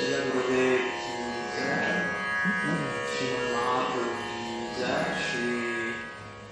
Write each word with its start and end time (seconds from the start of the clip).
Shri 0.00 0.16
Gurudev 0.32 0.80
ki 1.00 1.14
jai, 1.54 1.92
Shriman 3.12 3.46
Mahaprabhu 3.52 4.02
ki 4.24 4.44
jai, 4.80 5.08
Shri 5.24 5.50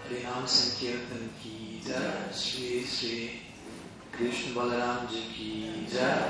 Harinam 0.04 0.44
Sankirtan 0.44 1.24
ki 1.40 1.54
jai, 1.86 2.28
Shri 2.30 2.84
Shri 2.84 3.40
Krishna 4.12 4.52
Balaram 4.52 5.08
ji 5.08 5.22
ki 5.32 5.52
jai, 5.88 6.28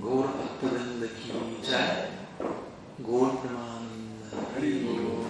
Gaur 0.00 0.26
Bhaktivinoda 0.40 1.08
ki 1.20 1.32
jai, 1.60 2.08
Gaur 3.04 3.30
Pramananda 3.44 4.40
Hari 4.54 4.72
Bol. 4.80 5.28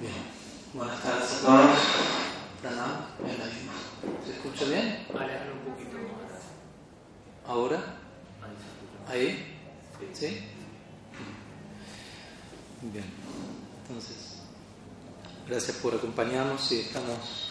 Bien, 0.00 0.22
buenas 0.74 1.00
tardes 1.02 1.32
a 1.32 1.46
todos. 1.46 1.80
Pranam, 2.60 2.92
bien 3.22 3.40
ahí. 3.40 3.68
¿Se 4.24 4.30
escucha 4.32 4.64
bien? 4.64 5.06
Alejarlo 5.14 5.52
un 5.54 5.60
poquito 5.72 5.96
más. 5.98 6.32
¿Ahora? 7.46 7.78
Ahí 8.42 8.54
se 8.58 8.66
escucha. 8.72 8.98
¿Ahí? 9.12 9.28
Sí. 10.10 10.26
¿Sí? 10.26 10.28
Bien, 12.82 13.04
entonces, 13.82 14.18
gracias 15.46 15.76
por 15.76 15.94
acompañarnos 16.22 16.70
y 16.70 16.80
estamos 16.80 17.50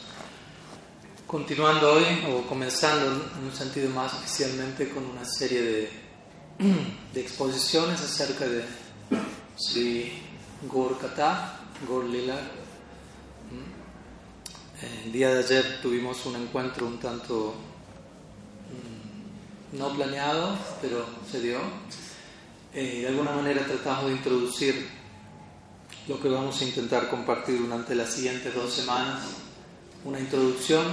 continuando 1.28 1.92
hoy 1.92 2.06
o 2.30 2.48
comenzando 2.48 3.06
en 3.38 3.44
un 3.46 3.54
sentido 3.54 3.90
más 3.90 4.14
oficialmente 4.14 4.90
con 4.90 5.06
una 5.06 5.26
serie 5.26 5.90
de, 7.12 7.22
exposiciones 7.22 8.00
acerca 8.00 8.46
de 8.46 8.64
Sri 9.58 10.22
Gaur 10.72 10.98
Gaur 11.88 12.06
Lila. 12.06 12.40
El 15.04 15.12
día 15.12 15.34
de 15.34 15.40
ayer 15.44 15.80
tuvimos 15.82 16.26
un 16.26 16.38
encuentro 16.38 16.88
un 16.88 16.98
tanto 16.98 17.56
mm, 19.74 19.78
no 19.78 19.94
planeado, 19.94 20.58
pero 20.82 21.06
se 21.30 21.42
dio. 21.42 21.60
Eh, 22.74 23.02
de 23.02 23.08
alguna 23.10 23.32
manera 23.32 23.66
tratamos 23.66 24.06
de 24.06 24.12
introducir 24.14 25.01
lo 26.08 26.20
que 26.20 26.30
vamos 26.30 26.62
a 26.62 26.66
intentar 26.66 27.10
compartir 27.10 27.60
durante 27.60 27.96
las 27.96 28.14
siguientes 28.14 28.54
dos 28.54 28.74
semanas, 28.74 29.22
una 30.04 30.20
introducción 30.20 30.86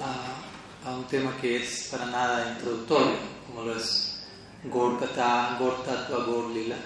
a, 0.00 0.88
a 0.88 0.96
un 0.96 1.04
tema 1.04 1.36
que 1.40 1.56
es 1.56 1.88
para 1.90 2.06
nada 2.06 2.52
introductorio, 2.52 3.16
como 3.46 3.64
lo 3.64 3.76
es 3.76 4.22
Gaur 4.64 5.00
Katha, 5.00 5.56
Gaur 5.58 5.84
Tattva, 5.84 6.24
Gaur 6.24 6.50
Lila. 6.50 6.76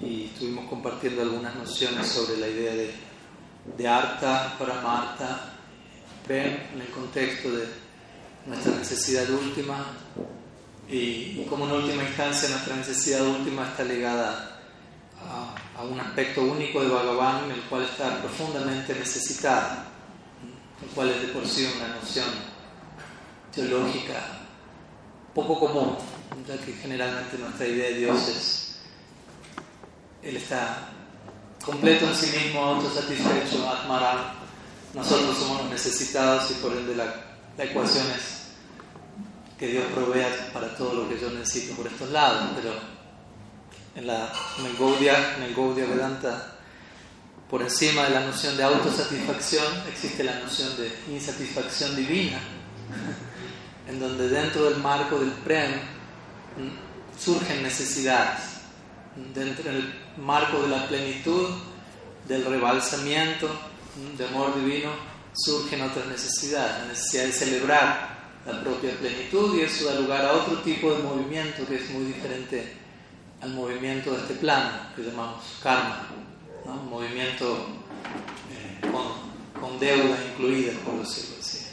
Y 0.00 0.24
estuvimos 0.24 0.68
compartiendo 0.68 1.22
algunas 1.22 1.54
nociones 1.54 2.06
sobre 2.08 2.36
la 2.36 2.48
idea 2.48 2.74
de, 2.74 2.94
de 3.76 3.88
Artha, 3.88 4.56
Paramartha, 4.58 5.54
Prem 6.26 6.56
en 6.74 6.80
el 6.80 6.88
contexto 6.88 7.50
de 7.50 7.66
nuestra 8.46 8.74
necesidad 8.76 9.28
última 9.30 9.86
y, 10.88 11.40
y 11.40 11.46
como 11.48 11.64
en 11.66 11.72
última 11.72 12.02
instancia 12.02 12.48
nuestra 12.50 12.76
necesidad 12.76 13.26
última 13.26 13.68
está 13.68 13.84
ligada 13.84 14.60
a, 15.18 15.54
a, 15.76 15.82
un 15.82 16.00
aspecto 16.00 16.42
único 16.42 16.82
de 16.82 16.88
Bhagavan 16.88 17.50
el 17.50 17.60
cual 17.62 17.82
está 17.82 18.18
profundamente 18.20 18.94
necesitada, 18.94 19.86
el 20.82 20.88
cual 20.90 21.10
es 21.10 21.22
de 21.22 21.28
por 21.28 21.46
sí 21.46 21.68
una 21.76 21.94
noción 21.96 22.26
teológica 23.54 24.40
poco 25.34 25.58
común, 25.58 25.96
ya 26.46 26.56
que 26.58 26.72
generalmente 26.72 27.38
nuestra 27.38 27.66
idea 27.66 27.88
de 27.88 27.94
Dios 27.94 28.28
es 28.28 28.76
Él 30.22 30.36
está 30.36 30.88
completo 31.64 32.06
en 32.06 32.14
sí 32.14 32.36
mismo, 32.36 32.64
autosatisfecho, 32.64 33.68
Atmaram. 33.68 34.44
Nosotros 34.94 35.36
somos 35.36 35.62
los 35.62 35.70
necesitados 35.70 36.50
y 36.52 36.54
por 36.54 36.72
ende 36.72 36.94
la, 36.94 37.06
la 37.58 37.64
ecuación 37.64 38.06
es 38.12 38.44
que 39.58 39.68
Dios 39.68 39.84
provea 39.92 40.50
para 40.52 40.76
todo 40.76 40.94
lo 40.94 41.08
que 41.08 41.18
yo 41.18 41.30
necesito 41.30 41.74
por 41.74 41.86
estos 41.86 42.10
lados, 42.10 42.50
pero 42.54 42.93
en, 43.94 44.06
la, 44.06 44.32
en, 44.58 44.66
el 44.66 44.76
Gaudiya, 44.76 45.36
en 45.36 45.42
el 45.44 45.54
Vedanta, 45.54 46.54
por 47.48 47.62
encima 47.62 48.04
de 48.04 48.10
la 48.10 48.26
noción 48.26 48.56
de 48.56 48.64
autosatisfacción 48.64 49.64
existe 49.88 50.24
la 50.24 50.38
noción 50.40 50.76
de 50.76 50.92
insatisfacción 51.12 51.94
divina, 51.94 52.40
en 53.88 54.00
donde 54.00 54.28
dentro 54.28 54.64
del 54.64 54.78
marco 54.78 55.18
del 55.18 55.30
Prem 55.30 55.72
surgen 57.18 57.62
necesidades, 57.62 58.40
dentro 59.34 59.70
del 59.70 59.94
marco 60.16 60.62
de 60.62 60.68
la 60.68 60.88
plenitud, 60.88 61.50
del 62.26 62.44
rebalsamiento, 62.44 63.48
de 64.16 64.26
amor 64.26 64.56
divino, 64.56 64.90
surgen 65.34 65.82
otras 65.82 66.06
necesidades, 66.06 66.80
la 66.80 66.86
necesidad 66.86 67.24
de 67.24 67.32
celebrar 67.32 68.14
la 68.46 68.62
propia 68.62 68.96
plenitud 68.96 69.56
y 69.56 69.62
eso 69.62 69.86
da 69.86 70.00
lugar 70.00 70.24
a 70.24 70.32
otro 70.32 70.60
tipo 70.62 70.92
de 70.92 71.02
movimiento 71.02 71.66
que 71.66 71.76
es 71.76 71.90
muy 71.90 72.04
diferente 72.04 72.83
al 73.44 73.52
movimiento 73.52 74.12
de 74.12 74.22
este 74.22 74.34
plano 74.34 74.70
que 74.96 75.02
llamamos 75.02 75.44
karma, 75.62 76.08
un 76.64 76.88
movimiento 76.88 77.66
eh, 78.50 78.80
con, 78.90 79.60
con, 79.60 79.78
deuda 79.78 80.16
incluida, 80.32 80.72
por 80.82 81.00
decirlo 81.00 81.36
así. 81.38 81.66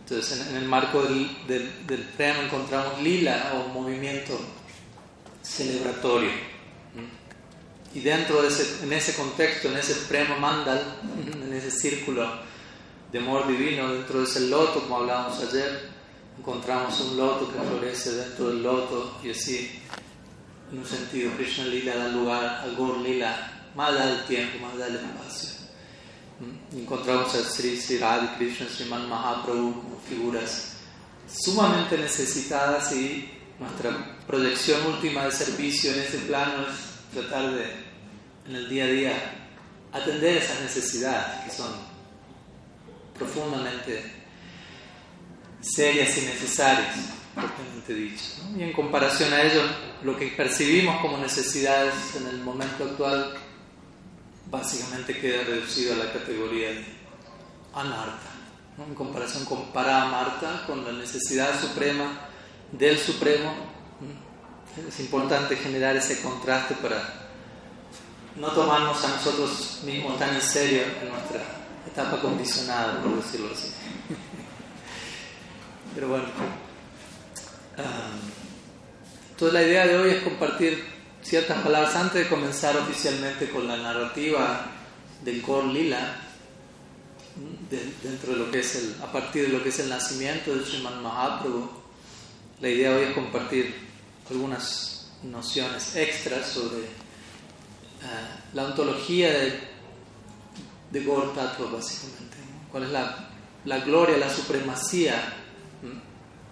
Entonces, 0.00 0.40
en, 0.40 0.48
en 0.48 0.62
el 0.62 0.68
marco 0.68 1.04
del, 1.04 1.46
del, 1.86 2.08
encontramos 2.18 3.00
lila 3.00 3.52
o 3.54 3.66
un 3.66 3.84
movimiento 3.84 4.38
celebratorio. 5.42 6.30
Y 7.94 8.00
dentro 8.00 8.42
de 8.42 8.48
ese, 8.48 8.82
en 8.82 8.92
ese 8.92 9.14
contexto, 9.14 9.68
en 9.68 9.76
ese 9.76 9.94
prema 10.08 10.36
mandal, 10.38 10.82
en 11.34 11.52
ese 11.52 11.70
círculo 11.70 12.26
de 13.12 13.18
amor 13.18 13.46
divino, 13.46 13.92
dentro 13.92 14.18
de 14.20 14.24
ese 14.24 14.48
loto, 14.48 14.80
como 14.80 14.96
hablábamos 14.96 15.38
ayer, 15.40 15.90
encontramos 16.38 16.98
un 17.00 17.16
loto 17.18 17.52
que 17.52 17.60
florece 17.60 18.12
dentro 18.12 18.48
del 18.48 18.62
loto 18.62 19.20
y 19.22 19.30
así 19.30 19.82
en 20.72 20.78
un 20.78 20.86
sentido, 20.86 21.30
Krishna 21.36 21.66
Lila 21.66 21.94
da 21.96 22.08
lugar 22.08 22.62
al 22.62 22.74
Gaur 22.74 22.98
Lila, 22.98 23.68
más 23.74 23.90
allá 23.90 24.06
del 24.06 24.24
tiempo, 24.24 24.58
más 24.66 24.74
allá 24.74 24.86
del 24.86 25.04
espacio. 25.04 25.50
¿Mm? 26.40 26.78
Encontramos 26.78 27.34
a 27.34 27.44
Sri 27.44 27.76
Sri 27.76 27.98
Radha 27.98 28.36
Krishna, 28.38 28.66
Sriman 28.66 29.06
Mahaprabhu 29.08 29.82
como 29.82 30.00
figuras 30.08 30.76
sumamente 31.28 31.98
necesitadas 31.98 32.90
y 32.92 33.30
nuestra 33.58 34.18
proyección 34.26 34.86
última 34.86 35.26
de 35.26 35.32
servicio 35.32 35.92
en 35.92 36.00
este 36.00 36.18
plano 36.18 36.66
es 36.66 37.12
tratar 37.12 37.52
de, 37.52 37.64
en 38.48 38.56
el 38.56 38.68
día 38.68 38.84
a 38.84 38.88
día, 38.88 39.12
atender 39.92 40.38
esas 40.38 40.60
necesidades 40.62 41.44
que 41.44 41.50
son 41.54 41.70
profundamente 43.18 44.02
serias 45.60 46.16
y 46.16 46.22
necesarias 46.22 46.96
dicho. 47.94 48.24
¿no? 48.50 48.58
Y 48.58 48.62
en 48.62 48.72
comparación 48.72 49.32
a 49.32 49.42
ello, 49.42 49.62
lo 50.02 50.16
que 50.16 50.28
percibimos 50.28 51.00
como 51.00 51.18
necesidades 51.18 51.94
en 52.16 52.28
el 52.28 52.38
momento 52.38 52.84
actual 52.84 53.34
básicamente 54.50 55.18
queda 55.18 55.44
reducido 55.44 55.94
a 55.94 55.96
la 55.96 56.12
categoría 56.12 56.70
de 56.70 56.84
anarta, 57.74 58.30
¿no? 58.76 58.84
en 58.84 58.94
comparación 58.94 59.46
con 59.46 59.72
paramarta, 59.72 60.64
con 60.66 60.84
la 60.84 60.92
necesidad 60.92 61.58
suprema 61.58 62.28
del 62.70 62.98
supremo. 62.98 63.72
Es 64.88 65.00
importante 65.00 65.56
generar 65.56 65.96
ese 65.96 66.22
contraste 66.22 66.74
para 66.76 67.22
no 68.36 68.50
tomarnos 68.52 69.04
a 69.04 69.08
nosotros 69.08 69.82
mismos 69.84 70.18
tan 70.18 70.34
en 70.34 70.40
serio 70.40 70.82
en 71.02 71.10
nuestra 71.10 71.42
etapa 71.86 72.18
condicionada, 72.20 73.02
por 73.02 73.16
decirlo 73.16 73.50
así. 73.52 73.68
Pero 75.94 76.08
bueno, 76.08 76.24
entonces 77.76 79.52
la 79.52 79.62
idea 79.62 79.86
de 79.86 79.96
hoy 79.96 80.10
es 80.10 80.22
compartir 80.22 80.84
ciertas 81.22 81.62
palabras 81.62 81.94
antes 81.96 82.24
de 82.24 82.28
comenzar 82.28 82.76
oficialmente 82.76 83.48
con 83.48 83.66
la 83.66 83.76
narrativa 83.76 84.66
del 85.24 85.40
Kor 85.40 85.64
Lila, 85.66 86.16
de, 87.70 87.92
dentro 88.02 88.32
de 88.32 88.38
lo 88.38 88.50
que 88.50 88.60
es 88.60 88.76
el, 88.76 88.96
a 89.02 89.10
partir 89.10 89.46
de 89.46 89.48
lo 89.48 89.62
que 89.62 89.70
es 89.70 89.78
el 89.78 89.88
nacimiento 89.88 90.54
de 90.54 90.64
Sriman 90.64 91.02
Mahaprabhu. 91.02 91.70
La 92.60 92.68
idea 92.68 92.90
de 92.90 92.96
hoy 92.96 93.04
es 93.08 93.14
compartir 93.14 93.74
algunas 94.30 95.10
nociones 95.22 95.96
extras 95.96 96.46
sobre 96.46 96.78
uh, 96.78 98.54
la 98.54 98.66
ontología 98.66 99.32
de, 99.32 99.60
de 100.90 101.04
Gaur 101.04 101.34
Tattva, 101.34 101.70
básicamente. 101.70 102.36
¿Cuál 102.70 102.84
es 102.84 102.90
la, 102.90 103.28
la 103.64 103.78
gloria, 103.78 104.16
la 104.18 104.30
supremacía 104.30 105.34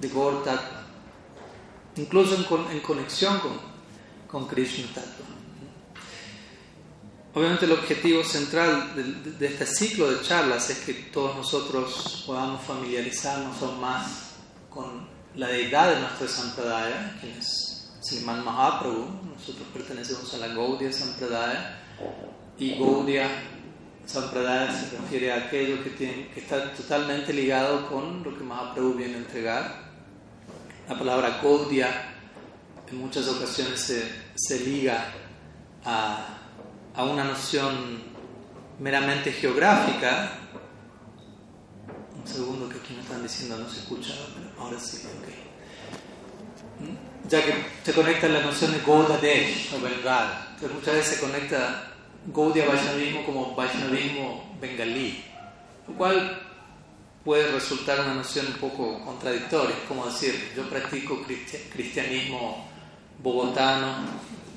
de 0.01 0.09
Gaur 0.09 0.45
Tattva? 0.45 0.80
Incluso 2.01 2.35
en, 2.35 2.73
en 2.73 2.81
conexión 2.81 3.39
con, 3.41 3.53
con 4.27 4.49
Krishna 4.49 4.87
Tattva. 4.95 5.27
Obviamente 7.33 7.65
el 7.65 7.73
objetivo 7.73 8.25
central 8.25 8.93
de, 8.97 9.31
de, 9.33 9.47
este 9.47 9.65
ciclo 9.65 10.11
de 10.11 10.21
charlas 10.23 10.69
es 10.71 10.79
que 10.79 10.95
todos 10.95 11.37
nosotros 11.37 12.25
podamos 12.27 12.61
familiarizarnos 12.63 13.63
aún 13.63 13.81
más 13.81 14.33
con 14.69 15.09
la 15.37 15.47
deidad 15.47 15.95
de 15.95 16.01
nuestro 16.01 16.27
Sampradaya, 16.27 17.17
que 17.21 17.39
es 17.39 17.93
Sriman 18.01 18.45
Mahaprabhu. 18.45 19.07
Nosotros 19.33 19.69
pertenecemos 19.73 20.35
a 20.35 20.39
la 20.39 20.49
Gaudiya 20.49 20.93
Sampradaya 20.93 21.79
y 22.59 22.77
Gaudiya 22.77 23.29
Sampradaya 24.07 24.73
se 24.73 24.97
refiere 24.97 25.33
a 25.33 25.47
aquello 25.47 25.85
que, 25.85 25.91
tiene, 25.91 26.31
que 26.35 26.41
está 26.41 26.73
totalmente 26.73 27.33
ligado 27.33 27.89
con 27.89 28.25
lo 28.25 28.37
que 28.37 28.43
Mahaprabhu 28.43 28.95
viene 28.95 29.15
a 29.15 29.19
entregar. 29.19 29.90
La 30.91 30.99
palabra 30.99 31.39
Gaudiya 31.41 31.89
en 32.91 32.99
muchas 32.99 33.29
ocasiones 33.29 33.79
se, 33.79 34.11
se 34.35 34.59
liga 34.59 35.05
a, 35.85 36.27
a, 36.97 37.05
una 37.05 37.23
noción 37.23 38.03
meramente 38.81 39.31
geográfica. 39.31 40.33
Un 42.21 42.27
segundo 42.27 42.69
que 42.69 42.79
aquí 42.79 42.95
me 42.95 43.03
están 43.03 43.23
diciendo 43.23 43.57
no 43.59 43.69
se 43.69 43.79
escucha, 43.79 44.15
pero 44.35 44.51
ahora 44.61 44.81
sí, 44.81 45.07
ok. 45.07 45.29
Ya 47.29 47.45
que 47.45 47.55
se 47.85 47.93
conecta 47.93 48.27
la 48.27 48.43
noción 48.43 48.73
de 48.73 48.81
Gaudadesh 48.81 49.73
o 49.73 49.81
Bengal. 49.81 50.49
Entonces 50.55 50.77
muchas 50.77 50.95
veces 50.97 51.15
se 51.15 51.21
conecta 51.21 51.85
Gaudiya 52.27 52.67
Vaishnavismo 52.67 53.25
como 53.25 53.55
Vaishnavismo 53.55 54.57
bengalí, 54.61 55.25
lo 55.87 55.95
cual 55.95 56.50
puede 57.31 57.53
resultar 57.53 58.01
una 58.01 58.15
noción 58.15 58.45
un 58.47 58.55
poco 58.55 59.05
contradictoria, 59.05 59.77
como 59.87 60.05
decir, 60.07 60.51
yo 60.57 60.69
practico 60.69 61.25
cristianismo 61.73 62.69
bogotano, 63.23 63.99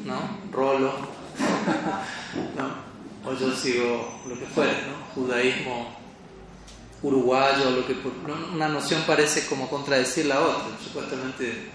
¿no? 0.04 0.40
Rolo, 0.52 0.92
¿no? 2.58 3.30
o 3.30 3.38
yo 3.38 3.56
sigo 3.56 4.24
lo 4.28 4.40
que 4.40 4.48
fuera, 4.48 4.72
¿no? 4.72 5.14
judaísmo 5.14 5.96
uruguayo, 7.04 7.70
lo 7.70 7.86
que 7.86 7.96
una 8.52 8.70
noción 8.70 9.04
parece 9.06 9.46
como 9.46 9.70
contradecir 9.70 10.26
la 10.26 10.42
otra. 10.42 10.76
Supuestamente 10.84 11.70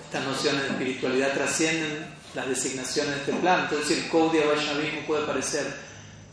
estas 0.00 0.24
nociones 0.26 0.62
de 0.62 0.68
espiritualidad 0.68 1.34
trascienden 1.34 2.06
las 2.36 2.48
designaciones 2.48 3.14
de 3.16 3.20
este 3.22 3.32
plan. 3.32 3.64
Entonces 3.64 3.98
el 3.98 4.08
Kaudiya 4.08 4.46
Vaishnavismo 4.46 5.00
puede 5.08 5.26
parecer 5.26 5.74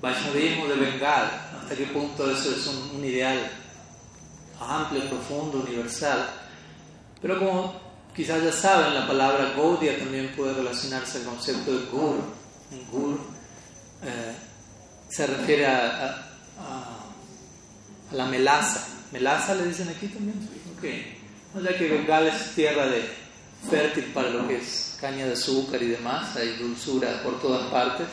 Vaishnavismo 0.03 0.67
de 0.67 0.75
Bengal, 0.75 1.31
hasta 1.59 1.75
qué 1.75 1.85
punto 1.85 2.29
eso 2.29 2.51
es 2.51 2.67
un 2.67 3.03
ideal 3.03 3.62
amplio, 4.59 5.09
profundo, 5.09 5.59
universal. 5.59 6.29
Pero 7.21 7.39
como 7.39 7.73
quizás 8.15 8.43
ya 8.43 8.51
saben, 8.51 8.93
la 8.93 9.07
palabra 9.07 9.53
Gaudiya 9.55 9.97
también 9.97 10.33
puede 10.35 10.53
relacionarse 10.53 11.19
al 11.19 11.25
concepto 11.25 11.71
de 11.71 11.85
Gur. 11.85 12.19
En 12.71 12.79
eh, 14.05 14.35
se 15.09 15.27
refiere 15.27 15.65
a, 15.67 16.29
la 18.11 18.25
melaza. 18.25 18.87
¿Melaza 19.11 19.55
le 19.55 19.65
dicen 19.65 19.89
aquí 19.89 20.07
también? 20.07 20.37
Ok. 20.77 20.85
O 21.57 21.61
sea 21.61 21.77
que 21.77 21.87
Bengal 21.87 22.27
es 22.27 22.55
tierra 22.55 22.87
de, 22.87 23.03
fértil 23.69 24.05
para 24.05 24.29
lo 24.29 24.47
que 24.47 24.57
es 24.57 24.97
caña 24.99 25.25
de 25.25 25.33
azúcar 25.33 25.81
y 25.81 25.87
demás, 25.87 26.35
hay 26.35 26.55
dulzura 26.57 27.21
por 27.23 27.39
todas 27.41 27.69
partes. 27.69 28.07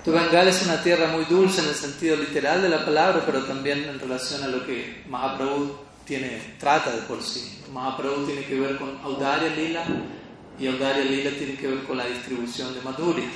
Entonces 0.00 0.24
Bengal 0.24 0.48
es 0.48 0.62
una 0.62 0.82
tierra 0.82 1.08
muy 1.08 1.26
dulce 1.26 1.60
en 1.60 1.68
el 1.68 1.74
sentido 1.74 2.16
literal 2.16 2.62
de 2.62 2.70
la 2.70 2.86
palabra, 2.86 3.22
pero 3.26 3.44
también 3.44 3.84
en 3.84 4.00
relación 4.00 4.42
a 4.42 4.46
lo 4.46 4.64
que 4.64 5.04
Mahaprabhu 5.06 5.76
tiene, 6.06 6.56
trata 6.58 6.90
de 6.90 7.02
por 7.02 7.22
sí. 7.22 7.62
Mahaprabhu 7.70 8.24
tiene 8.24 8.46
que 8.46 8.58
ver 8.58 8.78
con 8.78 8.98
Audarya 9.04 9.54
Lila 9.54 9.84
y 10.58 10.68
Audarya 10.68 11.04
Lila 11.04 11.30
tiene 11.36 11.54
que 11.54 11.66
ver 11.66 11.84
con 11.84 11.98
la 11.98 12.06
distribución 12.06 12.74
de 12.74 12.80
Madhurya. 12.80 13.28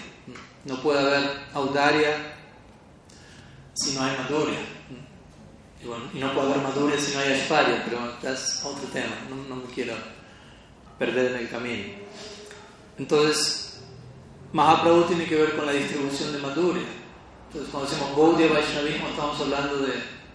No 0.65 0.81
puede 0.81 1.01
haber 1.01 1.31
Audarya 1.53 2.35
si 3.75 3.95
no 3.95 4.03
hay 4.03 4.17
Madhurya. 4.17 4.61
Y, 6.15 6.19
no 6.19 6.33
puede 6.33 6.51
haber 6.51 6.63
Madhurya 6.63 6.99
si 6.99 7.13
no 7.13 7.21
hay 7.21 7.33
Ashparya, 7.35 7.85
pero 7.85 8.33
es 8.33 8.65
otro 8.65 8.89
tema, 8.89 9.15
no, 9.29 9.37
no 9.55 9.57
me 9.57 9.75
quiero 9.75 9.93
perder 10.99 11.33
en 11.33 11.41
el 11.41 11.51
camino. 11.51 11.93
Entonces, 12.97 13.64
Mahaprabhu 14.55 15.09
tiene 15.09 15.27
que 15.27 15.35
ver 15.35 15.57
con 15.57 15.67
la 15.67 15.73
distribución 15.73 16.33
de 16.33 16.39
Madhurya. 16.39 16.87
Entonces, 17.49 17.71
cuando 17.73 17.91
decimos 17.91 18.17
Gaudiya 18.17 18.53
Vaishnavismo, 18.53 19.09
estamos 19.09 19.41
hablando 19.41 19.79
de, 19.79 19.93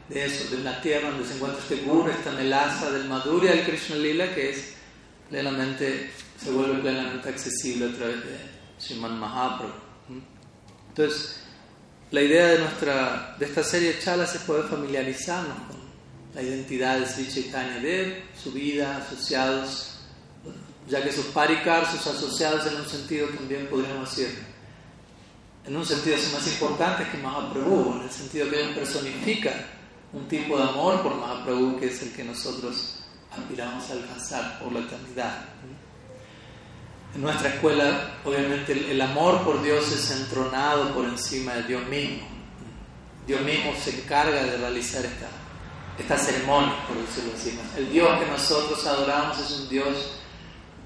de, 0.10 0.26
eso, 0.26 0.54
de 0.54 0.62
una 0.62 0.82
tierra 0.82 1.10
donde 1.10 1.26
se 1.26 1.36
encuentra 1.36 1.62
este 1.62 1.78
guru, 1.78 2.10
esta 2.10 2.32
melaza 2.32 2.92
del 2.92 3.06
Madhurya 3.06 3.52
del 3.52 3.66
Krishna 3.66 3.96
Lila, 3.96 4.36
que 4.36 4.50
es 4.50 4.74
plenamente, 5.30 6.12
se 6.38 6.52
vuelve 6.52 6.82
plenamente 6.82 7.30
accesible 7.30 7.86
a 7.86 7.98
través 7.98 8.18
de 8.18 8.38
Sriman 8.78 9.18
Mahaprabhu. 9.18 9.72
Entonces, 10.90 11.40
la 12.12 12.22
idea 12.22 12.48
de, 12.48 12.60
nuestra, 12.60 13.38
de 13.40 13.46
esta 13.46 13.64
serie 13.64 13.94
de 13.94 14.00
chalas 14.00 14.36
es 14.36 14.42
poder 14.42 14.66
familiarizarnos 14.66 15.58
con 15.60 15.78
la 16.36 16.42
identidad 16.42 17.00
de 17.00 17.06
Sri 17.06 17.26
Chaitanya 17.26 17.80
Dev, 17.80 18.22
su 18.36 18.52
vida, 18.52 18.98
asociados 18.98 19.99
ya 20.90 21.04
que 21.04 21.12
sus 21.12 21.26
parikar, 21.28 21.86
sus 21.86 22.06
asociados 22.08 22.66
en 22.66 22.82
un 22.82 22.88
sentido 22.88 23.28
también 23.28 23.68
podríamos 23.68 24.10
decir, 24.10 24.44
en 25.66 25.78
un 25.78 25.86
sentido 25.86 26.18
son 26.18 26.34
más 26.34 26.48
importantes 26.48 27.08
que 27.10 27.18
Mahaprabhu, 27.18 27.98
en 27.98 28.02
el 28.04 28.10
sentido 28.10 28.50
que 28.50 28.60
ellos 28.60 28.76
personifican 28.76 29.54
un 30.14 30.28
tipo 30.28 30.58
de 30.58 30.64
amor 30.64 31.02
por 31.04 31.16
Mahaprabhu 31.16 31.80
que 31.80 31.88
es 31.88 32.02
el 32.02 32.12
que 32.12 32.24
nosotros 32.24 33.04
aspiramos 33.32 33.88
a 33.90 33.94
alcanzar 33.94 34.60
por 34.60 34.72
la 34.72 34.80
eternidad. 34.80 35.46
En 37.14 37.22
nuestra 37.22 37.50
escuela, 37.50 38.18
obviamente, 38.24 38.92
el, 38.92 39.02
amor 39.02 39.44
por 39.44 39.62
Dios 39.64 39.92
es 39.92 40.12
entronado 40.12 40.94
por 40.94 41.06
encima 41.06 41.54
de 41.54 41.64
Dios 41.64 41.88
mismo. 41.88 42.28
Dios 43.26 43.42
mismo 43.42 43.74
se 43.76 44.02
encarga 44.02 44.44
de 44.44 44.58
realizar 44.58 45.04
esta, 45.06 45.28
esta 45.98 46.18
ceremonia, 46.18 46.74
por 46.88 46.98
decirlo 46.98 47.32
así. 47.36 47.60
El 47.78 47.92
Dios 47.92 48.20
que 48.20 48.26
nosotros 48.28 48.86
adoramos 48.86 49.40
es 49.40 49.52
un 49.52 49.70
Dios 49.70 50.19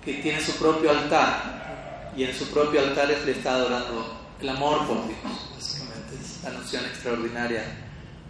que 0.03 0.15
tiene 0.15 0.41
su 0.41 0.53
propio 0.53 0.91
altar 0.91 2.11
y 2.15 2.23
en 2.23 2.35
su 2.38 2.47
propio 2.47 2.81
altar 2.81 3.07
le 3.07 3.31
está 3.31 3.55
adorando 3.55 4.19
el 4.39 4.50
amor 4.50 4.85
por 4.85 5.07
Dios, 5.07 5.17
básicamente 5.55 6.15
es 6.21 6.44
la 6.44 6.51
noción 6.51 6.85
extraordinaria 6.85 7.63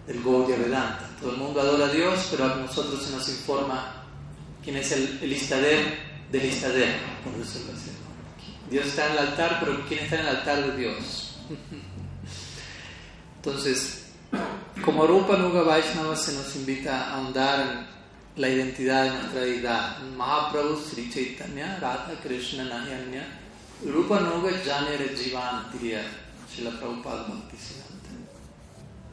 del 0.06 0.24
Gaudiya 0.24 0.58
Vedanta. 0.58 1.10
Todo 1.20 1.32
el 1.32 1.38
mundo 1.38 1.62
adora 1.62 1.86
a 1.86 1.90
Dios, 1.90 2.28
pero 2.32 2.46
a 2.46 2.56
nosotros 2.56 3.04
se 3.04 3.12
nos 3.12 3.28
informa 3.30 4.04
quién 4.64 4.78
es 4.78 4.92
el, 4.92 5.20
el 5.22 5.32
Istader 5.32 5.98
del 6.32 6.46
Istader, 6.46 6.98
por 7.24 7.34
decirlo 7.34 7.74
así. 7.74 7.92
Dios 8.70 8.88
está 8.88 9.08
en 9.08 9.12
el 9.14 9.18
altar, 9.20 9.58
pero 9.60 9.86
¿quién 9.88 10.04
está 10.04 10.16
en 10.16 10.22
el 10.22 10.28
altar 10.28 10.64
de 10.66 10.78
Dios? 10.78 11.36
Entonces, 13.38 14.06
como 14.84 15.06
Rupa 15.06 15.38
Nuga 15.38 15.64
Vaishnava 15.64 16.16
se 16.16 16.34
nos 16.34 16.56
invita 16.56 17.02
a 17.02 17.16
ahondar 17.16 17.60
en 17.60 17.93
la 18.36 18.50
identidad 18.50 19.04
de 19.04 19.10
nuestra 19.12 19.42
deidad. 19.42 20.00
Mahaprabhu 20.18 20.78
Sri 20.78 21.10
Chaitanya, 21.10 21.78
Radha 21.80 22.16
Krishna 22.22 22.64
Nayanya, 22.64 23.24
Rupa 23.86 24.20
Nuga 24.22 24.52
Janere 24.64 25.16
Jivan, 25.16 25.72
diría 25.72 26.02
Srila 26.50 26.72
Prabhupada 26.80 27.28
Bhakti 27.28 27.58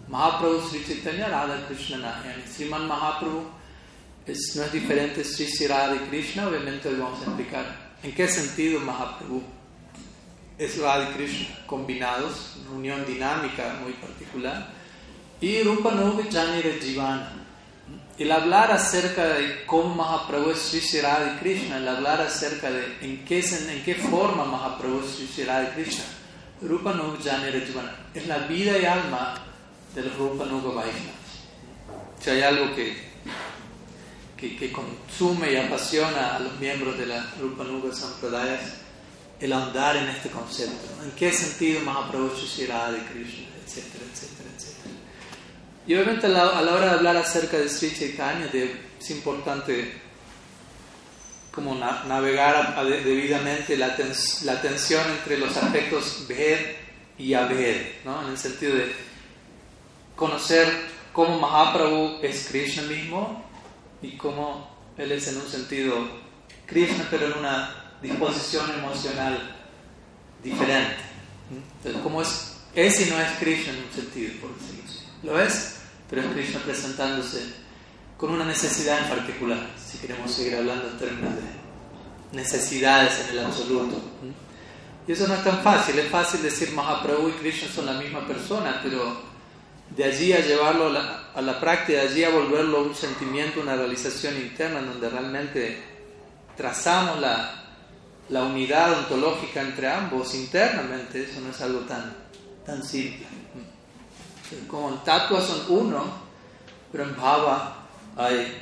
Mahaprabhu 0.08 0.68
Sri 0.68 0.84
Chaitanya, 0.84 1.28
Radha 1.28 1.66
Krishna 1.66 1.98
Nayanya. 1.98 2.46
Sriman 2.46 2.86
Mahaprabhu 2.88 3.44
es, 4.26 4.56
no 4.56 4.62
es 4.62 4.72
diferente 4.72 5.22
Sri 5.22 5.46
Sri 5.46 5.66
Radha 5.66 5.96
y 5.96 6.08
Krishna, 6.08 6.48
obviamente 6.48 6.88
hoy 6.88 6.96
vamos 6.96 7.20
a 7.20 7.24
explicar 7.24 7.90
en 8.02 8.14
qué 8.14 8.26
sentido 8.26 8.80
Mahaprabhu 8.80 9.42
es 10.56 10.78
Radha 10.78 11.10
y 11.10 11.14
Krishna 11.14 11.58
combinados, 11.66 12.56
una 12.62 12.76
unión 12.76 13.06
dinámica 13.06 13.80
muy 13.82 13.92
particular. 13.92 14.80
Y 15.42 15.62
Rupa 15.62 15.92
Nuga 15.92 16.24
Janere 16.30 16.78
Jivana 16.80 17.39
el 18.20 18.30
hablar 18.32 18.70
acerca 18.70 19.24
de 19.28 19.64
cómo 19.64 19.94
Mahaprabhu 19.94 20.50
es 20.50 20.58
Sri 20.58 21.00
Radha 21.00 21.40
Krishna, 21.40 21.78
el 21.78 21.88
hablar 21.88 22.20
acerca 22.20 22.70
de 22.70 22.98
en 23.00 23.24
qué, 23.24 23.40
en 23.40 23.82
qué 23.82 23.94
forma 23.94 24.44
Mahaprabhu 24.44 25.00
es 25.00 25.30
Sri 25.32 25.44
Radha 25.44 25.72
Krishna, 25.72 26.04
Rupa 26.60 26.92
Nuga 26.92 27.42
es 28.12 28.26
la 28.26 28.38
vida 28.40 28.76
y 28.78 28.84
alma 28.84 29.42
del 29.94 30.12
Rupa 30.12 30.44
Nuga. 30.44 30.84
Si 32.20 32.28
hay 32.28 32.42
algo 32.42 32.74
que, 32.76 32.94
que, 34.36 34.54
que, 34.54 34.70
consume 34.70 35.52
y 35.52 35.56
apasiona 35.56 36.36
a 36.36 36.40
los 36.40 36.60
miembros 36.60 36.98
de 36.98 37.06
la 37.06 37.26
Rupa 37.40 37.64
Nuga 37.64 37.94
Sampradaya 37.94 38.60
el 39.40 39.50
andar 39.50 39.96
en 39.96 40.08
este 40.10 40.28
concepto. 40.28 41.02
¿En 41.02 41.12
qué 41.12 41.32
sentido 41.32 41.80
Mahaprabhu 41.80 42.32
es 42.34 42.50
Sri 42.50 42.66
Radha 42.66 43.02
Krishna? 43.10 43.46
Etcétera, 43.64 44.04
etcétera. 44.12 44.49
Y 45.86 45.94
obviamente 45.94 46.26
a 46.26 46.30
la, 46.30 46.72
hora 46.72 46.86
de 46.86 46.90
hablar 46.92 47.16
acerca 47.16 47.58
de 47.58 47.68
Sri 47.68 47.92
Chaitanya 47.92 48.50
es 48.98 49.10
importante 49.10 50.00
como 51.50 51.74
navegar 51.74 52.84
debidamente 52.84 53.76
la, 53.76 53.96
tensión 53.96 55.02
entre 55.10 55.38
los 55.38 55.56
aspectos 55.56 56.26
Ved 56.28 56.58
y 57.18 57.34
Aved, 57.34 58.04
¿no? 58.04 58.22
en 58.22 58.30
el 58.30 58.38
sentido 58.38 58.76
de 58.76 58.92
conocer 60.14 60.68
cómo 61.12 61.38
Mahaprabhu 61.38 62.20
es 62.22 62.48
Krishna 62.48 62.82
mismo 62.82 63.44
y 64.00 64.16
cómo 64.16 64.70
él 64.96 65.12
es 65.12 65.28
en 65.28 65.38
un 65.38 65.48
sentido 65.48 66.08
Krishna 66.66 67.06
pero 67.10 67.26
en 67.26 67.38
una 67.38 67.96
disposición 68.00 68.70
emocional 68.78 69.56
diferente. 70.42 70.96
Entonces, 71.50 72.02
cómo 72.02 72.22
es, 72.22 72.56
es 72.74 73.06
y 73.06 73.10
no 73.10 73.20
es 73.20 73.30
Krishna 73.38 73.72
en 73.72 73.84
un 73.84 73.92
sentido, 73.92 74.32
por 74.40 74.54
decirlo. 74.54 74.69
Lo 75.22 75.40
es, 75.40 75.76
pero 76.08 76.22
es 76.22 76.28
Krishna 76.28 76.60
presentándose 76.60 77.54
con 78.16 78.30
una 78.30 78.44
necesidad 78.44 78.98
en 78.98 79.16
particular, 79.16 79.58
si 79.78 79.98
queremos 79.98 80.30
seguir 80.30 80.56
hablando 80.56 80.88
en 80.88 80.98
términos 80.98 81.34
de 81.34 82.36
necesidades 82.36 83.28
en 83.28 83.38
el 83.38 83.44
absoluto. 83.46 84.00
Y 85.06 85.12
eso 85.12 85.26
no 85.26 85.34
es 85.34 85.44
tan 85.44 85.60
fácil, 85.62 85.98
es 85.98 86.08
fácil 86.08 86.42
decir 86.42 86.72
Mahaprabhu 86.72 87.28
y 87.28 87.32
Krishna 87.32 87.68
son 87.74 87.86
la 87.86 87.94
misma 87.94 88.26
persona, 88.26 88.80
pero 88.82 89.22
de 89.96 90.04
allí 90.04 90.32
a 90.32 90.40
llevarlo 90.40 90.86
a 91.34 91.40
la, 91.40 91.60
práctica, 91.60 92.00
de 92.00 92.08
allí 92.08 92.24
a 92.24 92.30
volverlo 92.30 92.84
un 92.84 92.94
sentimiento, 92.94 93.60
una 93.60 93.74
realización 93.74 94.36
interna, 94.36 94.82
donde 94.82 95.08
realmente 95.08 95.82
trazamos 96.56 97.20
la, 97.20 97.64
la 98.28 98.44
unidad 98.44 98.98
ontológica 98.98 99.62
entre 99.62 99.88
ambos 99.88 100.34
internamente, 100.34 101.24
eso 101.24 101.40
no 101.40 101.50
es 101.50 101.60
algo 101.60 101.80
tan, 101.80 102.14
tan 102.64 102.82
simple. 102.82 103.26
Como 104.68 104.90
en 104.90 104.98
tatua 105.04 105.40
son 105.40 105.64
uno, 105.68 106.04
pero 106.90 107.04
en 107.04 107.16
bhava 107.16 107.86
hay, 108.16 108.52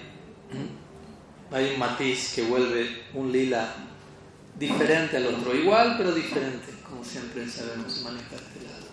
hay 1.50 1.72
un 1.72 1.78
matiz 1.78 2.32
que 2.34 2.42
vuelve 2.42 3.04
un 3.14 3.32
lila 3.32 3.74
diferente 4.58 5.16
al 5.16 5.26
otro, 5.26 5.54
igual 5.54 5.94
pero 5.96 6.12
diferente, 6.12 6.72
como 6.88 7.04
siempre 7.04 7.48
sabemos 7.48 8.02
manejar 8.02 8.38
este 8.38 8.64
lado. 8.66 8.86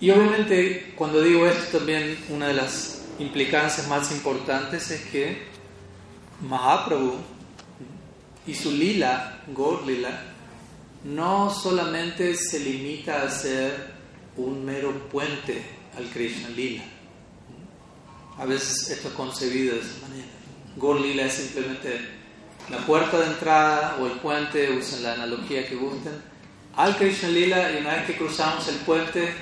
Y 0.00 0.10
obviamente 0.10 0.94
cuando 0.96 1.22
digo 1.22 1.46
esto 1.46 1.78
también 1.78 2.18
una 2.30 2.48
de 2.48 2.54
las 2.54 3.02
implicancias 3.18 3.86
más 3.86 4.10
importantes 4.12 4.90
es 4.90 5.02
que 5.10 5.50
Mahaprabhu 6.48 7.16
y 8.46 8.54
su 8.54 8.72
lila, 8.72 9.42
Gaur 9.54 9.86
Lila, 9.86 10.22
no 11.04 11.50
solamente 11.50 12.34
se 12.34 12.60
limita 12.60 13.22
a 13.22 13.30
ser 13.30 13.99
un 14.36 14.64
mero 14.64 14.92
puente 15.10 15.64
al 15.96 16.08
Krishna 16.10 16.48
Lila. 16.50 16.84
A 18.38 18.44
veces 18.46 18.90
esto 18.90 19.08
es 19.08 19.14
concebido 19.14 19.74
de 19.74 19.80
esa 19.80 20.06
manera. 20.08 20.28
Gaur 20.76 21.00
Lila 21.00 21.24
es 21.24 21.32
simplemente 21.34 22.00
la 22.70 22.78
puerta 22.78 23.18
de 23.18 23.26
entrada 23.26 23.98
o 24.00 24.06
el 24.06 24.12
puente, 24.12 24.70
usen 24.70 25.02
la 25.02 25.14
analogía 25.14 25.68
que 25.68 25.74
gusten, 25.76 26.22
al 26.76 26.96
Krishna 26.96 27.28
Lila 27.28 27.72
y 27.72 27.78
una 27.78 27.96
vez 27.96 28.06
que 28.06 28.16
cruzamos 28.16 28.66
el 28.68 28.76
puente 28.76 29.34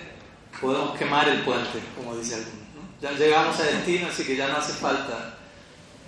podemos 0.60 0.98
quemar 0.98 1.28
el 1.28 1.42
puente, 1.42 1.78
como 1.96 2.16
dice 2.16 2.36
alguno. 2.36 2.58
Ya 3.00 3.12
llegamos 3.12 3.60
a 3.60 3.64
destino, 3.64 4.08
así 4.08 4.24
que 4.24 4.34
ya 4.34 4.48
no 4.48 4.56
hace 4.56 4.72
falta 4.72 5.38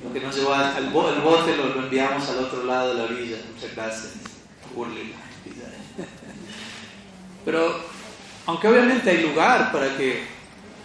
lo 0.02 0.12
que 0.12 0.18
nos 0.20 0.34
llevó 0.34 0.52
al 0.54 0.76
el 0.76 0.90
bote, 0.90 1.56
lo, 1.56 1.68
lo, 1.68 1.84
enviamos 1.84 2.28
al 2.28 2.38
otro 2.38 2.64
lado 2.64 2.88
de 2.90 2.94
la 2.94 3.04
orilla. 3.04 3.36
Muchas 3.54 3.76
gracias. 3.76 4.14
Pero, 7.44 7.80
aunque 8.50 8.66
obviamente 8.66 9.08
hay 9.10 9.22
lugar 9.22 9.70
para 9.70 9.96
que 9.96 10.24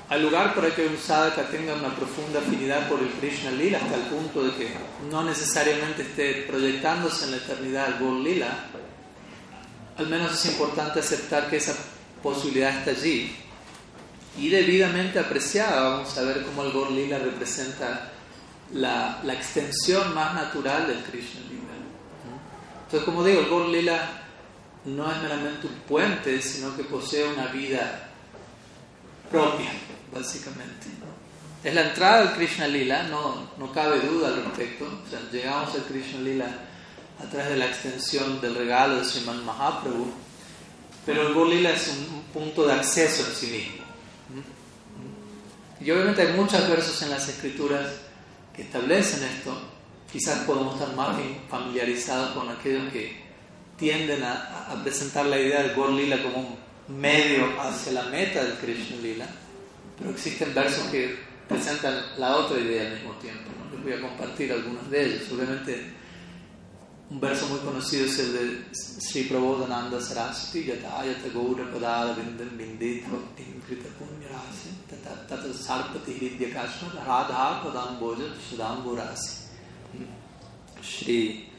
hay 0.08 0.22
lugar 0.22 0.54
para 0.54 0.70
que 0.70 0.86
un 0.86 1.00
sadhaka 1.00 1.50
tenga 1.50 1.74
una 1.74 1.96
profunda 1.96 2.38
afinidad 2.38 2.88
por 2.88 3.00
el 3.00 3.10
Krishna 3.10 3.50
Lila 3.50 3.80
hasta 3.80 3.96
el 3.96 4.04
punto 4.04 4.44
de 4.44 4.54
que 4.56 4.70
no 5.10 5.24
necesariamente 5.24 6.04
esté 6.04 6.44
proyectándose 6.48 7.26
en 7.26 7.32
la 7.32 7.38
eternidad 7.38 7.88
el 7.88 8.06
Gol 8.06 8.24
Lila, 8.24 8.66
al 9.98 10.08
menos 10.08 10.34
es 10.34 10.52
importante 10.52 11.00
aceptar 11.00 11.50
que 11.50 11.58
esa 11.58 11.74
posibilidad 12.22 12.78
está 12.78 12.92
allí 12.92 13.36
y 14.38 14.50
debidamente 14.50 15.18
apreciada. 15.18 15.90
Vamos 15.90 16.16
a 16.20 16.22
ver 16.22 16.44
cómo 16.44 16.66
el 16.66 16.72
Gol 16.72 16.96
Lila 16.96 17.18
representa 17.18 18.12
la, 18.74 19.22
la, 19.24 19.34
extensión 19.34 20.14
más 20.14 20.36
natural 20.36 20.86
del 20.86 21.02
Krishna 21.02 21.42
Lila. 21.50 21.74
Entonces, 22.84 23.04
como 23.06 23.24
digo, 23.24 23.40
el 23.40 23.48
Gol 23.48 23.72
Lila 23.72 24.25
no 24.86 25.12
es 25.12 25.18
meramente 25.22 25.68
un 25.68 25.74
puente, 25.88 26.42
sino 26.42 26.76
que 26.76 26.84
posee 26.84 27.28
una 27.28 27.48
vida 27.48 28.10
propia, 29.32 29.72
básicamente. 30.14 30.88
Es 31.64 31.74
la 31.74 31.90
entrada 31.90 32.22
al 32.22 32.36
Krishna 32.36 32.68
Lila, 32.68 33.04
no, 33.04 33.50
no 33.58 33.72
cabe 33.72 34.00
duda 34.02 34.28
al 34.28 34.44
respecto. 34.44 34.86
O 34.86 35.32
llegamos 35.32 35.74
al 35.74 35.84
Krishna 35.84 36.22
Lila 36.22 36.46
a 37.20 37.30
través 37.30 37.50
de 37.50 37.58
la 37.58 37.66
extensión 37.66 38.40
del 38.40 38.56
regalo 38.56 38.98
de 38.98 39.06
Sriman 39.06 39.44
Mahaprabhu, 39.44 40.12
pero 41.06 41.28
el 41.28 41.34
Gol 41.34 41.50
Lila 41.50 41.72
es 41.72 41.88
un 41.88 42.22
punto 42.34 42.68
de 42.68 42.74
acceso 42.74 43.26
en 43.28 43.36
sí 43.36 43.48
mismo. 43.48 43.86
Y 45.82 45.92
obviamente 45.92 46.22
hay 46.22 46.34
muchos 46.34 46.68
versos 46.70 47.02
en 47.02 47.10
las 47.10 47.28
escrituras 47.28 47.88
que 48.56 48.62
establecen 48.62 49.24
esto. 49.24 49.58
Quizás 50.12 50.40
podemos 50.46 50.76
estar 50.76 50.96
más 50.96 51.18
familiarizados 51.50 52.32
con 52.32 52.50
aquellos 52.50 52.92
que 52.94 53.25
tienden 53.78 54.24
a, 54.24 54.72
a 54.72 54.84
presentar 54.84 55.26
la 55.26 55.40
idea 55.40 55.64
del 55.64 55.76
Gor 55.76 55.92
Lila 55.92 56.22
como 56.22 56.40
un 56.40 56.66
medio 56.88 57.60
hacia 57.60 57.94
la 57.94 58.04
meta 58.04 58.44
del 58.44 58.58
Krishna 58.58 58.98
Lila, 58.98 59.28
pero 59.98 60.12
existen 60.12 60.54
versos 60.54 60.86
que 60.88 61.18
presentan 61.48 62.02
la 62.18 62.38
otra 62.38 62.60
idea 62.60 62.88
al 62.88 62.94
mismo 62.94 63.14
tiempo. 63.14 63.52
¿no? 63.58 63.76
Les 63.76 63.84
voy 63.84 63.94
a 63.94 64.02
compartir 64.02 64.52
algunos 64.52 64.90
de 64.90 65.06
ellos. 65.06 65.32
Obviamente, 65.32 65.94
un 67.10 67.20
verso 67.20 67.48
muy 67.48 67.60
conocido 67.60 68.06
es 68.06 68.18
el 68.20 68.34
de 68.34 68.66
Sri 68.74 69.24
Prabodhananda 69.24 70.02
Saraswati, 70.02 70.66
Yata 70.66 71.06
Yata 71.06 71.30
Gaura 71.34 71.72
Padada 71.72 72.14
Vindam 72.14 72.58
Vindit 72.58 73.06
Bhaktim 73.08 73.62
Krita 73.66 73.90
Punyarasi, 74.00 74.70
Tata 74.90 75.28
Tata 75.28 75.54
Sarpati 75.54 76.14
Hridya 76.14 76.50
Kashma, 76.50 77.06
Radha 77.06 77.62
Padamboja 77.64 78.24
Shadamburasi. 78.50 79.46
Sri 80.82 81.50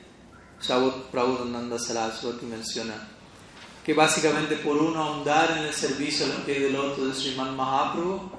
Prabodhananda 1.11 1.79
Saraswati 1.79 2.47
menciona 2.47 3.09
que 3.85 3.95
básicamente 3.95 4.57
por 4.57 4.77
uno 4.79 5.01
ahondar 5.03 5.59
en 5.59 5.65
el 5.65 5.73
servicio 5.73 6.27
a 6.27 6.29
los 6.31 6.39
pies 6.39 6.61
del 6.63 6.73
loto 6.73 7.07
de 7.07 7.15
Sriman 7.15 7.55
Mahaprabhu, 7.55 8.31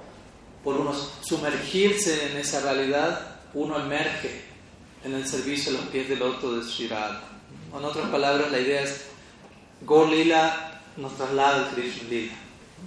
por 0.64 0.76
uno 0.76 0.94
sumergirse 1.22 2.32
en 2.32 2.38
esa 2.38 2.60
realidad, 2.60 3.38
uno 3.54 3.80
emerge 3.80 4.44
en 5.04 5.14
el 5.14 5.26
servicio 5.26 5.72
a 5.72 5.82
los 5.82 5.86
pies 5.86 6.10
del 6.10 6.20
loto 6.20 6.58
de 6.58 6.64
Sri 6.66 6.88
Radha. 6.88 7.24
En 7.74 7.86
otras 7.86 8.10
palabras, 8.10 8.52
la 8.52 8.60
idea 8.60 8.82
es 8.82 9.06
Gaur 9.82 10.10
Lila 10.10 10.82
nos 10.98 11.16
traslada 11.16 11.68
al 11.68 11.76
Krishna 11.76 12.10
Lila. 12.10 12.34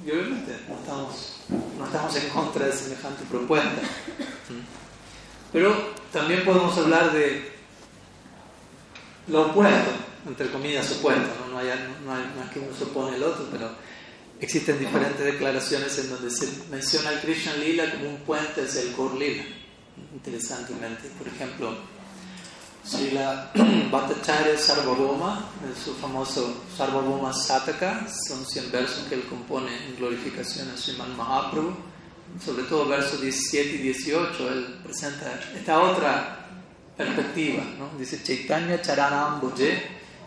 Y 0.04 0.10
obviamente 0.10 0.56
no 0.68 0.74
estamos, 0.74 1.36
no 1.78 1.86
estamos 1.86 2.16
en 2.16 2.28
contra 2.28 2.66
de 2.66 2.72
semejante 2.72 3.24
propuesta. 3.30 3.80
Pero 5.52 5.74
también 6.12 6.44
podemos 6.44 6.76
hablar 6.76 7.12
de 7.12 7.59
lo 9.30 9.50
opuesto, 9.50 9.90
entre 10.26 10.50
comillas 10.50 10.90
opuesto, 10.92 11.28
¿no? 11.40 11.52
No, 11.52 11.58
hay, 11.58 11.68
no, 12.04 12.12
hay, 12.12 12.22
no 12.36 12.44
es 12.44 12.50
que 12.50 12.60
uno 12.60 12.76
se 12.76 12.84
opone 12.84 13.16
al 13.16 13.22
otro, 13.22 13.46
pero 13.50 13.70
existen 14.40 14.78
diferentes 14.78 15.24
declaraciones 15.24 15.98
en 15.98 16.10
donde 16.10 16.30
se 16.30 16.48
menciona 16.70 17.10
al 17.10 17.20
Krishna 17.20 17.54
Lila 17.54 17.90
como 17.92 18.10
un 18.10 18.16
puente 18.18 18.62
hacia 18.62 18.82
el 18.82 18.94
Gaur 18.94 19.14
Lila. 19.14 19.44
Interesantemente, 20.14 21.08
por 21.18 21.28
ejemplo, 21.28 21.74
Srila 22.84 23.52
Bhattacharya 23.90 24.56
Sarvabhauma, 24.56 25.50
en 25.64 25.76
su 25.76 25.94
famoso 25.94 26.62
Sarvabhauma 26.76 27.32
Sataka, 27.32 28.06
son 28.08 28.44
100 28.44 28.72
versos 28.72 29.06
que 29.08 29.16
él 29.16 29.24
compone 29.28 29.70
en 29.86 29.96
glorificación 29.96 30.70
a 30.70 30.76
Sriman 30.76 31.16
Mahaprabhu, 31.16 31.74
sobre 32.44 32.64
todo 32.64 32.88
versos 32.88 33.20
17 33.20 33.74
y 33.74 33.78
18, 33.78 34.52
él 34.52 34.80
presenta 34.84 35.40
esta 35.54 35.80
otra 35.80 36.39
perspectiva, 37.00 37.64
¿no? 37.78 37.98
dice 37.98 38.22
Chaitanya 38.22 38.80
Charanam 38.80 39.40
Bhoje, 39.40 39.82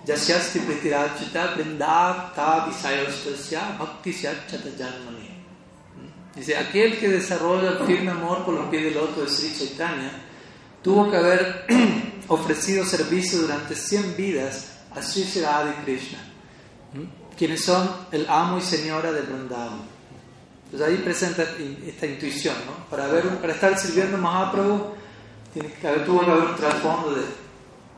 Yasyasti 0.06 0.60
Pritirachita 0.60 1.54
Vrindakta 1.54 2.66
Visayostasya 2.68 3.78
Bhakti 3.78 4.12
Syachata 4.12 4.70
Janmani. 4.78 5.30
Dice, 6.36 6.58
aquel 6.58 6.98
que 6.98 7.10
desarrolla 7.10 7.78
el 7.78 7.86
firme 7.86 8.10
amor 8.10 8.44
por 8.44 8.56
los 8.56 8.66
pies 8.70 8.86
del 8.86 8.96
loto 8.96 9.22
de 9.22 9.30
Sri 9.30 9.54
Chaitanya 9.56 10.12
tuvo 10.82 11.12
que 11.12 11.18
haber 11.18 11.68
ofrecido 12.28 12.84
servicio 12.84 13.42
durante 13.42 13.76
100 13.76 14.18
vidas 14.18 14.80
a 14.96 15.02
Sri 15.02 15.22
y 15.22 15.84
Krishna, 15.86 16.20
quienes 17.38 17.64
son 17.64 17.88
el 18.12 18.26
amo 18.28 18.58
y 18.58 18.62
señora 18.62 19.12
del 19.12 19.28
Vrindavan. 19.28 19.94
Entonces 20.66 20.88
ahí 20.88 21.04
presenta 21.04 21.44
esta 21.86 22.08
intuición, 22.08 22.56
¿no? 22.66 22.90
Para, 22.90 23.06
ver, 23.08 23.28
para 23.38 23.54
estar 23.54 23.78
sirviendo 23.78 24.18
a 24.18 24.20
Mahaprabhu 24.20 25.03
tiene 25.54 25.72
que 25.74 25.88
haber, 25.88 26.06
tuvo 26.06 26.22
que 26.22 26.32
haber 26.32 26.44
un 26.46 26.56
trasfondo 26.56 27.16
de 27.16 27.22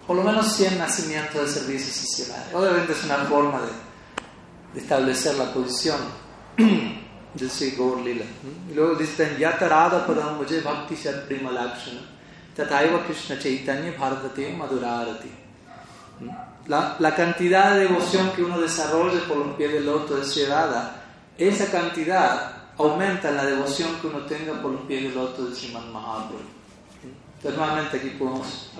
por 0.05 0.15
lo 0.17 0.23
menos 0.23 0.53
100 0.53 0.77
nacimientos 0.77 1.41
de 1.41 1.47
servicios 1.47 1.95
sociales. 1.95 2.53
Obviamente 2.53 2.91
es 2.91 3.03
una 3.05 3.17
forma 3.17 3.61
de, 3.61 3.71
de 4.73 4.79
establecer 4.81 5.35
la 5.35 5.51
posición 5.51 5.97
de 7.33 7.49
Sri 7.49 7.71
Gaur 7.71 8.01
Lila. 8.01 8.25
Y 8.69 8.73
luego 8.75 8.95
dice, 8.95 9.35
Yatarada 9.39 10.05
Padam 10.05 10.37
Mujhe 10.37 10.61
Bhakti 10.61 10.95
Sat 10.95 11.25
Prima 11.25 11.51
Lakshana 11.51 12.01
Tataiva 12.55 13.03
Krishna 13.05 13.39
Chaitanya 13.39 13.93
Bhardate 13.97 14.53
Madhurarati. 14.53 15.31
La, 16.67 16.95
la 16.99 17.15
cantidad 17.15 17.73
de 17.73 17.81
devoción 17.81 18.31
que 18.31 18.43
uno 18.43 18.59
desarrolla 18.59 19.19
por 19.27 19.37
los 19.37 19.55
pies 19.55 19.73
del 19.73 19.85
loto 19.85 20.15
de 20.17 20.23
Sri 20.23 20.43
esa 21.37 21.69
cantidad 21.69 22.53
aumenta 22.77 23.31
la 23.31 23.45
devoción 23.45 23.95
que 23.99 24.07
uno 24.07 24.19
tenga 24.19 24.53
por 24.61 24.71
los 24.71 24.81
pies 24.81 25.03
del 25.03 25.15
loto 25.15 25.45
de 25.45 25.55
Sriman 25.55 25.91
Mahaprabhu. 25.91 26.64
Entonces, 27.45 27.61
nuevamente 27.61 27.97
aquí 27.97 28.09
podemos 28.17 28.71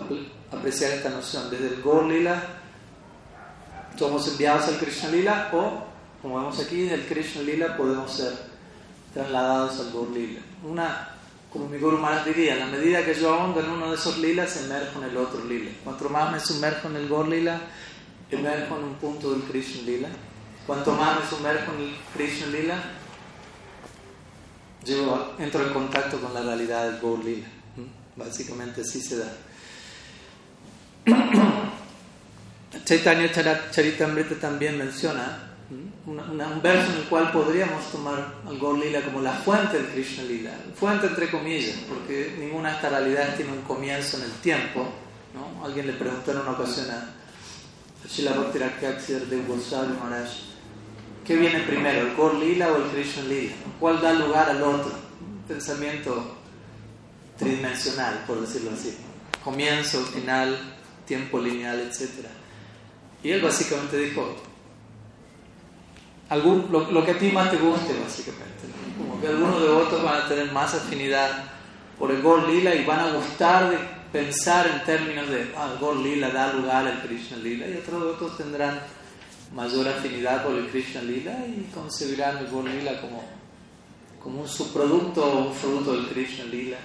apreciar 0.51 0.93
esta 0.93 1.09
noción. 1.11 1.51
Desde 1.51 1.67
el 1.67 1.83
Gaur 1.83 2.05
Lila 2.05 2.41
somos 3.95 4.27
enviados 4.27 4.67
al 4.69 4.79
Krishna 4.79 5.09
Lila 5.09 5.49
o, 5.53 5.83
como 6.19 6.39
vemos 6.39 6.59
aquí, 6.59 6.81
desde 6.81 6.95
el 6.95 7.05
Krishna 7.05 7.43
Lila 7.43 7.77
podemos 7.77 8.11
ser 8.11 8.33
trasladados 9.13 9.79
al 9.81 9.93
Gaur 9.93 10.09
Lila. 10.09 10.39
Una, 10.63 11.09
como 11.53 11.69
mi 11.69 11.77
Guru 11.77 11.99
Maharaj 11.99 12.25
diría, 12.25 12.55
la 12.55 12.65
medida 12.65 13.05
que 13.05 13.13
yo 13.13 13.35
ahondo 13.35 13.59
en 13.59 13.69
uno 13.69 13.91
de 13.91 13.97
esos 13.97 14.17
lilas, 14.17 14.57
emerjo 14.57 14.97
en 14.97 15.11
el 15.11 15.17
otro 15.17 15.45
lila. 15.45 15.69
Cuanto 15.83 16.09
más 16.09 16.31
me 16.31 16.39
sumerjo 16.39 16.87
en 16.87 16.95
el 16.95 17.07
Gaur 17.07 17.27
Lila, 17.27 17.61
emerjo 18.31 18.77
en 18.79 18.83
un 18.83 18.95
punto 18.95 19.29
del 19.29 19.43
Krishna 19.43 19.83
Lila. 19.83 20.07
Cuanto 20.65 20.91
más 20.93 21.19
me 21.19 21.29
sumerjo 21.29 21.71
en 21.73 21.81
el 21.81 21.95
Krishna 22.15 22.47
Lila, 22.47 22.81
Yo 24.83 25.35
entro 25.37 25.67
en 25.67 25.71
contacto 25.71 26.19
con 26.19 26.33
la 26.33 26.41
realidad 26.41 26.89
del 26.89 26.99
Gaur 26.99 27.23
Lila. 27.23 27.47
Básicamente 28.15 28.81
así 28.81 29.01
se 29.01 29.17
da. 29.17 29.31
Chaitanya 32.85 33.31
Charitamrita 33.71 34.35
también 34.35 34.77
menciona 34.77 35.55
un 36.05 36.61
verso 36.61 36.91
en 36.91 36.97
el 36.99 37.03
cual 37.05 37.31
podríamos 37.31 37.91
tomar 37.91 38.35
al 38.45 38.59
Gaur 38.59 38.77
Lila 38.77 39.01
como 39.01 39.21
la 39.21 39.33
fuente 39.33 39.77
del 39.77 39.87
Krishna 39.87 40.23
Lila. 40.23 40.51
Fuente 40.75 41.07
entre 41.07 41.29
comillas, 41.29 41.77
porque 41.89 42.35
ninguna 42.39 42.69
de 42.69 42.75
estas 42.75 42.91
realidades 42.91 43.37
tiene 43.37 43.51
un 43.53 43.61
comienzo 43.61 44.17
en 44.17 44.23
el 44.23 44.31
tiempo. 44.33 44.87
¿no? 45.33 45.65
Alguien 45.65 45.87
le 45.87 45.93
preguntó 45.93 46.31
en 46.31 46.37
una 46.37 46.51
ocasión 46.51 46.91
a 46.91 47.15
Shila 48.07 48.33
de 48.33 49.43
Goswami 49.47 49.97
Maharaj, 49.99 50.29
¿qué 51.25 51.35
viene 51.35 51.61
primero, 51.61 52.01
el 52.01 52.15
Gaur 52.15 52.35
Lila 52.35 52.71
o 52.71 52.77
el 52.77 52.91
Krishna 52.91 53.23
Lila? 53.23 53.53
¿Cuál 53.79 54.01
da 54.01 54.13
lugar 54.13 54.49
al 54.49 54.61
otro? 54.61 54.91
Pensamiento 55.47 56.37
tridimensional, 57.37 58.23
por 58.25 58.41
decirlo 58.41 58.71
así. 58.71 58.97
Comienzo, 59.43 60.03
final, 60.05 60.57
tiempo 61.05 61.39
lineal, 61.39 61.79
etc. 61.79 62.27
Y 63.23 63.31
él 63.31 63.41
básicamente 63.41 63.97
dijo, 63.97 64.35
algún, 66.29 66.67
lo, 66.71 67.05
que 67.05 67.11
a 67.11 67.17
ti 67.17 67.31
más 67.31 67.51
te 67.51 67.57
guste, 67.57 67.93
básicamente. 67.99 68.65
Como 68.97 69.19
que 69.19 69.27
algunos 69.27 69.61
devotos 69.61 70.03
van 70.03 70.21
a 70.21 70.27
tener 70.27 70.51
más 70.51 70.73
afinidad 70.73 71.29
por 71.99 72.11
el 72.11 72.21
Gol 72.21 72.47
Lila 72.47 72.73
y 72.73 72.85
van 72.85 72.99
a 72.99 73.11
gustar 73.11 73.69
de 73.69 73.77
pensar 74.11 74.67
en 74.67 74.83
términos 74.85 75.29
de, 75.29 75.51
ah, 75.57 75.71
el 75.73 75.79
Gol 75.79 76.03
Lila 76.03 76.29
da 76.29 76.53
lugar 76.53 76.87
al 76.87 77.01
Krishna 77.01 77.37
Lila, 77.37 77.67
y 77.67 77.77
otros 77.77 78.01
devotos 78.01 78.37
tendrán 78.37 78.79
mayor 79.53 79.87
afinidad 79.87 80.43
por 80.43 80.55
el 80.55 80.67
Krishna 80.67 81.01
Lila 81.01 81.45
y 81.47 81.69
concebirán 81.73 82.37
el 82.37 82.47
Gol 82.47 82.69
Lila 82.69 82.99
como, 83.01 83.23
como 84.21 84.41
un 84.41 84.47
subproducto 84.47 85.23
o 85.23 85.47
un 85.47 85.53
fruto 85.53 85.93
del 85.93 86.07
Krishna 86.07 86.45
Lila. 86.45 86.77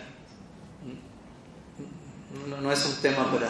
No, 2.31 2.73
es 2.73 2.87
un 2.87 2.95
tema 3.03 3.31
para 3.31 3.49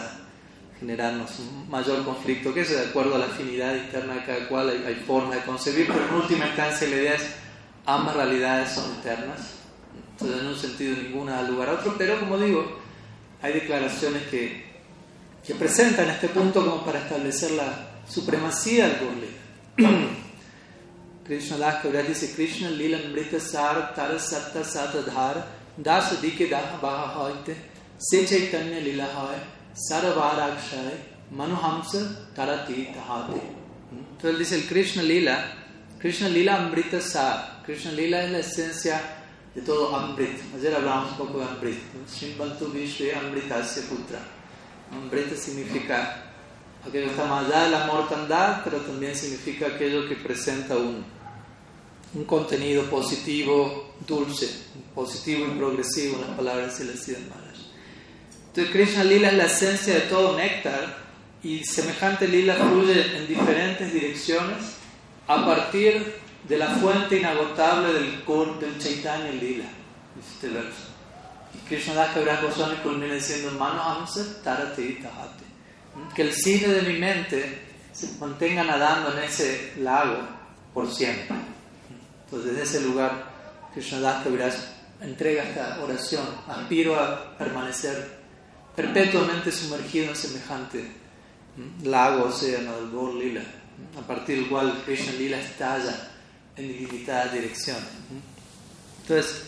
generarnos 0.79 1.39
un 1.39 1.69
mayor 1.69 2.03
conflicto, 2.03 2.55
que 2.55 2.63
es 2.63 2.71
de 2.71 2.81
acuerdo 2.81 3.17
a 3.17 3.19
la 3.19 3.27
afinidad 3.27 3.75
interna 3.75 4.15
de 4.15 4.25
cada 4.25 4.49
cual, 4.49 4.71
hay, 4.71 4.95
formas 5.07 5.37
de 5.37 5.43
concebir, 5.43 5.87
pero 5.87 6.09
en 6.09 6.15
última 6.15 6.47
instancia 6.47 6.89
la 6.89 6.97
idea 6.97 7.15
es 7.15 7.27
ambas 7.85 8.17
realidades 8.17 8.71
son 8.71 8.91
eternas, 8.99 9.41
entonces 10.13 10.41
en 10.41 10.47
un 10.47 10.57
sentido 10.57 10.97
ninguna 10.97 11.43
da 11.43 11.43
lugar 11.43 11.69
a 11.69 11.73
otro, 11.73 11.95
pero 11.99 12.19
como 12.19 12.39
digo, 12.39 12.79
hay 13.43 13.53
declaraciones 13.53 14.23
que, 14.29 14.65
que 15.47 15.55
presentan 15.55 16.09
este 16.09 16.29
punto 16.29 16.65
como 16.65 16.83
para 16.83 17.01
establecer 17.01 17.51
la 17.51 17.91
supremacía 18.09 18.89
del 18.89 18.99
Gurli. 18.99 20.11
Krishna 21.27 21.59
Das 21.59 22.09
dice 22.09 22.35
Krishna 22.35 22.71
Lila 22.71 22.99
Mrita 23.09 23.39
Sar 23.39 23.95
Tara 23.95 24.19
Satta 24.19 24.65
Satadhar 24.65 25.47
Das 25.77 26.21
Dike 26.21 26.49
Se 28.03 28.25
Chaitanya 28.25 28.81
Lila 28.81 29.09
Hoy 29.15 29.37
Sarvarakshay 29.75 30.97
Manuhamsa 31.37 32.33
Tarati 32.35 32.95
Tahate. 32.95 33.43
Entonces 34.17 34.53
el 34.53 34.67
Krishna 34.67 35.03
Lila, 35.03 35.53
Krishna 35.99 36.31
Lila 36.31 36.65
Amrita 36.65 36.99
Sa. 36.99 37.61
Krishna 37.63 37.93
Lila 37.93 38.25
es 38.25 38.31
la 38.31 38.39
esencia 38.39 39.03
de 39.55 39.61
todo 39.61 39.95
Amrit. 39.95 40.41
Ayer 40.57 40.75
hablamos 40.75 41.11
un 41.11 41.19
poco 41.19 41.41
de 41.41 41.45
Amrit. 41.45 41.79
Shimbantu 42.11 42.73
Vishwe 42.73 43.15
Amritasya 43.15 43.83
Putra. 43.83 44.19
Amrita 44.91 45.37
significa 45.37 46.25
aquello 46.81 47.05
que 47.05 47.11
está 47.11 47.27
más 47.27 47.45
allá 47.45 47.65
de 47.65 47.71
la 47.71 47.87
mortandad, 47.87 48.63
pero 48.65 48.79
también 48.79 49.15
significa 49.15 49.67
aquello 49.67 50.09
que 50.09 50.17
presenta 50.17 50.75
un, 50.75 51.05
un 52.15 52.25
contenido 52.25 52.83
positivo, 52.85 53.93
dulce, 54.07 54.49
positivo 54.95 55.45
y 55.45 55.59
progresivo 55.59 56.17
las 56.27 56.35
palabras 56.35 56.79
de 56.79 56.87
Celestial 56.87 57.25
entonces 58.51 58.73
Krishna 58.73 59.05
Lila 59.05 59.29
es 59.29 59.35
la 59.35 59.45
esencia 59.45 59.95
de 59.95 60.01
todo 60.01 60.37
néctar 60.37 60.99
y 61.41 61.65
semejante 61.65 62.27
lila 62.27 62.57
fluye 62.57 63.17
en 63.17 63.29
diferentes 63.29 63.93
direcciones 63.93 64.75
a 65.29 65.47
partir 65.47 66.17
de 66.49 66.59
la 66.59 66.67
fuente 66.67 67.19
inagotable 67.19 67.93
del, 67.93 68.25
del 68.61 68.79
Chaitanya 68.79 69.31
Lila. 69.31 69.67
Este 70.19 70.49
verso. 70.49 70.89
Y 71.55 71.69
Krishna 71.69 71.95
Das 71.95 72.13
Kaviraj 72.13 72.43
Goswami 72.43 72.77
culmina 72.83 73.15
diciendo 73.15 73.53
Mano 73.53 74.05
Tahate. 74.43 74.99
Que 76.15 76.23
el 76.23 76.33
cine 76.33 76.69
de 76.69 76.83
mi 76.83 76.99
mente 76.99 77.63
se 77.93 78.19
mantenga 78.19 78.65
nadando 78.65 79.17
en 79.17 79.25
ese 79.25 79.75
lago 79.79 80.19
por 80.75 80.93
siempre. 80.93 81.37
Entonces, 82.25 82.57
desde 82.57 82.79
ese 82.79 82.87
lugar, 82.87 83.31
Krishna 83.73 84.01
Das 84.01 84.25
Kaviraj 84.25 84.55
entrega 85.01 85.45
esta 85.45 85.79
oración. 85.81 86.27
Aspiro 86.49 86.99
a 86.99 87.39
permanecer 87.39 88.20
perpetuamente 88.75 89.53
sumergido 89.53 90.11
en 90.11 90.17
semejante 90.17 90.85
lago, 91.85 92.25
océano 92.25 92.77
del 92.77 92.91
Gaur 92.91 93.15
Lila, 93.15 93.43
a 93.99 94.07
partir 94.07 94.39
del 94.39 94.49
cual 94.49 94.83
Krishna 94.85 95.13
Lila 95.13 95.41
estalla 95.41 96.11
en 96.57 96.65
ilimitadas 96.65 97.33
direcciones. 97.33 97.89
Entonces, 99.03 99.45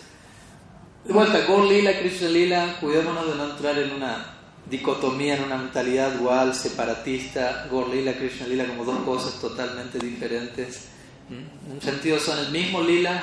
de 1.05 1.13
vuelta, 1.13 1.41
Gaur 1.41 1.65
Lila, 1.65 1.99
Krishna 1.99 2.29
Lila, 2.29 2.77
cuidémonos 2.81 3.27
de 3.29 3.35
no 3.37 3.51
entrar 3.51 3.79
en 3.79 3.93
una 3.93 4.37
dicotomía, 4.69 5.37
en 5.37 5.45
una 5.45 5.57
mentalidad 5.57 6.13
dual, 6.13 6.55
separatista, 6.55 7.67
Gaur 7.71 7.89
Lila, 7.89 8.15
Krishna 8.15 8.47
Lila 8.47 8.67
como 8.67 8.85
dos 8.85 9.03
cosas 9.05 9.41
totalmente 9.41 9.99
diferentes. 9.99 10.87
En 11.31 11.73
un 11.73 11.81
sentido 11.81 12.19
son 12.19 12.39
el 12.39 12.51
mismo 12.51 12.83
Lila 12.83 13.23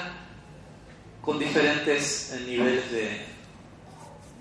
con 1.22 1.38
diferentes 1.38 2.36
niveles 2.46 2.92
de, 2.92 3.26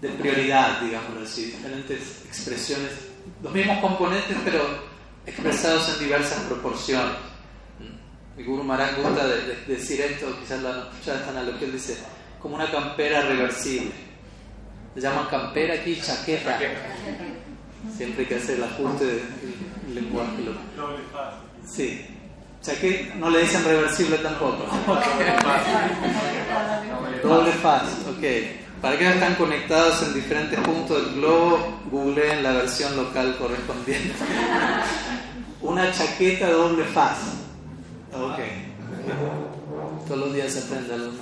de 0.00 0.08
prioridad, 0.10 0.80
digamos 0.80 1.10
así, 1.22 1.46
diferentes 1.46 2.22
expresiones, 2.26 2.90
los 3.42 3.52
mismos 3.52 3.78
componentes 3.78 4.36
pero 4.44 4.62
expresados 5.26 5.94
en 5.94 6.04
diversas 6.04 6.40
proporciones. 6.44 7.16
Mi 8.36 8.44
Guru 8.44 8.62
Maharaj 8.62 8.96
gusta 9.02 9.26
de, 9.26 9.56
decir 9.66 10.00
esto, 10.00 10.38
quizás 10.40 10.62
lo 10.62 10.68
han 10.68 10.78
escuchado 10.78 11.18
esta 11.18 11.30
analogía, 11.30 11.66
él 11.66 11.72
dice, 11.72 11.98
como 12.40 12.54
una 12.54 12.70
campera 12.70 13.22
reversible. 13.22 13.90
Se 14.94 15.00
llama 15.00 15.28
campera 15.28 15.74
aquí 15.74 16.00
chaqueta. 16.00 16.58
Siempre 17.96 18.22
hay 18.22 18.28
que 18.28 18.34
hacer 18.36 18.56
el 18.56 18.64
ajuste 18.64 19.04
del 19.04 19.94
lenguaje. 19.94 20.30
Sí. 21.66 22.06
Chaqueta, 22.62 23.14
no 23.16 23.30
le 23.30 23.40
dicen 23.40 23.64
reversible 23.64 24.18
tampoco. 24.18 24.64
Doble 27.22 27.52
faz, 27.52 27.82
ok. 28.08 28.67
Para 28.80 28.96
que 28.96 29.08
están 29.08 29.34
conectados 29.34 30.02
en 30.02 30.14
diferentes 30.14 30.60
puntos 30.60 31.04
del 31.04 31.14
globo, 31.16 31.80
googleen 31.90 32.42
la 32.44 32.52
versión 32.52 32.96
local 32.96 33.36
correspondiente. 33.36 34.14
Una 35.60 35.90
chaqueta 35.90 36.50
doble 36.50 36.84
faz. 36.84 37.18
Ok. 38.12 38.38
Todos 40.06 40.20
los 40.20 40.34
días 40.34 40.52
se 40.52 40.60
aprende 40.60 40.94
algo 40.94 41.12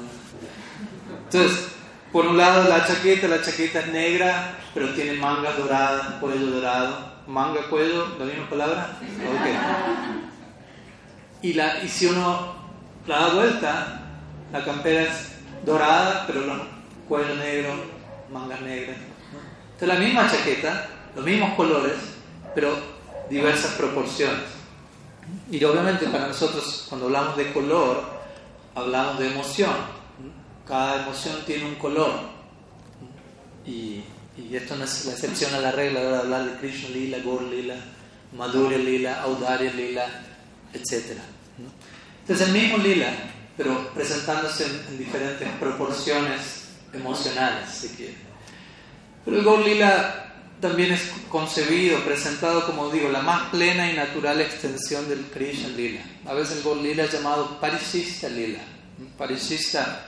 Entonces, 1.24 1.68
por 2.12 2.26
un 2.26 2.36
lado 2.36 2.68
la 2.68 2.86
chaqueta, 2.86 3.26
la 3.26 3.40
chaqueta 3.40 3.80
es 3.80 3.86
negra, 3.88 4.58
pero 4.74 4.90
tiene 4.90 5.14
mangas 5.14 5.56
doradas, 5.56 6.14
cuello 6.20 6.46
dorado. 6.46 7.16
Manga, 7.26 7.68
cuello, 7.68 8.06
la 8.18 8.24
misma 8.24 8.48
palabra. 8.48 8.98
Ok. 9.00 9.46
Y, 11.42 11.54
la, 11.54 11.82
y 11.82 11.88
si 11.88 12.06
uno 12.06 12.54
la 13.06 13.18
da 13.18 13.28
vuelta, 13.30 14.00
la 14.52 14.64
campera 14.64 15.02
es 15.02 15.32
dorada, 15.64 16.24
pero 16.26 16.42
no, 16.42 16.75
cuello 17.08 17.34
negro, 17.36 17.74
mangas 18.32 18.60
negras. 18.60 18.96
Entonces 19.72 19.88
la 19.88 20.04
misma 20.04 20.30
chaqueta, 20.30 20.88
los 21.14 21.24
mismos 21.24 21.54
colores, 21.54 21.94
pero 22.54 22.70
diversas 23.28 23.74
proporciones. 23.74 24.44
Y 25.50 25.62
obviamente 25.64 26.06
para 26.06 26.28
nosotros 26.28 26.86
cuando 26.88 27.06
hablamos 27.06 27.36
de 27.36 27.52
color, 27.52 28.02
hablamos 28.74 29.18
de 29.18 29.28
emoción. 29.28 29.74
Cada 30.66 31.02
emoción 31.02 31.36
tiene 31.46 31.66
un 31.66 31.74
color. 31.76 32.12
Y, 33.66 34.04
esto 34.52 34.76
no 34.76 34.84
es 34.84 35.06
la 35.06 35.12
excepción 35.12 35.54
a 35.54 35.58
la 35.58 35.72
regla 35.72 36.00
de 36.00 36.16
hablar 36.16 36.44
de 36.44 36.58
Krishna 36.58 36.90
Lila, 36.90 37.18
Gaur 37.18 37.42
Lila, 37.42 37.74
Madhurya 38.36 38.76
Lila, 38.76 39.22
Audarya 39.22 39.72
Lila, 39.72 40.06
etc. 40.74 41.18
Entonces 42.20 42.48
el 42.48 42.52
mismo 42.52 42.76
Lila, 42.76 43.08
pero 43.56 43.88
presentándose 43.94 44.66
en 44.66 44.98
diferentes 44.98 45.48
proporciones 45.58 46.65
emocionales, 46.96 47.70
si 47.70 47.88
quiere. 47.88 48.14
Pero 49.24 49.38
el 49.38 49.44
Gaur 49.44 49.64
Lila 49.64 50.26
también 50.60 50.92
es 50.92 51.10
concebido, 51.28 51.98
presentado 52.00 52.64
como 52.66 52.90
digo, 52.90 53.08
la 53.08 53.20
más 53.20 53.50
plena 53.50 53.90
y 53.90 53.96
natural 53.96 54.40
extensión 54.40 55.08
del 55.08 55.26
Krishna 55.26 55.68
Lila. 55.68 56.00
A 56.26 56.34
veces 56.34 56.58
el 56.58 56.62
Gaur 56.62 56.78
Lila 56.78 57.04
es 57.04 57.12
llamado 57.12 57.60
Parishista 57.60 58.28
Lila. 58.28 58.60
Parishista 59.18 60.06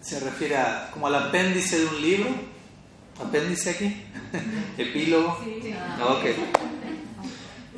se 0.00 0.20
refiere 0.20 0.56
a, 0.56 0.90
como 0.92 1.08
al 1.08 1.16
apéndice 1.16 1.80
de 1.80 1.86
un 1.86 2.00
libro. 2.00 2.30
¿Apéndice 3.20 3.70
aquí? 3.70 3.96
¿Epílogo? 4.78 5.38
Ok. 6.02 6.24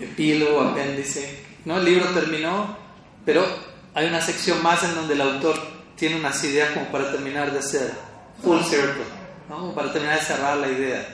Epílogo, 0.01 0.61
apéndice. 0.61 1.45
¿No? 1.65 1.79
El 1.79 1.85
libro 1.85 2.07
terminó, 2.11 2.77
pero 3.25 3.47
hay 3.95 4.07
una 4.07 4.21
sección 4.21 4.63
más 4.63 4.83
en 4.85 4.95
donde 4.95 5.15
el 5.15 5.21
autor 5.21 5.78
tiene 5.99 6.17
unas 6.17 6.43
ideas 6.45 6.71
como 6.71 6.87
para 6.93 7.11
terminar 7.13 7.53
de 7.53 7.59
hacer 7.59 7.93
full 8.43 8.61
circle, 8.63 9.05
¿no? 9.49 9.75
Para 9.75 9.93
terminar 9.93 10.19
de 10.19 10.25
cerrar 10.25 10.57
la 10.59 10.69
idea. 10.69 11.07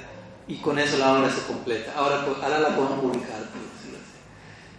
Y 0.47 0.57
con 0.57 0.79
eso 0.79 0.99
la 0.99 1.15
obra 1.15 1.31
se 1.31 1.41
completa. 1.47 1.93
Ahora, 1.97 2.25
pues, 2.27 2.37
ahora 2.43 2.59
la 2.61 2.77
podemos 2.77 3.01
publicar. 3.01 3.39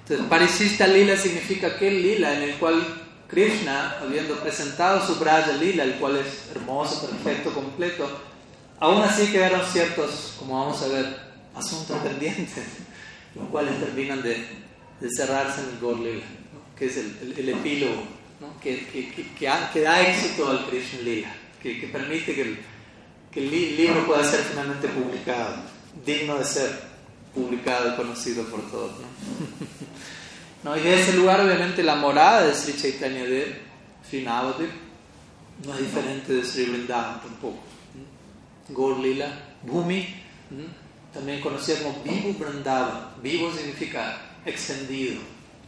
Entonces, 0.03 0.27
Parisista 0.27 0.85
Lila 0.87 1.17
significa 1.17 1.67
aquel 1.67 2.01
Lila 2.01 2.35
en 2.37 2.43
el 2.43 2.55
cual 2.57 2.85
Krishna, 3.27 3.95
habiendo 4.01 4.35
presentado 4.35 5.05
su 5.05 5.15
Braja 5.15 5.53
Lila, 5.53 5.83
el 5.83 5.95
cual 5.95 6.17
es 6.17 6.51
hermoso, 6.55 7.09
perfecto, 7.09 7.51
completo, 7.53 8.07
aún 8.79 9.01
así 9.01 9.31
quedaron 9.31 9.61
ciertos, 9.65 10.35
como 10.37 10.59
vamos 10.63 10.79
a 10.83 10.87
ver, 10.89 11.17
asuntos 11.55 11.97
pendientes, 12.03 12.63
los 13.35 13.47
cuales 13.49 13.79
terminan 13.79 14.21
de, 14.21 14.45
de 15.01 15.09
cerrarse 15.09 15.61
en 15.61 15.69
el 15.69 15.79
Gaur 15.81 15.97
Lila, 15.99 16.23
¿no? 16.53 16.75
que 16.77 16.85
es 16.85 16.97
el, 16.97 17.17
el- 17.23 17.39
el 17.39 17.49
epílogo, 17.49 18.03
¿no? 18.39 18.59
que, 18.59 18.85
que, 18.87 19.11
que, 19.11 19.25
que 19.73 19.81
da 19.81 20.01
éxito 20.01 20.49
al 20.49 20.65
Krishna 20.67 21.01
Lila, 21.01 21.35
que, 21.61 21.87
permite 21.91 22.33
que 22.35 22.41
el, 22.41 22.59
el 23.33 23.51
li- 23.51 23.75
libro 23.75 24.05
pueda 24.05 24.23
ser 24.23 24.41
finalmente 24.41 24.87
publicado, 24.89 25.55
digno 26.05 26.37
de 26.37 26.45
ser 26.45 26.79
publicado 27.33 27.93
y 27.93 27.95
conocido 27.95 28.43
por 28.45 28.61
todos. 28.71 28.91
¿no? 28.99 29.07
¿no? 30.71 30.77
Y 30.77 30.81
de 30.81 31.01
ese 31.01 31.13
lugar, 31.13 31.41
obviamente, 31.41 31.83
la 31.83 31.95
morada 31.95 32.45
de 32.45 32.53
Sri 32.53 32.73
Chaitanya 32.79 33.23
Dev, 33.25 33.55
Sri 34.07 34.21
Navadip, 34.23 34.69
no 35.65 35.73
es 35.73 35.79
diferente 35.79 36.33
de 36.33 36.43
Sri 36.43 36.65
Vrindavan 36.65 37.21
tampoco. 37.21 37.59
Gaur 38.69 38.99
Lila, 38.99 39.27
Bhumi, 39.63 40.07
también 41.13 41.39
conocida 41.39 41.77
como 41.79 42.01
Vivo 42.03 42.33
Vrindavan. 42.33 43.11
Vivo 43.21 43.51
significa 43.53 44.21
extendido. 44.45 45.21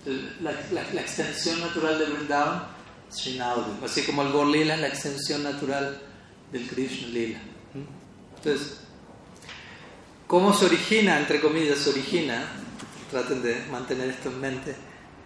Entonces, 0.08 0.42
La, 0.42 0.52
la- 0.72 0.94
la 0.94 1.02
extensión 1.02 1.60
natural 1.60 2.00
de 2.00 2.06
Vrindavan, 2.06 2.64
Sri 3.10 3.38
Navadip. 3.38 3.84
Así 3.84 4.04
como 4.04 4.22
el 4.22 4.32
Gaur 4.32 4.48
Lila 4.48 4.76
es 4.76 4.82
la 4.82 4.88
extensión 4.88 5.44
natural 5.44 6.02
del 6.52 6.68
Krishna 6.68 7.08
Lila. 7.10 7.40
Entonces, 8.38 8.78
¿Cómo 10.28 10.54
se 10.54 10.66
origina, 10.66 11.18
entre 11.20 11.40
comillas, 11.40 11.78
se 11.78 11.90
origina? 11.90 12.44
Traten 13.10 13.42
de 13.42 13.64
mantener 13.72 14.10
esto 14.10 14.28
en 14.30 14.42
mente. 14.42 14.76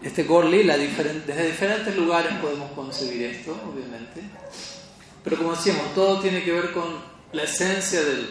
Este 0.04 0.24
Gaur 0.26 0.46
Lila, 0.46 0.78
diferen- 0.78 1.24
desde 1.26 1.48
diferentes 1.48 1.96
lugares 1.96 2.34
podemos 2.36 2.72
concebir 2.74 3.24
esto, 3.24 3.52
obviamente. 3.68 4.22
Pero 5.24 5.38
como 5.38 5.56
decíamos, 5.56 5.94
todo 5.96 6.20
tiene 6.20 6.44
que 6.44 6.52
ver 6.52 6.72
con 6.72 6.86
la 7.34 7.44
esencia 7.44 8.02
del 8.04 8.30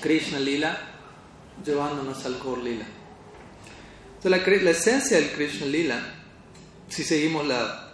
Krishna 0.00 0.38
Lila 0.38 0.78
llevándonos 1.64 2.24
al 2.24 2.38
Gaur 2.38 2.58
Lila. 2.62 2.86
Entonces, 4.26 4.58
la, 4.58 4.64
la 4.64 4.70
esencia 4.70 5.18
del 5.18 5.30
Krishna 5.30 5.66
Lila, 5.66 6.00
si 6.88 7.04
seguimos 7.04 7.46
la, 7.46 7.92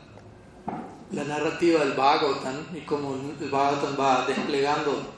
narrativa 1.10 1.84
del 1.84 1.92
Bhagavatam 1.92 2.74
y 2.74 2.80
cómo 2.86 3.34
el 3.38 3.50
Bhagavatam 3.50 4.00
va 4.00 4.26
desplegando 4.26 5.12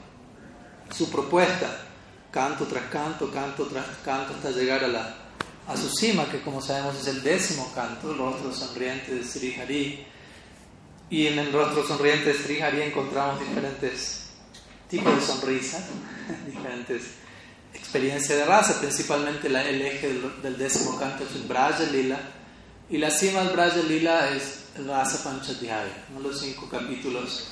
su 0.91 1.09
propuesta, 1.09 1.85
canto 2.31 2.65
tras 2.65 2.89
canto, 2.89 3.31
canto 3.31 3.65
tras 3.67 3.85
canto, 4.03 4.33
hasta 4.33 4.51
llegar 4.51 4.83
a 4.83 5.77
su 5.77 5.89
cima, 5.89 6.29
que 6.29 6.41
como 6.41 6.59
sabemos 6.61 6.99
es 6.99 7.07
el 7.07 7.23
décimo 7.23 7.71
canto, 7.73 8.11
el 8.11 8.17
rostro 8.17 8.53
sonriente 8.53 9.15
de 9.15 9.23
Sri 9.23 9.55
Hari. 9.55 10.05
Y 11.09 11.27
en 11.27 11.39
el 11.39 11.53
rostro 11.53 11.87
sonriente 11.87 12.33
de 12.33 12.39
Sri 12.39 12.59
Hari 12.59 12.81
encontramos 12.81 13.39
diferentes 13.39 14.31
tipos 14.89 15.15
de 15.15 15.21
sonrisas, 15.21 15.85
diferentes 16.45 17.03
experiencias 17.75 18.37
de 18.39 18.45
raza, 18.45 18.79
principalmente 18.79 19.49
la- 19.49 19.63
el 19.67 19.81
eje 19.81 20.07
del, 20.07 20.41
del 20.41 20.57
décimo 20.57 20.97
canto 20.97 21.23
es 21.23 21.35
el 21.35 21.43
Braja 21.43 21.83
Lila, 21.91 22.19
y 22.89 22.97
la 22.97 23.09
cima 23.11 23.41
del 23.41 23.49
Braja 23.53 23.77
Lila 23.77 24.29
es 24.29 24.65
el 24.77 24.87
Rasa 24.87 25.23
Panchadhyaya, 25.23 26.05
los 26.21 26.39
cinco 26.39 26.67
capítulos 26.69 27.47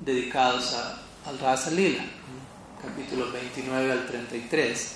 dedicados 0.00 0.74
a- 0.74 1.02
al 1.28 1.38
Rasa 1.38 1.70
Lila, 1.70 2.02
¿no? 2.02 2.88
capítulos 2.88 3.32
29 3.32 3.92
al 3.92 4.06
33. 4.06 4.94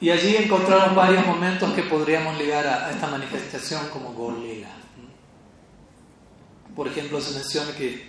Y 0.00 0.10
allí 0.10 0.36
encontramos 0.36 0.94
varios 0.94 1.26
momentos 1.26 1.72
que 1.74 1.82
podríamos 1.82 2.38
ligar 2.38 2.66
a, 2.66 2.86
a 2.86 2.90
esta 2.92 3.08
manifestación 3.08 3.88
como 3.88 4.14
Gaur 4.14 4.38
Lila. 4.38 4.68
¿no? 4.96 6.74
Por 6.74 6.86
ejemplo, 6.88 7.20
se 7.20 7.32
menciona 7.34 7.72
que 7.76 8.08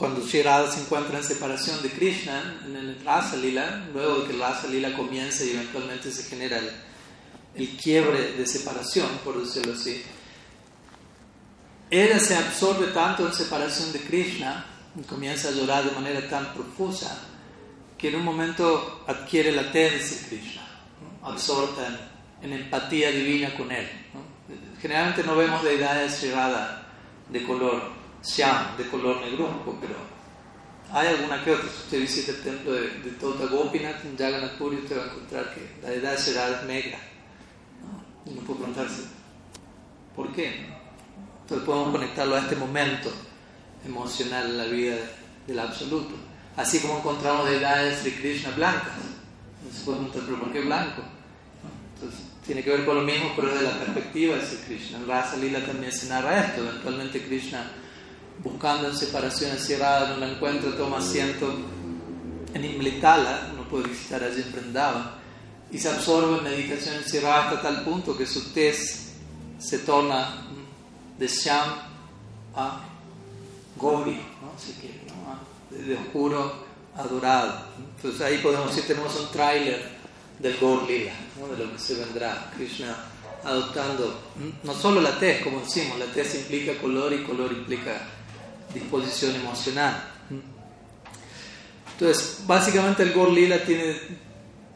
cuando 0.00 0.22
Sri 0.22 0.42
se 0.42 0.80
encuentra 0.80 1.18
en 1.18 1.24
separación 1.24 1.82
de 1.82 1.90
Krishna 1.90 2.62
en 2.64 2.74
el 2.74 3.04
Rasa 3.04 3.36
Lila, 3.36 3.86
luego 3.92 4.20
de 4.20 4.26
que 4.28 4.32
el 4.32 4.40
Rasa 4.40 4.66
Lila 4.66 4.96
comience 4.96 5.44
y 5.44 5.50
eventualmente 5.50 6.10
se 6.10 6.22
genera 6.22 6.56
el, 6.56 6.70
el 7.54 7.76
quiebre 7.76 8.32
de 8.32 8.46
separación, 8.46 9.06
por 9.22 9.38
decirlo 9.38 9.74
así, 9.74 10.02
ella 11.90 12.18
se 12.18 12.34
absorbe 12.34 12.86
tanto 12.94 13.26
en 13.26 13.34
separación 13.34 13.92
de 13.92 14.00
Krishna 14.00 14.64
y 14.98 15.02
comienza 15.02 15.48
a 15.48 15.52
llorar 15.52 15.84
de 15.84 15.90
manera 15.90 16.26
tan 16.30 16.54
profusa 16.54 17.18
que 17.98 18.08
en 18.08 18.16
un 18.16 18.24
momento 18.24 19.04
adquiere 19.06 19.52
la 19.52 19.70
tez 19.70 20.22
de 20.22 20.28
Krishna, 20.28 20.62
¿no? 21.20 21.28
absorta 21.28 21.86
en, 22.40 22.50
en 22.50 22.58
empatía 22.58 23.10
divina 23.10 23.54
con 23.54 23.70
él. 23.70 23.86
¿no? 24.14 24.22
Generalmente 24.80 25.24
no 25.24 25.36
vemos 25.36 25.62
deidades 25.62 26.26
Radha 26.32 26.86
de 27.28 27.44
color 27.44 27.99
Shyam, 28.22 28.76
de 28.76 28.88
color 28.88 29.20
negruzco, 29.20 29.78
pero 29.80 29.94
hay 30.92 31.08
alguna 31.08 31.42
que 31.44 31.52
otra. 31.52 31.68
Si 31.68 31.78
usted 31.84 32.00
visita 32.00 32.32
el 32.32 32.42
templo 32.42 32.72
de, 32.72 32.90
de 33.00 33.10
Tota 33.12 33.46
Gopinath 33.46 34.04
en 34.04 34.16
Jagannath 34.16 34.58
Puri, 34.58 34.76
usted 34.76 34.98
va 34.98 35.02
a 35.02 35.06
encontrar 35.06 35.54
que 35.54 35.70
la 35.82 35.88
Radha 35.90 36.60
es 36.60 36.66
negra. 36.66 36.98
¿no? 37.80 38.30
Y 38.30 38.34
uno 38.34 38.42
puede 38.42 38.58
preguntarse, 38.58 39.02
¿por 40.14 40.32
qué? 40.32 40.66
Entonces 41.42 41.66
podemos 41.66 41.92
conectarlo 41.92 42.36
a 42.36 42.40
este 42.40 42.56
momento 42.56 43.10
emocional 43.84 44.50
en 44.50 44.58
la 44.58 44.64
vida 44.64 44.96
del 45.46 45.58
absoluto. 45.58 46.14
Así 46.56 46.80
como 46.80 46.98
encontramos 46.98 47.48
deidades 47.48 48.04
de 48.04 48.14
Krishna 48.14 48.50
blancas. 48.50 48.92
Entonces 49.58 49.82
podemos 49.84 50.10
preguntar, 50.10 50.34
¿pero 50.34 50.44
por 50.44 50.52
qué 50.52 50.60
blanco? 50.66 51.02
Entonces 51.94 52.20
tiene 52.44 52.62
que 52.62 52.70
ver 52.70 52.84
con 52.84 52.96
lo 52.96 53.02
mismo, 53.02 53.32
pero 53.36 53.48
desde 53.48 53.64
la 53.64 53.78
perspectiva 53.78 54.36
de 54.36 54.46
Sri 54.46 54.58
Krishna. 54.58 54.98
En 54.98 55.06
Rasa 55.06 55.36
Lila 55.36 55.64
también 55.64 55.92
se 55.92 56.08
narra 56.08 56.46
esto. 56.46 56.62
Eventualmente 56.62 57.22
Krishna, 57.22 57.70
buscando 58.42 58.88
en 58.88 58.96
separación 58.96 59.52
hacia 59.52 59.78
Radha, 59.78 60.10
no 60.10 60.16
la 60.16 60.30
encuentra, 60.30 60.76
toma 60.76 60.98
asiento 60.98 61.52
en 62.52 62.64
Imlitala, 62.64 63.50
uno 63.52 63.68
puede 63.68 63.88
visitar 63.88 64.22
allí 64.22 64.42
en 64.42 64.52
Vrindavan, 64.52 65.12
y 65.70 65.78
se 65.78 65.88
absorbe 65.88 66.38
en 66.38 66.44
meditación 66.44 66.96
en 66.96 67.04
Sri 67.04 67.20
Radha 67.20 67.50
hasta 67.50 67.62
tal 67.62 67.84
punto 67.84 68.16
que 68.16 68.26
su 68.26 68.52
tez 68.52 69.12
se 69.58 69.78
torna 69.80 70.46
de 71.18 71.28
Sham 71.28 71.68
a 72.56 72.80
Gori, 73.76 74.20
¿no? 74.42 74.52
Así 74.56 74.72
que, 74.80 75.00
¿no? 75.12 75.76
de, 75.76 75.84
de 75.84 75.94
oscuro 75.94 76.52
a 76.96 77.04
dorado. 77.04 77.66
Entonces 77.96 78.20
ahí 78.20 78.38
podemos 78.38 78.68
decir, 78.68 78.86
tenemos 78.86 79.14
un 79.20 79.30
tráiler 79.30 80.00
del 80.38 80.56
Gaur 80.58 80.88
Lila, 80.88 81.12
¿no? 81.38 81.48
de 81.54 81.64
lo 81.64 81.72
que 81.72 81.78
se 81.78 81.94
vendrá. 81.94 82.50
Krishna 82.56 82.96
adoptando 83.44 84.20
no 84.62 84.74
solo 84.74 85.00
la 85.00 85.18
tez, 85.18 85.42
como 85.42 85.60
decimos, 85.60 85.98
la 85.98 86.06
tez 86.06 86.34
implica 86.34 86.78
color 86.78 87.12
y 87.12 87.22
color 87.22 87.52
implica 87.52 88.00
disposición 88.74 89.34
emocional. 89.36 90.10
Entonces, 91.92 92.42
básicamente 92.46 93.02
el 93.02 93.12
Gaur 93.12 93.30
Lila 93.30 93.62
tiene, 93.64 93.94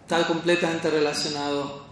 está 0.02 0.26
completamente 0.26 0.90
relacionado 0.90 1.86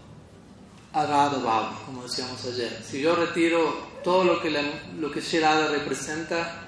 a 0.93 1.05
Radha 1.05 1.39
Bhava, 1.39 1.81
como 1.85 2.03
decíamos 2.03 2.45
ayer. 2.45 2.83
Si 2.87 3.01
yo 3.01 3.15
retiro 3.15 3.93
todo 4.03 4.23
lo 4.23 4.41
que, 4.41 4.51
la, 4.51 4.61
lo 4.99 5.09
que 5.11 5.21
Sri 5.21 5.39
Radha 5.39 5.69
representa, 5.69 6.67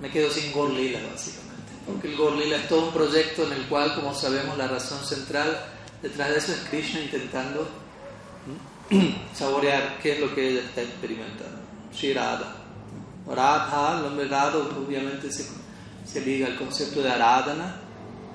me 0.00 0.10
quedo 0.10 0.30
sin 0.30 0.52
Gaur 0.52 0.70
Lila, 0.70 1.00
básicamente. 1.12 1.72
Porque 1.86 2.08
el 2.08 2.16
Gaur 2.16 2.32
Lila 2.32 2.56
es 2.56 2.68
todo 2.68 2.86
un 2.86 2.92
proyecto 2.94 3.46
en 3.46 3.52
el 3.52 3.66
cual, 3.66 3.94
como 3.94 4.14
sabemos, 4.14 4.56
la 4.56 4.68
razón 4.68 5.04
central 5.04 5.62
detrás 6.00 6.30
de 6.30 6.38
eso 6.38 6.52
es 6.52 6.58
Krishna 6.70 7.00
intentando 7.00 7.68
saborear 9.34 9.98
qué 10.02 10.12
es 10.14 10.20
lo 10.20 10.34
que 10.34 10.48
ella 10.48 10.60
está 10.62 10.80
experimentando. 10.80 11.58
Sri 11.94 12.14
Radha. 13.26 13.34
Radha, 13.34 13.96
el 13.98 14.02
nombre 14.02 14.28
Radha, 14.28 14.58
obviamente 14.58 15.30
se, 15.30 15.46
se 16.04 16.20
liga 16.20 16.46
al 16.46 16.56
concepto 16.56 17.02
de 17.02 17.10
Aradhana 17.10 17.76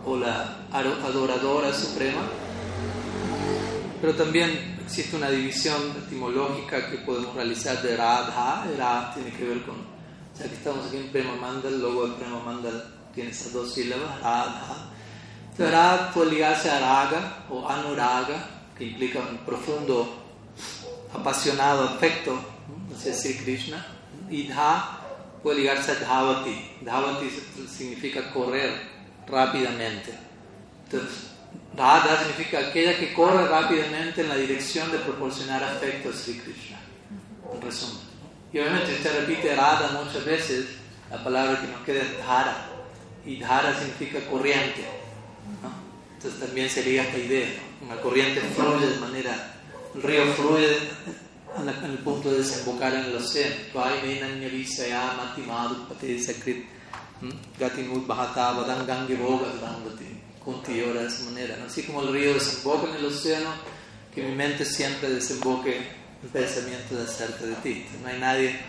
o 0.05 0.17
la 0.17 0.67
adoradora 0.71 1.73
suprema. 1.73 2.21
Pero 3.99 4.13
también 4.15 4.77
existe 4.85 5.15
una 5.15 5.29
división 5.29 5.81
etimológica 6.05 6.89
que 6.89 6.97
podemos 6.99 7.35
realizar 7.35 7.81
de 7.81 7.97
Radha. 7.97 8.65
Radha 8.77 9.13
tiene 9.13 9.31
que 9.31 9.43
ver 9.45 9.63
con, 9.63 9.75
ya 10.37 10.45
que 10.47 10.55
estamos 10.55 10.87
aquí 10.87 10.97
en 10.97 11.09
Prema 11.09 11.35
Mandal, 11.35 11.73
el 11.73 11.81
logo 11.81 12.15
Prema 12.15 12.39
Mandal 12.39 12.93
tiene 13.13 13.31
esas 13.31 13.53
dos 13.53 13.73
sílabas, 13.73 14.21
Radha. 14.21 14.91
Entonces, 15.51 15.75
Radha 15.75 16.11
puede 16.13 16.31
ligarse 16.33 16.69
a 16.69 16.79
Raga 16.79 17.45
o 17.49 17.67
Anuraga, 17.67 18.47
que 18.77 18.85
implica 18.85 19.19
un 19.19 19.37
profundo, 19.39 20.23
apasionado 21.11 21.83
afecto 21.85 22.39
hacia 22.95 23.11
Sri 23.11 23.33
Krishna. 23.37 23.96
Y 24.29 24.47
Dha 24.47 24.99
puede 25.41 25.61
ligarse 25.61 25.91
a 25.91 25.95
Dhavati. 25.95 26.77
Dhavati 26.81 27.29
significa 27.67 28.31
correr 28.31 28.71
rápidamente. 29.27 30.13
Entonces, 30.85 31.27
Radha 31.75 32.17
significa 32.17 32.59
aquella 32.59 32.97
que 32.97 33.13
corre 33.13 33.47
rápidamente 33.47 34.21
en 34.21 34.29
la 34.29 34.35
dirección 34.35 34.91
de 34.91 34.97
proporcionar 34.99 35.63
afecto 35.63 36.09
a 36.09 36.13
Sri 36.13 36.39
Krishna. 36.39 36.79
En 37.53 37.61
resumen. 37.61 38.01
Y 38.51 38.59
obviamente 38.59 38.93
usted 38.93 39.19
repite 39.19 39.55
Radha 39.55 40.03
muchas 40.03 40.25
veces, 40.25 40.65
la 41.11 41.23
palabra 41.23 41.61
que 41.61 41.67
nos 41.67 41.81
queda 41.81 42.01
es 42.01 42.17
Dhara. 42.17 42.69
Y 43.25 43.37
Dhara 43.37 43.77
significa 43.77 44.19
corriente. 44.29 44.85
¿no? 45.61 45.69
Entonces 46.15 46.39
también 46.39 46.69
sería 46.69 47.03
esta 47.03 47.17
idea. 47.17 47.47
¿no? 47.81 47.87
Una 47.87 48.01
corriente 48.01 48.41
fluye 48.41 48.87
de 48.87 48.99
manera, 48.99 49.53
el 49.95 50.01
río 50.01 50.25
fluye 50.33 50.77
en 51.59 51.91
el 51.91 51.97
punto 51.99 52.31
de 52.31 52.37
desembocar 52.37 52.93
en 52.93 53.05
el 53.05 53.15
océano. 53.15 53.55
Kunti 60.43 60.81
ora 60.81 61.01
de 61.01 61.07
esa 61.07 61.23
manera. 61.25 61.57
Así 61.65 61.83
como 61.83 62.01
el 62.01 62.13
río 62.13 62.33
desemboca 62.33 62.89
en 62.89 62.95
el 62.95 63.05
océano, 63.05 63.49
que 64.13 64.23
mi 64.23 64.35
mente 64.35 64.63
siempre 64.65 65.09
desemboque 65.09 65.77
en 65.77 66.29
pensamientos 66.29 66.97
acerca 66.99 67.45
de 67.45 67.55
ti. 67.55 67.85
No 68.01 68.07
hay 68.07 68.19
nadie 68.19 68.59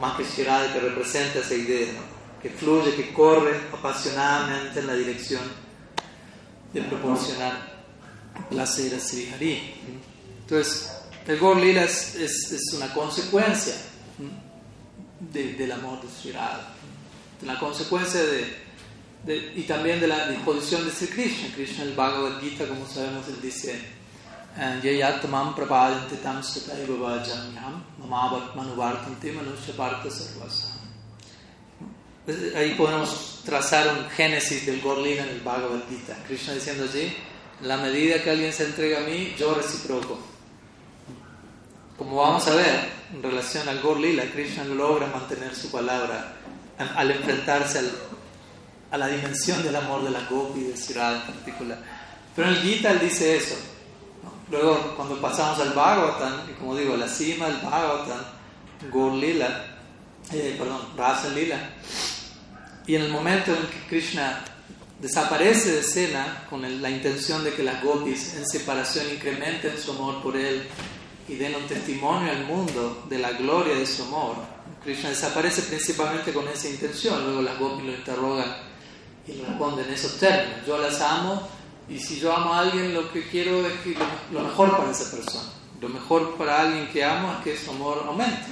más 0.00 0.16
que 0.16 0.24
Shirada 0.24 0.72
que 0.72 0.80
represente 0.80 1.38
esa 1.38 1.54
idea, 1.54 1.92
¿no? 1.92 2.14
que 2.42 2.50
fluye, 2.50 2.94
que 2.94 3.14
corre 3.14 3.58
apasionadamente 3.72 4.80
en 4.80 4.86
la 4.86 4.94
dirección 4.94 5.42
de 6.74 6.82
proporcionar 6.82 7.84
placer 8.50 8.94
a 8.94 9.00
Sri 9.00 9.32
Hari. 9.32 9.74
Entonces, 10.40 10.93
el 11.26 11.38
Gaur 11.38 11.56
Lila 11.56 11.84
es, 11.84 12.14
es- 12.16 12.52
es 12.52 12.72
una 12.74 12.92
consecuencia 12.92 13.74
de- 15.20 15.52
del 15.54 15.72
amor 15.72 16.00
de 16.02 16.08
Sri 16.08 16.32
una 17.42 17.58
consecuencia 17.58 18.22
de, 18.22 19.52
y 19.56 19.62
también 19.62 20.00
de 20.00 20.06
la 20.06 20.28
disposición 20.28 20.84
de 20.84 20.90
Sri 20.90 21.08
Krishna. 21.08 21.48
Krishna 21.54 21.84
el 21.84 21.94
Bhagavad 21.94 22.40
Gita, 22.40 22.66
como 22.66 22.86
sabemos, 22.86 23.26
él 23.28 23.40
dice, 23.40 23.80
Yayatmam 24.82 25.54
prapadanti 25.54 26.16
tam 26.22 26.40
vajamyam 26.40 27.82
mamavat 27.98 28.54
parta 29.76 30.10
sarvasa. 30.10 30.80
Ahí 32.56 32.74
podemos 32.76 33.40
trazar 33.44 33.88
un 33.88 34.08
génesis 34.10 34.64
del 34.64 34.80
Gorlina 34.80 35.24
en 35.24 35.30
el 35.30 35.40
Bhagavad 35.40 35.82
Gita. 35.88 36.16
Krishna 36.26 36.54
diciendo 36.54 36.84
allí, 36.84 37.14
la 37.62 37.76
medida 37.78 38.22
que 38.22 38.30
alguien 38.30 38.52
se 38.52 38.64
entrega 38.64 38.98
a 38.98 39.02
mí, 39.02 39.34
yo 39.38 39.54
reciproco. 39.54 40.18
Como 41.98 42.16
vamos 42.16 42.46
a 42.48 42.54
ver, 42.56 42.88
en 43.12 43.22
relación 43.22 43.68
al 43.68 43.80
Gorlila, 43.80 44.24
Krishna 44.32 44.64
logra 44.64 45.06
mantener 45.06 45.54
su 45.54 45.70
palabra 45.70 46.34
al 46.96 47.10
enfrentarse 47.10 47.78
al- 47.78 47.92
a 48.90 48.98
la 48.98 49.06
dimensión 49.08 49.62
del 49.62 49.76
amor 49.76 50.02
de 50.04 50.10
la 50.10 50.20
Gopi 50.28 50.60
de 50.60 50.76
Sirada 50.76 51.16
en 51.16 51.22
particular. 51.22 51.78
Pero 52.34 52.48
en 52.48 52.54
el 52.54 52.62
Gita 52.62 52.90
él 52.90 53.00
dice 53.00 53.36
eso. 53.36 53.54
¿no? 54.24 54.32
Luego, 54.50 54.94
cuando 54.96 55.20
pasamos 55.20 55.58
al 55.60 55.70
Bhagavatam, 55.72 56.50
y 56.50 56.52
como 56.54 56.76
digo, 56.76 56.94
a 56.94 56.96
la 56.96 57.08
cima 57.08 57.46
del 57.46 57.56
Bhagavatam, 57.58 58.20
Gorlila, 58.90 59.66
eh, 60.32 60.56
perdón, 60.58 60.80
Rasa 60.96 61.28
Lila, 61.28 61.58
y 62.86 62.96
en 62.96 63.02
el 63.02 63.10
momento 63.10 63.52
en 63.52 63.66
que 63.68 63.86
Krishna 63.88 64.44
desaparece 65.00 65.72
de 65.72 65.80
escena 65.80 66.44
con 66.50 66.64
el- 66.64 66.82
la 66.82 66.90
intención 66.90 67.44
de 67.44 67.52
que 67.52 67.62
las 67.62 67.82
gopis 67.82 68.34
en 68.34 68.46
separación 68.46 69.06
incrementen 69.12 69.78
su 69.78 69.92
amor 69.92 70.22
por 70.22 70.36
él 70.36 70.66
y 71.28 71.36
den 71.36 71.54
un 71.54 71.66
testimonio 71.66 72.30
al 72.30 72.44
mundo 72.44 73.04
de 73.08 73.18
la 73.18 73.32
gloria 73.32 73.74
de 73.74 73.86
su 73.86 74.02
amor, 74.02 74.36
Krishna 74.84 75.08
desaparece 75.08 75.62
principalmente 75.62 76.32
con 76.32 76.46
esa 76.48 76.68
intención. 76.68 77.24
Luego 77.24 77.42
las 77.42 77.58
gopis 77.58 77.86
lo 77.86 77.94
interrogan 77.94 78.54
y 79.26 79.32
responden 79.40 79.86
en 79.86 79.94
esos 79.94 80.18
términos. 80.18 80.66
Yo 80.66 80.76
las 80.76 81.00
amo 81.00 81.48
y 81.88 81.98
si 81.98 82.20
yo 82.20 82.34
amo 82.34 82.52
a 82.52 82.60
alguien 82.60 82.92
lo 82.92 83.10
que 83.10 83.26
quiero 83.28 83.66
es 83.66 83.72
que 83.80 83.96
lo 84.30 84.40
mejor 84.40 84.76
para 84.76 84.90
esa 84.90 85.10
persona. 85.10 85.50
Lo 85.80 85.88
mejor 85.88 86.36
para 86.36 86.60
alguien 86.60 86.88
que 86.88 87.02
amo 87.02 87.32
es 87.32 87.44
que 87.44 87.56
su 87.56 87.70
amor 87.70 88.04
aumente. 88.06 88.46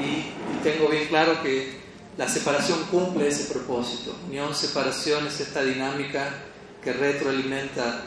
Y, 0.00 0.04
y 0.04 0.60
tengo 0.64 0.88
bien 0.88 1.06
claro 1.06 1.40
que 1.42 1.80
la 2.16 2.28
separación 2.28 2.82
cumple 2.90 3.28
ese 3.28 3.52
propósito. 3.52 4.16
Unión, 4.26 4.52
separación 4.54 5.26
es 5.28 5.40
esta 5.40 5.62
dinámica 5.62 6.34
que 6.82 6.92
retroalimenta 6.92 8.02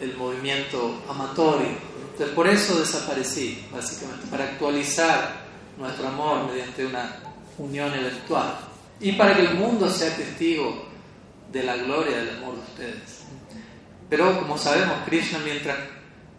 el 0.00 0.16
movimiento 0.16 1.02
amatorio. 1.08 1.87
Entonces, 2.18 2.34
por 2.34 2.48
eso 2.48 2.80
desaparecí, 2.80 3.64
básicamente, 3.72 4.26
para 4.26 4.42
actualizar 4.42 5.36
nuestro 5.78 6.08
amor 6.08 6.50
mediante 6.50 6.84
una 6.84 7.14
unión 7.58 7.94
eventual. 7.94 8.58
Y 8.98 9.12
para 9.12 9.36
que 9.36 9.42
el 9.42 9.54
mundo 9.54 9.88
sea 9.88 10.16
testigo 10.16 10.88
de 11.52 11.62
la 11.62 11.76
gloria 11.76 12.16
del 12.16 12.38
amor 12.38 12.56
de 12.56 12.60
ustedes. 12.62 13.20
Pero, 14.10 14.36
como 14.40 14.58
sabemos, 14.58 14.96
Krishna, 15.06 15.38
mientras 15.44 15.78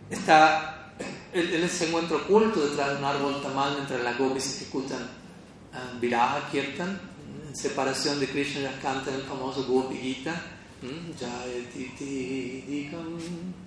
está 0.10 0.92
él, 1.32 1.70
se 1.70 1.88
encuentra 1.88 2.18
oculto 2.18 2.60
detrás 2.68 2.90
de 2.90 2.96
un 2.98 3.06
árbol 3.06 3.42
tamal 3.42 3.76
mientras 3.76 4.04
las 4.04 4.18
gopis 4.18 4.58
ejecutan 4.58 5.02
uh, 5.02 5.98
viraja, 6.02 6.50
kirtan, 6.52 7.00
en 7.48 7.56
separación 7.56 8.20
de 8.20 8.28
Krishna 8.28 8.64
ya 8.64 8.82
cantan 8.82 9.14
el 9.14 9.22
famoso 9.22 9.64
Gopi 9.64 9.96
Gita, 9.96 10.42
¿m? 10.84 11.14
Jayati 11.18 11.96
ti 11.98 12.64
dikam, 12.68 13.18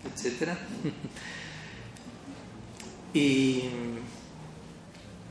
etc. 0.04 0.50
y, 3.12 3.64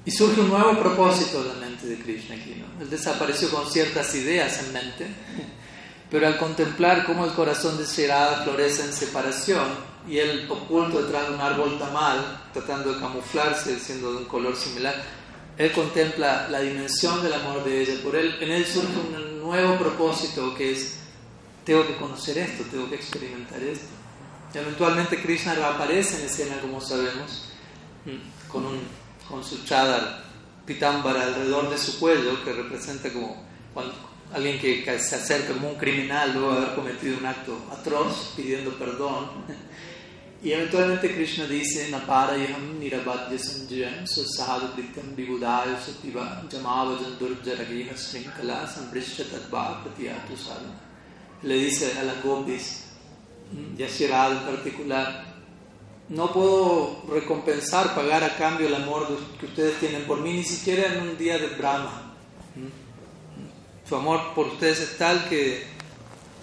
y 0.05 0.11
surge 0.11 0.41
un 0.41 0.49
nuevo 0.49 0.79
propósito 0.79 1.43
de 1.43 1.53
la 1.53 1.55
mente 1.55 1.87
de 1.87 1.97
Krishna 1.99 2.35
aquí. 2.35 2.55
¿no? 2.55 2.81
Él 2.81 2.89
desapareció 2.89 3.49
con 3.49 3.69
ciertas 3.69 4.13
ideas 4.15 4.63
en 4.63 4.73
mente, 4.73 5.07
pero 6.09 6.27
al 6.27 6.37
contemplar 6.37 7.05
cómo 7.05 7.25
el 7.25 7.31
corazón 7.31 7.77
de 7.77 7.85
Shirada 7.85 8.43
florece 8.43 8.83
en 8.83 8.93
separación, 8.93 9.91
y 10.07 10.17
él 10.17 10.47
oculto 10.49 11.03
detrás 11.03 11.27
de 11.27 11.35
un 11.35 11.41
árbol 11.41 11.77
tamal, 11.77 12.41
tratando 12.53 12.93
de 12.93 12.99
camuflarse, 12.99 13.79
siendo 13.79 14.11
de 14.11 14.17
un 14.19 14.25
color 14.25 14.55
similar, 14.55 14.95
él 15.57 15.71
contempla 15.73 16.47
la 16.49 16.59
dimensión 16.59 17.21
del 17.21 17.33
amor 17.33 17.63
de 17.63 17.81
ella. 17.81 17.93
Por 18.03 18.15
él, 18.15 18.35
en 18.41 18.51
él 18.51 18.65
surge 18.65 18.97
un 18.97 19.39
nuevo 19.41 19.77
propósito 19.77 20.55
que 20.55 20.71
es, 20.71 20.97
tengo 21.63 21.85
que 21.85 21.95
conocer 21.97 22.37
esto, 22.39 22.63
tengo 22.71 22.89
que 22.89 22.95
experimentar 22.95 23.61
esto. 23.61 23.85
Y 24.53 24.57
eventualmente 24.57 25.21
Krishna 25.21 25.53
reaparece 25.53 26.19
en 26.19 26.25
escena, 26.25 26.59
como 26.61 26.81
sabemos, 26.81 27.50
con, 28.47 28.65
un, 28.65 28.79
con 29.27 29.43
su 29.43 29.63
chadar 29.63 30.23
pitambara 30.65 31.23
alrededor 31.23 31.69
de 31.69 31.77
su 31.77 31.99
cuello, 31.99 32.43
que 32.43 32.53
representa 32.53 33.11
como 33.11 33.43
cuando, 33.73 33.93
alguien 34.33 34.59
que, 34.59 34.83
se 34.99 35.15
acerca 35.15 35.53
como 35.53 35.69
un 35.69 35.75
criminal 35.75 36.33
luego 36.33 36.53
de 36.53 36.57
haber 36.57 36.75
cometido 36.75 37.17
un 37.17 37.25
acto 37.25 37.57
atroz, 37.71 38.33
pidiendo 38.35 38.71
perdón. 38.77 39.29
Y 40.43 40.53
eventualmente 40.53 41.13
Krishna 41.13 41.45
dice, 41.45 41.91
Naparayam 41.91 42.79
nirabadya 42.79 43.37
sanjayam 43.37 44.07
sasahadu 44.07 44.73
krityam 44.73 45.15
vibudaya 45.15 45.77
sativa 45.79 46.41
jamavajan 46.49 47.19
durjaragina 47.19 47.95
srinkala 47.95 48.65
sambrishya 48.67 49.25
tadva. 49.25 49.83
Le 51.43 51.55
dice 51.55 51.93
a 51.99 52.03
las 52.03 52.23
gopis, 52.23 52.85
y 53.77 53.83
a 53.83 53.87
Shirada 53.87 54.39
en 54.41 54.55
particular, 54.55 55.30
no 56.11 56.31
puedo 56.33 57.03
recompensar, 57.09 57.95
pagar 57.95 58.23
a 58.23 58.35
cambio 58.35 58.67
el 58.67 58.75
amor 58.75 59.07
que 59.39 59.45
ustedes 59.45 59.79
tienen 59.79 60.03
por 60.03 60.19
mí, 60.19 60.33
ni 60.33 60.43
siquiera 60.43 60.93
en 60.93 61.01
un 61.01 61.17
día 61.17 61.37
de 61.37 61.47
Brahma. 61.47 62.13
Su 63.87 63.95
amor 63.95 64.33
por 64.35 64.47
ustedes 64.47 64.81
es 64.81 64.97
tal 64.97 65.27
que 65.27 65.65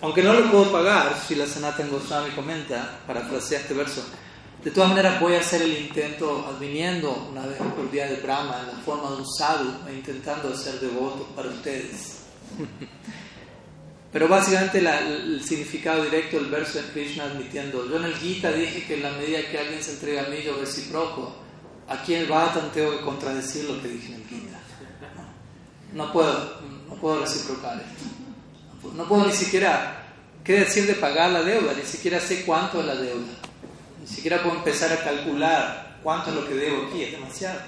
aunque 0.01 0.23
no 0.23 0.33
lo 0.33 0.51
puedo 0.51 0.73
pagar, 0.73 1.21
si 1.27 1.35
la 1.35 1.47
Sanatan 1.47 1.91
Goswami 1.91 2.31
comenta, 2.31 3.01
parafrasea 3.07 3.61
este 3.61 3.75
verso, 3.75 4.05
de 4.63 4.71
todas 4.71 4.91
maneras 4.91 5.21
voy 5.21 5.35
a 5.35 5.41
hacer 5.41 5.63
el 5.63 5.77
intento 5.77 6.57
viniendo 6.59 7.29
una 7.31 7.45
vez 7.47 7.59
por 7.59 7.91
día 7.91 8.07
de 8.07 8.17
Brahma 8.17 8.61
en 8.61 8.67
la 8.69 8.83
forma 8.85 9.11
de 9.11 9.17
un 9.17 9.27
sadhu 9.27 9.89
e 9.89 9.95
intentando 9.95 10.55
ser 10.57 10.81
devoto 10.81 11.27
para 11.35 11.49
ustedes. 11.49 12.23
Pero 14.13 14.27
básicamente 14.27 14.81
la, 14.81 15.01
el 15.01 15.45
significado 15.45 16.05
directo 16.05 16.39
del 16.39 16.47
verso 16.47 16.79
es 16.79 16.87
Krishna 16.87 17.25
admitiendo, 17.25 17.87
yo 17.89 17.97
en 17.97 18.05
el 18.05 18.15
Gita 18.15 18.51
dije 18.53 18.85
que 18.87 18.95
en 18.95 19.03
la 19.03 19.13
medida 19.13 19.41
que 19.51 19.59
alguien 19.59 19.83
se 19.83 19.93
entrega 19.93 20.25
a 20.25 20.29
mí 20.29 20.39
yo 20.43 20.57
reciproco, 20.59 21.35
aquí 21.89 22.15
en 22.15 22.23
el 22.23 22.29
Bhattan 22.29 22.73
tengo 22.73 22.93
que 22.93 23.05
contradecir 23.05 23.65
lo 23.65 23.83
que 23.83 23.89
dije 23.89 24.15
en 24.15 24.23
el 24.23 24.29
Gita. 24.29 24.61
No, 25.93 26.07
no 26.07 26.13
puedo, 26.13 26.61
no 26.89 26.95
puedo 26.95 27.21
reciprocar 27.21 27.77
esto. 27.77 28.95
No 28.95 29.07
puedo 29.07 29.27
ni 29.27 29.33
siquiera, 29.33 30.07
¿qué 30.43 30.61
decir 30.61 30.87
de 30.87 30.95
pagar 30.95 31.31
la 31.31 31.43
deuda? 31.43 31.75
Ni 31.75 31.85
siquiera 31.85 32.19
sé 32.19 32.45
cuánto 32.47 32.81
es 32.81 32.87
la 32.87 32.95
deuda. 32.95 33.35
Ni 34.01 34.07
siquiera 34.07 34.43
puedo 34.43 34.57
empezar 34.57 34.91
a 34.91 35.05
calcular 35.05 35.99
cuánto 36.03 36.31
es 36.31 36.37
lo 36.37 36.49
que 36.49 36.55
debo 36.55 36.87
aquí, 36.87 37.03
es 37.03 37.13
demasiado. 37.13 37.61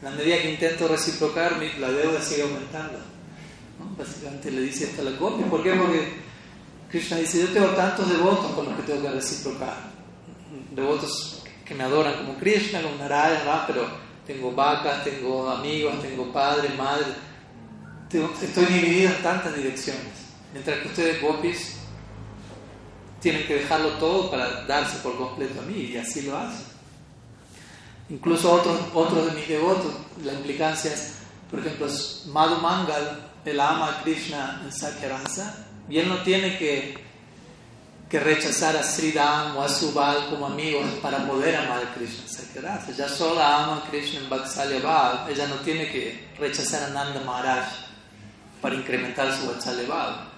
En 0.00 0.04
la 0.04 0.10
medida 0.12 0.40
que 0.40 0.52
intento 0.52 0.86
reciprocar, 0.86 1.56
la 1.78 1.90
deuda 1.90 2.22
sigue 2.22 2.42
aumentando. 2.42 3.11
¿No? 3.78 3.96
Básicamente 3.96 4.50
le 4.50 4.62
dice 4.62 4.84
esto 4.84 5.02
a 5.02 5.04
la 5.04 5.12
Gopi. 5.12 5.44
¿Por 5.44 5.62
qué? 5.62 5.74
Porque 5.74 6.12
Krishna 6.90 7.16
dice, 7.18 7.40
yo 7.40 7.48
tengo 7.48 7.68
tantos 7.68 8.08
devotos 8.08 8.52
con 8.52 8.66
los 8.66 8.76
que 8.76 8.82
tengo 8.82 9.02
que 9.02 9.10
reciprocar. 9.10 9.92
Devotos 10.74 11.42
que 11.64 11.74
me 11.74 11.84
adoran 11.84 12.14
como 12.18 12.38
Krishna, 12.38 12.82
como 12.82 12.96
Narayana, 12.96 13.66
pero 13.66 13.86
tengo 14.26 14.52
vacas, 14.52 15.04
tengo 15.04 15.48
amigos, 15.48 16.00
tengo 16.02 16.32
padre, 16.32 16.68
madre. 16.76 17.06
Estoy 18.42 18.66
dividido 18.66 19.10
en 19.10 19.22
tantas 19.22 19.56
direcciones. 19.56 20.12
Mientras 20.52 20.80
que 20.80 20.88
ustedes, 20.88 21.22
gopis, 21.22 21.76
tienen 23.20 23.46
que 23.46 23.54
dejarlo 23.54 23.90
todo 23.92 24.30
para 24.30 24.64
darse 24.64 24.98
por 24.98 25.16
completo 25.16 25.60
a 25.60 25.64
mí, 25.64 25.92
y 25.92 25.96
así 25.96 26.22
lo 26.22 26.36
hacen. 26.36 26.66
incluso 28.10 28.52
otros, 28.52 28.78
otros 28.92 29.26
de 29.26 29.32
mis 29.32 29.48
devotos, 29.48 29.94
la 30.22 30.34
implicancia 30.34 30.92
es, 30.92 31.14
por 31.50 31.60
ejemplo, 31.60 31.86
Madhu 32.26 32.60
Mangal, 32.60 33.31
él 33.44 33.60
ama 33.60 33.88
a 33.88 34.02
Krishna 34.02 34.60
en 34.64 34.72
Sakyaransa, 34.72 35.66
y 35.88 35.98
él 35.98 36.08
no 36.08 36.22
tiene 36.22 36.58
que, 36.58 36.96
que 38.08 38.20
rechazar 38.20 38.76
a 38.76 38.82
Sridham 38.82 39.56
o 39.56 39.62
a 39.62 39.68
Subal 39.68 40.28
como 40.30 40.46
amigos 40.46 40.84
para 41.02 41.26
poder 41.26 41.56
amar 41.56 41.82
a 41.82 41.94
Krishna 41.94 42.22
en 42.22 42.28
Sakyaransa. 42.28 42.92
Ella 42.92 43.08
sola 43.08 43.64
ama 43.64 43.76
a 43.78 43.90
Krishna 43.90 44.20
en 44.20 44.30
Vatsalya 44.30 44.80
Bhav, 44.80 45.28
ella 45.30 45.46
no 45.48 45.56
tiene 45.56 45.90
que 45.90 46.28
rechazar 46.38 46.84
a 46.84 46.88
Nanda 46.88 47.20
Maharaj 47.20 47.66
para 48.60 48.74
incrementar 48.74 49.34
su 49.36 49.46
Vatsalya 49.46 49.88
Bhav. 49.88 50.32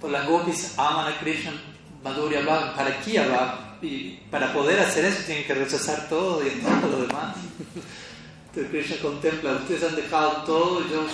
Pues 0.00 0.12
las 0.12 0.26
gopis 0.26 0.74
aman 0.78 1.12
a 1.12 1.18
Krishna 1.18 1.52
Madhurya 2.02 2.42
Bhav, 2.42 2.78
Harakiya 2.78 3.26
Bhav, 3.26 3.82
y 3.82 4.20
para 4.30 4.52
poder 4.52 4.78
hacer 4.80 5.04
eso 5.04 5.22
tienen 5.26 5.44
que 5.44 5.54
rechazar 5.54 6.08
todo 6.08 6.46
y 6.46 6.50
todo 6.50 6.90
lo 6.90 7.06
demás. 7.06 7.36
Entonces 8.46 8.70
Krishna 8.70 8.96
contempla, 9.02 9.52
ustedes 9.52 9.82
han 9.82 9.96
dejado 9.96 10.44
todo 10.44 10.80
yo, 10.88 11.04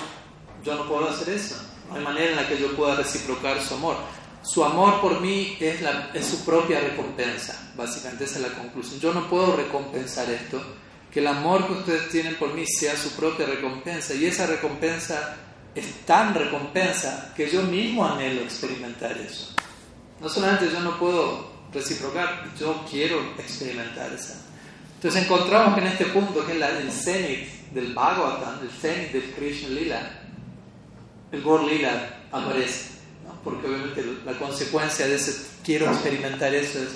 yo 0.64 0.74
no 0.76 0.88
puedo 0.88 1.08
hacer 1.08 1.34
eso. 1.34 1.56
No 1.88 1.96
hay 1.96 2.04
manera 2.04 2.30
en 2.30 2.36
la 2.36 2.48
que 2.48 2.58
yo 2.58 2.74
pueda 2.74 2.96
reciprocar 2.96 3.60
su 3.60 3.74
amor. 3.74 3.96
Su 4.42 4.64
amor 4.64 5.00
por 5.00 5.20
mí 5.20 5.56
es, 5.60 5.82
la, 5.82 6.10
es 6.14 6.26
su 6.26 6.44
propia 6.44 6.80
recompensa, 6.80 7.70
básicamente 7.76 8.24
esa 8.24 8.36
es 8.36 8.50
la 8.50 8.58
conclusión. 8.58 8.98
Yo 8.98 9.14
no 9.14 9.28
puedo 9.28 9.54
recompensar 9.54 10.28
esto, 10.30 10.60
que 11.12 11.20
el 11.20 11.28
amor 11.28 11.66
que 11.66 11.72
ustedes 11.74 12.08
tienen 12.08 12.34
por 12.36 12.52
mí 12.52 12.66
sea 12.66 12.96
su 12.96 13.10
propia 13.10 13.46
recompensa 13.46 14.14
y 14.14 14.26
esa 14.26 14.46
recompensa 14.46 15.36
es 15.74 16.04
tan 16.04 16.34
recompensa 16.34 17.32
que 17.36 17.48
yo 17.48 17.62
mismo 17.62 18.04
anhelo 18.04 18.42
experimentar 18.42 19.16
eso. 19.18 19.54
No 20.20 20.28
solamente 20.28 20.70
yo 20.72 20.80
no 20.80 20.98
puedo 20.98 21.52
reciprocar, 21.72 22.50
yo 22.58 22.84
quiero 22.90 23.20
experimentar 23.38 24.12
esa. 24.12 24.40
Entonces 24.96 25.22
encontramos 25.22 25.74
que 25.74 25.80
en 25.80 25.86
este 25.86 26.06
punto, 26.06 26.44
que 26.44 26.52
es 26.52 26.62
el 26.62 26.92
cenit 26.92 27.48
del 27.72 27.94
Bhagavatam, 27.94 28.60
el 28.62 28.70
cenit 28.70 29.12
del 29.12 29.32
Krishna 29.34 29.68
Lila, 29.68 30.21
el 31.32 31.42
Gor 31.42 31.64
Lila 31.64 32.20
aparece, 32.30 32.90
¿no? 33.24 33.34
porque 33.42 33.66
obviamente 33.66 34.04
la 34.24 34.38
consecuencia 34.38 35.06
de 35.06 35.16
ese 35.16 35.46
quiero 35.64 35.86
experimentar 35.86 36.54
eso 36.54 36.78
es 36.78 36.90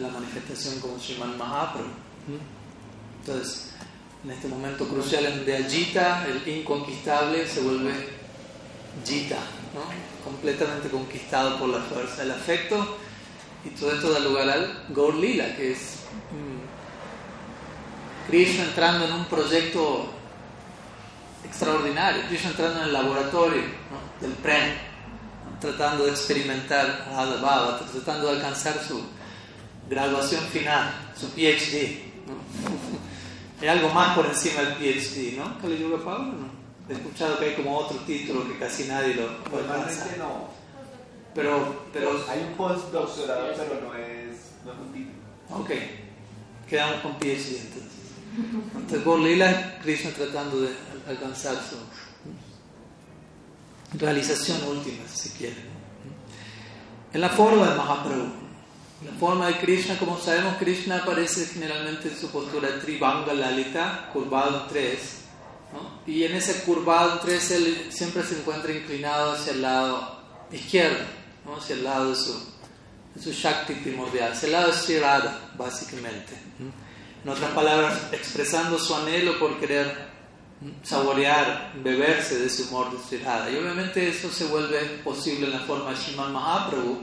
la, 0.00 0.08
manifestación 0.08 0.80
como 0.80 0.98
Sriman 0.98 1.36
Mahaprabhu. 1.36 1.88
Entonces, 3.20 3.70
en 4.24 4.30
este 4.30 4.48
momento 4.48 4.86
crucial 4.88 5.44
de 5.44 5.56
Ajita, 5.56 6.26
el 6.26 6.46
inconquistable 6.58 7.46
se 7.46 7.60
vuelve 7.60 7.92
Jita, 9.04 9.38
¿no? 9.74 9.82
completamente 10.24 10.88
conquistado 10.88 11.58
por 11.58 11.68
la 11.68 11.80
fuerza 11.80 12.22
del 12.22 12.32
afecto 12.32 12.98
y 13.64 13.70
todo 13.70 13.92
esto 13.92 14.12
da 14.12 14.20
lugar 14.20 14.48
al 14.48 15.20
Lila, 15.20 15.56
que 15.56 15.72
es 15.72 16.00
mm, 16.32 18.28
Krishna 18.30 18.64
entrando 18.64 19.06
en 19.06 19.12
un 19.12 19.24
proyecto 19.26 20.17
extraordinario, 21.44 22.22
Krishna 22.28 22.50
entrando 22.50 22.80
en 22.80 22.84
el 22.86 22.92
laboratorio 22.92 23.62
del 24.20 24.32
Prem, 24.32 24.74
tratando 25.60 26.04
de 26.04 26.10
experimentar 26.10 27.06
Radha 27.10 27.40
Baba, 27.40 27.80
tratando 27.92 28.28
de 28.28 28.36
alcanzar 28.36 28.78
su 28.82 29.02
graduación 29.88 30.42
final, 30.44 30.92
su 31.18 31.30
PhD. 31.30 32.02
Hay 33.60 33.68
algo 33.68 33.88
más 33.90 34.16
por 34.16 34.26
encima 34.26 34.60
del 34.62 34.74
PhD, 34.74 35.36
¿no? 35.36 35.58
¿Kali 35.60 35.78
Yoga 35.78 36.04
Pablo? 36.04 36.32
¿no? 36.32 36.58
He 36.88 36.94
escuchado 36.94 37.38
que 37.38 37.46
hay 37.46 37.54
como 37.54 37.76
otro 37.76 37.98
título 37.98 38.48
que 38.48 38.58
casi 38.58 38.84
nadie 38.84 39.14
lo, 39.14 39.28
Normalmente 39.50 40.16
no. 40.18 40.48
Pero, 41.34 41.84
pero... 41.92 42.24
Hay 42.28 42.40
un 42.40 42.54
postdoctorado, 42.54 43.48
pero 43.56 43.88
no 43.88 43.94
es, 43.94 44.36
no 44.64 44.72
es 44.72 44.78
un 44.78 44.92
título. 44.92 45.18
Ok, 45.50 45.70
quedamos 46.68 47.00
con 47.02 47.18
PhD 47.18 47.60
entonces. 47.60 47.97
Por 49.04 49.20
Krishna 49.82 50.10
tratando 50.10 50.60
de 50.60 50.70
alcanzar 51.08 51.56
su 51.56 51.76
realización 53.98 54.62
última, 54.68 55.06
si 55.12 55.30
quieren. 55.30 55.78
En 57.12 57.20
la 57.20 57.30
forma 57.30 57.70
de 57.70 57.76
Mahaprabhu, 57.76 58.32
la 59.04 59.12
forma 59.18 59.46
de 59.46 59.58
Krishna, 59.58 59.98
como 59.98 60.18
sabemos, 60.18 60.56
Krishna 60.58 60.98
aparece 60.98 61.46
generalmente 61.46 62.08
en 62.08 62.16
su 62.16 62.30
postura 62.30 62.80
Tribanga 62.80 63.32
Lalita, 63.32 64.10
curvado 64.12 64.62
en 64.62 64.68
tres. 64.68 65.22
¿no? 65.72 66.12
Y 66.12 66.24
en 66.24 66.34
ese 66.34 66.62
curvado 66.62 67.20
tres, 67.20 67.50
él 67.50 67.86
siempre 67.90 68.22
se 68.22 68.38
encuentra 68.38 68.72
inclinado 68.72 69.32
hacia 69.32 69.52
el 69.52 69.62
lado 69.62 70.18
izquierdo 70.50 71.18
hacia 71.56 71.76
el 71.76 71.84
lado 71.84 72.10
de 72.10 72.16
su, 72.16 72.32
de 73.14 73.22
su 73.22 73.32
Shakti 73.32 73.74
primordial, 73.74 74.32
hacia 74.32 74.46
el 74.46 74.52
lado 74.52 74.72
de 74.72 75.30
básicamente. 75.56 76.32
En 77.28 77.34
otras 77.34 77.50
palabras, 77.50 78.08
expresando 78.10 78.78
su 78.78 78.94
anhelo 78.94 79.38
por 79.38 79.60
querer 79.60 80.08
saborear, 80.82 81.74
beberse 81.84 82.38
de 82.38 82.48
su 82.48 82.70
humor 82.70 82.90
de 82.90 82.98
Sri 83.06 83.18
Y 83.18 83.56
obviamente 83.58 84.08
eso 84.08 84.30
se 84.30 84.46
vuelve 84.46 84.78
posible 85.04 85.44
en 85.44 85.52
la 85.52 85.60
forma 85.60 85.90
de 85.90 85.96
Shiman 85.96 86.32
Mahaprabhu. 86.32 87.00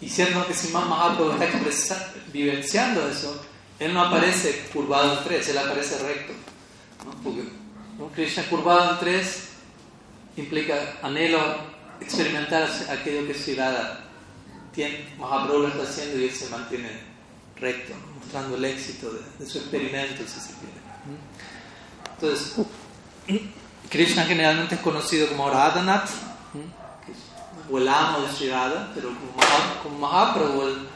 Y 0.00 0.08
siendo 0.08 0.46
que 0.46 0.54
Shiman 0.54 0.88
Mahaprabhu 0.88 1.36
está 1.68 2.10
vivenciando 2.32 3.06
eso, 3.06 3.38
él 3.78 3.92
no 3.92 4.04
aparece 4.04 4.64
curvado 4.72 5.18
en 5.18 5.24
tres, 5.24 5.46
él 5.50 5.58
aparece 5.58 5.98
recto. 5.98 6.32
¿no? 7.04 7.10
Porque 7.22 7.42
un 7.98 8.08
Krishna 8.14 8.44
curvado 8.44 8.92
en 8.92 8.98
tres 8.98 9.48
implica 10.38 11.00
anhelo 11.02 11.38
experimentar 12.00 12.66
aquello 12.88 13.26
que 13.26 13.34
Sirada 13.34 14.04
tiene, 14.72 15.14
Mahaprabhu 15.18 15.64
lo 15.64 15.68
está 15.68 15.82
haciendo 15.82 16.18
y 16.18 16.24
él 16.28 16.30
se 16.30 16.48
mantiene 16.48 16.88
recto, 17.56 17.92
mostrando 18.24 18.56
el 18.56 18.64
éxito 18.64 19.10
de, 19.38 19.46
su 19.46 19.58
experimento, 19.58 20.22
si 20.26 20.40
se 20.40 20.54
quiere. 20.54 20.80
Entonces, 22.14 22.66
Krishna 23.90 24.24
generalmente 24.24 24.76
es 24.76 24.80
conocido 24.80 25.28
como 25.28 25.50
Radhanath, 25.50 26.10
o 27.70 27.78
el 27.78 27.88
amo 27.88 28.20
de 28.20 28.32
Sirada, 28.32 28.90
pero 28.94 29.10
como, 29.82 29.98
Mahaprabhu 29.98 30.62
él 30.62 30.88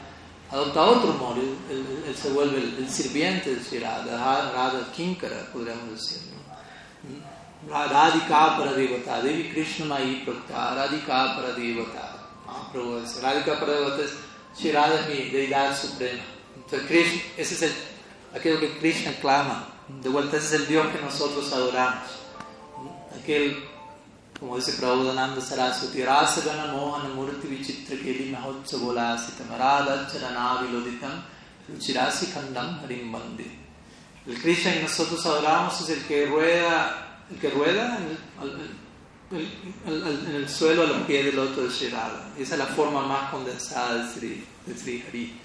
adopta 0.51 0.83
otro 0.83 1.13
modo, 1.13 1.41
él, 1.69 2.15
se 2.15 2.29
vuelve 2.29 2.57
el, 2.57 2.89
sirviente 2.89 3.55
de 3.55 3.63
Sirada, 3.63 4.51
Radha 4.51 4.91
Kinkara, 4.95 5.47
podríamos 5.53 5.91
decir. 5.91 6.29
Radhika 7.69 8.57
Paradevata, 8.57 9.21
Devi 9.21 9.49
Krishna 9.51 9.85
Mai 9.85 10.23
Prakta, 10.25 10.75
Radhika 10.75 11.35
Paradevata. 11.35 12.15
Mahaprabhu 12.45 13.01
dice, 13.01 13.21
Radhika 13.21 13.59
Paradevata 13.59 14.01
es 14.03 14.13
Shri 14.57 14.71
Radha 14.71 15.01
es 15.01 15.07
mi 15.07 15.29
deidad 15.29 15.75
suprema. 15.75 16.23
Entonces, 16.71 16.87
Krishna, 16.87 17.21
ese 17.37 17.55
es 17.55 17.61
el, 17.63 17.73
aquello 18.35 18.59
que 18.59 18.77
Krishna 18.77 19.13
clama. 19.19 19.67
De 20.01 20.09
vuelta, 20.09 20.37
ese 20.37 20.55
es 20.55 20.61
el 20.61 20.67
Dios 20.67 20.87
que 20.87 21.01
nosotros 21.01 21.51
adoramos. 21.51 22.03
Aquel, 23.19 23.63
como 24.39 24.55
dice 24.55 24.73
Prabhudananda 24.73 25.41
Saraswati, 25.41 26.03
Rasa 26.03 26.41
Gana 26.45 26.71
Mohana 26.71 27.09
Murti 27.09 27.47
Vichitra 27.47 27.97
Keli 27.97 28.31
Mahotsa 28.31 28.77
Bolasitam, 28.77 29.49
Radha 29.57 30.07
Charana 30.11 30.61
Viloditam, 30.61 31.23
Ruchirasi 31.67 32.27
Kandam. 32.27 32.81
El 32.87 34.41
Krishna 34.41 34.73
que 34.73 34.83
nosotros 34.83 35.25
adoramos 35.25 35.81
es 35.81 35.89
el 35.89 36.03
que 36.03 36.27
rueda 36.27 37.09
el 37.31 37.37
que 37.37 37.49
rueda 37.49 37.97
en 37.97 38.17
el, 40.35 40.49
suelo 40.49 40.83
a 40.83 40.87
los 40.87 41.01
pies 41.03 41.25
del 41.25 41.37
otro 41.37 41.63
de 41.63 41.69
Sri 41.69 41.87
Esa 41.87 42.53
es 42.55 42.57
la 42.57 42.65
forma 42.65 43.05
más 43.05 43.29
condensada 43.29 43.95
de 43.95 44.11
Sri, 44.11 44.43
de 44.65 45.03
Hari. 45.07 45.39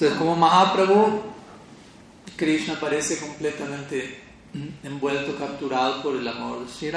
Entonces, 0.00 0.18
como 0.18 0.34
Mahaprabhu, 0.34 1.20
Krishna 2.34 2.80
parece 2.80 3.20
completamente 3.20 4.18
envuelto, 4.82 5.36
capturado 5.36 6.02
por 6.02 6.16
el 6.16 6.26
amor 6.26 6.64
de 6.64 6.72
Sri 6.72 6.90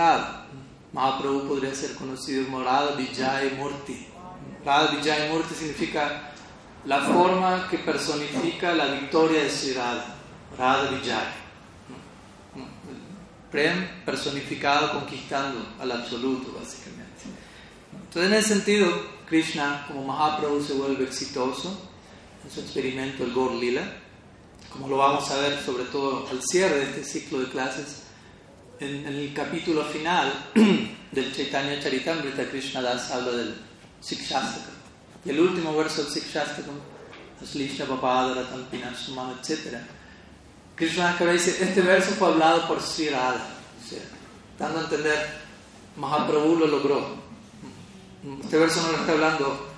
Mahaprabhu 0.94 1.46
podría 1.46 1.76
ser 1.76 1.96
conocido 1.96 2.46
como 2.46 2.64
Radha 2.64 2.96
Vijay 2.96 3.58
Murti. 3.58 4.08
Radha 4.64 4.96
Vijay 4.96 5.30
Murti 5.30 5.54
significa 5.54 6.32
la 6.86 7.02
forma 7.02 7.68
que 7.70 7.80
personifica 7.80 8.74
la 8.74 8.86
victoria 8.86 9.44
de 9.44 9.50
Sri 9.50 9.74
Radha 9.74 10.90
Vijay. 10.92 11.28
Prem 13.52 14.06
personificado 14.06 14.94
conquistando 14.94 15.60
al 15.78 15.92
absoluto, 15.92 16.58
básicamente. 16.58 17.24
Entonces, 17.92 18.32
en 18.32 18.38
ese 18.38 18.48
sentido, 18.48 18.88
Krishna, 19.28 19.84
como 19.90 20.06
Mahaprabhu, 20.06 20.64
se 20.64 20.72
vuelve 20.76 21.04
exitoso 21.04 21.90
en 22.44 22.52
su 22.52 22.60
experimento, 22.60 23.24
el 23.24 23.34
Gaur 23.34 23.54
Lila, 23.54 23.84
como 24.72 24.88
lo 24.88 24.98
vamos 24.98 25.30
a 25.32 25.38
ver 25.38 25.60
sobre 25.64 25.86
todo 25.86 26.28
al 26.30 26.42
cierre 26.42 26.78
de 26.78 26.84
este 26.84 27.04
ciclo 27.04 27.40
de 27.40 27.50
clases. 27.50 28.04
En, 28.80 29.06
el 29.06 29.34
capítulo 29.34 29.86
final 29.86 30.32
del 31.12 31.36
Chaitanya 31.36 31.80
Charitamrita, 31.80 32.50
Krishna 32.50 32.82
Das 32.82 33.12
habla 33.12 33.32
del 33.32 33.56
Sikshastakam. 34.02 34.74
Y 35.24 35.30
el 35.30 35.40
último 35.40 35.76
verso 35.76 36.04
del 36.04 36.12
Sikshastakam, 36.12 36.76
Aslisha 37.42 37.86
Papadara 37.86 38.50
Tampinasumam, 38.50 39.38
etc 39.40 39.78
Krishna 40.76 41.16
dice, 41.32 41.64
este 41.64 41.82
verso 41.82 42.12
fue 42.12 42.30
hablado 42.30 42.68
por 42.68 42.82
Sri 42.82 43.10
Radha, 43.10 43.46
dando 44.58 44.80
a 44.80 44.84
entender, 44.84 45.40
Mahaprabhu 45.98 46.56
lo 46.56 46.68
logró. 46.68 47.16
Este 48.44 48.58
verso 48.58 48.82
no 48.82 48.94
lo 48.94 48.98
está 48.98 49.12
hablando 49.12 49.73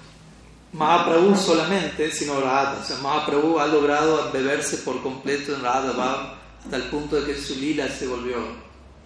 Mahaprabhu 0.76 1.36
solamente, 1.38 2.12
sino 2.12 2.42
Radha. 2.42 2.80
O 2.82 2.84
sea, 2.84 2.98
Mahaprabhu 2.98 3.60
ha 3.60 3.68
logrado 3.68 4.30
beberse 4.32 4.78
por 4.80 5.02
completo 5.02 5.56
en 5.56 5.64
Radha 5.64 5.94
Bhav 5.94 6.36
hasta 6.64 6.76
el 6.76 6.84
punto 6.84 7.16
de 7.16 7.28
que 7.28 7.40
su 7.40 7.56
lila 7.56 7.88
se 7.88 8.08
volvió 8.08 8.38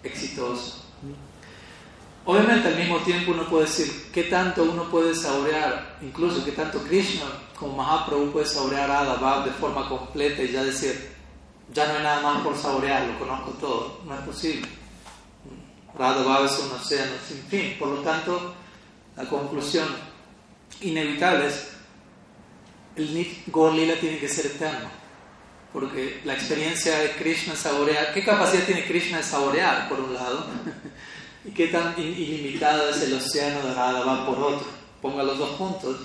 exitoso. 0.02 0.84
Obviamente 2.24 2.68
al 2.68 2.76
mismo 2.76 2.98
tiempo 2.98 3.30
uno 3.32 3.48
puede 3.48 3.66
decir 3.66 4.10
qué 4.12 4.24
tanto 4.24 4.64
uno 4.64 4.90
puede 4.90 5.14
saborear, 5.14 5.98
incluso 6.02 6.44
qué 6.44 6.52
tanto 6.52 6.82
Krishna 6.82 7.26
como 7.58 7.76
Mahaprabhu 7.76 8.32
puede 8.32 8.46
saborear 8.46 8.88
Radha 8.88 9.14
Bhav 9.14 9.44
de 9.44 9.52
forma 9.52 9.88
completa 9.88 10.42
y 10.42 10.52
ya 10.52 10.64
decir, 10.64 11.12
ya 11.72 11.86
no 11.86 11.94
hay 11.94 12.02
nada 12.02 12.20
más 12.20 12.42
por 12.42 12.56
saborear, 12.56 13.06
lo 13.06 13.18
conozco 13.18 13.50
todo, 13.60 14.00
no 14.04 14.14
es 14.14 14.20
posible. 14.22 14.68
Radha 15.96 16.22
Bhav 16.22 16.46
es 16.46 16.58
un 16.58 16.72
océano 16.72 17.12
sin 17.26 17.42
fin, 17.44 17.76
por 17.78 17.88
lo 17.88 17.98
tanto 17.98 18.54
la 19.16 19.24
conclusión 19.24 19.86
inevitable 20.80 21.48
es 21.48 21.68
el 22.96 23.14
Nit 23.14 23.44
tiene 24.00 24.18
que 24.18 24.28
ser 24.28 24.46
eterno, 24.46 24.90
porque 25.72 26.20
la 26.24 26.34
experiencia 26.34 26.98
de 26.98 27.12
Krishna 27.12 27.54
saborear, 27.54 28.12
¿qué 28.12 28.24
capacidad 28.24 28.64
tiene 28.64 28.84
Krishna 28.84 29.18
de 29.18 29.22
saborear 29.22 29.88
por 29.88 30.00
un 30.00 30.14
lado? 30.14 30.46
¿Y 31.44 31.52
qué 31.52 31.68
tan 31.68 31.94
ilimitado 31.98 32.90
es 32.90 33.02
el 33.02 33.14
océano 33.14 33.66
de 33.66 33.74
Radha 33.74 34.26
por 34.26 34.38
otro? 34.38 34.66
Ponga 35.00 35.22
los 35.22 35.38
dos 35.38 35.50
juntos 35.50 35.96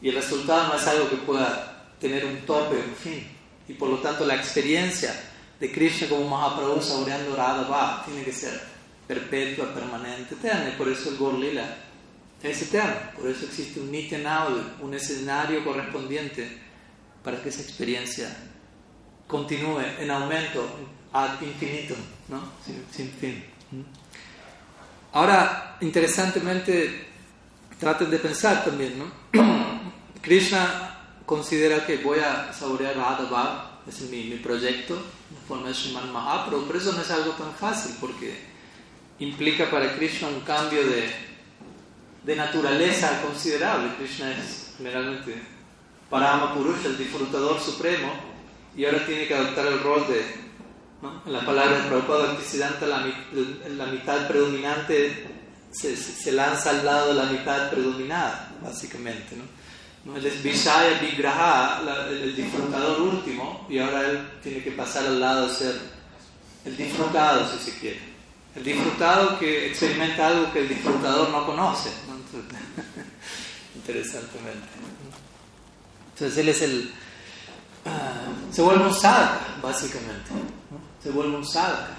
y 0.00 0.10
el 0.10 0.14
resultado 0.14 0.68
no 0.68 0.74
es 0.74 0.86
algo 0.86 1.10
que 1.10 1.16
pueda 1.16 1.92
tener 1.98 2.24
un 2.24 2.38
tope, 2.42 2.76
un 2.76 2.94
fin. 2.94 3.26
Y 3.66 3.72
por 3.72 3.90
lo 3.90 3.98
tanto 3.98 4.24
la 4.24 4.36
experiencia 4.36 5.12
de 5.58 5.72
Krishna 5.72 6.08
como 6.08 6.28
Mahaprabhu 6.28 6.80
saboreando 6.80 7.34
Radha 7.34 8.04
tiene 8.06 8.22
que 8.22 8.32
ser 8.32 8.60
perpetua, 9.08 9.74
permanente, 9.74 10.34
eterna. 10.34 10.68
Y 10.68 10.78
por 10.78 10.88
eso 10.88 11.10
el 11.10 11.18
Gaur 11.18 11.34
Lila 11.34 11.76
es 12.42 12.62
eterno. 12.62 12.94
Por 13.16 13.28
eso 13.28 13.46
existe 13.46 13.80
un 13.80 13.90
Nitya 13.90 14.46
un 14.80 14.94
escenario 14.94 15.64
correspondiente 15.64 16.58
para 17.22 17.42
que 17.42 17.48
esa 17.48 17.62
experiencia 17.62 18.28
continúe 19.26 19.80
en 19.98 20.10
aumento 20.10 20.66
ad 21.12 21.40
infinito, 21.42 21.94
¿no? 22.28 22.40
sin, 22.90 23.10
fin. 23.10 23.44
Ahora, 25.12 25.76
interesantemente, 25.80 27.08
traten 27.78 28.10
de 28.10 28.18
pensar 28.18 28.64
también, 28.64 28.98
¿no? 28.98 29.10
Krishna 30.22 31.20
considera 31.26 31.84
que 31.84 31.98
voy 31.98 32.20
a 32.20 32.52
saborear 32.52 32.96
Radha 32.96 33.80
es 33.86 34.00
mi, 34.02 34.24
mi 34.24 34.36
proyecto, 34.36 34.94
en 34.94 35.46
forma 35.46 35.68
de 35.70 36.12
Mahaprabhu, 36.12 36.66
pero 36.66 36.78
eso 36.78 36.92
no 36.92 37.02
es 37.02 37.10
algo 37.10 37.32
tan 37.32 37.52
fácil 37.54 37.96
porque 38.00 38.38
implica 39.18 39.70
para 39.70 39.96
Krishna 39.96 40.28
un 40.28 40.40
cambio 40.40 40.86
de, 40.86 41.27
de 42.28 42.36
naturaleza 42.36 43.22
considerable. 43.22 43.94
Krishna 43.96 44.30
es 44.32 44.74
generalmente 44.76 45.34
Parama 46.10 46.52
Purusha, 46.52 46.88
el 46.88 46.98
disfrutador 46.98 47.58
supremo, 47.58 48.12
y 48.76 48.84
ahora 48.84 49.06
tiene 49.06 49.26
que 49.26 49.34
adoptar 49.34 49.66
el 49.66 49.80
rol 49.80 50.06
de 50.06 50.48
¿no? 51.00 51.22
En 51.24 51.32
la 51.32 51.40
palabra 51.40 51.78
de 51.78 51.88
Prabhupada 51.88 52.36
la, 53.76 53.86
mitad 53.86 54.28
predominante 54.28 55.26
se, 55.70 56.32
lanza 56.32 56.70
al 56.70 56.84
lado 56.84 57.08
de 57.08 57.14
la 57.14 57.32
mitad 57.32 57.70
predominada, 57.70 58.52
básicamente. 58.62 59.34
¿no? 60.04 60.14
Él 60.14 60.26
es 60.26 60.42
Vishaya 60.42 60.98
Vigraha, 61.00 61.80
el 62.10 62.36
disfrutador 62.36 63.00
último, 63.00 63.66
y 63.70 63.78
ahora 63.78 64.02
él 64.02 64.28
tiene 64.42 64.62
que 64.62 64.72
pasar 64.72 65.06
al 65.06 65.18
lado 65.18 65.48
de 65.48 65.54
ser 65.54 65.74
el 66.66 66.76
disfrutado, 66.76 67.50
si 67.52 67.70
se 67.70 67.78
quiere. 67.78 68.00
El 68.54 68.64
disfrutado 68.64 69.38
que 69.38 69.68
experimenta 69.68 70.28
algo 70.28 70.52
que 70.52 70.58
el 70.58 70.68
disfrutador 70.68 71.30
no 71.30 71.46
conoce. 71.46 71.90
¿no? 72.08 72.17
Interesantemente. 73.74 74.68
Entonces 76.14 76.38
él 76.38 76.48
es 76.48 76.62
el... 76.62 76.92
Uh, 77.84 78.52
se 78.52 78.62
vuelve 78.62 78.86
un 78.86 78.94
sadhaka, 78.94 79.58
básicamente 79.62 80.30
se 81.02 81.10
vuelve 81.10 81.36
un 81.36 81.46
sadhaka. 81.46 81.96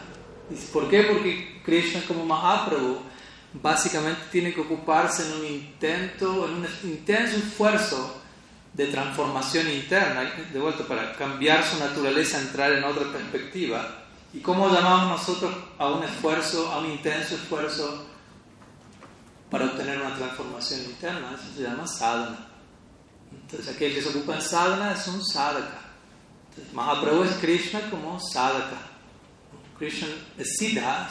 ¿Por 0.74 0.90
qué? 0.90 1.04
Porque 1.04 1.62
Krishna 1.64 2.02
como 2.08 2.26
Mahaprabhu 2.26 3.00
básicamente 3.54 4.22
tiene 4.32 4.54
que 4.54 4.62
ocuparse 4.62 5.26
en 5.26 5.40
un 5.40 5.46
intento, 5.46 6.48
en 6.48 6.56
un 6.56 6.68
intenso 6.84 7.38
esfuerzo 7.38 8.22
de 8.74 8.88
transformación 8.88 9.70
interna, 9.70 10.32
de 10.52 10.60
vuelta 10.60 10.84
para 10.86 11.16
cambiar 11.16 11.64
su 11.64 11.80
naturaleza, 11.80 12.40
entrar 12.40 12.72
en 12.74 12.84
otra 12.84 13.12
perspectiva. 13.12 14.06
¿Y 14.34 14.40
cómo 14.40 14.70
llamamos 14.70 15.20
nosotros 15.20 15.54
a 15.78 15.88
un 15.88 16.04
esfuerzo, 16.04 16.72
a 16.72 16.80
un 16.80 16.92
intenso 16.92 17.36
esfuerzo 17.36 18.06
para 19.50 19.66
obtener 19.66 20.00
una 20.02 20.16
transformación 20.16 20.82
interna? 20.82 21.36
Eso 21.36 21.56
se 21.56 21.64
llama 21.64 21.88
sadhana. 21.88 22.48
Entonces 23.32 23.76
aquel 23.76 23.94
que 23.94 24.02
se 24.02 24.10
ocupa 24.10 24.36
en 24.36 24.42
sadhana 24.42 24.94
es 24.94 25.08
un 25.08 25.26
sadhaka. 25.26 25.82
Entonces, 26.50 26.74
Mahaprabhu 26.74 27.24
es 27.24 27.34
Krishna 27.36 27.82
como 27.90 28.20
sadhaka. 28.20 28.78
Krishna 29.78 30.08
es 30.38 30.58
Siddha, 30.58 31.10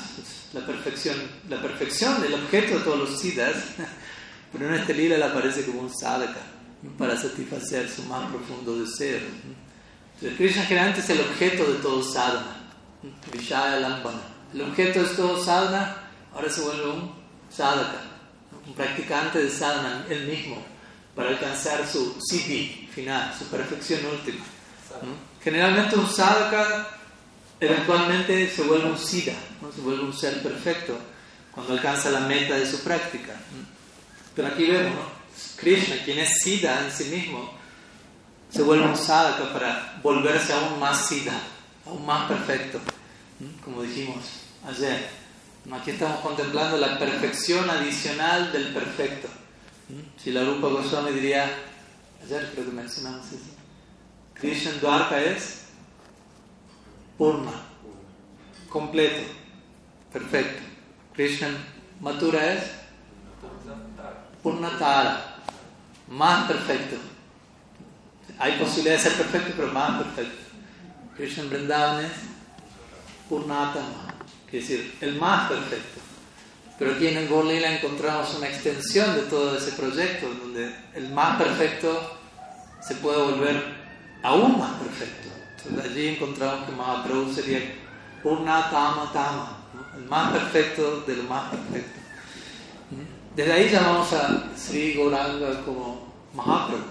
la 0.52 0.66
perfección, 0.66 1.16
la 1.48 1.60
perfección 1.62 2.20
del 2.20 2.34
objeto 2.34 2.78
de 2.78 2.84
todos 2.84 2.98
los 2.98 3.20
Siddhas, 3.20 3.56
pero 4.52 4.68
en 4.68 4.74
este 4.74 4.92
lila 4.92 5.16
le 5.16 5.24
aparece 5.24 5.64
como 5.64 5.80
un 5.80 5.90
sadhaka 5.90 6.40
para 6.98 7.16
satisfacer 7.16 7.88
su 7.88 8.02
más 8.04 8.30
profundo 8.30 8.78
deseo. 8.78 9.20
Entonces, 10.14 10.36
Krishna 10.36 10.64
generalmente 10.64 11.00
es 11.00 11.10
el 11.10 11.20
objeto 11.20 11.64
de 11.72 11.78
todo 11.78 12.02
sadhana, 12.02 12.72
Vishaya 13.32 13.80
Lambana. 13.80 14.20
El 14.52 14.62
objeto 14.62 15.02
de 15.02 15.08
todo 15.14 15.42
sadhana 15.42 16.10
ahora 16.34 16.50
se 16.50 16.60
vuelve 16.60 16.90
un 16.90 17.12
sadhaka, 17.48 18.02
un 18.68 18.74
practicante 18.74 19.38
de 19.38 19.50
sadhana, 19.50 20.06
él 20.10 20.26
mismo, 20.26 20.62
para 21.16 21.30
alcanzar 21.30 21.86
su 21.88 22.16
siddhi 22.20 22.88
final, 22.94 23.34
su 23.36 23.46
perfección 23.46 24.00
última. 24.06 24.44
Generalmente 25.42 25.96
un 25.96 26.06
sadhaka 26.06 26.88
eventualmente 27.58 28.50
se 28.50 28.62
vuelve 28.62 28.90
un 28.90 28.98
siddha, 28.98 29.34
se 29.74 29.80
vuelve 29.80 30.04
un 30.04 30.12
ser 30.12 30.42
perfecto 30.42 30.98
cuando 31.50 31.72
alcanza 31.72 32.10
la 32.10 32.20
meta 32.20 32.56
de 32.56 32.70
su 32.70 32.80
práctica. 32.80 33.34
Pero 34.36 34.48
aquí 34.48 34.66
vemos. 34.66 35.06
Krishna, 35.56 35.96
quien 36.04 36.18
es 36.18 36.40
siddha 36.42 36.84
en 36.84 36.92
sí 36.92 37.04
mismo, 37.04 37.52
se 38.50 38.62
vuelve 38.62 38.86
un 38.86 38.96
sadhaka 38.96 39.52
para 39.52 39.98
volverse 40.02 40.52
aún 40.52 40.78
más 40.78 41.06
siddha, 41.06 41.40
aún 41.86 42.04
más 42.04 42.28
perfecto, 42.28 42.80
como 43.64 43.82
dijimos 43.82 44.24
ayer. 44.66 45.08
Aquí 45.70 45.90
estamos 45.90 46.20
contemplando 46.20 46.78
la 46.78 46.98
perfección 46.98 47.68
adicional 47.68 48.50
del 48.52 48.72
perfecto. 48.72 49.28
Si 50.16 50.32
la 50.32 50.42
Rupa 50.42 50.68
Goswami 50.68 51.10
diría, 51.12 51.44
ayer 52.24 52.50
creo 52.52 52.66
que 52.66 52.72
mencionamos 52.72 53.26
eso, 53.26 53.44
Krishna 54.34 54.72
Dwarka 54.80 55.20
es 55.20 55.64
Purna, 57.18 57.52
completo, 58.70 59.22
perfecto. 60.12 60.62
Krishna 61.14 61.48
Matura 62.00 62.54
es 62.54 62.62
Purnatara, 64.42 65.36
más 66.08 66.46
perfecto. 66.46 66.96
Hay 68.38 68.58
posibilidad 68.58 68.96
de 68.96 69.02
ser 69.02 69.14
perfecto, 69.14 69.52
pero 69.56 69.72
más 69.72 70.02
perfecto. 70.02 70.38
Krishna 71.16 71.44
Vrindavan 71.44 72.04
es 72.04 72.12
Purnatama, 73.28 74.07
quiere 74.50 74.66
decir, 74.66 74.96
el 75.00 75.14
más 75.16 75.48
perfecto. 75.48 76.00
Pero 76.78 76.92
aquí 76.92 77.08
en 77.08 77.16
el 77.16 77.28
Gorlila 77.28 77.74
encontramos 77.74 78.34
una 78.36 78.48
extensión 78.48 79.14
de 79.16 79.22
todo 79.22 79.56
ese 79.56 79.72
proyecto, 79.72 80.28
donde 80.28 80.72
el 80.94 81.08
más 81.10 81.36
perfecto 81.36 82.18
se 82.80 82.94
puede 82.96 83.20
volver 83.20 83.62
aún 84.22 84.58
más 84.58 84.74
perfecto. 84.74 85.28
Entonces 85.56 85.90
allí 85.90 86.08
encontramos 86.08 86.66
que 86.66 86.72
Mahaprabhu 86.72 87.32
sería 87.32 87.60
Purna 88.22 88.70
Tama 88.70 89.10
Tama, 89.12 89.58
el 89.96 90.04
más 90.04 90.32
perfecto 90.32 91.00
de 91.00 91.16
lo 91.16 91.24
más 91.24 91.50
perfecto. 91.50 91.98
Desde 93.34 93.52
ahí 93.52 93.68
llamamos 93.68 94.12
a 94.12 94.48
Sri 94.56 94.94
Gauranga 94.94 95.64
como 95.64 96.12
Mahaprabhu. 96.34 96.84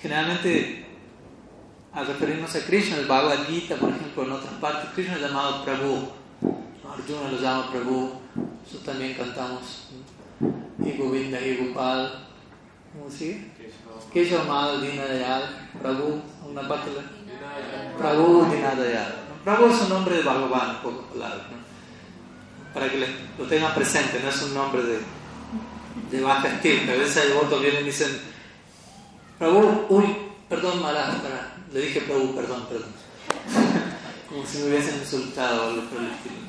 Generalmente, 0.00 0.86
al 1.92 2.06
referirnos 2.06 2.54
a 2.56 2.64
Krishna, 2.64 2.96
el 2.96 3.06
Bhagavad 3.06 3.46
Gita, 3.46 3.76
por 3.76 3.90
ejemplo, 3.90 4.24
en 4.24 4.32
otras 4.32 4.54
partes, 4.54 4.90
Krishna 4.94 5.14
es 5.14 5.20
llamado 5.20 5.64
Prabhu. 5.64 6.21
Arjuna 6.92 7.30
lo 7.30 7.38
llama 7.38 7.70
Prabhu. 7.70 8.12
Eso 8.66 8.78
también 8.84 9.14
cantamos. 9.14 9.88
Y 10.84 10.92
Govinda 10.98 11.40
y 11.40 11.56
Gopal. 11.56 12.26
¿Cómo 12.92 13.10
sigue? 13.10 13.50
Keshav 14.12 14.46
Madhu 14.46 14.82
Dina 14.82 15.04
Dayal. 15.06 15.68
Prabhu, 15.80 16.20
una 16.48 16.68
parte 16.68 16.90
de 16.90 17.00
Prabhu 17.96 18.44
Dinadayal. 18.50 19.14
Prabhu 19.44 19.66
es 19.66 19.80
un 19.82 19.88
nombre 19.88 20.16
de 20.16 20.22
Bhagavan, 20.22 20.76
en 20.76 20.82
pocas 20.82 21.06
palabras. 21.12 21.42
Para 22.74 22.90
que 22.90 23.06
lo 23.38 23.46
tengan 23.46 23.74
presente, 23.74 24.20
no 24.22 24.28
es 24.28 24.42
un 24.42 24.54
nombre 24.54 24.82
de, 24.82 24.98
de 26.10 26.20
baja 26.22 26.48
estima. 26.48 26.92
A 26.92 26.96
veces 26.96 27.16
hay 27.16 27.28
devotos 27.28 27.60
vienen 27.60 27.82
y 27.82 27.86
dicen, 27.86 28.20
Prabhu, 29.38 29.86
uy, 29.88 30.16
perdón, 30.48 30.82
Maharaj, 30.82 31.14
le 31.72 31.80
dije 31.80 32.02
Prabhu, 32.02 32.34
perdón, 32.34 32.66
perdón. 32.68 33.01
Como 34.32 34.46
si 34.46 34.58
me 34.58 34.70
hubiesen 34.70 34.98
insultado 34.98 35.62
o 35.62 35.68
algo 35.68 35.82
por 35.90 36.00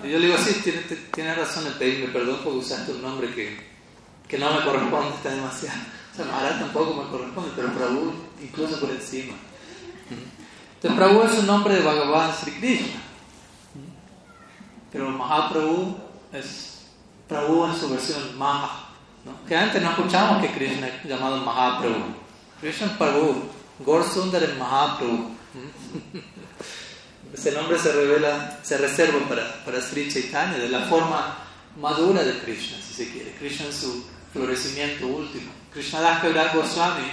yo 0.09 0.19
le 0.19 0.27
digo, 0.27 0.38
sí, 0.38 0.61
tienes 0.63 0.86
tiene 1.11 1.36
razón 1.36 1.67
en 1.67 1.73
pedirme 1.73 2.13
perdón 2.13 2.39
porque 2.41 2.59
usaste 2.59 2.93
un 2.93 3.01
nombre 3.01 3.34
que, 3.34 3.57
que 4.25 4.38
no 4.38 4.53
me 4.53 4.63
corresponde, 4.63 5.09
está 5.09 5.31
demasiado 5.31 5.79
O 6.13 6.15
sea, 6.15 6.25
Maharaj 6.25 6.59
tampoco 6.59 7.03
me 7.03 7.09
corresponde, 7.09 7.51
pero 7.55 7.73
Prabhu 7.73 8.13
incluso 8.41 8.79
por 8.79 8.89
encima. 8.89 9.34
Entonces, 10.75 10.97
Prabhu 10.97 11.23
es 11.23 11.39
un 11.39 11.47
nombre 11.47 11.75
de 11.75 11.81
Bhagavan 11.81 12.34
Sri 12.34 12.51
Krishna. 12.53 13.01
Pero 14.91 15.09
Mahaprabhu 15.09 15.97
es 16.31 16.86
Prabhu 17.27 17.65
en 17.65 17.75
su 17.75 17.89
versión 17.89 18.38
Maha. 18.38 18.89
Que 19.47 19.57
antes 19.57 19.81
no 19.81 19.89
escuchamos 19.89 20.41
que 20.41 20.53
Krishna 20.53 20.88
es 20.88 21.03
llamado 21.03 21.38
Mahaprabhu. 21.38 22.03
Krishna 22.61 22.88
es 22.88 22.93
Prabhu. 22.93 23.43
Gaur 23.86 24.03
Sundar 24.05 24.43
es 24.43 24.57
Mahaprabhu. 24.57 25.31
Ese 27.34 27.51
nombre 27.51 27.79
se 27.79 27.91
revela, 27.91 28.59
se 28.61 28.77
reserva 28.77 29.27
para, 29.27 29.65
para 29.65 29.81
Sri 29.81 30.07
Chaitanya 30.07 30.57
de 30.59 30.69
la 30.69 30.81
forma 30.86 31.38
madura 31.77 32.23
de 32.23 32.39
Krishna, 32.39 32.77
si 32.77 32.93
se 32.93 33.11
quiere. 33.11 33.31
Krishna 33.39 33.65
en 33.65 33.73
su 33.73 34.05
florecimiento 34.31 35.07
último. 35.07 35.51
Krishnadas 35.71 36.21
Kaviraj 36.21 36.55
Goswami 36.55 37.11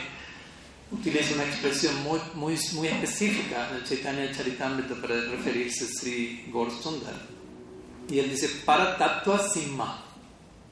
utiliza 0.90 1.34
una 1.34 1.44
expresión 1.44 2.02
muy, 2.02 2.20
muy, 2.34 2.58
muy 2.74 2.88
específica 2.88 3.70
del 3.72 3.84
Chaitanya 3.84 4.30
Charitamrita 4.30 4.94
para 4.96 5.14
referirse 5.22 5.84
a 5.84 5.88
Sri 5.88 6.50
Gaur 6.52 6.70
Sundar. 6.70 7.14
Y 8.08 8.18
él 8.18 8.28
dice, 8.28 8.48
para 8.66 8.98
tattva 8.98 9.38
sima. 9.48 10.04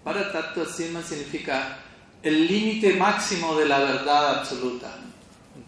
Para 0.05 0.31
tattva 0.31 0.67
sima 0.67 1.03
significa 1.03 1.79
el 2.23 2.47
límite 2.47 2.95
máximo 2.95 3.57
de 3.57 3.67
la 3.67 3.79
verdad 3.79 4.41
absoluta. 4.41 4.95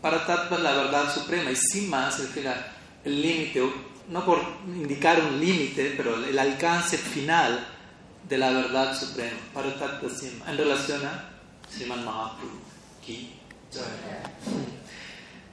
Para 0.02 0.26
tattva 0.26 0.56
es 0.58 0.62
la 0.62 0.74
verdad 0.74 1.14
suprema 1.14 1.50
y 1.50 1.56
sima 1.56 2.10
significa 2.10 2.72
el 3.04 3.22
límite, 3.22 3.62
no 4.08 4.24
por 4.24 4.40
indicar 4.66 5.20
un 5.20 5.40
límite, 5.40 5.94
pero 5.96 6.16
el 6.16 6.38
alcance 6.38 6.98
final 6.98 7.66
de 8.28 8.38
la 8.38 8.50
verdad 8.50 8.98
suprema. 8.98 9.38
Para. 9.54 9.68
En 9.68 10.56
relación 10.56 11.04
a 11.04 11.30
Sriman 11.70 12.04
Mahaprabhu. 12.04 12.58
Ki. 13.04 13.32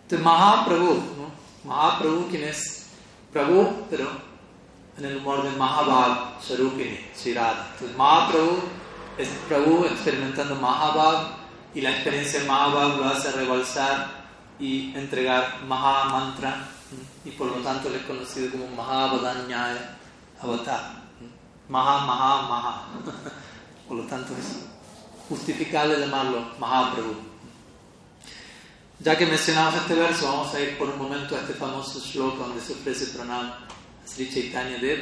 Entonces 0.03 0.25
Mahaprabhu, 0.25 0.93
¿no? 0.93 1.31
Mahaprabhu, 1.63 2.27
quien 2.29 2.43
es 2.43 2.87
Prabhu, 3.31 3.85
pero 3.89 4.09
en 4.97 5.05
el 5.05 5.17
humor 5.17 5.43
de 5.43 5.51
Mahabhav 5.57 6.41
Sarupini, 6.41 6.99
Sirada. 7.13 7.69
Entonces 7.73 7.97
Mahaprabhu 7.97 8.59
es 9.17 9.29
Prabhu 9.47 9.85
experimentando 9.85 10.55
Mahabhav 10.55 11.37
y 11.75 11.81
la 11.81 11.91
experiencia 11.91 12.39
de 12.41 12.47
Mahabhav 12.47 12.97
lo 12.97 13.05
hace 13.05 13.31
rebalsar 13.31 14.17
y 14.59 14.95
entregar 14.95 15.61
Maha 15.67 16.05
Mantra 16.05 16.76
y 17.27 17.31
por 17.31 17.47
lo 17.47 17.57
tanto 17.61 17.89
le 17.89 17.97
es 17.97 18.03
conocido 18.03 18.51
como 18.51 18.67
Mahabhadanyaya 18.67 19.97
Avatar. 20.41 21.03
Maha, 21.67 22.05
Maha, 22.05 22.47
Maha. 22.47 22.87
Por 23.85 23.97
lo 23.97 24.03
tanto 24.03 24.33
es 24.37 24.63
justificable 25.27 25.99
llamarlo 25.99 26.51
Mahaprabhu. 26.57 27.15
Ya 28.99 29.17
que 29.17 29.25
mencionamos 29.25 29.75
este 29.75 29.93
verso, 29.93 30.25
vamos 30.25 30.53
a 30.53 30.59
ir 30.61 30.77
por 30.77 30.89
un 30.89 30.97
momento 30.97 31.35
a 31.35 31.39
este 31.41 31.53
famoso 31.53 31.99
shloka 31.99 32.45
donde 32.45 32.61
se 32.61 32.73
ofrece 32.73 33.07
pranam 33.07 33.51
Sri 34.05 34.31
Chaitanya 34.31 34.77
Dev, 34.79 34.99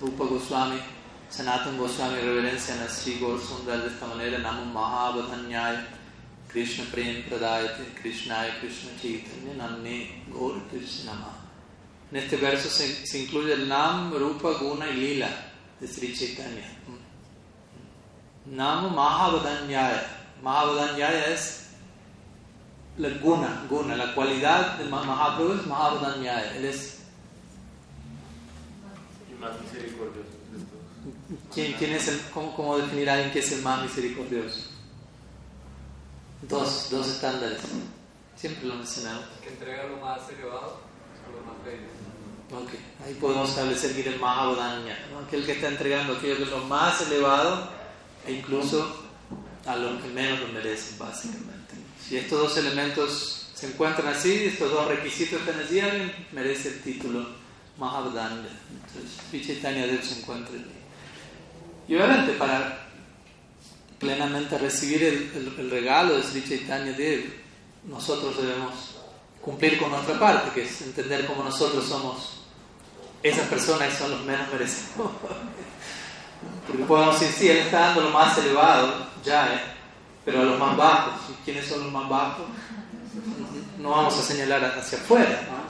Rupa 0.00 0.24
Goswami, 0.24 0.80
Sanatan 1.28 1.76
Goswami 1.76 2.20
reverencian 2.22 2.80
a 2.80 2.88
Sri 2.88 3.18
de 3.18 3.86
esta 3.86 4.06
manera, 4.06 4.38
Namo 4.38 4.64
Mahabhadanyaya, 4.64 5.86
Krishna 6.48 6.86
Prem 6.90 7.22
Pradayate, 7.28 7.94
Krishnaya 8.02 8.58
Krishna 8.60 8.90
Chaitanya, 9.00 9.54
Namne 9.58 10.08
Gaur 10.32 10.58
Krishna 10.70 11.12
Nama. 11.12 11.39
En 12.10 12.16
este 12.16 12.36
verso 12.36 12.68
se, 12.68 13.06
se 13.06 13.18
incluye 13.20 13.52
el 13.52 13.68
Nam, 13.68 14.12
Rupa, 14.12 14.52
Guna 14.60 14.88
y 14.88 14.94
Lila 14.94 15.28
de 15.78 15.86
Sri 15.86 16.14
Chaitanya. 16.14 16.76
Namo 18.46 18.90
Mahabhadanyaya. 18.90 20.02
Mahabhadanyaya 20.42 21.26
es 21.32 21.68
la 22.96 23.08
guna, 23.18 23.66
guna, 23.68 23.96
la 23.96 24.14
cualidad 24.14 24.76
de 24.78 24.84
Mahaprabhu 24.86 25.52
es 25.54 25.66
Mahabhadanyaya. 25.66 26.56
Él 26.56 26.64
es 26.66 26.98
Y 29.30 29.40
más 29.40 29.52
misericordioso 29.60 30.30
de 30.52 30.58
todos. 30.58 31.54
¿Quién, 31.54 31.72
quién 31.74 31.92
es 31.92 32.08
el, 32.08 32.20
cómo, 32.34 32.54
cómo 32.56 32.78
definir 32.78 33.08
a 33.08 33.14
alguien 33.14 33.32
que 33.32 33.38
es 33.38 33.52
el 33.52 33.62
más 33.62 33.82
misericordioso? 33.82 34.68
Dos, 36.42 36.88
dos 36.90 37.08
estándares. 37.08 37.60
Siempre 38.36 38.66
lo 38.66 38.74
mencionamos. 38.76 39.24
que 39.42 39.50
entrega 39.50 39.84
lo 39.84 39.98
más 39.98 40.28
elevado 40.30 40.80
a 40.80 41.30
lo 41.30 41.40
más 41.46 41.64
bello. 41.64 41.99
Ok, 42.52 42.70
ahí 43.06 43.14
podemos 43.14 43.50
establecer 43.50 43.94
que 43.94 44.08
es 44.10 44.20
Mahabodanya, 44.20 44.98
¿no? 45.12 45.20
aquel 45.20 45.46
que 45.46 45.52
está 45.52 45.68
entregando 45.68 46.14
aquello 46.14 46.36
que 46.36 46.42
es 46.42 46.48
lo 46.50 46.58
más 46.64 47.00
elevado 47.02 47.68
e 48.26 48.32
incluso 48.32 49.04
a 49.66 49.76
los 49.76 50.02
que 50.02 50.08
menos 50.08 50.40
lo 50.40 50.48
merecen, 50.48 50.98
básicamente. 50.98 51.74
Si 52.08 52.16
estos 52.16 52.40
dos 52.40 52.56
elementos 52.56 53.46
se 53.54 53.68
encuentran 53.68 54.08
así, 54.08 54.46
estos 54.46 54.70
dos 54.72 54.88
requisitos 54.88 55.40
están 55.40 55.60
allí, 55.60 55.78
alguien 55.78 56.26
merece 56.32 56.70
el 56.70 56.80
título 56.82 57.24
Mahabodanya. 57.78 58.48
Entonces, 58.72 59.30
Vichaitanya 59.30 59.86
Dev 59.86 60.02
se 60.02 60.18
encuentra 60.18 60.52
allí. 60.54 60.64
Y 61.86 61.94
obviamente, 61.94 62.32
para 62.32 62.88
plenamente 64.00 64.58
recibir 64.58 65.04
el, 65.04 65.14
el- 65.36 65.54
el 65.60 65.70
regalo 65.70 66.16
de 66.16 66.22
Sri 66.24 66.40
Dev, 66.40 67.32
nosotros 67.84 68.36
debemos 68.38 68.72
cumplir 69.40 69.78
con 69.78 69.90
nuestra 69.90 70.18
parte, 70.18 70.50
que 70.54 70.62
es 70.66 70.82
entender 70.82 71.26
cómo 71.26 71.44
nosotros 71.44 71.84
somos 71.86 72.39
esas 73.22 73.48
personas 73.48 73.92
son 73.94 74.10
los 74.12 74.24
menos 74.24 74.48
merecedores. 74.52 75.16
Porque 76.66 76.84
podemos 76.84 77.18
decir, 77.18 77.36
sí, 77.36 77.48
Él 77.48 77.58
está 77.58 77.80
dando 77.80 78.02
lo 78.02 78.10
más 78.10 78.36
elevado, 78.38 79.06
ya, 79.24 79.54
¿eh? 79.54 79.60
pero 80.24 80.40
a 80.40 80.44
los 80.44 80.58
más 80.58 80.76
bajos, 80.76 81.14
¿y 81.30 81.44
¿quiénes 81.44 81.66
son 81.66 81.84
los 81.84 81.92
más 81.92 82.08
bajos? 82.08 82.46
No 83.78 83.90
vamos 83.90 84.18
a 84.18 84.22
señalar 84.22 84.64
hacia 84.64 84.98
afuera, 84.98 85.48
¿no? 85.50 85.60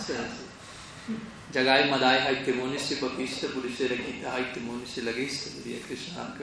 Madai 1.91 2.27
Haitemunis 2.27 2.93
y 2.93 2.95
Papista 2.97 3.49
Purishera 3.49 3.97
Kita 3.97 4.35
Haitemunis 4.35 4.99
y 4.99 5.03
Lagista, 5.03 5.51
diría 5.65 5.85
Krishna. 5.85 6.35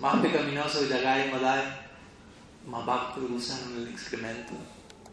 Más 0.00 0.16
pecaminoso 0.20 0.80
que 0.80 0.88
Yagai 0.88 1.30
Madai, 1.30 1.62
más 2.66 2.86
bajo 2.86 3.14
que 3.14 3.26
en 3.26 3.82
el 3.82 3.88
excremento. 3.88 4.52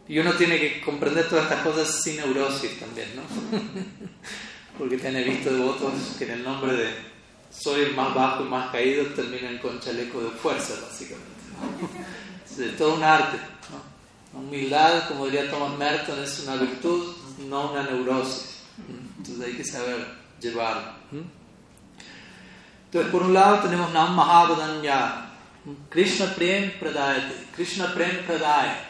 Y 0.07 0.19
uno 0.19 0.33
tiene 0.33 0.59
que 0.59 0.81
comprender 0.81 1.27
todas 1.27 1.45
estas 1.45 1.61
cosas 1.61 2.03
sin 2.03 2.17
neurosis 2.17 2.79
también, 2.79 3.09
¿no? 3.15 3.23
Porque 4.77 4.97
tiene 4.97 5.23
visto 5.23 5.53
devotos 5.53 6.15
que 6.17 6.25
en 6.25 6.31
el 6.31 6.43
nombre 6.43 6.73
de 6.73 7.13
soy 7.51 7.81
el 7.81 7.95
más 7.95 8.13
bajo 8.13 8.43
y 8.43 8.47
más 8.47 8.71
caído 8.71 9.05
terminan 9.07 9.59
con 9.59 9.79
chaleco 9.79 10.21
de 10.21 10.31
fuerza, 10.31 10.73
básicamente. 10.81 11.33
Es 12.59 12.77
todo 12.77 12.95
un 12.95 13.03
arte. 13.03 13.37
¿no? 13.69 14.39
Humildad, 14.39 15.07
como 15.07 15.25
diría 15.25 15.49
Thomas 15.49 15.77
Merton, 15.77 16.23
es 16.23 16.39
una 16.39 16.55
virtud, 16.55 17.15
no 17.47 17.71
una 17.71 17.83
neurosis. 17.83 18.63
Entonces 19.17 19.45
hay 19.45 19.53
que 19.53 19.63
saber 19.63 20.07
llevarlo. 20.39 20.93
Entonces, 22.85 23.11
por 23.11 23.23
un 23.23 23.33
lado 23.33 23.59
tenemos 23.59 23.91
Nam 23.91 24.15
Mahabodanya, 24.15 25.29
Krishna 25.89 26.33
Prem 26.35 26.71
Pradayate. 26.79 27.47
Krishna 27.55 27.93
Prem 27.93 28.25
Pradaya 28.25 28.89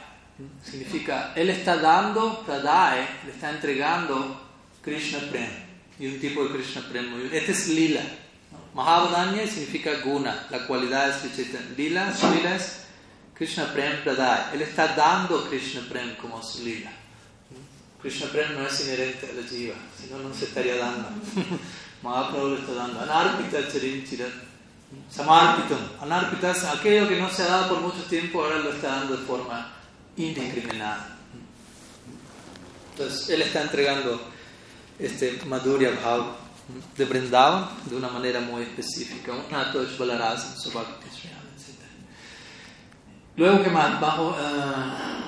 significa, 0.63 1.33
él 1.35 1.49
está 1.49 1.77
dando 1.77 2.43
Pradaya, 2.45 3.07
le 3.25 3.31
está 3.31 3.49
entregando 3.51 4.41
Krishna 4.81 5.19
Prem. 5.29 5.62
Y 5.99 6.07
un 6.07 6.19
tipo 6.19 6.43
de 6.43 6.51
Krishna 6.51 6.81
Prem 6.89 7.29
Este 7.31 7.51
es 7.51 7.67
Lila. 7.67 8.01
¿no? 8.51 8.81
Mahabodanya 8.81 9.45
significa 9.47 9.91
Guna, 10.03 10.47
la 10.49 10.65
cualidad 10.65 11.07
de 11.07 11.19
Sri 11.19 11.35
Chaitanya. 11.35 11.75
Lila, 11.77 12.15
su 12.15 12.33
Lila 12.33 12.55
es 12.55 12.85
Krishna 13.35 13.71
Prem 13.73 14.03
Pradaya. 14.03 14.51
Él 14.53 14.61
está 14.61 14.87
dando 14.95 15.47
Krishna 15.49 15.81
Prem 15.89 16.15
como 16.15 16.41
su 16.41 16.63
Lila. 16.63 16.91
Krishna 18.01 18.27
Prem 18.27 18.53
no 18.55 18.67
es 18.67 18.85
inherente 18.85 19.29
a 19.31 19.33
la 19.33 19.47
jiva, 19.47 19.75
si 19.97 20.11
no, 20.11 20.33
se 20.33 20.45
estaría 20.45 20.75
dando. 20.75 21.07
Mahaprabhu 22.03 22.49
le 22.49 22.59
está 22.59 22.73
dando. 22.73 22.99
Anarpita 22.99 23.71
charin 23.71 24.05
chirat. 24.05 24.33
Samarpitam. 25.09 25.79
Anarpita 26.01 26.51
aquello 26.73 27.07
que 27.07 27.19
no 27.19 27.29
se 27.29 27.43
ha 27.43 27.47
dado 27.47 27.69
por 27.69 27.81
mucho 27.81 28.03
tiempo, 28.03 28.43
ahora 28.43 28.59
lo 28.59 28.73
está 28.73 28.89
dando 28.89 29.17
de 29.17 29.25
forma 29.25 29.71
indiscriminada. 30.17 31.17
Entonces, 32.91 33.29
él 33.29 33.41
está 33.41 33.61
entregando 33.61 34.32
este 34.99 35.39
Madhurya 35.45 35.91
Bhav 35.91 36.35
de 36.97 37.05
Vrindavan 37.05 37.69
de 37.85 37.95
una 37.95 38.09
manera 38.09 38.39
muy 38.39 38.63
específica. 38.63 39.33
Luego, 43.35 43.63
¿qué 43.63 43.69
más? 43.69 43.99
Bajo. 43.99 44.35
ah, 44.39 45.23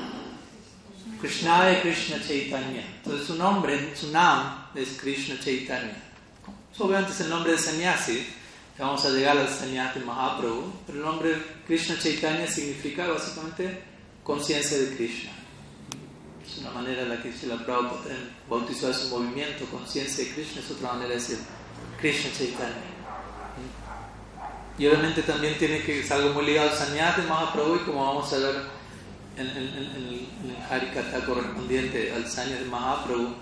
Krishna 1.26 1.72
y 1.72 1.82
Krishna 1.82 2.18
Chaitanya. 2.22 2.84
Entonces 2.97 3.28
su 3.28 3.36
nombre, 3.36 3.95
su 3.95 4.11
nam 4.11 4.68
es 4.76 4.89
Krishna 4.99 5.39
Chaitanya. 5.39 5.95
Obviamente 6.78 7.13
es 7.13 7.22
el 7.22 7.30
nombre 7.30 7.53
de 7.53 7.57
sannyasi. 7.57 8.28
Ya 8.78 8.86
vamos 8.86 9.05
a 9.05 9.09
llegar 9.09 9.38
al 9.38 9.49
sannyasi 9.49 9.99
Mahaprabhu. 9.99 10.72
Pero 10.86 10.99
el 10.99 11.05
nombre 11.05 11.36
Krishna 11.66 11.97
Chaitanya 11.97 12.45
significa 12.47 13.07
básicamente 13.07 13.82
conciencia 14.24 14.78
de 14.78 14.95
Krishna. 14.95 15.32
Es 16.56 16.62
una 16.62 16.72
manera 16.72 17.01
en 17.01 17.10
la 17.10 17.22
que 17.22 17.34
Srila 17.34 17.58
Prabhupada 17.66 18.16
bautizó 18.49 18.89
a 18.89 18.93
su 18.93 19.10
movimiento, 19.10 19.66
conciencia 19.66 20.24
de 20.24 20.32
Krishna, 20.32 20.62
es 20.62 20.72
otra 20.72 20.93
manera 20.93 21.10
de 21.10 21.16
decir 21.16 21.38
Krishna 21.99 22.32
Chaitanya. 22.38 22.95
Y 24.78 24.88
obviamente 24.88 25.22
también 25.24 25.58
tiene 25.58 25.82
que 25.82 25.99
es 25.99 26.12
algo 26.12 26.34
muy 26.34 26.45
ligado 26.45 26.70
al 26.70 26.76
sannyasi 26.78 27.22
Mahaprabhu 27.24 27.76
y 27.76 27.80
como 27.80 28.06
vamos 28.06 28.32
a 28.32 28.38
ver 28.38 28.56
en, 29.36 29.47
en, 29.47 29.58
en, 29.58 30.49
el 30.49 30.64
Harikata 30.70 31.26
correspondiente 31.26 32.14
al 32.14 32.26
Sanya 32.26 32.56
de 32.56 32.66
Mahaprabhu, 32.66 33.36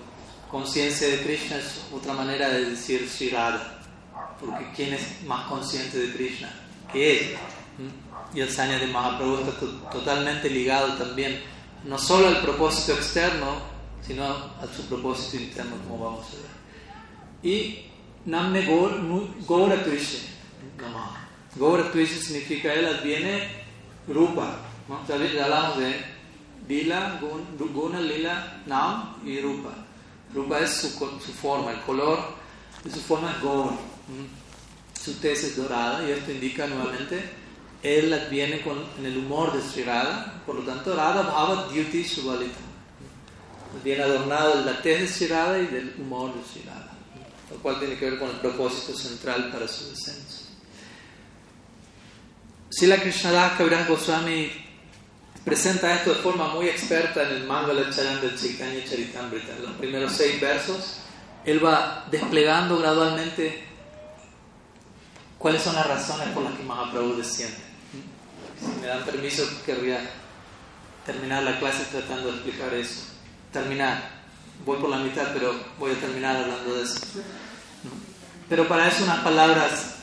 conciencia 0.49 1.07
de 1.07 1.21
Krishna 1.21 1.57
es 1.57 1.81
otra 1.93 2.13
manera 2.13 2.49
de 2.49 2.71
decir 2.71 3.07
Shirada, 3.07 3.79
porque 4.39 4.65
¿quién 4.75 4.93
es 4.93 5.23
más 5.25 5.47
consciente 5.47 5.99
de 5.99 6.13
Krishna 6.13 6.51
que 6.91 7.19
él? 7.19 7.35
¿Mm? 7.77 8.37
Y 8.37 8.41
el 8.41 8.49
Sanya 8.49 8.79
de 8.79 8.87
Mahaprabhu 8.87 9.37
está 9.37 9.91
totalmente 9.91 10.49
ligado 10.49 10.93
también, 10.93 11.52
no 11.85 11.97
solo 11.97 12.27
al 12.27 12.41
propósito 12.41 12.93
externo, 12.93 13.57
sino 14.05 14.25
a 14.25 14.67
su 14.75 14.83
propósito 14.83 15.43
interno, 15.43 15.75
como 15.87 16.03
vamos 16.03 16.27
a 16.27 16.35
ver. 16.35 17.51
Y 17.51 17.85
Namne 18.25 18.65
Gaura 18.65 19.83
Krishna, 19.83 20.29
Gaura 21.55 21.91
Krishna 21.91 22.21
significa 22.21 22.73
él 22.73 22.85
adviene 22.85 23.47
Rupa. 24.07 24.57
¿no? 24.87 25.05
Ya 25.07 25.15
hablamos 25.43 25.77
de 25.77 26.13
Lila, 26.67 27.19
Guna, 27.73 27.99
Lila, 27.99 28.61
Nam 28.65 29.15
y 29.25 29.39
Rupa. 29.39 29.71
Rupa 30.33 30.59
es 30.59 30.71
su, 30.71 30.89
su 30.89 31.33
forma, 31.33 31.71
el 31.71 31.81
color 31.81 32.19
de 32.83 32.91
su 32.91 32.99
forma 32.99 33.31
es 33.31 33.41
Gaur. 33.41 33.71
Su 35.01 35.13
tez 35.15 35.43
es 35.43 35.57
dorada 35.57 36.07
y 36.07 36.11
esto 36.11 36.31
indica 36.31 36.65
nuevamente, 36.65 37.29
él 37.83 38.13
adviene 38.13 38.61
con, 38.61 38.81
en 38.97 39.05
el 39.05 39.17
humor 39.17 39.51
de 39.51 39.61
Sri 39.61 39.83
Radha, 39.83 40.41
por 40.45 40.55
lo 40.55 40.61
tanto 40.61 40.95
Radha 40.95 41.21
Bhava 41.23 41.67
Dyuti 41.69 42.05
Subalita. 42.05 42.59
Viene 43.83 44.03
adornado 44.03 44.59
de 44.59 44.71
la 44.71 44.81
tez 44.81 45.01
de 45.01 45.07
Sri 45.07 45.27
Radha 45.27 45.59
y 45.59 45.67
del 45.67 45.93
humor 45.97 46.33
de 46.33 46.41
Sri 46.49 46.63
Radha, 46.65 46.91
lo 47.51 47.57
cual 47.57 47.79
tiene 47.79 47.97
que 47.97 48.09
ver 48.09 48.19
con 48.19 48.29
el 48.29 48.37
propósito 48.37 48.97
central 48.97 49.51
para 49.51 49.67
su 49.67 49.89
descenso. 49.89 50.43
Sila 52.69 52.97
Krishnadas 53.01 53.57
Kaviraj 53.57 53.87
Goswami 53.87 54.49
presenta 55.43 55.93
esto 55.93 56.11
de 56.11 56.21
forma 56.21 56.47
muy 56.53 56.69
experta 56.69 57.23
en 57.23 57.35
el 57.35 57.43
Mangala 57.43 57.89
Charan 57.89 58.21
del 58.21 58.39
Chaitanya 58.39 58.83
Charitamrita. 58.85 59.59
Los 59.61 59.73
primeros 59.73 60.13
seis 60.13 60.39
versos, 60.39 60.99
él 61.43 61.63
va 61.63 62.07
desplegando 62.09 62.77
gradualmente 62.77 63.65
cuáles 65.37 65.61
son 65.61 65.75
las 65.75 65.85
razones 65.85 66.29
por 66.29 66.43
las 66.43 66.53
que 66.53 66.63
Mahaprabhu 66.63 67.17
desciende. 67.17 67.72
Si 68.63 68.81
me 68.81 68.87
dan 68.87 69.03
permiso, 69.03 69.43
querría 69.65 69.99
terminar 71.05 71.43
la 71.43 71.59
clase 71.59 71.85
tratando 71.91 72.31
de 72.31 72.35
explicar 72.35 72.73
eso. 72.73 73.01
Terminar. 73.51 74.23
Voy 74.65 74.77
por 74.77 74.89
la 74.89 74.97
mitad, 74.97 75.33
pero 75.33 75.53
voy 75.77 75.91
a 75.91 75.95
terminar 75.95 76.37
hablando 76.37 76.75
de 76.75 76.83
eso. 76.83 76.99
Pero 78.47 78.67
para 78.67 78.87
eso 78.87 79.03
unas 79.03 79.19
palabras 79.19 79.95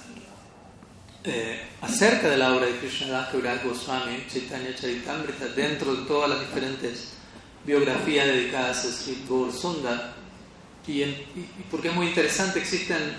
eh, 1.25 1.67
acerca 1.81 2.29
de 2.29 2.37
la 2.37 2.55
obra 2.55 2.67
de 2.67 2.79
Krishnadas 2.79 3.29
Kaviraj 3.31 3.65
Goswami, 3.65 4.27
Chaitanya 4.29 4.75
Charitamrita, 4.75 5.47
dentro 5.49 5.95
de 5.95 6.07
todas 6.07 6.31
las 6.31 6.41
diferentes 6.41 7.13
biografías 7.65 8.27
dedicadas 8.27 8.85
a 8.85 8.93
Sri 8.93 9.25
Sundar. 9.53 10.15
Y, 10.87 11.05
porque 11.71 11.89
es 11.89 11.95
muy 11.95 12.09
interesante, 12.09 12.59
existen 12.59 13.15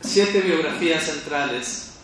siete 0.00 0.40
biografías 0.40 1.02
centrales 1.02 1.94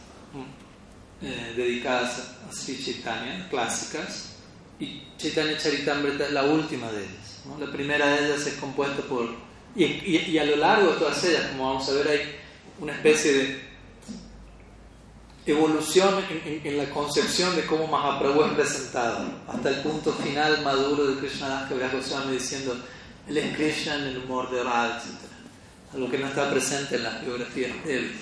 eh, 1.22 1.52
dedicadas 1.56 2.33
Sri 2.50 2.82
Chaitanya, 2.82 3.48
clásicas, 3.48 4.30
y 4.78 5.02
Chaitanya 5.16 5.56
Charitamrita 5.56 6.26
es 6.26 6.32
la 6.32 6.44
última 6.44 6.90
de 6.90 7.02
ellas. 7.04 7.42
La 7.58 7.70
primera 7.70 8.06
de 8.06 8.26
ellas 8.26 8.46
es 8.46 8.54
compuesta 8.54 9.02
por, 9.02 9.28
y, 9.76 9.84
y 9.84 10.38
a 10.38 10.44
lo 10.44 10.56
largo 10.56 10.92
de 10.92 10.98
todas 10.98 11.24
ellas, 11.24 11.48
como 11.52 11.68
vamos 11.68 11.88
a 11.88 11.92
ver, 11.92 12.08
hay 12.08 12.20
una 12.80 12.92
especie 12.92 13.32
de 13.32 13.64
evolución 15.46 16.24
en, 16.64 16.78
la 16.78 16.88
concepción 16.90 17.54
de 17.54 17.66
cómo 17.66 17.86
Mahaprabhu 17.86 18.44
es 18.44 18.52
presentado, 18.52 19.24
hasta 19.46 19.68
el 19.68 19.76
punto 19.76 20.12
final 20.12 20.62
maduro 20.62 21.06
de 21.06 21.18
Krishna 21.18 21.66
que 21.68 21.74
Goswami 21.74 22.32
diciendo, 22.32 22.76
él 23.28 23.36
es 23.36 23.56
Krishna 23.56 23.96
en 23.96 24.04
el 24.04 24.18
humor 24.18 24.50
de 24.50 24.62
Radha, 24.62 24.96
etc. 24.96 25.94
Algo 25.94 26.10
que 26.10 26.18
no 26.18 26.26
está 26.26 26.50
presente 26.50 26.96
en 26.96 27.02
las 27.04 27.24
biografías 27.24 27.84
de 27.84 27.98
él. 27.98 28.12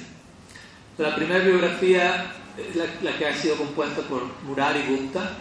La 0.98 1.14
primera 1.14 1.44
biografía 1.44 2.32
es 2.56 3.02
la, 3.02 3.16
que 3.16 3.26
ha 3.26 3.34
sido 3.34 3.56
compuesta 3.56 4.02
por 4.02 4.24
Murari 4.44 4.82
Gupta, 4.88 5.36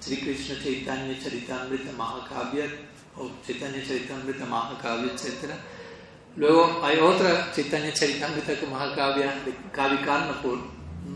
Sri 0.00 0.16
Krishna 0.16 0.56
Chaitanya 0.62 1.18
Charitamrita 1.18 1.92
Mahakavya, 1.96 2.66
o 3.16 3.30
Chaitanya 3.46 3.82
Charitamrita 3.84 4.44
Mahakavya, 4.46 5.12
etc. 5.12 5.54
Luego 6.36 6.80
hay 6.82 6.98
otra 6.98 7.52
Chaitanya 7.54 7.92
Charitamrita 7.92 8.52
Mahakavya 8.70 9.44
de 9.44 9.54
Kavi 9.72 9.98
Karnapur, 9.98 10.58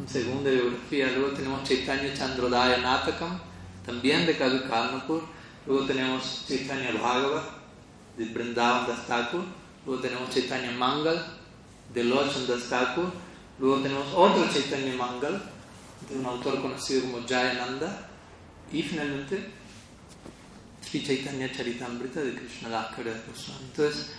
segunda 0.07 0.51
biografía. 0.51 1.11
Luego 1.13 1.35
tenemos 1.35 1.69
Chaitanya 1.69 2.15
Chandrodaya 2.15 2.79
Natakam, 2.79 3.41
también 3.85 4.27
de 4.27 4.37
Kavi 4.37 4.61
Karnapur. 4.69 5.23
Luego 5.67 5.87
tenemos 5.87 6.45
Chaitanya 6.47 6.93
Bhagava, 6.93 7.43
de 8.17 8.25
Brindavan 8.27 8.87
Das 8.87 9.33
Luego 9.87 10.01
tenemos 10.03 10.31
Chaitanya 10.31 10.73
Mangal, 10.73 11.25
de 11.95 12.05
Lochan 12.05 12.47
Das 12.47 12.69
Luego 13.59 13.81
tenemos 13.81 14.07
otro 14.15 14.49
Chaitanya 14.53 14.95
Mangal, 14.95 15.43
de 16.09 16.17
un 16.17 16.27
autor 16.27 16.61
conocido 16.61 17.03
como 17.03 17.27
Jayananda. 17.27 18.09
Y 18.73 18.83
finalmente, 18.83 19.51
Sri 20.81 21.05
Chaitanya 21.05 21.51
Charitamrita 21.53 22.21
de 22.21 22.35
Krishna 22.35 22.91
Goswami. 22.97 23.65
Entonces, 23.71 24.13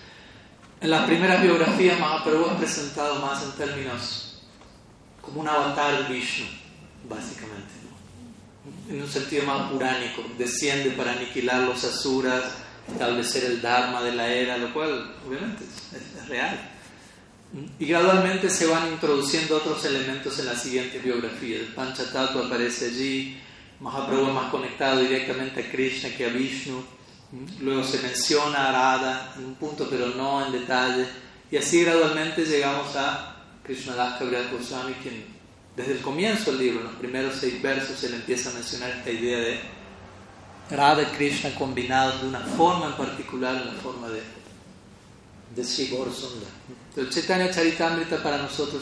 en 0.82 0.90
las 0.90 1.06
primeras 1.06 1.42
biografías 1.42 2.00
Mahaprabhu 2.00 2.46
ha 2.46 2.58
presentado 2.58 3.16
más 3.20 3.44
en 3.44 3.52
términos 3.54 4.42
como 5.22 5.42
un 5.42 5.48
avatar 5.48 6.10
Vishnu, 6.10 6.46
básicamente, 7.08 7.72
en 8.90 9.02
un 9.02 9.10
sentido 9.10 9.46
más 9.46 9.72
puránico, 9.72 10.24
desciende 10.38 10.92
para 10.92 11.14
aniquilar 11.14 11.62
los 11.62 11.84
asuras, 11.84 12.44
establecer 12.92 13.46
el 13.46 13.62
dharma 13.62 14.02
de 14.02 14.12
la 14.14 14.28
era, 14.28 14.58
lo 14.58 14.74
cual 14.74 15.16
obviamente 15.26 15.64
es, 15.64 16.28
real. 16.28 16.72
Y 17.80 17.86
gradualmente 17.86 18.50
se 18.50 18.66
van 18.66 18.92
introduciendo 18.92 19.58
otros 19.58 19.86
elementos 19.86 20.40
en 20.40 20.48
la 20.48 20.56
siguiente 20.56 20.98
biografía. 21.00 21.58
El 21.58 21.68
Panchatattva 21.68 22.48
aparece 22.48 22.86
allí, 22.88 23.38
Mahaprabhu 23.80 24.32
más 24.32 24.50
conectado 24.50 25.02
directamente 25.02 25.62
a 25.62 25.72
Krishna 25.72 26.10
que 26.10 26.26
a 26.26 26.30
Vishnu. 26.30 26.84
Luego 27.62 27.84
se 27.84 28.00
menciona 28.00 28.70
a 28.70 29.34
en 29.38 29.46
un 29.46 29.56
punto, 29.56 29.88
pero 29.90 30.08
no 30.10 30.46
en 30.46 30.52
detalle. 30.52 31.06
Y 31.52 31.58
así 31.58 31.84
gradualmente 31.84 32.44
llegamos 32.46 32.96
a 32.96 33.36
Krishnadas 33.64 34.18
Kaviraj 34.18 34.52
Goswami, 34.52 34.94
quien 34.94 35.34
desde 35.76 35.94
el 35.94 36.02
comienzo 36.02 36.52
del 36.52 36.60
libro, 36.60 36.80
en 36.82 36.86
los 36.86 36.96
primeros 36.96 37.36
seis 37.36 37.62
versos, 37.62 38.04
él 38.04 38.14
empieza 38.14 38.52
a 38.52 38.54
mencionar 38.54 38.92
esta 38.92 39.10
idea 39.10 39.40
de 39.40 39.60
Radha 40.70 41.02
y 41.02 41.16
Krishna 41.18 41.54
combinados 41.56 42.22
de 42.22 42.28
una 42.28 42.42
forma 42.42 42.88
en 42.88 42.94
particular, 42.94 43.56
en 43.56 43.68
la 43.68 43.82
forma 43.82 44.08
de, 44.10 44.22
de 45.56 45.64
Sundar. 45.64 46.52
El 46.96 47.10
Chaitanya 47.10 47.50
Charitamrita 47.50 48.22
para 48.22 48.38
nosotros 48.38 48.82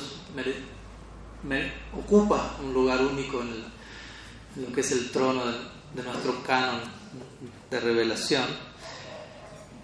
ocupa 1.98 2.58
un 2.62 2.74
lugar 2.74 3.02
único 3.02 3.42
en, 3.42 3.64
lo 4.62 4.74
que 4.74 4.82
es 4.82 4.92
el 4.92 5.10
trono 5.12 5.44
de, 5.46 6.04
nuestro 6.04 6.44
canon 6.44 6.82
de 7.70 7.80
revelación. 7.80 8.46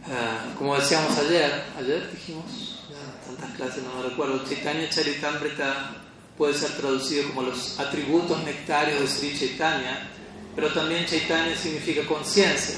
Ah, 0.05 0.53
como 0.57 0.75
decíamos 0.75 1.17
ayer, 1.17 1.63
ayer 1.77 2.11
dijimos 2.11 2.83
tantas 3.25 3.55
clases, 3.55 3.83
no 3.83 4.01
me 4.01 4.09
recuerdo, 4.09 4.43
Chaitanya 4.45 4.89
Charitamrita 4.89 5.95
puede 6.37 6.53
ser 6.53 6.71
traducido 6.71 7.29
como 7.29 7.43
los 7.43 7.79
atributos 7.79 8.43
nectarios 8.43 8.99
de 8.99 9.07
Sri 9.07 9.37
Chaitanya, 9.37 10.09
pero 10.55 10.73
también 10.73 11.05
Chaitanya 11.05 11.55
significa 11.55 12.05
conciencia. 12.05 12.75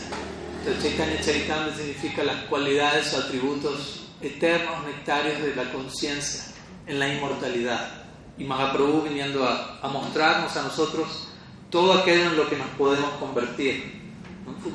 Entonces 0.60 0.84
Chaitanya 0.84 1.22
Charitamrita 1.22 1.78
significa 1.78 2.24
las 2.24 2.46
cualidades 2.46 3.14
o 3.14 3.18
atributos 3.18 3.99
eternos 4.22 4.86
nectarios 4.86 5.42
de 5.42 5.56
la 5.56 5.72
conciencia 5.72 6.44
en 6.88 7.00
la 7.00 7.14
inmortalidad. 7.14 8.04
Y 8.38 8.44
Mahaprabhu 8.44 9.02
viniendo 9.02 9.46
a, 9.46 9.80
a, 9.82 9.88
mostrarnos 9.88 10.56
a 10.56 10.64
nosotros 10.64 11.28
todo 11.70 11.94
aquello 11.94 12.32
en 12.32 12.38
lo 12.38 12.50
que 12.50 12.58
nos 12.58 12.68
podemos 12.70 13.12
convertir. 13.12 14.00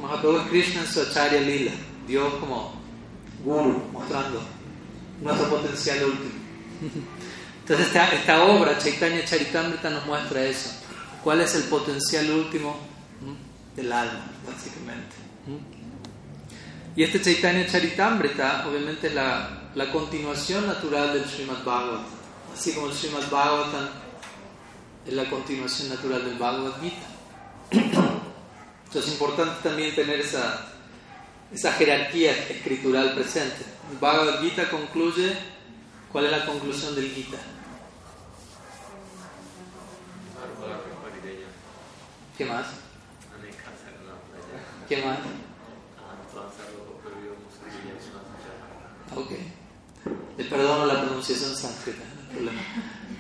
Mahaprabhu 0.00 0.38
es 0.38 0.48
Krishna 0.48 0.80
en 0.82 0.86
su 0.86 1.00
Acharya 1.00 1.40
Lila, 1.40 1.72
Dios 2.06 2.34
como 2.34 2.74
guru, 3.44 3.82
mostrando 3.92 4.40
nuestro 5.20 5.48
potencial 5.48 6.04
último. 6.04 6.32
Entonces 7.60 7.86
esta, 7.86 8.12
esta 8.12 8.44
obra, 8.44 8.78
Chaitanya 8.78 9.24
Charitamrita, 9.24 9.90
nos 9.90 10.06
muestra 10.06 10.44
eso. 10.44 10.70
¿Cuál 11.22 11.40
es 11.40 11.54
el 11.54 11.64
potencial 11.64 12.30
último 12.30 12.76
del 13.74 13.90
alma, 13.90 14.26
básicamente? 14.46 15.16
Y 16.96 17.02
este 17.02 17.20
Chaitanya 17.20 17.66
Charitamrita, 17.66 18.66
obviamente, 18.68 19.08
es 19.08 19.14
la, 19.14 19.70
la 19.74 19.90
continuación 19.90 20.66
natural 20.66 21.12
del 21.12 21.24
Srimad 21.24 21.64
Bhagavatam. 21.64 22.06
Así 22.54 22.72
como 22.72 22.86
el 22.86 22.94
Srimad 22.94 23.28
Bhagavatam 23.30 23.88
es 25.06 25.12
la 25.12 25.28
continuación 25.28 25.88
natural 25.88 26.24
del 26.24 26.38
Bhagavad 26.38 26.80
Gita. 26.80 27.06
Entonces 28.84 29.06
es 29.06 29.12
importante 29.12 29.68
también 29.68 29.94
tener 29.94 30.20
esa, 30.20 30.68
esa 31.52 31.72
jerarquía 31.72 32.30
escritural 32.30 33.14
presente. 33.14 33.64
El 33.90 33.98
Bhagavad 33.98 34.40
Gita 34.40 34.70
concluye, 34.70 35.36
¿cuál 36.12 36.26
es 36.26 36.30
la 36.30 36.46
conclusión 36.46 36.94
del 36.94 37.10
Gita? 37.10 37.38
¿Qué 42.38 42.44
más? 42.44 42.66
¿Qué 44.88 44.96
más? 45.04 45.18
Avanzar 46.34 46.66
lo 46.76 46.98
prohibido 46.98 47.34
musical 47.36 47.70
y 47.72 47.90
es 47.96 48.10
una 48.10 48.22
Ok. 49.16 49.30
Le 50.36 50.44
perdono 50.44 50.86
la 50.86 51.02
pronunciación 51.02 51.54
sánscrita, 51.56 52.02
no 52.04 52.20
hay 52.20 52.34
problema. 52.34 52.60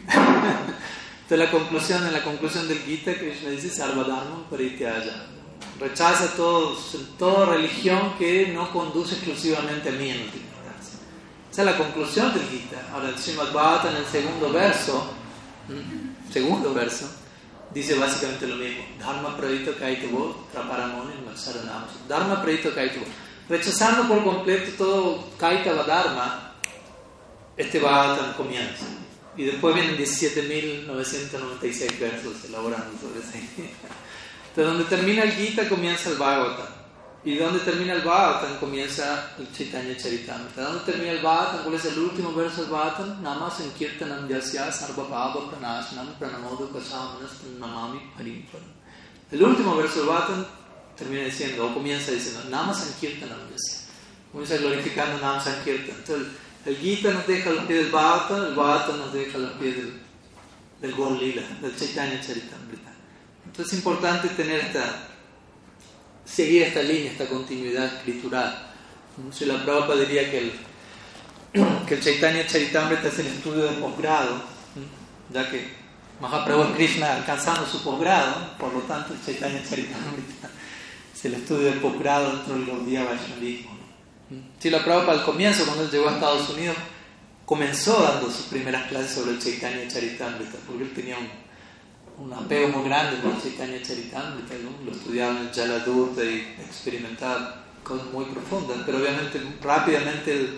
Entonces 1.22 1.38
la 1.38 1.50
conclusión, 1.50 2.06
en 2.06 2.12
la 2.12 2.22
conclusión 2.22 2.68
del 2.68 2.78
Gita, 2.80 3.14
Krishna 3.14 3.50
dice 3.50 3.70
Sarvadharma 3.70 4.48
Parityaya. 4.50 5.26
Rechaza 5.80 6.34
todo, 6.36 6.76
toda 7.18 7.54
religión 7.54 8.14
que 8.18 8.48
no 8.48 8.70
conduce 8.70 9.14
exclusivamente 9.14 9.88
a 9.88 9.92
mí 9.92 10.10
en 10.10 10.22
última 10.22 10.44
instancia. 10.44 10.98
Esa 11.50 11.62
es 11.62 11.66
la 11.66 11.78
conclusión 11.78 12.34
del 12.34 12.42
Gita. 12.48 12.76
Ahora 12.92 13.08
el 13.08 13.18
Srimad 13.18 13.52
Bhagavatam 13.52 13.92
en 13.92 14.02
el 14.02 14.06
segundo 14.06 14.52
verso, 14.52 15.14
¿m? 15.68 16.14
segundo 16.30 16.74
verso, 16.74 17.08
dice 17.72 17.94
básicamente 17.94 18.46
lo 18.46 18.56
mismo. 18.56 18.84
Dharma 18.98 19.36
Pradito 19.36 19.76
Kaitavo, 19.78 20.46
Traparamoni, 20.52 21.12
Saranam. 21.34 21.86
Dharma 22.06 22.42
Pradito 22.42 22.74
Kaitavo. 22.74 23.06
Rechazando 23.48 24.08
por 24.08 24.24
completo 24.24 24.72
todo 24.78 25.28
Kaitava 25.38 25.82
Dharma, 25.82 26.54
este 27.56 27.78
Bhagavatam 27.78 28.34
comienza. 28.34 28.86
Y 29.36 29.44
después 29.44 29.74
vienen 29.74 29.98
17.996 29.98 31.98
versos 31.98 32.44
elaborando 32.44 32.96
sobre 32.98 33.20
idea. 33.20 33.70
Entonces, 34.48 34.56
donde 34.56 34.84
termina 34.84 35.24
el 35.24 35.32
Gita 35.32 35.68
comienza 35.68 36.08
el 36.10 36.16
Bhagavatam. 36.16 36.68
Y 37.24 37.36
donde 37.36 37.58
termina 37.60 37.92
el 37.94 38.02
Bhagavatam 38.02 38.58
comienza 38.58 39.32
el 39.38 39.52
Chaitanya 39.52 39.96
Charitamrita. 39.96 40.62
Donde 40.62 40.84
termina 40.84 41.12
el 41.12 41.20
Bhagavatam, 41.20 41.64
¿cuál 41.64 41.74
es 41.74 41.84
el 41.84 41.98
último 41.98 42.32
verso 42.32 42.62
del 42.62 42.70
Bhagavatam? 42.70 43.22
Nama 43.22 43.50
Sankirtanam 43.50 44.26
Yasya 44.28 44.72
Sarva 44.72 45.02
Bhava 45.02 45.50
Pranashnam 45.50 46.14
Pranamodo 46.18 46.70
Kasamanas 46.72 47.42
Namami 47.58 48.00
Parimpan. 48.16 48.62
El 49.30 49.42
último 49.42 49.76
verso 49.76 49.98
del 49.98 50.08
Bhagavatam 50.08 50.46
termina 50.96 51.24
diciendo, 51.24 51.66
o 51.66 51.74
comienza 51.74 52.12
diciendo, 52.12 52.44
Nama 52.50 52.72
Sankirtanam. 52.72 53.38
Comienza 54.32 54.56
glorificando 54.56 55.18
Nama 55.18 55.40
Sankirtan. 55.40 55.96
Entonces, 55.96 56.28
el 56.66 56.76
Gita 56.76 57.12
nos 57.12 57.26
deja 57.26 57.50
los 57.50 57.64
pies 57.64 57.84
del 57.84 57.92
Bhagavatam, 57.92 58.46
el 58.46 58.54
Bhagavatam 58.54 58.98
nos 58.98 59.12
deja 59.12 59.38
los 59.38 59.52
pies 59.52 59.76
del, 59.76 60.00
del 60.80 61.50
del 61.60 61.76
Chaitanya 61.76 62.20
Charitamrita. 62.20 62.90
Entonces 63.44 63.72
es 63.72 63.78
importante 63.78 64.28
tener 64.30 64.60
esta, 64.60 65.08
seguir 66.24 66.62
esta 66.62 66.82
línea, 66.82 67.12
esta 67.12 67.26
continuidad 67.26 67.84
escritural. 67.84 68.72
Si 69.30 69.44
la 69.44 69.62
Prabhupada 69.62 70.00
diría 70.00 70.30
que 70.30 70.38
el, 70.38 70.52
que 71.86 71.94
el 71.94 72.02
Chaitanya 72.02 72.46
Charitamrita 72.46 73.08
es 73.08 73.18
el 73.18 73.26
estudio 73.26 73.64
de 73.64 73.72
posgrado, 73.72 74.42
ya 75.32 75.50
que 75.50 75.68
Mahaprabhu 76.20 76.62
es 76.62 76.76
Krishna 76.76 77.14
alcanzando 77.16 77.66
su 77.66 77.82
posgrado, 77.84 78.56
por 78.58 78.72
lo 78.72 78.80
tanto 78.80 79.12
el 79.12 79.24
Chaitanya 79.24 79.62
Charitamrita 79.62 80.50
el 81.24 81.34
estudio 81.34 81.66
de 81.66 81.80
posgrado 81.80 82.36
dentro 82.36 82.54
del 82.54 82.66
Gaudiya 82.66 83.04
Vaishnavismo. 83.04 83.74
Si 84.58 84.70
la 84.70 84.84
Prabhupada 84.84 85.20
al 85.20 85.24
comienzo, 85.24 85.64
cuando 85.64 85.84
él 85.84 85.90
llegó 85.90 86.08
a 86.08 86.14
Estados 86.14 86.48
Unidos, 86.50 86.76
comenzó 87.44 88.02
dando 88.02 88.30
sus 88.30 88.46
primeras 88.46 88.88
clases 88.88 89.12
sobre 89.12 89.32
el 89.32 89.38
Chaitanya 89.38 89.86
Charitamrita, 89.88 90.58
porque 90.66 90.84
él 90.84 90.92
tenía 90.94 91.16
un, 92.18 92.32
apego 92.32 92.68
muy 92.68 92.88
grande 92.88 93.20
por 93.20 93.32
el 93.32 93.42
Chaitanya 93.42 93.82
Charitamrita, 93.82 94.54
lo 94.84 94.92
estudiaba 94.92 95.40
en 95.40 95.52
Jaladurta 95.52 96.24
y 96.24 96.54
experimentaba 96.64 97.64
cosas 97.82 98.06
muy 98.12 98.24
profundas, 98.26 98.78
pero 98.86 98.98
obviamente 98.98 99.40
rápidamente 99.62 100.48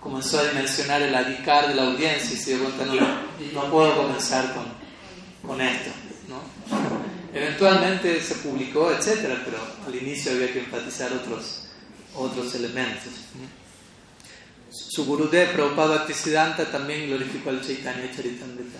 comenzó 0.00 0.38
a 0.38 0.44
dimensionar 0.44 1.02
el 1.02 1.14
adicar 1.14 1.68
de 1.68 1.74
la 1.74 1.84
audiencia 1.84 2.34
y 2.34 2.36
se 2.36 2.56
dio 2.56 2.64
cuenta, 2.64 2.84
no, 2.86 3.62
no 3.62 3.70
puedo 3.70 3.96
comenzar 3.96 4.54
con, 4.54 4.64
con 5.48 5.60
esto. 5.60 5.90
Eventualmente 7.34 8.20
se 8.20 8.36
publicó, 8.36 8.92
etcétera, 8.92 9.42
pero 9.44 9.58
al 9.86 9.94
inicio 9.94 10.32
había 10.32 10.52
que 10.52 10.60
enfatizar 10.60 11.12
otros 11.12 11.64
otros 12.16 12.54
elementos. 12.54 13.12
Su 14.70 15.04
Gurudev 15.04 15.52
Prabhupada 15.52 15.96
Bhaktisiddhanta 15.98 16.70
también 16.70 17.06
glorificó 17.06 17.50
al 17.50 17.64
Chaitanya 17.64 18.10
Charitamrita 18.14 18.78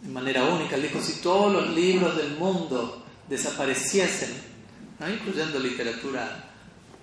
de 0.00 0.08
manera 0.08 0.44
única. 0.44 0.76
Él 0.76 0.82
dijo, 0.82 1.00
si 1.00 1.20
todos 1.20 1.52
los 1.52 1.70
libros 1.70 2.16
del 2.16 2.36
mundo 2.36 3.04
desapareciesen, 3.28 4.30
¿no? 4.98 5.08
incluyendo 5.08 5.58
literatura 5.58 6.44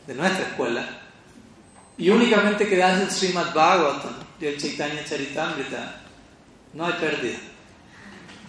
de 0.08 0.14
nuestra 0.14 0.48
escuela, 0.48 1.02
y 1.98 2.10
únicamente 2.10 2.68
quedase 2.68 3.04
el 3.04 3.12
Srimad 3.12 3.54
Bhagavatam 3.54 4.16
y 4.40 4.46
el 4.46 4.58
Chaitanya 4.58 5.06
Charitamrita, 5.06 6.02
no 6.74 6.86
hay 6.86 6.94
pérdida. 6.94 7.38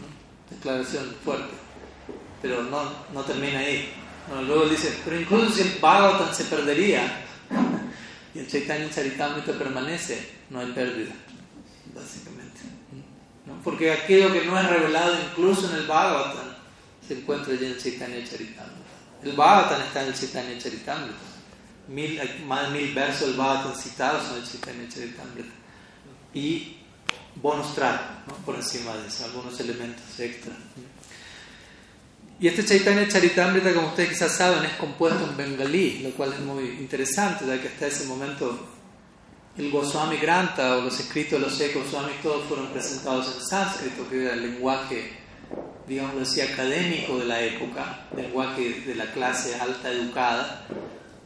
¿no? 0.01 0.57
Declaración 0.57 1.15
fuerte, 1.25 1.55
pero 2.47 2.63
no, 2.63 2.83
no 3.13 3.23
termina 3.23 3.59
ahí. 3.59 3.93
Luego 4.47 4.69
dice, 4.69 4.99
pero 5.05 5.21
incluso 5.21 5.51
si 5.51 5.63
el 5.63 5.79
Bhagavatam 5.81 6.33
se 6.33 6.45
perdería 6.45 7.25
y 8.35 8.39
el 8.39 8.49
Chaitanya 8.49 8.91
Charitamrita 8.91 9.53
permanece, 9.53 10.31
no 10.51 10.61
hay 10.61 10.73
pérdida, 10.73 11.13
básicamente. 11.95 12.61
¿no? 13.47 13.61
Porque 13.63 13.93
aquello 13.93 14.33
que 14.33 14.45
no 14.45 14.59
es 14.59 14.69
revelado 14.69 15.15
incluso 15.31 15.71
en 15.71 15.77
el 15.77 15.87
Bhagavatam 15.87 16.57
se 17.07 17.19
encuentra 17.19 17.53
allí 17.53 17.67
en 17.67 17.73
el 17.73 17.83
Chaitanya 17.83 18.25
Charitamrita. 18.25 18.87
El 19.23 19.33
Bhagavatam 19.33 19.83
está 19.83 20.03
en 20.03 20.09
el 20.09 20.15
Chaitanya 20.15 20.59
Charitamrita. 20.59 21.19
Mil, 21.89 22.21
más 22.47 22.73
de 22.73 22.79
mil 22.81 22.95
versos 22.95 23.29
del 23.29 23.37
Bhagavatam 23.37 23.75
citados 23.75 24.31
en 24.31 24.37
el 24.37 24.49
Chaitanya 24.49 24.89
Charitamrita. 24.89 25.55
Y 26.35 26.77
bonus 27.37 27.75
track, 27.75 28.27
¿no? 28.27 28.35
por 28.45 28.57
encima 28.57 28.97
de 28.97 29.07
eso, 29.07 29.25
algunos 29.25 29.59
elementos 29.61 30.19
extra. 30.19 30.53
Y 32.39 32.49
este 32.49 32.67
Chaitanya 32.67 33.09
Charitamrita, 33.09 33.73
como 33.73 33.89
ustedes 33.89 34.11
quizás 34.11 34.33
saben, 34.33 34.63
es 34.65 34.75
compuesto 34.75 35.25
en 35.25 35.37
bengalí, 35.37 36.01
lo 36.01 36.11
cual 36.11 36.35
es 36.35 36.41
muy 36.41 36.65
interesante, 36.65 37.47
ya 37.47 37.61
que 37.61 37.69
hasta 37.69 37.87
ese 37.87 38.05
momento 38.05 38.59
el 39.57 39.71
Goswami 39.71 40.19
Granta 40.19 40.77
o 40.77 40.83
los 40.83 41.01
escritos 41.01 41.41
de 41.41 41.47
los 41.47 41.57
seis 41.57 41.75
Goswamis 41.75 42.21
todos 42.23 42.45
fueron 42.45 42.67
presentados 42.69 43.35
en 43.35 43.47
sánscrito, 43.47 44.07
que 44.11 44.23
era 44.23 44.35
el 44.35 44.43
lenguaje, 44.43 45.13
digamos 45.89 46.21
así, 46.21 46.43
académico 46.43 47.19
de 47.19 47.25
la 47.25 47.41
época, 47.41 48.07
lenguaje 48.15 48.83
de 48.87 48.95
la 48.95 49.11
clase 49.13 49.55
alta 49.59 49.91
educada, 49.91 50.67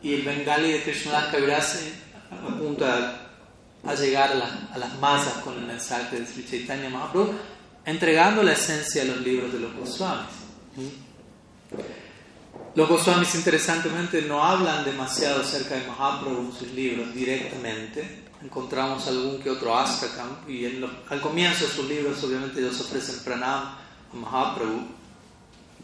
y 0.04 0.14
el 0.14 0.22
bengalí 0.22 0.70
de 0.70 0.82
Krishnadas 0.84 1.32
Kaviraj 1.32 1.64
apunta 2.30 3.26
a 3.84 3.94
llegar 3.96 4.30
a, 4.30 4.34
la, 4.36 4.68
a, 4.72 4.78
las 4.78 4.96
masas 5.00 5.42
con 5.42 5.58
el 5.58 5.66
mensaje 5.66 6.20
de 6.20 6.26
Sri 6.26 6.46
Chaitanya 6.48 6.88
Mahaprabhu, 6.88 7.34
entregando 7.84 8.44
la 8.44 8.52
esencia 8.52 9.02
de 9.02 9.08
los 9.08 9.20
libros 9.22 9.52
de 9.52 9.58
los 9.58 9.74
Goswamis. 9.74 10.39
Los 12.74 12.88
Goswamis, 12.88 13.34
interesantemente, 13.34 14.22
no 14.22 14.44
hablan 14.44 14.84
demasiado 14.84 15.42
acerca 15.42 15.74
de 15.74 15.86
Mahaprabhu 15.86 16.40
en 16.40 16.52
sus 16.52 16.70
libros 16.72 17.12
directamente. 17.14 18.24
Encontramos 18.42 19.06
algún 19.08 19.40
que 19.40 19.50
otro 19.50 19.76
Astakam 19.76 20.48
y 20.48 20.64
en 20.64 20.84
al 21.08 21.20
comienzo 21.20 21.66
de 21.66 21.70
sus 21.72 21.88
libros, 21.88 22.22
obviamente, 22.22 22.60
ellos 22.60 22.80
ofrecen 22.80 23.24
pranam 23.24 23.74
a 24.12 24.16
Mahaprabhu, 24.16 24.86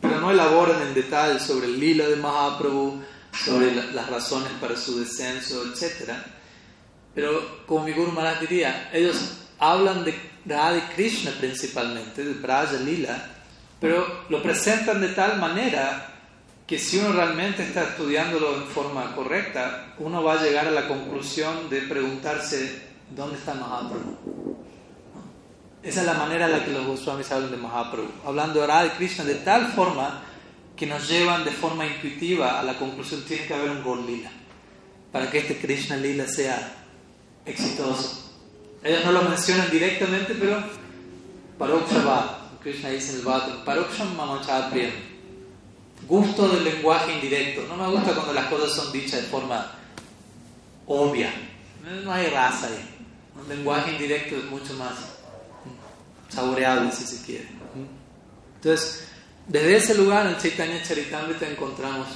pero 0.01 0.20
no 0.20 0.30
elaboran 0.30 0.80
en 0.82 0.95
detalle 0.95 1.41
sobre 1.41 1.66
el 1.66 1.78
lila 1.78 2.07
de 2.07 2.16
Mahaprabhu, 2.16 3.03
sobre 3.45 3.74
la, 3.74 3.84
las 3.87 4.09
razones 4.09 4.51
para 4.61 4.76
su 4.76 4.99
descenso, 4.99 5.64
etc. 5.64 6.12
Pero, 7.14 7.64
como 7.66 7.84
mi 7.84 7.93
Guru 7.93 8.12
Maharaj 8.12 8.41
diría, 8.41 8.91
ellos 8.93 9.16
hablan 9.59 10.05
de 10.05 10.14
Radha 10.47 10.89
Krishna 10.95 11.32
principalmente, 11.32 12.24
de 12.24 12.34
Braja 12.34 12.74
Lila, 12.74 13.36
pero 13.81 14.24
lo 14.29 14.43
presentan 14.43 15.01
de 15.01 15.09
tal 15.09 15.39
manera 15.39 16.12
que 16.66 16.79
si 16.79 16.99
uno 16.99 17.12
realmente 17.12 17.62
está 17.62 17.85
estudiándolo 17.85 18.57
en 18.57 18.64
forma 18.64 19.14
correcta, 19.14 19.95
uno 19.99 20.22
va 20.22 20.35
a 20.35 20.43
llegar 20.43 20.66
a 20.66 20.72
la 20.72 20.89
conclusión 20.89 21.70
de 21.70 21.83
preguntarse 21.83 22.83
dónde 23.14 23.39
está 23.39 23.55
Mahaprabhu. 23.55 24.57
Esa 25.83 26.01
es 26.01 26.07
la 26.07 26.14
manera 26.14 26.47
en 26.47 26.53
la 26.53 26.64
que 26.64 26.72
los 26.72 26.85
Goswamis 26.85 27.31
hablan 27.31 27.53
de 27.53 27.57
Mahaprabhu, 27.57 28.11
hablando 28.24 28.66
de 28.66 28.91
Krishna 28.99 29.24
de 29.24 29.37
tal 29.37 29.68
forma 29.72 30.22
que 30.74 30.87
nos 30.87 31.09
llevan 31.09 31.45
de 31.45 31.53
forma 31.53 31.87
intuitiva 31.87 32.59
a 32.59 32.62
la 32.62 32.74
conclusión 32.74 33.22
tiene 33.22 33.47
que 33.47 33.55
haber 33.55 33.70
un 33.70 33.83
Gaur 33.83 34.01
Lila 34.01 34.31
para 35.12 35.31
que 35.31 35.39
este 35.39 35.57
Krishna 35.57 35.97
Lila 35.97 36.27
sea 36.27 36.74
exitoso. 37.47 38.35
Ellos 38.83 39.05
no 39.05 39.12
lo 39.12 39.22
mencionan 39.22 39.70
directamente, 39.70 40.35
pero 40.35 40.62
Paroksha 41.59 42.36
Krishna 42.66 42.88
dice 42.88 43.12
en 43.12 43.18
el 43.18 43.24
Bhagavatam, 43.24 43.64
Paroksham 43.64 44.16
Mamachapriyam, 44.16 44.90
gusto 46.08 46.48
del 46.48 46.64
lenguaje 46.64 47.12
indirecto. 47.12 47.64
No 47.68 47.76
me 47.76 47.88
gusta 47.94 48.12
cuando 48.12 48.32
las 48.32 48.46
cosas 48.46 48.74
son 48.74 48.92
dichas 48.92 49.22
de 49.22 49.28
forma 49.28 49.70
obvia. 50.88 51.32
No 52.04 52.12
hay 52.12 52.26
raza 52.26 52.66
ahí. 52.66 52.84
Un 53.40 53.48
lenguaje 53.48 53.92
indirecto 53.92 54.34
es 54.34 54.44
mucho 54.46 54.74
más 54.74 54.94
saboreable, 56.28 56.90
si 56.90 57.04
se 57.04 57.24
quiere. 57.24 57.46
Entonces, 58.56 59.10
desde 59.46 59.76
ese 59.76 59.94
lugar 59.94 60.26
en 60.26 60.36
Chaitanya 60.36 60.82
Charitamrita 60.82 61.48
encontramos 61.48 62.08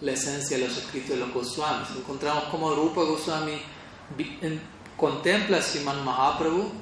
la 0.00 0.10
esencia 0.10 0.58
de 0.58 0.66
los 0.66 0.76
escritos 0.78 1.10
de 1.10 1.18
los 1.18 1.32
Goswamis. 1.32 1.90
Encontramos 1.96 2.44
cómo 2.50 2.74
Rupa 2.74 3.02
Goswami 3.02 3.62
contempla 4.96 5.58
a 5.58 5.92
Mahaprabhu, 5.92 6.72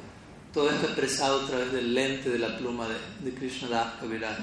todo 0.53 0.71
esto 0.71 0.87
expresado 0.87 1.43
a 1.43 1.47
través 1.47 1.73
del 1.73 1.95
lente 1.95 2.29
de 2.31 2.39
la 2.39 2.57
pluma 2.57 2.89
de, 2.89 3.31
de 3.31 3.37
Krishna 3.37 3.69
Das 3.69 3.95
Kaviraj. 4.01 4.39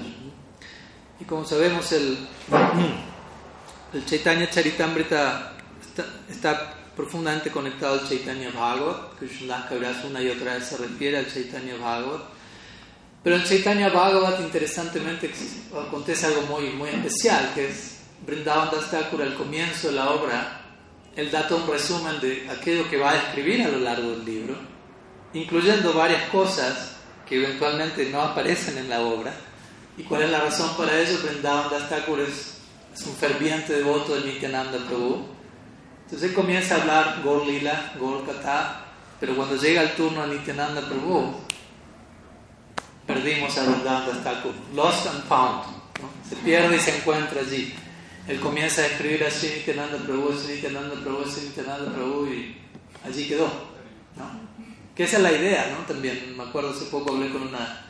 Y 1.20 1.24
como 1.24 1.44
sabemos, 1.44 1.90
el, 1.92 2.18
el 3.92 4.06
Chaitanya 4.06 4.48
Charitamrita 4.48 5.52
está, 5.80 6.04
está 6.30 6.74
profundamente 6.96 7.50
conectado 7.50 8.00
al 8.00 8.08
Chaitanya 8.08 8.50
Bhagavat. 8.50 9.18
Krishnadas 9.18 9.68
Kaviraj 9.68 10.06
una 10.06 10.22
y 10.22 10.30
otra 10.30 10.54
vez 10.54 10.66
se 10.66 10.76
refiere 10.76 11.18
al 11.18 11.32
Chaitanya 11.32 11.76
Bhagavat. 11.76 12.22
Pero 13.22 13.36
en 13.36 13.44
Chaitanya 13.44 13.88
Bhagavat, 13.88 14.40
interesantemente, 14.40 15.30
acontece 15.74 16.26
algo 16.26 16.42
muy, 16.42 16.70
muy 16.70 16.88
especial, 16.88 17.52
que 17.54 17.68
es 17.68 17.98
Vrindavan 18.24 18.70
Das 18.70 18.90
Thakur 18.90 19.22
al 19.22 19.34
comienzo 19.34 19.88
de 19.88 19.94
la 19.94 20.10
obra, 20.10 20.60
él 21.16 21.30
da 21.30 21.48
todo 21.48 21.64
un 21.64 21.70
resumen 21.70 22.20
de 22.20 22.48
aquello 22.48 22.88
que 22.88 22.96
va 22.96 23.12
a 23.12 23.16
escribir 23.16 23.62
a 23.62 23.68
lo 23.68 23.78
largo 23.78 24.10
del 24.10 24.24
libro, 24.24 24.54
incluyendo 25.34 25.92
varias 25.92 26.28
cosas 26.30 26.96
que 27.28 27.36
eventualmente 27.36 28.08
no 28.10 28.22
aparecen 28.22 28.78
en 28.78 28.88
la 28.88 29.00
obra. 29.00 29.32
¿Y 29.96 30.02
cuál 30.04 30.22
es 30.22 30.30
la 30.30 30.40
razón 30.40 30.76
para 30.76 30.98
ello? 30.98 31.18
Vrindavan 31.22 31.70
Das 31.70 31.88
Thakur 31.88 32.20
es, 32.20 32.58
es 32.94 33.06
un 33.06 33.14
ferviente 33.14 33.74
devoto 33.74 34.14
de 34.14 34.32
Nityananda 34.32 34.78
Prabhu. 34.86 35.26
Entonces 36.04 36.30
él 36.30 36.34
comienza 36.34 36.76
a 36.76 36.80
hablar 36.80 37.20
Gor 37.22 37.46
Lila, 37.46 37.92
Gor 37.98 38.24
Kata, 38.24 38.86
pero 39.20 39.36
cuando 39.36 39.56
llega 39.56 39.82
el 39.82 39.92
turno 39.94 40.22
a 40.22 40.26
Nityananda 40.26 40.80
Prabhu, 40.80 41.34
perdimos 43.06 43.58
a 43.58 43.64
Vrindavan 43.64 44.06
Das 44.06 44.24
Thakur. 44.24 44.52
Lost 44.74 45.06
and 45.08 45.24
found. 45.24 45.64
¿no? 46.00 46.08
Se 46.28 46.36
pierde 46.36 46.76
y 46.76 46.80
se 46.80 46.96
encuentra 46.96 47.40
allí. 47.40 47.74
Él 48.26 48.40
comienza 48.40 48.82
a 48.82 48.86
escribir 48.86 49.24
a 49.24 49.30
Sri 49.30 49.48
Nityananda 49.56 49.98
Prabhu, 49.98 50.32
Sri 50.32 50.54
Nityananda 50.54 50.94
Prabhu, 51.02 51.28
Sri 51.28 51.48
Nityananda 51.48 51.92
Prabhu 51.92 52.26
y 52.26 52.56
allí 53.04 53.26
quedó. 53.26 53.46
¿no? 54.16 54.47
Que 54.98 55.04
esa 55.04 55.18
es 55.18 55.22
la 55.22 55.30
idea, 55.30 55.76
¿no? 55.78 55.86
También 55.86 56.36
me 56.36 56.42
acuerdo 56.42 56.70
hace 56.70 56.86
poco 56.86 57.14
hablé 57.14 57.30
con 57.30 57.42
una 57.42 57.86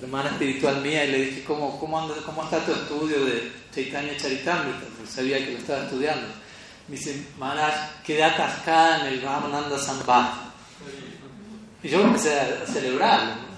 hermana 0.00 0.30
espiritual 0.30 0.82
mía 0.82 1.04
y 1.04 1.12
le 1.12 1.24
dije, 1.26 1.44
¿cómo, 1.44 1.78
cómo, 1.78 2.12
cómo 2.26 2.42
está 2.42 2.66
tu 2.66 2.72
estudio 2.72 3.24
de 3.24 3.52
Chaitanya 3.72 4.16
Charitamrita? 4.16 4.80
Sabía 5.08 5.38
que 5.38 5.52
lo 5.52 5.58
estaba 5.58 5.84
estudiando. 5.84 6.26
Me 6.88 6.96
dice, 6.96 7.28
Maharaj, 7.38 8.02
quedé 8.04 8.24
atascada 8.24 9.06
en 9.06 9.14
el 9.14 9.22
Ramananda 9.22 9.78
Sambhava. 9.78 10.52
Y 11.80 11.88
yo 11.88 12.00
empecé 12.00 12.40
a 12.40 12.66
celebrarlo, 12.66 13.36
¿no? 13.36 13.52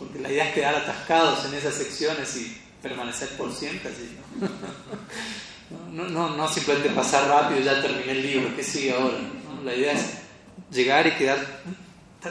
porque 0.00 0.18
la 0.18 0.32
idea 0.32 0.48
es 0.48 0.54
quedar 0.54 0.74
atascados 0.74 1.44
en 1.44 1.54
esas 1.54 1.74
secciones 1.76 2.36
y 2.36 2.60
permanecer 2.82 3.28
por 3.36 3.54
siempre 3.54 3.92
así. 3.92 4.18
¿no? 4.40 4.48
No, 6.08 6.28
no, 6.36 6.48
simplemente 6.48 6.90
pasar 6.90 7.28
rápido, 7.28 7.60
ya 7.60 7.80
terminé 7.80 8.12
el 8.12 8.22
libro, 8.22 8.54
¿qué 8.54 8.62
sigue 8.62 8.92
ahora? 8.92 9.16
La 9.64 9.74
idea 9.74 9.92
es 9.92 10.25
llegar 10.70 11.06
y 11.06 11.12
quedar 11.12 11.38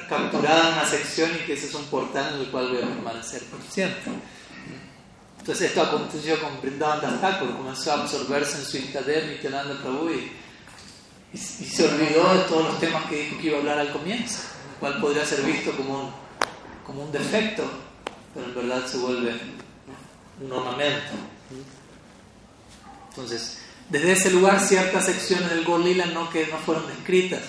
capturada 0.10 0.70
en 0.70 0.74
una 0.74 0.86
sección 0.86 1.32
y 1.36 1.46
que 1.46 1.54
ese 1.54 1.68
es 1.68 1.74
un 1.74 1.86
portal 1.86 2.36
en 2.36 2.42
el 2.42 2.52
cual 2.52 2.70
voy 2.70 2.78
a 2.78 2.88
permanecer 2.88 3.44
por 3.46 3.62
siempre. 3.70 4.12
Entonces 5.40 5.70
esto 5.70 5.82
aconteció 5.82 6.40
con 6.42 6.60
Brindavan 6.62 7.02
Das 7.02 7.22
Thakur, 7.22 7.56
comenzó 7.56 7.92
a 7.92 8.02
absorberse 8.02 8.58
en 8.58 8.66
su 8.66 8.78
Istadev, 8.78 9.28
Nityananda 9.28 9.80
Prabhu 9.80 10.10
y, 10.10 10.32
y, 11.34 11.36
y, 11.36 11.38
se 11.38 11.88
olvidó 11.88 12.34
de 12.34 12.44
todos 12.46 12.66
los 12.66 12.80
temas 12.80 13.06
que 13.06 13.24
dijo 13.24 13.38
que 13.38 13.48
iba 13.48 13.58
a 13.58 13.60
hablar 13.60 13.80
al 13.80 13.92
comienzo, 13.92 14.40
el 14.74 14.80
cual 14.80 15.00
podría 15.00 15.26
ser 15.26 15.42
visto 15.42 15.72
como 15.78 16.06
un, 16.06 16.12
como 16.86 17.04
un 17.04 17.12
defecto, 17.12 17.64
pero 18.34 18.48
en 18.48 18.56
verdad 18.56 18.88
se 18.88 18.98
vuelve 18.98 19.40
un 20.42 20.52
ornamento. 20.52 21.12
Entonces, 23.10 23.60
desde 23.90 24.12
ese 24.14 24.32
lugar 24.32 24.60
ciertas 24.60 25.06
secciones 25.06 25.50
del 25.52 25.64
Gorlila 25.64 26.08
no, 26.08 26.30
que 26.30 26.48
no 26.48 26.58
fueron 26.58 26.88
descritas 26.88 27.42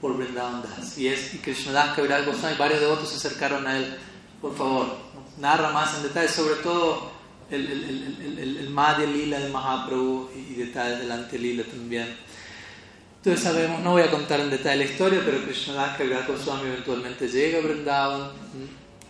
por 0.00 0.16
Vrindavan 0.16 0.62
Das. 0.62 0.96
Y, 0.96 1.08
es, 1.08 1.34
y 1.34 1.38
Krishnadas 1.38 1.94
Kaviraj 1.94 2.26
Goswami, 2.26 2.56
varios 2.56 2.80
devotos 2.80 3.10
se 3.10 3.16
acercaron 3.16 3.66
a 3.66 3.76
él, 3.76 3.98
por 4.40 4.56
favor, 4.56 4.96
narra 5.38 5.70
más 5.70 5.96
en 5.96 6.04
detalle, 6.04 6.28
sobre 6.28 6.56
todo 6.56 7.10
el, 7.50 7.66
el, 7.66 8.38
el, 8.38 8.56
el, 8.58 8.70
Madhya 8.70 9.06
Lila 9.06 9.40
de 9.40 9.48
Mahaprabhu 9.50 10.30
y 10.34 10.54
detalles 10.54 11.00
del 11.00 11.12
Ante 11.12 11.38
Lila 11.38 11.64
también. 11.64 12.16
Entonces 13.16 13.42
sabemos, 13.42 13.80
no 13.80 13.92
voy 13.92 14.02
a 14.02 14.10
contar 14.10 14.40
en 14.40 14.50
detalle 14.50 14.84
la 14.84 14.90
historia, 14.90 15.20
pero 15.24 15.42
Krishnadas 15.44 15.98
Kaviraj 15.98 16.26
Goswami 16.26 16.68
eventualmente 16.68 17.28
llega 17.28 17.58
a 17.58 17.62
Vrindavan, 17.62 18.30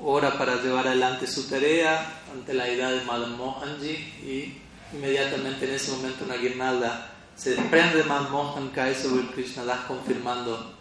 ora 0.03 0.37
para 0.37 0.61
llevar 0.61 0.89
adelante 0.89 1.27
su 1.27 1.49
tarea 1.49 2.23
ante 2.33 2.55
la 2.55 2.69
idea 2.69 2.91
de 2.91 3.05
Madan 3.05 3.37
Mohanji 3.37 3.91
y 3.91 4.59
inmediatamente 4.93 5.69
en 5.69 5.75
ese 5.75 5.93
momento 5.93 6.25
una 6.25 6.37
guirnalda 6.37 7.13
se 7.37 7.51
desprende 7.51 7.99
de 7.99 8.05
Madan 8.05 8.33
Mohan, 8.33 8.71
cae 8.71 8.95
sobre 8.95 9.27
Krishnadas 9.29 9.81
confirmando 9.87 10.80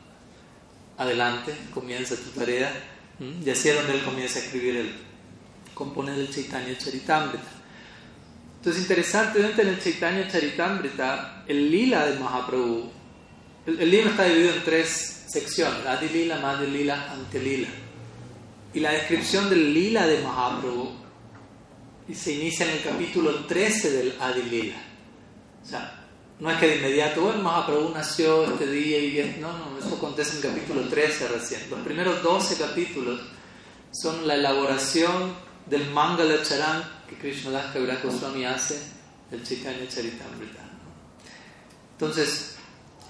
adelante, 0.99 1.55
comienza 1.73 2.15
tu 2.15 2.29
tarea 2.37 2.71
y 3.19 3.49
así 3.49 3.69
es 3.69 3.75
donde 3.75 3.93
él 3.93 4.03
comienza 4.03 4.39
a 4.39 4.43
escribir 4.43 4.75
el 4.77 4.91
componer 5.73 6.19
el 6.19 6.29
Chaitanya 6.29 6.77
Charitamrita. 6.77 7.43
Entonces 8.57 8.81
interesantemente 8.83 9.61
en 9.61 9.69
el 9.69 9.81
Chaitanya 9.81 10.27
Charitamrita 10.27 11.45
el 11.47 11.71
lila 11.71 12.05
de 12.05 12.19
Mahaprabhu, 12.19 12.91
el, 13.65 13.79
el 13.81 13.89
libro 13.89 14.11
está 14.11 14.25
dividido 14.25 14.55
en 14.55 14.63
tres 14.63 15.25
secciones, 15.27 15.85
Adi 15.85 16.09
Lila, 16.09 16.39
Madhya 16.39 16.67
Lila, 16.67 17.11
Ante 17.11 17.39
Lila. 17.39 17.69
Y 18.73 18.79
la 18.81 18.91
descripción 18.91 19.49
del 19.49 19.73
lila 19.73 20.05
de 20.05 20.21
Mahaprabhu 20.21 20.91
se 22.13 22.33
inicia 22.33 22.65
en 22.65 22.77
el 22.77 22.83
capítulo 22.83 23.45
13 23.45 23.91
del 23.91 24.15
Adi 24.19 24.43
Lila. 24.43 24.75
No 26.39 26.49
es 26.49 26.57
que 26.57 26.67
de 26.67 26.75
inmediato, 26.77 27.21
bueno, 27.21 27.41
Mahaprabhu 27.43 27.89
nació 27.89 28.45
este 28.45 28.71
día 28.71 28.97
y 28.99 29.39
no, 29.41 29.51
no, 29.51 29.77
eso 29.77 29.95
acontece 29.95 30.37
en 30.37 30.41
capítulo 30.41 30.87
13 30.87 31.27
recién. 31.27 31.69
Los 31.69 31.81
primeros 31.81 32.23
12 32.23 32.57
capítulos 32.57 33.19
son 33.91 34.25
la 34.25 34.35
elaboración 34.35 35.33
del 35.65 35.89
Mangala 35.89 36.41
Charan 36.41 36.83
que 37.09 37.17
Krishnadas 37.17 37.73
Kaviraj 37.73 38.03
Goswami 38.03 38.45
hace 38.45 38.79
del 39.29 39.43
Chaitanya 39.43 39.85
Charitamrita. 39.89 40.61
Entonces, 41.91 42.55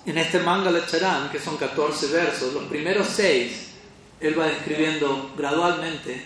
en 0.07 0.17
este 0.17 0.39
Mangala 0.39 0.87
Charan, 0.87 1.29
que 1.29 1.39
son 1.39 1.55
14 1.57 2.07
versos, 2.07 2.53
los 2.53 2.63
primeros 2.63 3.07
6 3.09 3.67
él 4.21 4.39
va 4.39 4.47
describiendo 4.47 5.33
gradualmente 5.37 6.25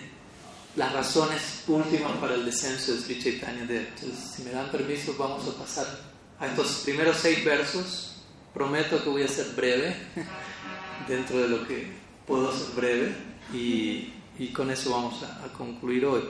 las 0.78 0.94
razones 0.94 1.64
últimas 1.68 2.14
para 2.14 2.36
el 2.36 2.46
descenso 2.46 2.94
de 2.94 3.02
Sri 3.02 3.22
Chaitanya 3.22 3.66
Dev. 3.66 3.90
Entonces, 3.94 4.32
si 4.36 4.44
me 4.44 4.52
dan 4.52 4.72
permiso, 4.72 5.16
vamos 5.20 5.46
a 5.50 5.60
pasar 5.62 6.13
a 6.40 6.48
estos 6.48 6.82
primeros 6.84 7.18
seis 7.18 7.44
versos. 7.44 8.10
Prometo 8.54 9.04
que 9.04 9.10
voy 9.10 9.24
a 9.24 9.28
ser 9.28 9.48
breve, 9.56 9.96
dentro 11.08 11.40
de 11.40 11.48
lo 11.48 11.68
que 11.68 11.88
puedo 12.28 12.52
ser 12.52 12.76
breve, 12.76 13.16
y, 13.52 14.14
y 14.38 14.48
con 14.54 14.70
eso 14.70 14.92
vamos 14.92 15.24
a, 15.24 15.46
a, 15.46 15.48
concluir 15.50 16.06
hoy. 16.06 16.22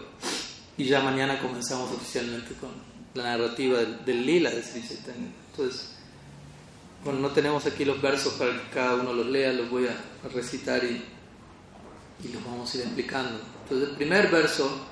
Y 0.77 0.85
ya 0.85 1.01
mañana 1.01 1.39
comenzamos 1.39 1.91
oficialmente 1.91 2.53
con 2.55 2.71
la 3.13 3.23
narrativa 3.23 3.79
del, 3.79 4.05
del 4.05 4.25
lila 4.25 4.49
de 4.49 4.63
Sri 4.63 4.81
Chaitanya. 4.87 5.27
Entonces, 5.51 5.95
bueno, 7.03 7.19
no 7.19 7.29
tenemos 7.31 7.65
aquí 7.65 7.83
los 7.83 8.01
versos 8.01 8.33
para 8.33 8.53
que 8.53 8.69
cada 8.73 8.95
uno 8.95 9.13
los 9.13 9.25
lea, 9.25 9.51
los 9.51 9.69
voy 9.69 9.87
a, 9.87 10.29
recitar 10.33 10.83
y 10.83 11.03
y 12.23 12.29
los 12.29 12.43
vamos 12.43 12.73
a 12.73 12.77
ir 12.77 12.83
explicando. 12.83 13.39
Entonces, 13.63 13.89
el 13.89 13.95
primer 13.95 14.29
verso, 14.29 14.85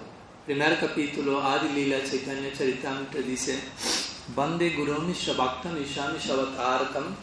primer 0.51 0.77
capítulo, 0.81 1.41
Adi 1.41 1.69
Lila 1.69 2.03
Chaitanya 2.03 2.51
Charitamrita 2.51 3.19
dice: 3.19 3.57
Bande 4.35 4.75
Gurumi 4.75 5.13
Shabaktam 5.13 5.77
Ishami 5.77 6.19
Shavatarakam 6.19 7.15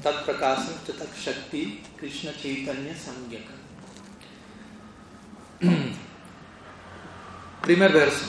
Tat 0.00 0.24
Prakasam 0.24 0.80
Chatak 0.86 1.14
Shakti 1.14 1.82
Krishna 1.98 2.32
Chaitanya 2.32 2.94
Samgyakam. 2.94 3.60
Primer 7.60 7.92
verso, 7.92 8.24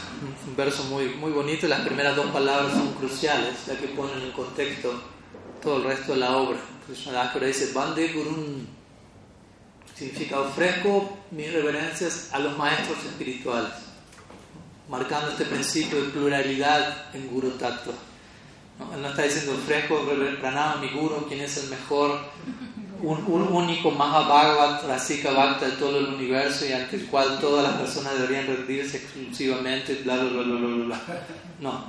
un 0.46 0.56
verso 0.58 0.84
muy, 0.84 1.16
muy 1.16 1.32
bonito, 1.32 1.70
las 1.70 1.80
primeras 1.88 2.18
dos 2.18 2.26
palabras 2.32 2.74
son 2.74 2.94
cruciales, 2.96 3.66
ya 3.66 3.78
que 3.78 3.88
ponen 3.88 4.22
en 4.22 4.32
contexto 4.34 5.02
todo 5.62 5.78
el 5.78 5.84
resto 5.84 6.12
de 6.12 6.20
la 6.20 6.36
obra. 6.36 6.60
Krishna 6.86 7.32
dice: 7.40 7.72
Bande 7.72 8.10
Gurun 8.10 8.68
significa 9.96 10.42
ofrezco 10.42 11.20
mis 11.32 11.54
reverencias 11.54 12.34
a 12.34 12.40
los 12.40 12.58
maestros 12.58 12.98
espirituales, 13.06 13.91
marcando 14.92 15.32
este 15.32 15.46
principio 15.46 16.04
de 16.04 16.10
pluralidad 16.10 17.06
en 17.16 17.28
Guru 17.30 17.52
Tattva. 17.52 17.94
¿No? 18.78 18.94
Él 18.94 19.02
no 19.02 19.10
está 19.10 19.24
diciendo 19.24 19.54
ofrezco 19.54 20.06
pranama 20.42 20.82
mi 20.82 20.90
Guru, 20.90 21.26
quien 21.28 21.40
es 21.40 21.64
el 21.64 21.70
mejor, 21.70 22.20
un, 23.02 23.24
un 23.26 23.42
único 23.44 23.90
Mahabhagavat, 23.90 24.86
Rasika 24.86 25.32
Bhakta 25.32 25.68
de 25.68 25.78
todo 25.78 25.98
el 25.98 26.14
universo 26.14 26.66
y 26.66 26.74
ante 26.74 26.98
el 26.98 27.06
cual 27.08 27.40
todas 27.40 27.64
las 27.64 27.82
personas 27.82 28.20
deberían 28.20 28.48
rendirse 28.48 28.98
exclusivamente, 28.98 30.02
bla, 30.04 30.18
bla, 30.18 30.44
bla, 30.44 30.56
bla, 30.58 30.86
bla. 30.86 31.02
No, 31.62 31.86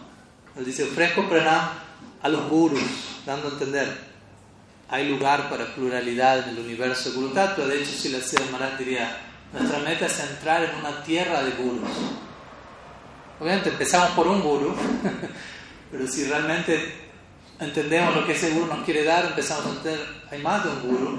él 0.56 0.64
dice 0.64 0.84
ofrezco 0.84 1.28
pranama 1.28 1.82
a 2.22 2.28
los 2.28 2.48
gurus, 2.48 2.80
dando 3.26 3.48
a 3.48 3.50
entender 3.50 4.12
hay 4.92 5.08
lugar 5.08 5.48
para 5.48 5.74
pluralidad 5.74 6.46
en 6.46 6.50
el 6.50 6.58
universo 6.58 7.08
de 7.08 7.16
Guru 7.16 7.30
Tattva. 7.30 7.64
De 7.64 7.80
hecho, 7.80 7.92
si 7.92 8.10
la 8.10 8.20
Sira 8.20 8.44
Maharaj 8.52 8.78
diría, 8.78 9.16
nuestra 9.50 9.78
meta 9.78 10.04
es 10.04 10.20
entrar 10.20 10.62
en 10.64 10.76
una 10.76 11.02
tierra 11.02 11.42
de 11.42 11.52
gurus. 11.52 11.88
Obviamente 13.42 13.70
empezamos 13.70 14.10
por 14.10 14.28
un 14.28 14.40
guru, 14.40 14.72
pero 15.90 16.06
si 16.06 16.26
realmente 16.26 16.94
entendemos 17.58 18.14
lo 18.14 18.24
que 18.24 18.34
ese 18.34 18.50
guru 18.50 18.66
nos 18.66 18.84
quiere 18.84 19.02
dar, 19.02 19.24
empezamos 19.24 19.66
a 19.66 19.70
entender, 19.70 19.98
hay 20.30 20.40
más 20.40 20.62
de 20.62 20.70
un 20.70 20.82
guru, 20.82 21.18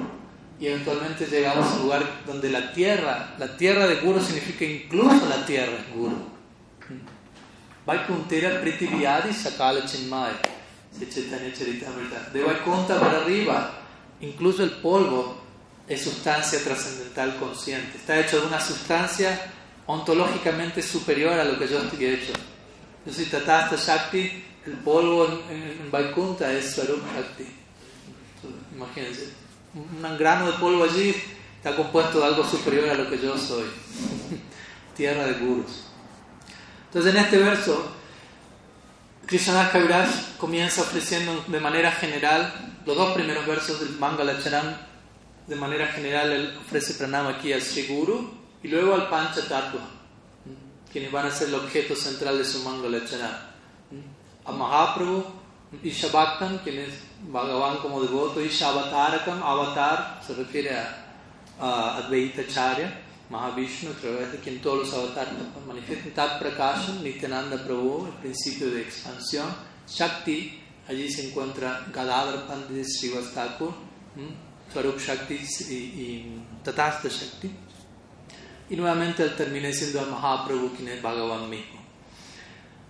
y 0.57 0.67
eventualmente 0.67 1.25
llegamos 1.25 1.67
a 1.67 1.73
un 1.73 1.81
lugar 1.81 2.21
donde 2.25 2.49
la 2.49 2.71
tierra, 2.71 3.35
la 3.37 3.57
tierra 3.57 3.87
de 3.87 3.95
guru 3.95 4.21
significa 4.21 4.63
incluso 4.63 5.27
la 5.27 5.45
tierra 5.45 5.73
de 5.73 5.83
guru. 5.93 6.15
Vaikuntera 7.85 8.61
Prithiviyadi 8.61 9.33
Sakala 9.33 9.83
Charitamrita. 9.85 10.39
De 12.31 12.41
Vaikuntha 12.41 13.01
para 13.01 13.17
arriba, 13.17 13.73
incluso 14.21 14.63
el 14.63 14.71
polvo 14.71 15.41
es 15.89 16.01
sustancia 16.01 16.63
trascendental 16.63 17.35
consciente. 17.35 17.97
Está 17.97 18.17
hecho 18.17 18.39
de 18.39 18.47
una 18.47 18.61
sustancia 18.61 19.52
ontológicamente 19.85 20.81
superior 20.81 21.33
a 21.33 21.43
lo 21.43 21.59
que 21.59 21.67
yo 21.67 21.79
estoy 21.79 22.05
hecho. 22.05 22.33
Yo 23.05 23.13
soy 23.13 23.25
Tatasta 23.25 23.75
Shakti, 23.75 24.43
el 24.65 24.73
polvo 24.73 25.43
en, 25.49 25.63
en 25.63 25.91
Vaikuntha 25.91 26.51
es 26.53 26.73
Swarup 26.73 27.03
Shakti. 27.13 27.45
Imagínense, 28.75 29.29
un 29.73 30.17
grano 30.17 30.51
de 30.51 30.57
polvo 30.57 30.83
allí 30.85 31.13
está 31.57 31.75
compuesto 31.75 32.19
de 32.19 32.25
algo 32.25 32.45
superior 32.45 32.89
a 32.89 32.95
lo 32.95 33.09
que 33.09 33.17
yo 33.17 33.37
soy. 33.37 33.65
Tierra 34.95 35.25
de 35.25 35.33
gurus. 35.33 35.85
Entonces 36.85 37.13
en 37.13 37.19
este 37.19 37.37
verso, 37.37 37.91
Krishna 39.25 39.69
Kaviraj 39.71 40.37
comienza 40.37 40.81
ofreciendo 40.81 41.43
de 41.47 41.59
manera 41.59 41.91
general 41.91 42.53
los 42.85 42.95
dos 42.95 43.13
primeros 43.13 43.45
versos 43.45 43.79
del 43.79 43.97
Mangalacharam. 43.97 44.75
De 45.47 45.55
manera 45.55 45.87
general, 45.87 46.31
él 46.31 46.57
ofrece 46.65 46.93
pranama 46.93 47.31
aquí 47.31 47.51
al 47.51 47.61
Sri 47.61 47.85
Guru 47.87 48.42
y 48.63 48.69
luego 48.69 48.95
al 48.95 49.09
Pancha 49.09 49.41
Tattva, 49.47 49.81
quienes 50.91 51.11
van 51.11 51.27
a 51.27 51.31
ser 51.31 51.49
el 51.49 51.55
objeto 51.55 51.95
central 51.95 52.37
de 52.37 52.45
su 52.45 52.59
Mangalacharam. 52.63 53.53
A 54.45 54.51
Mahaprabhu, 54.51 55.23
Isha 55.83 56.07
Bhaktan, 56.07 56.59
quien 56.59 56.79
es 56.79 56.93
Bhagavan 57.27 57.77
como 57.77 58.01
devoto, 58.01 58.41
Isha 58.41 58.69
Avatarakam, 58.69 59.41
Avatar, 59.43 60.21
se 60.25 60.33
refiere 60.33 60.75
a, 60.75 61.05
a 61.59 61.97
Advaita 61.97 62.47
Charya, 62.47 63.01
Mahavishnu, 63.29 63.93
de 64.01 64.39
quien 64.43 64.61
todos 64.61 64.79
los 64.79 64.93
avatares 64.93 65.33
manifiestan. 65.67 66.13
Tat 66.13 66.39
Prakasham, 66.39 67.03
Nityananda 67.03 67.57
Prabhu, 67.63 68.05
el 68.07 68.13
principio 68.13 68.69
de 68.69 68.81
expansión. 68.81 69.47
Shakti, 69.87 70.61
allí 70.87 71.09
se 71.09 71.29
encuentra 71.29 71.85
Gadadhar 71.91 72.45
Pandit 72.47 72.85
Srivastakur, 72.85 73.73
Swarup 74.71 74.99
Shakti 74.99 75.39
y, 75.69 75.73
y 75.73 76.41
Tatasta 76.63 77.09
Shakti. 77.09 77.51
Y 78.73 78.75
nuevamente 78.75 79.21
él 79.21 79.35
termina 79.35 79.71
siendo 79.71 80.01
a 80.01 80.05
Mahaprabhu, 80.07 80.75
quien 80.75 80.89
es 80.89 80.99
Bhagavan 80.99 81.47
mismo. 81.47 81.79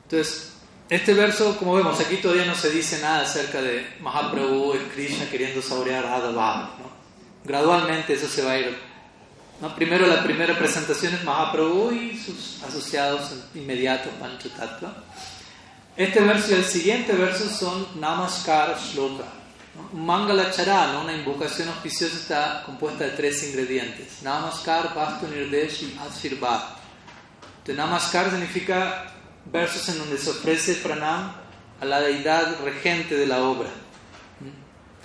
Entonces, 0.04 0.54
este 0.90 1.14
verso, 1.14 1.58
como 1.58 1.74
vemos, 1.74 2.00
aquí 2.00 2.22
todavía 2.22 2.46
no 2.46 2.56
se 2.56 2.70
dice 2.70 3.02
nada 3.02 3.24
acerca 3.24 3.62
de 3.62 3.86
Mahaprabhu, 4.00 4.72
el 4.72 4.88
Krishna 4.88 5.30
queriendo 5.30 5.62
saborear 5.62 6.06
Radha 6.06 6.32
Bhava. 6.32 6.78
¿no? 6.80 6.90
Gradualmente 7.44 8.14
eso 8.14 8.30
se 8.30 8.44
va 8.44 8.52
a 8.52 8.60
ir. 8.60 8.78
Primero 9.76 10.08
la 10.08 10.24
primera 10.24 10.58
presentación 10.58 11.16
es 11.16 11.24
Mahaprabhu 11.26 11.92
y 11.92 12.18
sus 12.18 12.64
asociados 12.64 13.34
inmediatos 13.54 14.14
Panchatattva. 14.22 15.04
Este 15.98 16.22
verso 16.22 16.52
y 16.52 16.60
el 16.60 16.64
siguiente 16.64 17.12
verso 17.12 17.50
son 17.50 18.00
Namaskar 18.00 18.80
Shloka. 18.80 19.26
¿No? 19.76 19.90
Un 19.92 20.06
Mangala 20.06 20.52
Charana, 20.52 21.00
una 21.00 21.14
invocación 21.14 21.70
auspiciosa, 21.70 22.16
está 22.16 22.64
compuesta 22.66 23.06
de 23.06 23.12
tres 23.12 23.44
ingredientes: 23.44 24.22
Namaskar, 24.22 24.94
Vastu 24.94 25.28
Nirdesh 25.28 25.84
y 25.84 26.00
Ashirvad. 26.00 26.62
Entonces, 27.60 27.78
Namaskar 27.78 28.30
significa 28.30 29.14
versos 29.46 29.88
en 29.90 30.00
donde 30.00 30.18
se 30.18 30.30
ofrece 30.30 30.76
pranam 30.76 31.34
a 31.80 31.86
la 31.86 32.02
deidad 32.02 32.60
regente 32.64 33.16
de 33.16 33.28
la 33.28 33.44
obra. 33.44 33.70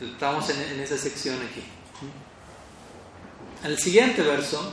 Estamos 0.01 0.49
en, 0.51 0.81
esa 0.81 0.97
sección 0.97 1.37
aquí. 1.43 1.63
El 3.65 3.79
siguiente 3.79 4.23
verso 4.23 4.73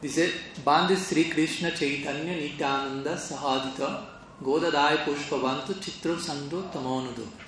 dice: 0.00 0.32
Bande 0.64 0.96
Sri 0.96 1.28
Krishna 1.28 1.72
Chaitanya 1.74 2.32
Nityananda 2.32 3.16
Sahadita 3.16 4.08
Godadaya 4.40 5.04
Pushpavantu 5.04 5.74
Chitro 5.74 6.18
Sando 6.18 6.62
Tamonudo. 6.72 7.41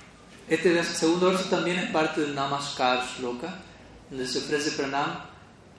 Este 0.47 0.83
segundo 0.83 1.27
verso 1.27 1.49
también 1.49 1.79
es 1.79 1.89
parte 1.89 2.21
del 2.21 2.35
Namaskar 2.35 3.03
Shloka, 3.03 3.61
donde 4.09 4.27
se 4.27 4.39
ofrece 4.39 4.71
pranam 4.71 5.21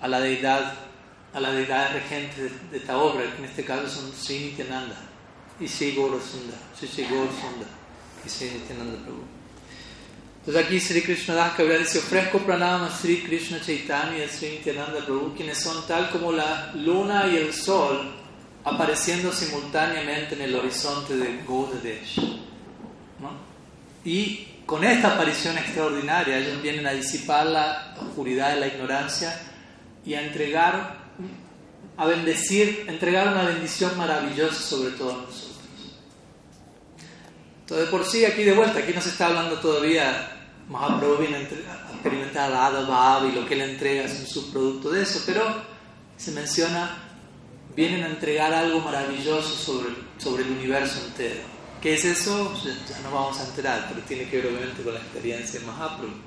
a 0.00 0.08
la 0.08 0.20
deidad 0.20 0.74
a 1.32 1.40
la 1.40 1.52
deidad 1.52 1.92
regente 1.92 2.44
de, 2.44 2.50
de 2.70 2.78
esta 2.78 2.96
obra, 2.96 3.30
que 3.30 3.38
en 3.38 3.44
este 3.44 3.62
caso 3.62 3.86
son 3.88 4.10
Sri 4.12 4.38
Nityananda 4.38 4.96
y 5.60 5.68
Sri 5.68 5.94
Gaura 5.94 6.18
Sundar, 6.18 6.58
Sri 6.74 6.88
Sundar 6.88 7.68
y 8.24 8.28
Sri 8.28 8.50
Nityananda 8.50 8.98
Prabhu. 9.04 9.22
Entonces 10.38 10.64
aquí 10.64 10.80
Sri 10.80 11.02
Krishna 11.02 11.34
Das 11.34 11.54
Kaviraj 11.54 11.80
dice, 11.80 11.98
ofrezco 11.98 12.38
pranama 12.38 12.86
a 12.86 12.90
Sri 12.90 13.22
Krishna 13.22 13.60
Chaitanya 13.60 14.18
y 14.18 14.22
a 14.22 14.28
Sri 14.30 14.48
Nityananda 14.48 15.04
Prabhu, 15.04 15.34
quienes 15.36 15.58
son 15.58 15.86
tal 15.86 16.10
como 16.10 16.32
la 16.32 16.72
luna 16.74 17.26
y 17.26 17.36
el 17.36 17.52
sol 17.52 18.14
apareciendo 18.64 19.30
simultáneamente 19.30 20.36
en 20.36 20.40
el 20.40 20.54
horizonte 20.54 21.16
de 21.16 21.42
Gaudadesh. 21.46 22.18
¿no? 23.20 23.30
Y 24.04 24.55
con 24.66 24.84
esta 24.84 25.14
aparición 25.14 25.56
extraordinaria 25.56 26.38
ellos 26.38 26.60
vienen 26.60 26.86
a 26.86 26.92
disipar 26.92 27.46
la 27.46 27.94
oscuridad 28.00 28.54
de 28.54 28.60
la 28.60 28.66
ignorancia 28.66 29.40
y 30.04 30.14
a 30.14 30.26
entregar 30.26 31.06
a 31.96 32.06
bendecir, 32.06 32.84
entregar 32.88 33.28
una 33.28 33.44
bendición 33.44 33.96
maravillosa 33.96 34.60
sobre 34.60 34.90
todos 34.90 35.16
nosotros. 35.16 35.56
Entonces, 37.60 37.88
por 37.88 38.04
sí, 38.04 38.24
aquí 38.24 38.44
de 38.44 38.52
vuelta, 38.52 38.80
aquí 38.80 38.92
no 38.92 39.00
se 39.00 39.08
está 39.08 39.28
hablando 39.28 39.58
todavía, 39.58 40.30
Mahaprabhu 40.68 41.16
viene 41.16 41.36
a 41.36 41.40
experimentar 41.40 42.50
la 42.50 42.66
Adha 42.66 42.82
Bhava 42.82 43.26
y 43.26 43.32
lo 43.32 43.46
que 43.46 43.54
él 43.54 43.62
entrega 43.62 44.04
es 44.04 44.20
un 44.20 44.26
subproducto 44.26 44.90
de 44.90 45.02
eso, 45.02 45.22
pero 45.24 45.42
se 46.16 46.32
menciona, 46.32 46.96
vienen 47.74 48.02
a 48.04 48.08
entregar 48.08 48.52
algo 48.52 48.80
maravilloso 48.80 49.48
sobre, 49.48 49.94
sobre 50.18 50.44
el 50.44 50.50
universo 50.50 51.00
entero. 51.06 51.55
¿Qué 51.80 51.94
es 51.94 52.04
eso? 52.04 52.52
Ya 52.88 52.98
no 53.00 53.10
vamos 53.10 53.38
a 53.38 53.44
enterar, 53.46 53.86
pero 53.88 54.00
tiene 54.06 54.28
que 54.28 54.38
ver 54.38 54.46
obviamente 54.46 54.82
con 54.82 54.94
la 54.94 55.00
experiencia 55.00 55.60
de 55.60 55.66
Mahaprabhu. 55.66 56.26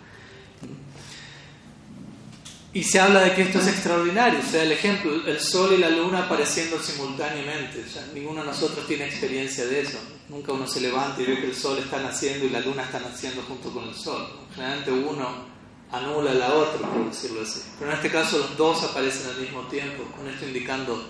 Y 2.71 2.83
se 2.83 2.99
habla 2.99 3.21
de 3.21 3.33
que 3.33 3.41
esto 3.41 3.59
es 3.59 3.67
extraordinario, 3.67 4.39
o 4.39 4.43
sea, 4.43 4.61
el 4.61 4.71
ejemplo, 4.71 5.11
el 5.25 5.39
sol 5.39 5.73
y 5.73 5.77
la 5.77 5.89
luna 5.89 6.25
apareciendo 6.25 6.79
simultáneamente, 6.79 7.83
o 7.83 7.91
sea, 7.91 8.05
ninguno 8.13 8.41
de 8.41 8.47
nosotros 8.47 8.85
tiene 8.85 9.07
experiencia 9.07 9.65
de 9.65 9.81
eso, 9.81 9.97
nunca 10.29 10.53
uno 10.53 10.67
se 10.67 10.81
levanta 10.81 11.19
y 11.19 11.25
ve 11.25 11.39
que 11.39 11.47
el 11.47 11.55
sol 11.55 11.79
está 11.79 11.99
naciendo 11.99 12.45
y 12.45 12.51
la 12.51 12.59
luna 12.59 12.83
está 12.83 12.99
naciendo 12.99 13.41
junto 13.41 13.71
con 13.71 13.89
el 13.89 13.95
sol, 13.95 14.23
generalmente 14.53 14.91
uno 14.91 15.47
anula 15.91 16.31
la 16.35 16.53
otra, 16.53 16.87
por 16.87 17.09
decirlo 17.09 17.41
así, 17.41 17.61
pero 17.79 17.89
en 17.89 17.97
este 17.97 18.11
caso 18.11 18.37
los 18.37 18.55
dos 18.55 18.83
aparecen 18.83 19.31
al 19.31 19.41
mismo 19.41 19.61
tiempo, 19.63 20.03
con 20.15 20.29
esto 20.29 20.45
indicando 20.45 21.09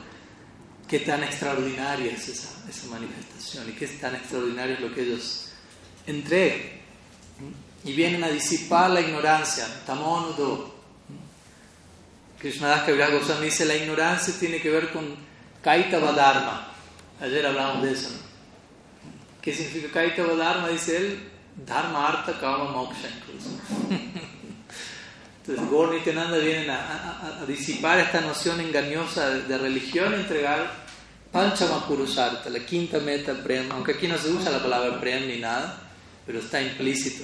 qué 0.89 0.99
tan 0.99 1.23
extraordinaria 1.23 2.11
es 2.11 2.27
esa, 2.29 2.49
manifestación 2.89 3.69
y 3.69 3.73
qué 3.73 3.87
tan 3.87 4.15
extraordinario 4.15 4.75
es 4.75 4.81
lo 4.81 4.93
que 4.93 5.01
ellos 5.01 5.49
entregan, 6.07 6.79
y 7.83 7.93
vienen 7.93 8.23
a 8.23 8.29
disipar 8.29 8.89
la 8.89 9.01
ignorancia, 9.01 9.65
tamonudo, 9.85 10.79
Krishnadas 12.39 12.83
Kaviraj 12.83 13.11
Goswami 13.11 13.45
dice 13.45 13.65
la 13.65 13.75
ignorancia 13.75 14.33
tiene 14.39 14.61
que 14.61 14.69
ver 14.69 14.93
con 14.93 15.13
Kaitava 15.61 16.13
Dharma. 16.13 16.69
Ayer 17.19 17.45
hablamos 17.45 17.83
de 17.83 17.91
eso. 17.91 18.09
¿Qué 19.41 19.53
significa 19.53 19.91
Kaitava 19.91 20.35
Dharma? 20.35 20.69
Dice 20.69 20.95
él, 20.95 21.29
Dharma 21.65 22.07
Artha 22.07 22.39
Kama 22.39 22.71
Moksha 22.71 23.09
incluso. 23.09 23.49
Entonces 25.49 25.71
Gaur 25.71 25.91
Nityananda 25.91 26.37
vienen 26.37 26.69
a, 26.69 26.77
a, 26.77 27.41
a, 27.41 27.45
disipar 27.47 27.97
esta 27.97 28.21
noción 28.21 28.61
engañosa 28.61 29.31
de, 29.31 29.41
de 29.43 29.57
religión 29.57 30.13
y 30.13 30.17
entregar 30.17 30.71
Panchama 31.31 31.87
Purusartha, 31.87 32.51
la 32.51 32.59
quinta 32.59 32.99
meta 32.99 33.33
Prem, 33.33 33.71
aunque 33.71 33.93
aquí 33.93 34.07
no 34.07 34.15
se 34.19 34.29
usa 34.29 34.51
la 34.51 34.61
palabra 34.61 34.99
Prem 34.99 35.27
ni 35.27 35.39
nada, 35.39 35.81
pero 36.23 36.37
está 36.37 36.61
implícito. 36.61 37.23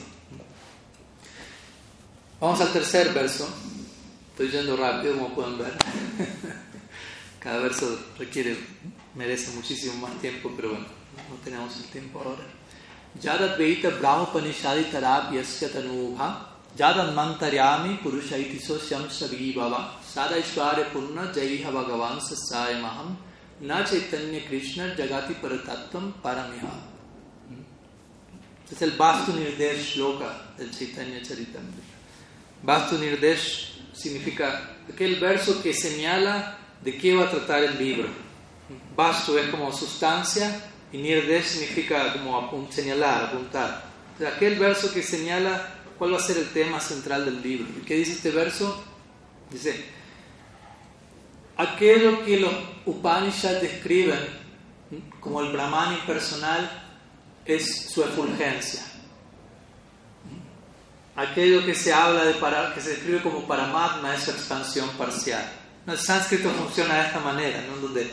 Vamos 2.39 2.59
al 2.61 2.73
tercer 2.73 3.13
verso. 3.13 3.47
Estoy 4.31 4.49
yendo 4.49 4.75
rápido, 4.75 5.13
como 5.17 5.35
pueden 5.35 5.59
ver. 5.59 5.73
Cada 7.39 7.59
verso 7.59 8.07
requiere, 8.17 8.57
merece 9.13 9.51
muchísimo 9.51 10.07
más 10.07 10.19
tiempo, 10.19 10.51
pero 10.55 10.69
bueno, 10.69 10.85
no 11.29 11.35
tenemos 11.43 11.77
el 11.77 11.85
tiempo 11.91 12.23
ahora. 12.25 12.41
Yadat 13.21 13.55
Veita 13.55 13.89
Brahmapanishadi 13.89 14.85
Tarab 14.85 15.31
Yasya 15.31 15.69
Tanubha 15.69 16.54
Yadat 16.75 17.13
Mantaryami 17.13 18.01
Purusha 18.01 18.35
Itiso 18.35 18.77
Syam 18.77 19.07
Sabhibhava 19.07 20.01
Sada 20.03 20.35
Ishwarya 20.35 20.91
Purna 20.91 21.31
Jaiha 21.33 21.71
Bhagavan 21.71 22.19
Sasaya 22.19 22.81
Maham 22.81 23.15
Na 23.61 23.83
Chaitanya 23.83 24.41
Krishna 24.41 24.93
Jagati 24.95 25.35
Paratatvam 25.35 26.11
Paramiha 26.21 26.95
Es 28.69 28.81
el 28.81 28.91
Vastu 28.97 29.33
Nirdesh 29.33 29.95
Shloka 29.95 30.57
del 30.57 30.71
Chaitanya 30.71 31.21
Charitamrita. 31.21 31.93
Vastu 32.63 32.97
Nirdesh 32.97 33.79
significa 33.93 34.71
aquel 34.91 35.19
verso 35.19 35.61
que 35.61 35.71
señala 35.71 36.57
de 36.81 36.97
qué 36.97 37.15
va 37.15 37.25
a 37.25 37.29
tratar 37.29 37.63
el 37.63 37.77
libro. 37.77 38.09
Vastu 38.95 39.37
es 39.37 39.49
como 39.49 39.71
sustancia 39.71 40.59
y 40.91 40.97
Nirdesh 40.97 41.45
significa 41.45 42.11
como 42.13 42.35
apun 42.37 42.71
señalar, 42.71 43.25
apuntar. 43.25 43.83
O 44.15 44.17
sea, 44.17 44.29
aquel 44.29 44.57
verso 44.57 44.91
que 44.91 45.03
señala 45.03 45.74
cuál 45.97 46.13
va 46.13 46.17
a 46.17 46.21
ser 46.21 46.37
el 46.37 46.49
tema 46.49 46.79
central 46.79 47.25
del 47.25 47.41
libro. 47.41 47.67
¿Y 47.77 47.85
qué 47.85 47.95
dice 47.95 48.13
este 48.13 48.31
verso? 48.31 48.83
Dice, 49.49 49.85
aquello 51.57 52.23
que 52.25 52.39
los 52.39 52.53
Upanishads 52.85 53.61
describen 53.61 54.19
como 55.19 55.41
el 55.41 55.51
Brahman 55.51 55.93
impersonal 55.93 56.69
es 57.45 57.89
su 57.91 58.03
efulgencia. 58.03 58.83
Aquello 61.15 61.65
que 61.65 61.73
se 61.73 61.93
habla 61.93 62.25
de 62.25 62.33
para, 62.33 62.73
que 62.73 62.81
se 62.81 62.89
describe 62.89 63.21
como 63.21 63.47
paramatma 63.47 64.15
es 64.15 64.23
su 64.23 64.31
expansión 64.31 64.89
parcial. 64.97 65.45
El 65.87 65.97
sánscrito 65.97 66.49
funciona 66.49 66.95
de 66.95 67.07
esta 67.07 67.19
manera, 67.19 67.63
¿no? 67.69 67.77
donde 67.77 68.11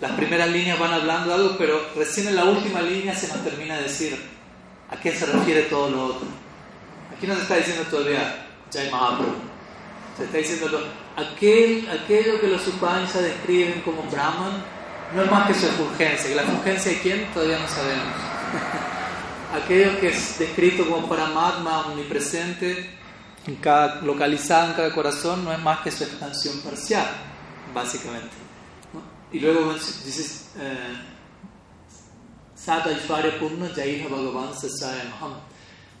las 0.00 0.12
primeras 0.12 0.50
líneas 0.50 0.78
van 0.78 0.92
hablando 0.92 1.32
algo, 1.32 1.56
pero 1.56 1.80
recién 1.94 2.26
en 2.26 2.34
la 2.34 2.44
última 2.44 2.82
línea 2.82 3.14
se 3.14 3.28
nos 3.28 3.44
termina 3.44 3.76
de 3.76 3.84
decir 3.84 4.18
a 4.90 4.96
qué 4.98 5.12
se 5.12 5.26
refiere 5.26 5.62
todo 5.62 5.90
lo 5.90 6.04
otro. 6.06 6.41
Aquí 7.14 7.26
no 7.26 7.34
se 7.34 7.42
está 7.42 7.56
diciendo 7.56 7.84
todavía 7.90 8.46
Jai 8.72 8.90
Mahaprabhu. 8.90 9.34
Se 10.16 10.24
está 10.24 10.38
diciendo 10.38 10.90
aquel, 11.16 11.88
aquello 11.88 12.40
que 12.40 12.48
los 12.48 12.66
Upanishads 12.68 13.22
describen 13.22 13.80
como 13.82 14.02
Brahman 14.10 14.62
no 15.14 15.22
es 15.22 15.30
más 15.30 15.46
que 15.46 15.54
su 15.54 15.66
efulgencia. 15.66 16.30
¿Y 16.30 16.34
la 16.34 16.42
efulgencia 16.42 16.92
de 16.92 16.98
quién? 17.00 17.26
Todavía 17.32 17.58
no 17.58 17.68
sabemos. 17.68 18.14
aquello 19.52 20.00
que 20.00 20.08
es 20.08 20.38
descrito 20.38 20.88
como 20.88 21.08
Paramatma 21.08 21.86
omnipresente 21.86 22.98
en 23.46 23.56
cada, 23.56 24.00
localizada 24.02 24.68
en 24.68 24.72
cada 24.74 24.94
corazón 24.94 25.44
no 25.44 25.52
es 25.52 25.58
más 25.58 25.80
que 25.80 25.90
su 25.90 26.04
expansión 26.04 26.60
parcial, 26.60 27.06
básicamente. 27.74 28.30
Y 29.32 29.40
luego 29.40 29.72
dices, 29.72 30.50
eh, 30.58 30.96
Sada 32.54 32.92
Ishvarya 32.92 33.38
Purna 33.40 33.68
Jaiha 33.74 34.08
Bhagavan 34.08 34.54
Sasayamham. 34.54 35.40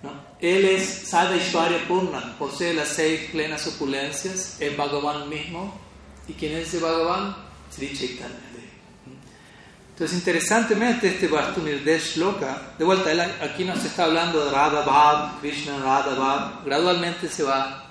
¿No? 0.02 0.10
Él 0.40 0.64
es 0.64 1.08
Sada 1.08 1.36
Ishvarya 1.36 1.86
Purna, 1.86 2.36
posee 2.38 2.74
las 2.74 2.88
seis 2.88 3.30
plenas 3.30 3.66
opulencias, 3.66 4.56
es 4.60 4.76
Bhagavan 4.76 5.28
mismo. 5.28 5.80
¿Y 6.28 6.32
quién 6.34 6.56
es 6.56 6.68
ese 6.68 6.80
Bhagavan? 6.80 7.36
Sri 7.70 7.96
Chaitanya. 7.96 8.52
Entonces, 9.92 10.18
interesantemente, 10.18 11.06
este 11.06 11.28
Vastunirdesh 11.28 12.16
Loka, 12.16 12.74
de 12.78 12.84
vuelta, 12.84 13.12
él 13.12 13.20
aquí 13.20 13.62
nos 13.62 13.84
está 13.84 14.04
hablando 14.04 14.44
de 14.44 14.50
Radha 14.50 14.80
Bhav, 14.80 15.40
Krishna 15.40 15.78
Radha 15.78 16.14
Bhav, 16.14 16.64
gradualmente 16.64 17.28
se 17.28 17.42
va 17.42 17.84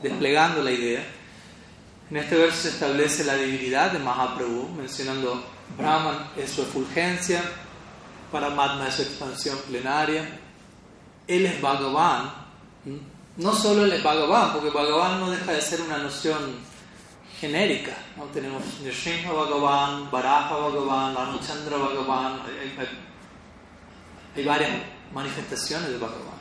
desplegando 0.00 0.62
la 0.62 0.70
idea. 0.70 1.04
En 2.10 2.16
este 2.16 2.36
verso 2.36 2.62
se 2.62 2.68
establece 2.68 3.24
la 3.24 3.34
divinidad 3.34 3.90
de 3.90 3.98
Mahaprabhu, 3.98 4.68
mencionando 4.78 5.44
Brahman 5.76 6.30
es 6.36 6.52
su 6.52 6.62
efulgencia, 6.62 7.42
Paramatma 8.30 8.88
es 8.88 8.94
su 8.94 9.02
expansión 9.02 9.58
plenaria, 9.68 10.40
él 11.28 11.44
es 11.46 11.60
Bhagavan, 11.60 12.32
no 13.36 13.52
solo 13.52 13.84
él 13.84 13.92
es 13.92 14.02
Bhagavan, 14.02 14.52
porque 14.52 14.70
Bhagavan 14.70 15.20
no 15.20 15.30
deja 15.30 15.52
de 15.52 15.60
ser 15.60 15.82
una 15.82 15.98
noción 15.98 16.56
genérica. 17.38 17.92
¿no? 18.16 18.24
Tenemos 18.24 18.62
Nrsimha 18.82 19.30
Bhagavan, 19.30 20.10
Varaha 20.10 20.56
Bhagavan, 20.56 21.14
Ramachandra 21.14 21.76
Bhagavan, 21.76 22.40
hay, 22.46 22.74
hay, 22.78 22.88
hay, 24.34 24.44
varias 24.44 24.70
manifestaciones 25.12 25.90
de 25.90 25.98
Bhagavan. 25.98 26.38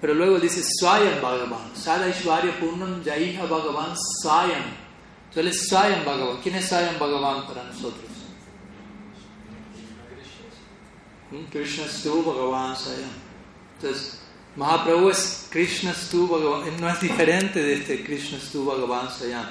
Pero 0.00 0.14
luego 0.14 0.38
dice 0.38 0.62
Swayam 0.62 1.22
Bhagavan, 1.22 1.74
Sada 1.74 2.08
Ishvarya 2.08 2.58
Purnam 2.58 3.02
Jaiha 3.02 3.46
Bhagavan 3.46 3.94
Swayam. 4.22 4.64
Entonces 5.28 5.36
él 5.36 5.48
es 5.48 5.68
Swayam 5.68 6.04
Bhagavan. 6.04 6.36
¿Quién 6.42 6.56
es 6.56 6.68
Swayam 6.68 6.98
Bhagavan 6.98 7.46
para 7.46 7.62
nosotros? 7.62 8.10
Krishna 11.50 11.88
Stu 11.88 12.22
Bhagavan 12.22 12.76
Swayam. 12.76 13.23
Entonces, 13.76 14.20
Mahaprabhu 14.56 15.10
es 15.10 15.48
Krishna 15.50 15.92
Stu 15.92 16.28
Bhagavan, 16.28 16.80
no 16.80 16.88
es 16.88 17.00
diferente 17.00 17.60
de 17.60 17.74
este 17.74 18.04
Krishna 18.04 18.38
Stu 18.38 18.64
Bhagavan 18.64 19.10
Swayam. 19.10 19.46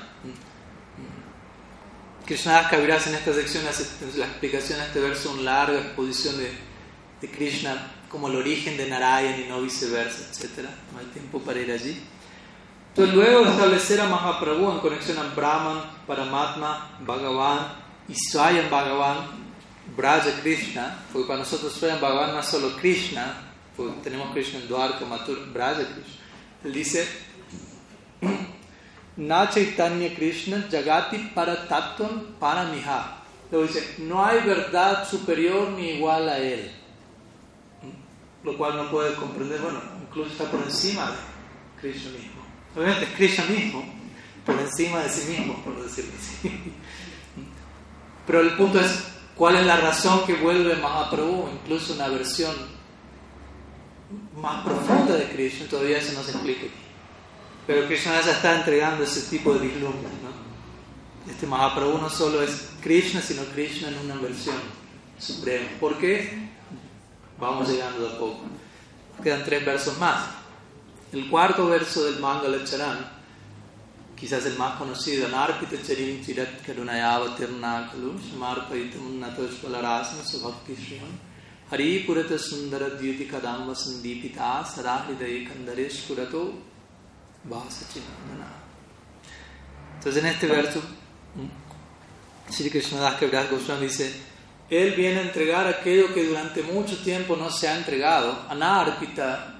Krishna 2.25 2.69
Kaviraj 2.69 3.07
en 3.07 3.15
esta 3.15 3.33
sección 3.33 3.67
hace 3.67 3.85
la 4.17 4.25
explicación 4.27 4.79
de 4.79 4.85
este 4.85 4.99
verso, 5.01 5.33
una 5.33 5.41
larga 5.41 5.79
exposición 5.79 6.37
de, 6.37 6.51
de, 7.19 7.29
Krishna 7.29 7.91
como 8.07 8.29
el 8.29 8.37
origen 8.37 8.77
de 8.77 8.87
Narayan 8.87 9.41
y 9.41 9.49
no 9.49 9.61
viceversa, 9.61 10.29
etc. 10.31 10.69
No 10.93 10.99
hay 10.99 11.05
tiempo 11.07 11.39
para 11.39 11.59
ir 11.59 11.69
allí. 11.69 12.01
Entonces, 12.89 13.13
luego 13.13 13.43
de 13.43 13.49
establecer 13.49 13.99
a 13.99 14.07
Mahaprabhu 14.07 14.71
en 14.71 14.79
conexión 14.79 15.17
a 15.17 15.33
Brahman, 15.35 15.83
Paramatma, 16.07 16.97
Bhagavan 17.01 17.73
y 18.07 18.13
Swayam 18.15 18.69
Bhagavan, 18.69 19.17
Braja 19.97 20.31
Krishna, 20.41 21.03
porque 21.11 21.27
para 21.27 21.39
nosotros 21.39 21.73
Swayam 21.73 21.99
Bhagavan 21.99 22.31
no 22.31 22.39
es 22.39 22.45
solo 22.45 22.77
Krishna, 22.77 23.52
tenemos 24.03 24.31
Krishna 24.33 24.59
en 24.59 24.67
Dwarka, 24.67 25.05
Braja 25.53 25.75
Krishna. 25.75 26.23
Él 26.63 26.73
dice. 26.73 27.07
Na 29.15 29.47
Chaitanya 29.47 30.09
Krishna 30.15 30.67
Jagati 30.71 31.17
para 31.35 31.67
Tattvam 31.67 32.35
para 32.39 32.65
Miha. 32.65 33.19
Luego 33.51 33.67
dice, 33.67 33.95
no 33.99 34.25
hay 34.25 34.41
verdad 34.41 35.07
superior 35.07 35.69
ni 35.69 35.91
igual 35.91 36.27
a 36.27 36.39
él. 36.39 36.71
Lo 38.43 38.57
cual 38.57 38.75
no 38.75 38.89
puede 38.89 39.13
comprender, 39.15 39.61
bueno, 39.61 39.79
incluso 40.01 40.31
está 40.31 40.45
por 40.45 40.61
encima 40.63 41.11
de 41.11 41.79
Krishna 41.79 42.11
mismo. 42.11 42.41
Obviamente 42.75 43.05
es 43.05 43.11
Krishna 43.11 43.45
mismo, 43.45 43.85
por 44.43 44.59
encima 44.59 45.03
de 45.03 45.09
sí 45.09 45.31
mismo, 45.31 45.63
por 45.63 45.81
decirlo 45.83 46.11
así. 46.17 46.73
Pero 48.25 48.39
el 48.41 48.57
punto 48.57 48.79
es, 48.79 49.03
¿cuál 49.35 49.57
es 49.57 49.65
la 49.65 49.77
razón 49.77 50.25
que 50.25 50.33
vuelve 50.33 50.75
Mahaprabhu? 50.77 51.49
Incluso 51.53 51.93
una 51.93 52.07
versión 52.07 52.55
más 54.35 54.63
profunda 54.63 55.15
de 55.15 55.29
Krishna, 55.29 55.67
todavía 55.67 55.97
eso 55.97 56.13
no 56.13 56.23
se 56.23 56.31
explica. 56.31 56.65
Pero 57.65 57.87
Krishna 57.87 58.21
ya 58.21 58.31
está 58.31 58.57
entregando 58.57 59.03
ese 59.03 59.29
tipo 59.29 59.53
de 59.53 59.67
vislumbres. 59.67 60.11
¿no? 60.21 61.31
Este 61.31 61.47
Mahaprabhu 61.47 61.97
no 61.97 62.09
solo 62.09 62.41
es 62.41 62.71
Krishna, 62.81 63.21
sino 63.21 63.43
Krishna 63.45 63.87
en 63.87 63.97
una 63.99 64.15
versión 64.15 64.57
suprema. 65.17 65.67
¿Por 65.79 65.97
qué? 65.97 66.49
Vamos 67.39 67.69
llegando 67.69 68.07
de 68.07 68.15
a 68.15 68.19
poco. 68.19 68.41
Quedan 69.21 69.43
tres 69.45 69.65
versos 69.65 69.97
más. 69.97 70.25
El 71.13 71.29
cuarto 71.29 71.67
verso 71.67 72.03
del 72.05 72.19
Mangala 72.19 72.63
Charan, 72.65 73.07
quizás 74.15 74.45
el 74.45 74.57
más 74.57 74.75
conocido, 74.77 75.29
Narpita 75.29 75.81
Charim 75.81 76.23
Chirat 76.25 76.65
Karunayava 76.65 77.35
Tirnakalu, 77.35 78.19
Shamarpaitam 78.19 79.19
Natashvalarasana 79.19 80.23
Subhakti 80.23 80.75
Shriham, 80.75 81.32
Dyuti 82.99 83.25
Kadamba 83.27 83.73
Sandipita 83.73 84.63
Sarahridaya 84.63 85.47
Kandaresh 85.47 86.07
Purato 86.07 86.73
entonces 89.95 90.23
en 90.23 90.29
este 90.29 90.47
verso, 90.47 90.81
Sri 92.49 92.69
Krishnadas 92.69 93.15
Kaviraj 93.19 93.49
Goswami 93.49 93.87
dice, 93.87 94.13
Él 94.69 94.93
viene 94.95 95.19
a 95.19 95.23
entregar 95.23 95.67
aquello 95.67 96.13
que 96.13 96.23
durante 96.23 96.63
mucho 96.63 96.97
tiempo 97.03 97.35
no 97.35 97.49
se 97.49 97.67
ha 97.67 97.77
entregado, 97.77 98.45
Anarpita, 98.49 99.55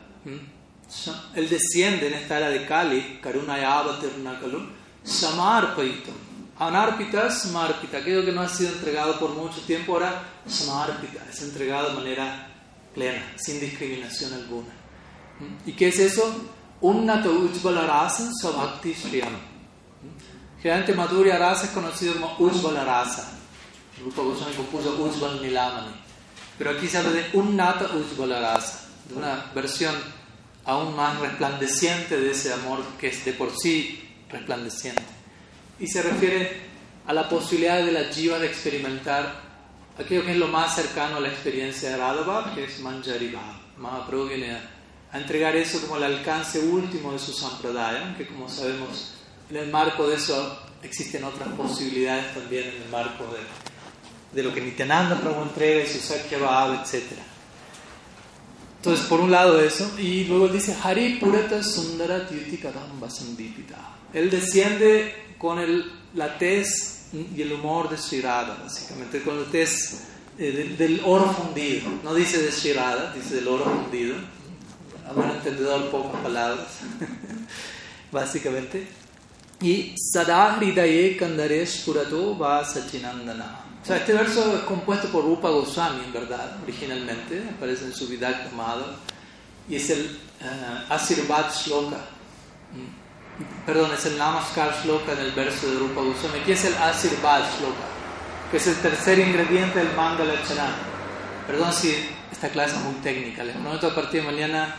Él 1.36 1.50
desciende 1.50 2.08
en 2.08 2.14
esta 2.14 2.38
era 2.38 2.50
de 2.50 2.66
Kali, 2.66 3.20
Karunayava 3.22 4.00
Tirunakalu, 4.00 4.70
Samarpaitam. 5.04 6.33
Anarpita, 6.60 7.32
Samarpita, 7.32 7.98
aquello 7.98 8.24
que 8.24 8.32
no 8.32 8.42
ha 8.42 8.48
sido 8.48 8.74
entregado 8.74 9.20
por 9.20 9.32
mucho 9.32 9.62
tiempo, 9.62 9.94
ahora 9.94 10.24
Samarpita, 10.48 11.26
es 11.30 11.42
entregado 11.42 11.90
de 11.90 11.96
manera 11.96 12.50
plena, 12.94 13.24
sin 13.36 13.60
discriminación 13.60 14.34
alguna. 14.34 14.70
¿Y 15.66 15.74
qué 15.74 15.88
es 15.88 16.00
eso? 16.00 16.50
Unnata 16.82 17.30
Ujjvala 17.30 17.88
Rasa 17.88 18.30
Svabhakti 18.40 18.94
Shriyam. 18.94 19.34
Generalmente 20.62 20.94
Madhurya 20.94 21.38
Rasa 21.38 21.66
es 21.66 21.72
conocido 21.72 22.14
como 22.14 22.36
Ujjvala 22.38 22.84
Rasa. 22.84 23.32
Goswami 24.16 24.54
compuso 24.56 24.96
Ujjval 25.02 25.42
Nilamani. 25.42 25.94
Pero 26.58 26.72
aquí 26.72 26.88
se 26.88 26.98
habla 26.98 27.12
de 27.12 27.30
Unnata 27.34 27.86
Ujjvala 27.96 28.40
Rasa, 28.40 28.90
de 29.10 29.16
una 29.16 29.52
versión 29.56 29.96
aún 30.66 30.96
más 30.96 31.20
resplandeciente 31.20 32.20
de 32.20 32.32
ese 32.32 32.54
amor 32.54 32.80
que 33.00 33.08
es 33.08 33.26
de 33.26 33.34
por 33.34 33.52
sí 33.58 34.08
resplandeciente. 34.30 35.23
Y 35.80 35.88
se 35.88 36.02
refiere 36.02 36.62
a 37.06 37.14
la 37.14 37.28
posibilidad 37.28 37.84
de 37.84 37.92
la 37.92 38.06
jiva 38.06 38.40
de 38.40 38.48
experimentar 38.48 39.42
aquello 39.98 40.24
que 40.26 40.32
es 40.32 40.38
lo 40.38 40.48
más 40.48 40.76
cercano 40.76 41.18
a 41.18 41.20
la 41.20 41.30
experiencia 41.30 41.90
de 41.90 41.98
Radha 41.98 42.54
que 42.56 42.66
es 42.66 42.80
Manjari 42.80 43.30
Bhav. 43.30 43.78
Mahaprabhu 43.78 44.28
viene 44.28 44.58
a 45.12 45.18
entregar 45.18 45.56
eso 45.56 45.82
como 45.82 45.98
el 45.98 46.04
alcance 46.04 46.60
último 46.60 47.12
de 47.12 47.20
su 47.20 47.34
sampradaya, 47.34 48.06
aunque 48.06 48.28
como 48.28 48.48
sabemos 48.50 49.16
en 49.50 49.58
el 49.58 49.70
marco 49.70 50.08
de 50.08 50.16
eso 50.16 50.60
existen 50.82 51.24
otras 51.24 51.50
posibilidades 51.50 52.34
también 52.34 52.70
en 52.70 52.82
el 52.84 52.90
marco 52.90 53.26
de, 53.26 54.36
de 54.36 54.44
lo 54.44 54.54
que 54.54 54.62
Nityananda 54.62 55.20
Prabhu 55.20 55.44
entrega 55.44 55.84
y 55.84 55.88
su 55.88 56.00
Sakya 56.00 56.38
Bhav, 56.38 56.82
etc. 56.82 57.04
Entonces, 58.78 59.06
por 59.06 59.22
un 59.22 59.32
lado 59.32 59.62
eso, 59.62 59.98
y 59.98 60.26
luego 60.26 60.50
dice 60.50 60.76
Hari 60.84 61.16
Purata 61.16 61.64
Sundara 61.64 62.28
Tyuti 62.28 62.60
Sandipita. 63.08 63.78
Él 64.14 64.30
desciende 64.30 65.23
con 65.44 65.60
el, 65.60 65.92
la 66.14 66.38
tez 66.38 67.10
y 67.12 67.42
el 67.42 67.52
humor 67.52 67.90
de 67.90 67.98
Shirada, 67.98 68.60
básicamente, 68.64 69.22
con 69.22 69.44
la 69.44 69.46
tez 69.50 70.06
eh, 70.40 70.54
del, 70.54 70.78
del 70.78 71.02
oro 71.04 71.34
fundido. 71.34 71.90
No 72.02 72.14
dice 72.14 72.42
de 72.42 72.50
Shirada, 72.50 73.12
dice 73.14 73.36
del 73.36 73.50
oro 73.50 73.66
fundido 73.66 74.16
a 75.06 75.12
buen 75.12 75.32
entendedor, 75.32 75.92
pocas 75.92 76.22
palabras, 76.22 76.66
básicamente. 78.12 78.88
y 79.60 79.94
Sada 79.98 80.56
Hridaye 80.56 81.18
Kandaresh 81.18 81.84
Purato 81.84 82.38
Va 82.38 82.64
Sachinandana. 82.64 83.66
O 83.82 83.86
sea, 83.86 83.98
este 83.98 84.14
verso 84.14 84.56
es 84.56 84.62
compuesto 84.62 85.10
por 85.10 85.26
Rupa 85.26 85.50
Goswami, 85.50 86.06
en 86.06 86.14
verdad, 86.14 86.56
originalmente, 86.64 87.44
aparece 87.54 87.84
en 87.84 87.94
su 87.94 88.08
Vidakta 88.08 88.50
Madhava, 88.56 88.96
y 89.68 89.76
es 89.76 89.90
el 89.90 90.06
uh, 90.40 90.94
Asirvad 90.94 91.52
Shloka. 91.54 91.98
Mm. 91.98 93.03
Perdón, 93.66 93.92
es 93.94 94.06
el 94.06 94.18
Namaskar 94.18 94.76
Shloka 94.84 95.14
en 95.14 95.20
el 95.20 95.32
verso 95.32 95.68
de 95.68 95.80
Rupa 95.80 96.02
Goswami. 96.02 96.40
Aquí 96.40 96.52
es 96.52 96.66
el 96.66 96.76
Asirvad 96.76 97.42
Shloka, 97.58 97.86
que 98.52 98.58
es 98.58 98.68
el 98.68 98.76
tercer 98.76 99.20
ingrediente 99.20 99.80
del 99.80 99.96
Mangala 99.96 100.34
Charan. 100.48 100.74
Perdón 101.48 101.74
si 101.74 101.96
esta 102.32 102.50
clase 102.50 102.76
es 102.76 102.82
muy 102.82 102.96
técnica, 102.96 103.44
les 103.44 103.56
prometo 103.56 103.88
a 103.88 103.96
partir 103.96 104.22
de 104.22 104.32
mañana 104.32 104.76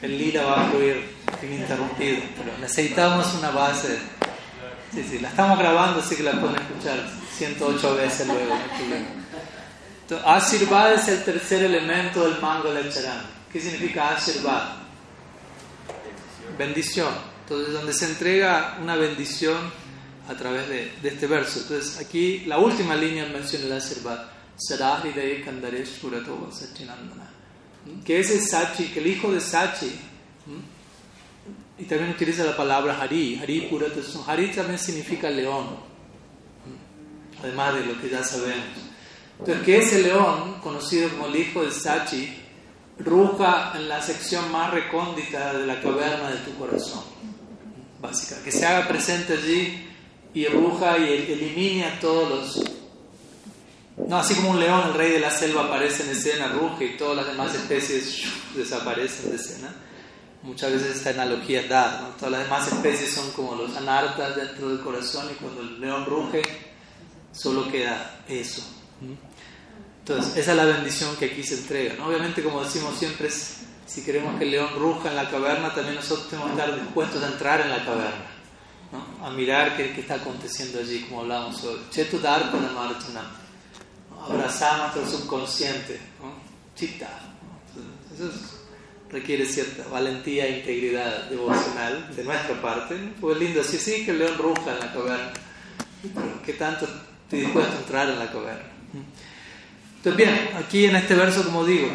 el 0.00 0.18
lila 0.18 0.44
va 0.44 0.62
a 0.62 0.70
fluir 0.70 1.14
ininterrumpido, 1.42 2.22
pero 2.36 2.58
necesitamos 2.58 3.34
una 3.34 3.50
base. 3.50 3.98
Sí, 4.92 5.04
sí, 5.08 5.18
la 5.20 5.28
estamos 5.28 5.58
grabando, 5.58 6.00
así 6.00 6.16
que 6.16 6.22
la 6.22 6.32
pueden 6.32 6.56
escuchar 6.56 6.98
108 7.38 7.96
veces 7.96 8.26
luego, 8.26 8.54
no 10.10 10.16
Asirvad 10.26 10.92
es 10.92 11.08
el 11.08 11.24
tercer 11.24 11.62
elemento 11.62 12.24
del 12.24 12.40
Mangala 12.40 12.80
Charan. 12.90 13.22
¿Qué 13.50 13.60
significa 13.60 14.10
Asirvad? 14.10 14.62
Bendición. 16.58 17.31
Entonces, 17.42 17.74
donde 17.74 17.92
se 17.92 18.06
entrega 18.06 18.78
una 18.80 18.96
bendición 18.96 19.58
a 20.28 20.34
través 20.34 20.68
de, 20.68 20.92
de 21.02 21.08
este 21.08 21.26
verso. 21.26 21.60
Entonces, 21.60 21.98
aquí 21.98 22.44
la 22.46 22.58
última 22.58 22.94
línea 22.94 23.26
menciona 23.26 23.66
el 23.66 23.72
Purato 26.00 26.48
Sachinandana. 26.52 27.30
Que 28.04 28.20
ese 28.20 28.40
Sachi, 28.40 28.86
que 28.86 29.00
el 29.00 29.08
hijo 29.08 29.32
de 29.32 29.40
Sachi, 29.40 29.92
y 31.78 31.84
también 31.84 32.10
utiliza 32.10 32.44
la 32.44 32.56
palabra 32.56 33.00
Hari, 33.00 33.40
Hari 33.42 33.62
Purato, 33.62 34.00
Hari 34.26 34.52
también 34.52 34.78
significa 34.78 35.28
león, 35.28 35.76
además 37.42 37.74
de 37.74 37.86
lo 37.86 38.00
que 38.00 38.08
ya 38.08 38.22
sabemos. 38.22 38.78
Entonces, 39.38 39.64
que 39.64 39.78
ese 39.78 40.02
león, 40.02 40.60
conocido 40.62 41.08
como 41.08 41.26
el 41.26 41.36
hijo 41.36 41.64
de 41.64 41.72
Sachi, 41.72 42.38
ruja 42.98 43.72
en 43.74 43.88
la 43.88 44.00
sección 44.00 44.52
más 44.52 44.70
recóndita 44.70 45.54
de 45.54 45.66
la 45.66 45.80
caverna 45.80 46.30
de 46.30 46.38
tu 46.38 46.54
corazón, 46.56 47.02
básicamente, 48.02 48.50
que 48.50 48.56
se 48.56 48.66
haga 48.66 48.86
presente 48.86 49.32
allí 49.32 49.88
y 50.34 50.46
ruja 50.46 50.98
y 50.98 51.32
elimine 51.32 51.86
a 51.86 51.98
todos 52.00 52.28
los 52.28 52.72
no, 53.96 54.16
así 54.16 54.34
como 54.34 54.50
un 54.50 54.60
león, 54.60 54.88
el 54.88 54.94
rey 54.94 55.12
de 55.12 55.20
la 55.20 55.30
selva 55.30 55.64
aparece 55.64 56.04
en 56.04 56.10
escena, 56.10 56.48
ruge 56.48 56.84
y 56.86 56.96
todas 56.96 57.16
las 57.16 57.26
demás 57.26 57.54
especies 57.54 58.24
desaparecen 58.54 59.30
de 59.30 59.36
escena. 59.36 59.74
Muchas 60.42 60.72
veces 60.72 60.96
esta 60.96 61.10
analogía 61.10 61.60
es 61.60 61.68
dada, 61.68 62.00
¿no? 62.00 62.08
Todas 62.16 62.32
las 62.32 62.44
demás 62.44 62.66
especies 62.72 63.12
son 63.12 63.30
como 63.32 63.54
los 63.54 63.76
anartas 63.76 64.34
dentro 64.34 64.70
del 64.70 64.80
corazón 64.80 65.28
y 65.30 65.34
cuando 65.34 65.60
el 65.60 65.80
león 65.80 66.04
ruge, 66.04 66.42
solo 67.32 67.70
queda 67.70 68.22
eso. 68.28 68.62
Entonces, 70.00 70.36
esa 70.36 70.50
es 70.50 70.56
la 70.56 70.64
bendición 70.64 71.14
que 71.16 71.26
aquí 71.26 71.44
se 71.44 71.58
entrega. 71.58 71.94
¿no? 71.94 72.08
Obviamente, 72.08 72.42
como 72.42 72.64
decimos 72.64 72.98
siempre, 72.98 73.28
si 73.92 74.02
queremos 74.02 74.38
que 74.38 74.44
el 74.44 74.52
león 74.52 74.70
ruja 74.78 75.10
en 75.10 75.16
la 75.16 75.28
caverna, 75.28 75.74
también 75.74 75.96
nosotros 75.96 76.30
tenemos 76.30 76.52
que 76.52 76.60
estar 76.60 76.80
dispuestos 76.80 77.22
a 77.22 77.26
entrar 77.26 77.60
en 77.60 77.68
la 77.68 77.84
caverna, 77.84 78.26
¿no? 78.90 79.26
a 79.26 79.30
mirar 79.30 79.76
qué, 79.76 79.92
qué, 79.92 80.00
está 80.00 80.14
aconteciendo 80.14 80.78
allí, 80.78 81.00
como 81.02 81.20
hablábamos 81.20 81.62
hoy. 81.64 81.78
Chetu 81.90 82.18
dar 82.18 82.50
con 82.50 82.64
el 82.64 82.70
abrazar 84.18 84.78
nuestro 84.78 85.18
subconsciente, 85.18 86.00
¿no? 86.22 86.32
Chitta. 86.74 87.08
Eso 88.14 88.30
requiere 89.10 89.44
cierta 89.44 89.86
valentía 89.90 90.46
e 90.46 90.60
integridad 90.60 91.24
devocional 91.28 92.16
de 92.16 92.24
nuestra 92.24 92.62
parte. 92.62 92.96
Pues 93.20 93.36
lindo 93.36 93.58
decir, 93.58 93.78
sí, 93.78 94.04
que 94.06 94.12
el 94.12 94.20
león 94.20 94.38
ruja 94.38 94.72
en 94.72 94.80
la 94.80 94.90
caverna, 94.90 95.32
pero 96.02 96.42
¿qué 96.46 96.54
tanto 96.54 96.86
estoy 96.86 97.40
dispuesto 97.40 97.76
a 97.76 97.78
entrar 97.78 98.08
en 98.08 98.18
la 98.18 98.32
caverna? 98.32 98.72
Entonces, 99.96 100.16
bien, 100.16 100.50
aquí 100.56 100.86
en 100.86 100.96
este 100.96 101.14
verso, 101.14 101.44
como 101.44 101.66
digo, 101.66 101.88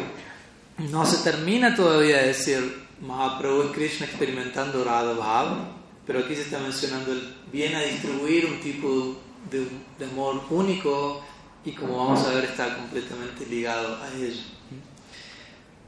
no 0.78 1.04
se 1.04 1.24
termina 1.24 1.74
todavía 1.74 2.18
de 2.18 2.28
decir 2.28 2.86
Mahaprabhu 3.00 3.62
es 3.62 3.70
Krishna 3.70 4.06
experimentando 4.06 4.84
Radha 4.84 5.12
Bhav, 5.12 5.78
pero 6.06 6.20
aquí 6.20 6.34
se 6.34 6.42
está 6.42 6.58
mencionando 6.60 7.12
el 7.12 7.36
viene 7.52 7.76
a 7.76 7.80
distribuir 7.80 8.46
un 8.46 8.60
tipo 8.60 9.18
de, 9.50 9.66
de 9.98 10.04
amor 10.04 10.42
único 10.50 11.22
y 11.64 11.72
como 11.72 11.96
vamos 11.96 12.24
a 12.26 12.30
ver 12.30 12.44
está 12.44 12.76
completamente 12.76 13.46
ligado 13.46 13.96
a 14.02 14.08
ello. 14.14 14.42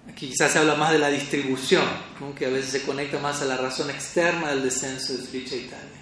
Aquí 0.09 0.29
quizás 0.29 0.53
se 0.53 0.59
habla 0.59 0.75
más 0.75 0.93
de 0.93 0.99
la 0.99 1.09
distribución, 1.09 1.85
¿no? 2.19 2.35
que 2.35 2.47
a 2.47 2.49
veces 2.49 2.71
se 2.71 2.83
conecta 2.83 3.19
más 3.19 3.43
a 3.43 3.45
la 3.45 3.57
razón 3.57 3.91
externa 3.91 4.49
del 4.51 4.63
descenso 4.65 5.13
de 5.13 5.25
Sri 5.25 5.45
Chaitanya. 5.45 6.01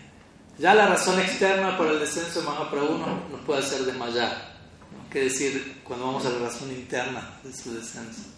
Ya 0.58 0.74
la 0.74 0.86
razón 0.86 1.20
externa 1.20 1.76
para 1.76 1.92
el 1.92 2.00
descenso 2.00 2.40
de 2.40 2.46
Mahaprabhu 2.46 2.98
nos, 2.98 3.30
nos 3.30 3.40
puede 3.42 3.60
hacer 3.60 3.82
desmayar, 3.84 4.56
¿no? 4.92 5.10
que 5.10 5.24
decir 5.24 5.82
cuando 5.84 6.06
vamos 6.06 6.24
a 6.24 6.30
la 6.30 6.38
razón 6.38 6.70
interna 6.70 7.38
de 7.42 7.52
su 7.52 7.74
descenso. 7.74 8.37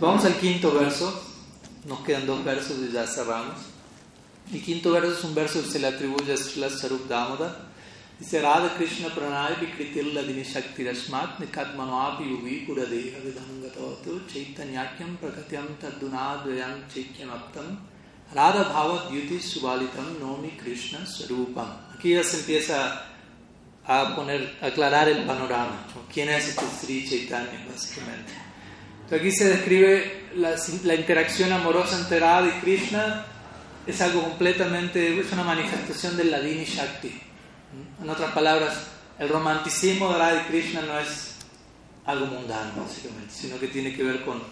Vamos 0.00 0.24
al 0.24 0.36
quinto 0.36 0.72
verso, 0.72 1.12
nos 1.84 2.00
quedan 2.02 2.24
dos 2.24 2.44
versos 2.44 2.76
y 2.88 2.92
ya 2.92 3.04
cerramos. 3.04 3.56
El 4.52 4.62
quinto 4.62 4.92
verso 4.92 5.10
es 5.12 5.24
un 5.24 5.34
verso 5.34 5.60
que 5.60 5.68
se 5.68 5.80
le 5.80 5.88
atribuye 5.88 6.32
a 6.32 6.36
Srila 6.36 6.70
Sarup 6.70 7.08
Damodar. 7.08 7.66
Dice 8.20 8.40
Radha 8.40 8.76
Krishna 8.76 9.08
Pranay 9.08 9.56
Vikritil 9.60 10.14
Ladini 10.14 10.44
Shakti 10.44 10.84
Rashmat 10.84 11.38
Nikat 11.38 11.74
Manoapi 11.74 12.22
Uvi 12.22 12.64
Puradeha 12.64 13.18
Vidham 13.18 13.60
Gatavatu 13.60 14.20
Chaitanyakyam 14.28 15.18
Prakatyam 15.18 15.66
Tadunadvayam 15.80 16.82
Chaikyam 16.88 17.30
Aptam 17.30 17.78
Radha 18.32 18.64
Bhava 18.64 19.10
Dyuti 19.10 19.38
Subalitam 19.40 20.20
Nomi 20.20 20.56
Krishna 20.56 21.00
Swarupam 21.00 21.68
Aquí 21.96 22.12
ya 22.12 22.22
se 22.22 22.38
empieza 22.38 23.02
a 23.84 24.14
poner, 24.14 24.58
a 24.62 24.66
aclarar 24.66 25.08
el 25.08 25.24
panorama. 25.24 25.86
¿Quién 26.12 26.28
es 26.28 26.50
este 26.50 26.64
Sri 26.80 27.08
Chaitanya, 27.08 27.66
básicamente? 27.68 28.47
Entonces 29.08 29.20
aquí 29.26 29.32
se 29.32 29.48
describe 29.48 30.28
la, 30.36 30.54
la 30.84 30.94
interacción 30.94 31.50
amorosa 31.50 31.98
entre 31.98 32.20
Radha 32.20 32.48
y 32.48 32.60
Krishna. 32.60 33.24
Es 33.86 34.02
algo 34.02 34.22
completamente, 34.22 35.18
es 35.18 35.32
una 35.32 35.44
manifestación 35.44 36.14
del 36.18 36.30
Ladini 36.30 36.66
Shakti. 36.66 37.18
En 38.02 38.10
otras 38.10 38.32
palabras, 38.32 38.74
el 39.18 39.30
romanticismo 39.30 40.12
de 40.12 40.18
Radha 40.18 40.42
y 40.42 40.50
Krishna 40.50 40.82
no 40.82 40.98
es 40.98 41.36
algo 42.04 42.26
mundano, 42.26 42.82
básicamente, 42.82 43.32
sino 43.32 43.58
que 43.58 43.68
tiene 43.68 43.94
que 43.94 44.02
ver 44.02 44.26
con 44.26 44.42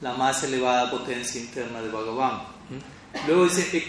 la 0.00 0.14
más 0.14 0.42
elevada 0.42 0.90
potencia 0.90 1.40
interna 1.40 1.80
de 1.80 1.88
Bhagavan. 1.88 2.42
Luego 3.28 3.44
dice, 3.44 3.86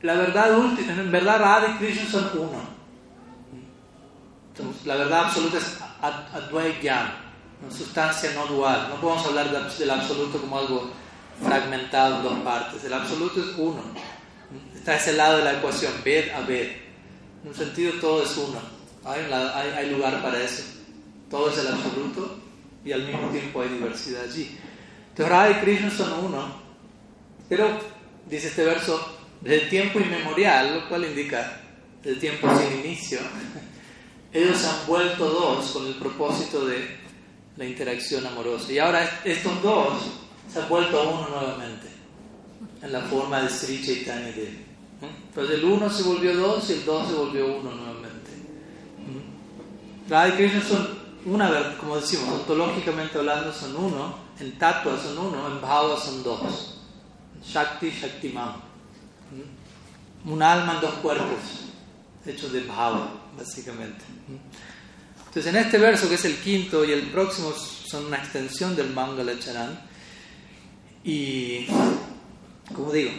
la 0.00 0.14
verdad 0.14 0.58
última, 0.58 0.92
en 0.92 1.12
verdad 1.12 1.40
Radha 1.40 1.74
y 1.74 1.78
Krishna 1.78 2.10
son 2.10 2.30
uno. 2.38 2.76
Entonces, 4.48 4.86
la 4.86 4.96
verdad 4.96 5.26
absoluta 5.26 5.58
es 5.58 5.78
Advaita 6.06 7.22
una 7.62 7.72
sustancia 7.74 8.32
no 8.34 8.46
dual. 8.46 8.88
No 8.90 9.00
podemos 9.00 9.26
hablar 9.26 9.68
del 9.76 9.90
absoluto 9.90 10.38
como 10.38 10.58
algo 10.58 10.90
fragmentado 11.42 12.16
en 12.16 12.22
dos 12.22 12.38
partes. 12.40 12.84
El 12.84 12.92
absoluto 12.92 13.40
es 13.40 13.56
uno. 13.56 13.82
Está 14.74 14.96
ese 14.96 15.14
lado 15.14 15.38
de 15.38 15.44
la 15.44 15.54
ecuación, 15.54 15.92
ver 16.04 16.32
a 16.32 16.40
ver. 16.40 16.86
En 17.42 17.48
un 17.48 17.54
sentido 17.54 17.92
todo 18.00 18.22
es 18.22 18.36
uno. 18.36 18.60
Hay 19.04 19.90
lugar 19.90 20.22
para 20.22 20.42
eso. 20.42 20.62
Todo 21.30 21.50
es 21.50 21.58
el 21.58 21.68
absoluto 21.68 22.38
y 22.84 22.92
al 22.92 23.02
mismo 23.02 23.28
tiempo 23.30 23.62
hay 23.62 23.68
diversidad 23.70 24.22
allí. 24.24 24.58
Entonces 25.08 25.28
Radha 25.28 25.50
y 25.50 25.64
Krishna 25.64 25.90
son 25.90 26.24
uno. 26.26 26.66
Pero, 27.48 27.78
dice 28.28 28.48
este 28.48 28.64
verso, 28.64 29.18
desde 29.40 29.66
tiempo 29.66 29.98
inmemorial, 30.00 30.80
lo 30.80 30.88
cual 30.88 31.04
indica 31.04 31.60
el 32.04 32.18
tiempo 32.18 32.48
sin 32.56 32.80
inicio, 32.84 33.18
ellos 34.32 34.64
han 34.64 34.86
vuelto 34.86 35.28
dos 35.28 35.70
con 35.70 35.86
el 35.86 35.94
propósito 35.94 36.66
de 36.66 36.96
la 37.56 37.64
interacción 37.64 38.26
amorosa. 38.26 38.72
Y 38.72 38.78
ahora 38.78 39.20
estos 39.24 39.62
dos 39.62 39.94
se 40.52 40.60
han 40.60 40.68
vuelto 40.68 41.02
uno 41.02 41.28
nuevamente 41.28 41.88
en 42.82 42.92
la 42.92 43.00
forma 43.02 43.42
de 43.42 43.48
Sri 43.48 43.84
Chaitanya 43.84 44.26
Devi. 44.28 44.64
Entonces 45.28 45.58
el 45.58 45.64
uno 45.64 45.90
se 45.90 46.02
volvió 46.02 46.36
dos 46.36 46.68
y 46.70 46.74
el 46.74 46.84
dos 46.84 47.08
se 47.08 47.14
volvió 47.14 47.58
uno 47.58 47.70
nuevamente. 47.70 48.30
Radha 50.08 50.28
y 50.28 50.32
Krishna 50.32 50.62
son 50.62 50.88
una, 51.26 51.76
como 51.78 51.96
decimos, 51.96 52.28
ontológicamente 52.28 53.18
hablando 53.18 53.52
son 53.52 53.76
uno, 53.76 54.14
en 54.38 54.56
tatua 54.58 54.96
son 54.96 55.18
uno, 55.18 55.48
en 55.48 55.60
bhava 55.60 55.98
son 55.98 56.22
dos. 56.22 56.78
Shakti, 57.44 57.90
Shaktiman. 57.90 58.54
Un 60.24 60.42
alma 60.42 60.74
en 60.74 60.80
dos 60.80 60.94
cuerpos, 60.94 61.66
hechos 62.24 62.52
de 62.52 62.60
bhava, 62.62 63.10
básicamente. 63.36 64.04
Entonces 65.18 65.46
en 65.46 65.56
este 65.56 65.78
verso, 65.78 66.08
que 66.08 66.14
es 66.14 66.24
el 66.24 66.36
quinto, 66.36 66.84
y 66.84 66.92
el 66.92 67.02
próximo 67.10 67.52
son 67.52 68.06
una 68.06 68.18
extensión 68.18 68.74
del 68.74 68.90
Mangala 68.92 69.38
Charan. 69.38 69.78
Y, 71.04 71.66
como 72.74 72.90
digo, 72.92 73.10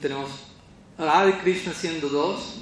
tenemos 0.00 0.30
Radha 0.98 1.38
Krishna 1.42 1.72
siendo 1.72 2.08
dos, 2.08 2.60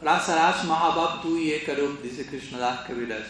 Rasarash 0.00 0.64
Mahabab 0.64 1.22
tu 1.22 1.36
y 1.36 1.52
Ekarup, 1.52 2.02
dice 2.02 2.26
Krishna 2.26 2.58
Das 2.58 2.80
Kaviraj. 2.86 3.24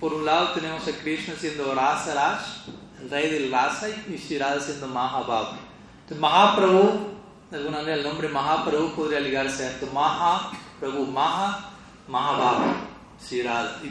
Por 0.00 0.14
un 0.14 0.24
lado 0.24 0.52
tenemos 0.52 0.86
a 0.88 0.92
Krishna 0.92 1.34
siendo 1.38 1.74
Rasarash, 1.74 2.68
el 3.00 3.10
rey 3.10 3.30
del 3.30 3.52
Rasa, 3.52 3.88
y 3.88 4.16
Shirada 4.16 4.60
siendo 4.60 4.88
Mahabab. 4.88 5.58
Entonces 6.02 6.18
Mahaprabhu 6.18 7.12
de 7.52 7.58
alguna 7.58 7.78
manera 7.78 7.96
el 7.96 8.02
nombre 8.02 8.28
Mahaprabhu 8.28 8.94
podría 8.94 9.20
ligarse 9.20 9.64
a 9.64 9.70
esto. 9.72 9.86
Mahaprabhu, 9.92 11.06
Maha, 11.06 11.71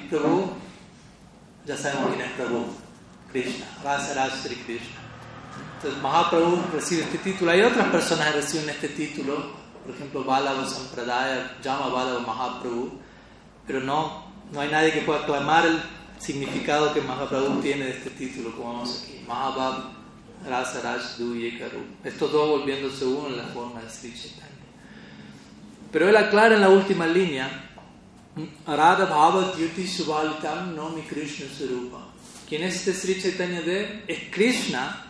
Prabhu, 0.09 0.51
ya 1.65 1.77
sabemos 1.77 2.09
quién 2.13 2.21
es 2.21 2.31
Prabhu, 2.33 2.65
Krishna, 3.31 3.65
Rasa 3.83 4.29
Sri 4.29 4.55
Krishna. 4.55 5.01
Entonces 5.77 6.01
Mahaprabhu 6.01 6.61
recibe 6.73 7.03
este 7.03 7.17
título. 7.17 7.51
Hay 7.51 7.61
otras 7.61 7.87
personas 7.87 8.27
que 8.27 8.33
reciben 8.33 8.69
este 8.69 8.89
título, 8.89 9.51
por 9.83 9.95
ejemplo 9.95 10.23
Balava 10.23 10.65
Sampradaya, 10.67 11.57
llama 11.63 11.87
Balava 11.87 12.19
Mahaprabhu, 12.19 12.99
pero 13.65 13.79
no, 13.79 14.25
no 14.51 14.61
hay 14.61 14.69
nadie 14.69 14.93
que 14.93 15.01
pueda 15.01 15.21
aclamar 15.21 15.65
el 15.65 15.81
significado 16.19 16.93
que 16.93 17.01
Mahaprabhu 17.01 17.61
tiene 17.61 17.85
de 17.85 17.91
este 17.91 18.11
título, 18.11 18.55
como 18.55 18.73
vamos 18.73 19.01
aquí. 19.03 19.23
Mahabab 19.27 20.01
Rasa 20.47 20.81
Raj 20.81 21.17
Duye 21.17 21.57
Karu. 21.57 21.83
Estos 22.03 22.31
dos 22.31 22.49
volviéndose 22.49 23.05
uno 23.05 23.29
en 23.29 23.37
la 23.37 23.45
forma 23.45 23.81
de 23.81 23.89
Sri 23.89 24.13
Chaitanya. 24.13 24.49
Pero 25.91 26.09
él 26.09 26.15
aclara 26.15 26.55
en 26.55 26.61
la 26.61 26.69
última 26.69 27.05
línea, 27.07 27.70
Arada 28.65 29.07
Bhava 29.07 29.53
Dyuti 29.53 29.85
Subhalitam 29.85 30.73
Nomi 30.73 31.01
Krishna 31.01 31.47
Sarupa. 31.47 31.99
¿Quién 32.47 32.63
es 32.63 32.75
este 32.75 32.93
Sri 32.93 33.21
Chaitanya 33.21 33.61
de? 33.61 34.03
Es 34.07 34.31
Krishna 34.31 35.05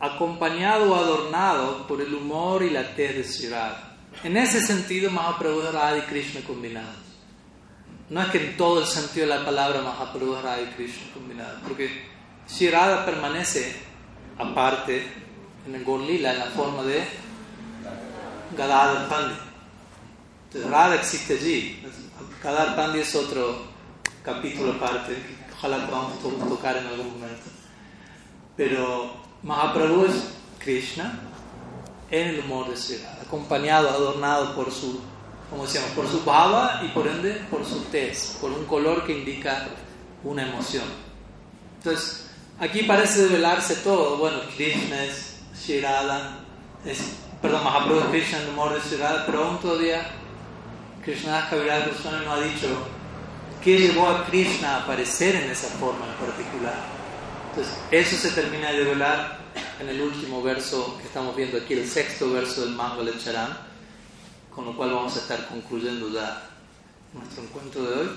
acompañado 0.00 0.92
o 0.92 0.94
adornado 0.94 1.86
por 1.86 2.00
el 2.00 2.14
humor 2.14 2.62
y 2.62 2.70
la 2.70 2.94
tez 2.94 3.16
de 3.16 3.24
Sri 3.24 3.48
Radha. 3.48 3.96
En 4.22 4.36
ese 4.36 4.60
sentido, 4.60 5.10
Mahaprabhu 5.10 5.62
Radha 5.72 5.98
y 5.98 6.02
Krishna 6.02 6.42
combinados. 6.46 6.96
No 8.10 8.22
es 8.22 8.28
que 8.28 8.38
en 8.38 8.56
todo 8.56 8.80
el 8.80 8.86
sentido 8.86 9.26
de 9.26 9.36
la 9.36 9.44
palabra 9.44 9.80
Mahaprabhu 9.80 10.36
es 10.36 10.42
Radha 10.42 10.62
y 10.62 10.66
Krishna 10.74 11.12
combinados, 11.14 11.60
porque 11.66 12.04
Sri 12.46 12.68
permanece 12.68 13.76
aparte 14.38 15.02
en 15.66 15.74
el 15.74 15.84
Gorlila 15.84 16.32
en 16.32 16.38
la 16.38 16.46
forma 16.46 16.82
de 16.82 17.02
Gadadhar 18.56 19.08
Pandit. 19.08 19.47
Radha 20.54 20.94
existe 20.96 21.34
allí. 21.34 21.82
Gadadhar 22.42 22.76
Pandit 22.76 23.02
es 23.02 23.14
otro 23.14 23.62
capítulo 24.22 24.72
aparte, 24.72 25.16
ojalá 25.56 25.86
podamos 25.86 26.18
to- 26.22 26.28
tocar 26.48 26.76
en 26.76 26.86
algún 26.86 27.12
momento. 27.12 27.50
Pero 28.56 29.12
Mahaprabhu 29.42 30.04
es 30.06 30.14
Krishna 30.58 31.20
en 32.10 32.28
el 32.28 32.40
humor 32.40 32.70
de 32.70 32.76
Sri 32.76 32.98
acompañado, 33.22 33.88
adornado 33.90 34.54
por 34.54 34.70
su, 34.72 35.00
como 35.50 35.64
decíamos, 35.64 35.90
por 35.90 36.08
su 36.08 36.24
bhava 36.24 36.80
y 36.84 36.88
por 36.88 37.06
ende 37.06 37.34
por 37.50 37.64
su 37.64 37.80
tez, 37.84 38.38
por 38.40 38.50
un 38.50 38.64
color 38.64 39.04
que 39.04 39.18
indica 39.18 39.68
una 40.24 40.42
emoción. 40.48 40.84
Entonces, 41.78 42.26
aquí 42.58 42.82
parece 42.84 43.22
develarse 43.24 43.76
todo. 43.76 44.16
Bueno, 44.16 44.38
Krishna 44.56 45.04
es 45.04 45.36
Sri 45.54 45.80
Radha, 45.80 46.38
es, 46.84 46.98
perdón, 47.42 47.64
Mahaprabhu 47.64 48.00
es 48.00 48.06
Krishna 48.06 48.38
en 48.38 48.44
el 48.44 48.50
humor 48.50 48.74
de 48.74 48.80
Sri 48.80 48.96
Radha, 48.96 49.26
pero 49.26 49.44
aún 49.44 49.58
todavía 49.60 50.08
Krishna 51.08 51.48
Kaviraj 51.48 51.88
Goswami 51.88 52.26
no 52.26 52.32
ha 52.34 52.40
dicho 52.42 52.68
qué 53.64 53.78
llevó 53.78 54.08
a 54.10 54.26
Krishna 54.26 54.74
a 54.74 54.82
aparecer 54.82 55.36
en 55.36 55.50
esa 55.50 55.68
forma 55.68 56.04
en 56.04 56.26
particular. 56.26 56.74
Entonces, 57.48 57.74
eso 57.90 58.16
se 58.18 58.32
termina 58.32 58.72
de 58.72 58.84
develar 58.84 59.38
en 59.80 59.88
el 59.88 60.02
último 60.02 60.42
verso 60.42 60.98
que 61.00 61.06
estamos 61.06 61.34
viendo 61.34 61.56
aquí, 61.56 61.72
el 61.72 61.88
sexto 61.88 62.30
verso 62.30 62.60
del 62.60 62.74
Mangala 62.74 63.12
Charan, 63.18 63.56
con 64.54 64.66
lo 64.66 64.76
cual 64.76 64.92
vamos 64.92 65.16
a 65.16 65.20
estar 65.20 65.48
concluyendo 65.48 66.10
ya 66.12 66.42
nuestro 67.14 67.42
encuentro 67.42 67.84
de 67.84 68.00
hoy. 68.00 68.10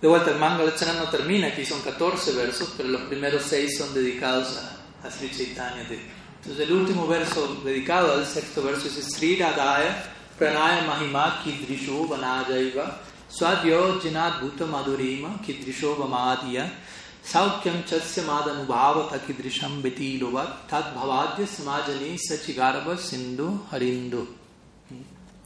De 0.00 0.08
vuelta, 0.08 0.30
el 0.30 0.38
Mangala 0.38 0.74
Charan 0.74 0.96
no 0.96 1.10
termina, 1.10 1.48
aquí 1.48 1.66
son 1.66 1.82
14 1.82 2.32
versos, 2.32 2.72
pero 2.74 2.88
los 2.88 3.02
primeros 3.02 3.42
6 3.42 3.76
son 3.76 3.92
dedicados 3.92 4.56
a, 4.56 5.06
a 5.06 5.10
Sri 5.10 5.30
Chaitanya. 5.30 5.82
Entonces, 5.82 6.66
el 6.66 6.72
último 6.72 7.06
verso 7.06 7.60
dedicado 7.62 8.14
al 8.14 8.24
sexto 8.24 8.62
verso 8.62 8.88
es 8.88 9.12
Sri 9.12 9.36
Radhaya 9.36 10.13
Vanajaiva 12.08 12.98
Swadyo 13.28 14.00
Jinad 14.00 14.40
Bhuta 14.40 14.66
Madhurima 14.66 15.38
Kidrisho 15.40 15.96
Vamadya 15.96 16.70
Saukyam 17.24 17.82
Chasya 17.84 18.22
Madanubhavata 18.24 19.18
Kidrisham 19.20 19.82
Betilovat 19.82 20.68
Tad 20.68 20.94
Bhavadya 20.94 21.46
Samajani 21.46 22.18
Sachigarva 22.18 22.96
Sindhu 22.96 23.60
Harindu. 23.70 24.26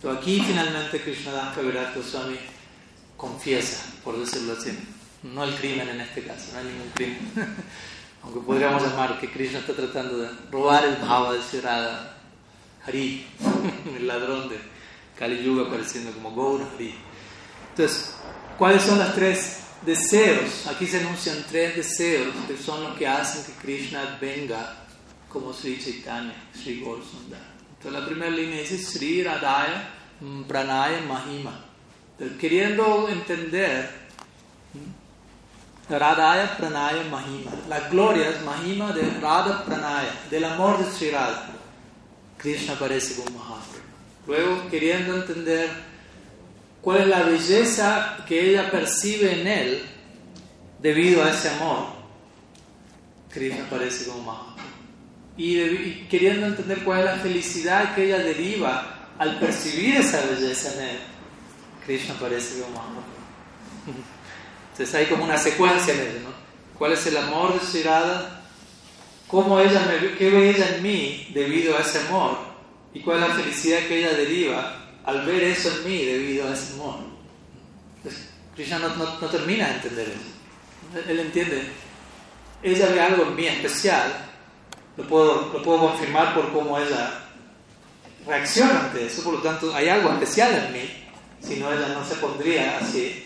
Entonces 0.00 0.20
aquí 0.20 0.40
finalmente 0.40 1.00
Krishnadas 1.00 1.54
Kaviraj 1.54 1.94
Goswami 1.94 2.38
confiesa, 3.16 3.84
por 4.04 4.16
decirlo 4.18 4.52
así. 4.52 4.70
No 5.22 5.42
el 5.44 5.54
crimen 5.56 5.88
en 5.88 6.00
este 6.00 6.22
caso, 6.22 6.52
no 6.52 6.58
hay 6.60 6.66
ningún 6.66 6.90
crimen. 6.94 7.18
Aunque 8.22 8.40
podríamos 8.40 8.82
llamar 8.82 9.18
que 9.18 9.30
Krishna 9.30 9.58
está 9.58 9.74
tratando 9.74 10.18
de 10.18 10.28
robar 10.50 10.84
el 10.84 10.96
bhava 10.96 11.32
de 11.32 11.40
Shirada 11.40 12.16
Hari, 12.86 13.26
el 13.96 14.06
ladrón 14.06 14.48
de 14.48 14.77
Kali 15.18 15.42
Yuga 15.42 15.66
apareciendo 15.66 16.12
como 16.12 16.34
Gaura 16.34 16.66
Hari. 16.74 16.94
Entonces, 17.70 18.14
¿cuáles 18.56 18.82
son 18.82 18.98
los 18.98 19.14
tres 19.14 19.60
deseos? 19.84 20.66
Aquí 20.66 20.86
se 20.86 21.00
enuncian 21.00 21.44
tres 21.48 21.76
deseos 21.76 22.34
que 22.46 22.56
son 22.56 22.82
los 22.84 22.96
que 22.96 23.06
hacen 23.06 23.44
que 23.44 23.60
Krishna 23.60 24.18
venga 24.20 24.84
como 25.28 25.52
Sri 25.52 25.78
Chaitanya, 25.82 26.34
Sri 26.54 26.80
Gaurasundar. 26.80 27.40
Entonces, 27.76 28.00
la 28.00 28.06
primera 28.06 28.30
línea 28.30 28.60
dice 28.60 28.78
Sri 28.78 29.22
Radhaya 29.22 29.90
mm, 30.20 30.42
Pranaya 30.44 31.00
Mahima. 31.02 31.64
Entonces, 32.12 32.38
queriendo 32.38 33.08
entender 33.08 34.08
Radhaya 35.88 36.56
Pranaya 36.56 37.02
Mahima. 37.10 37.50
La 37.66 37.88
gloria 37.88 38.28
es 38.28 38.42
Mahima 38.42 38.92
de 38.92 39.08
Radha 39.20 39.64
Pranaya, 39.64 40.12
del 40.30 40.44
amor 40.44 40.84
de 40.84 40.90
Sri 40.92 41.10
Radha. 41.10 41.48
Krishna 42.36 42.74
aparece 42.74 43.16
como 43.16 43.38
Mahaprabhu. 43.38 43.77
Luego, 44.28 44.68
queriendo 44.70 45.16
entender 45.16 45.70
cuál 46.82 47.00
es 47.00 47.06
la 47.06 47.22
belleza 47.22 48.18
que 48.28 48.50
ella 48.50 48.70
percibe 48.70 49.40
en 49.40 49.46
él 49.46 49.82
debido 50.82 51.24
a 51.24 51.30
ese 51.30 51.48
amor, 51.48 51.86
Krishna 53.30 53.64
aparece 53.64 54.04
como 54.06 54.24
Mahaprabhu. 54.24 54.68
Y, 55.38 55.58
y 55.58 56.06
queriendo 56.10 56.46
entender 56.46 56.84
cuál 56.84 57.00
es 57.00 57.04
la 57.06 57.16
felicidad 57.16 57.94
que 57.94 58.04
ella 58.04 58.18
deriva 58.18 59.12
al 59.18 59.38
percibir 59.38 59.96
esa 59.96 60.20
belleza 60.26 60.74
en 60.74 60.90
él, 60.90 60.98
Krishna 61.86 62.14
aparece 62.14 62.60
como 62.60 62.74
Mahaprabhu. 62.74 63.02
Entonces 64.72 64.94
hay 64.94 65.06
como 65.06 65.24
una 65.24 65.38
secuencia 65.38 65.94
en 65.94 66.00
ello, 66.00 66.20
¿no? 66.24 66.78
¿Cuál 66.78 66.92
es 66.92 67.06
el 67.06 67.16
amor 67.16 67.58
de 67.58 67.66
Sri 67.66 67.82
Radha? 67.82 68.42
¿Cómo 69.26 69.58
ella 69.58 69.86
me 69.86 70.16
qué 70.18 70.28
ve 70.28 70.50
ella 70.50 70.76
en 70.76 70.82
mí 70.82 71.30
debido 71.32 71.78
a 71.78 71.80
ese 71.80 71.98
amor? 72.00 72.47
¿Y 72.94 73.00
cuál 73.00 73.22
es 73.22 73.28
la 73.28 73.34
felicidad 73.34 73.78
que 73.86 73.98
ella 73.98 74.12
deriva 74.16 74.76
al 75.04 75.24
ver 75.26 75.42
eso 75.44 75.70
en 75.70 75.84
mí 75.88 76.04
debido 76.04 76.48
a 76.48 76.54
ese 76.54 76.74
amor? 76.74 76.96
Entonces, 77.98 78.28
Krishna 78.54 78.78
no, 78.78 78.96
no- 78.96 79.20
no 79.20 79.26
termina 79.28 79.68
de 79.68 79.74
entender 79.74 80.08
eso. 80.08 80.98
Él, 80.98 81.10
él 81.10 81.20
entiende, 81.20 81.62
ella 82.62 82.86
ve 82.88 83.00
algo 83.00 83.24
en 83.24 83.36
mí 83.36 83.46
especial, 83.46 84.30
lo 84.96 85.04
puedo, 85.06 85.52
lo 85.52 85.62
puedo 85.62 85.80
confirmar 85.90 86.34
por 86.34 86.52
cómo 86.52 86.78
ella 86.78 87.24
reacciona 88.26 88.80
ante 88.86 89.06
eso, 89.06 89.22
por 89.22 89.34
lo 89.34 89.42
tanto 89.42 89.74
hay 89.74 89.88
algo 89.88 90.10
especial 90.12 90.52
en 90.54 90.72
mí, 90.72 90.90
si 91.40 91.56
no 91.56 91.72
ella 91.72 91.88
no 91.88 92.04
se 92.04 92.14
pondría 92.16 92.78
así. 92.78 93.24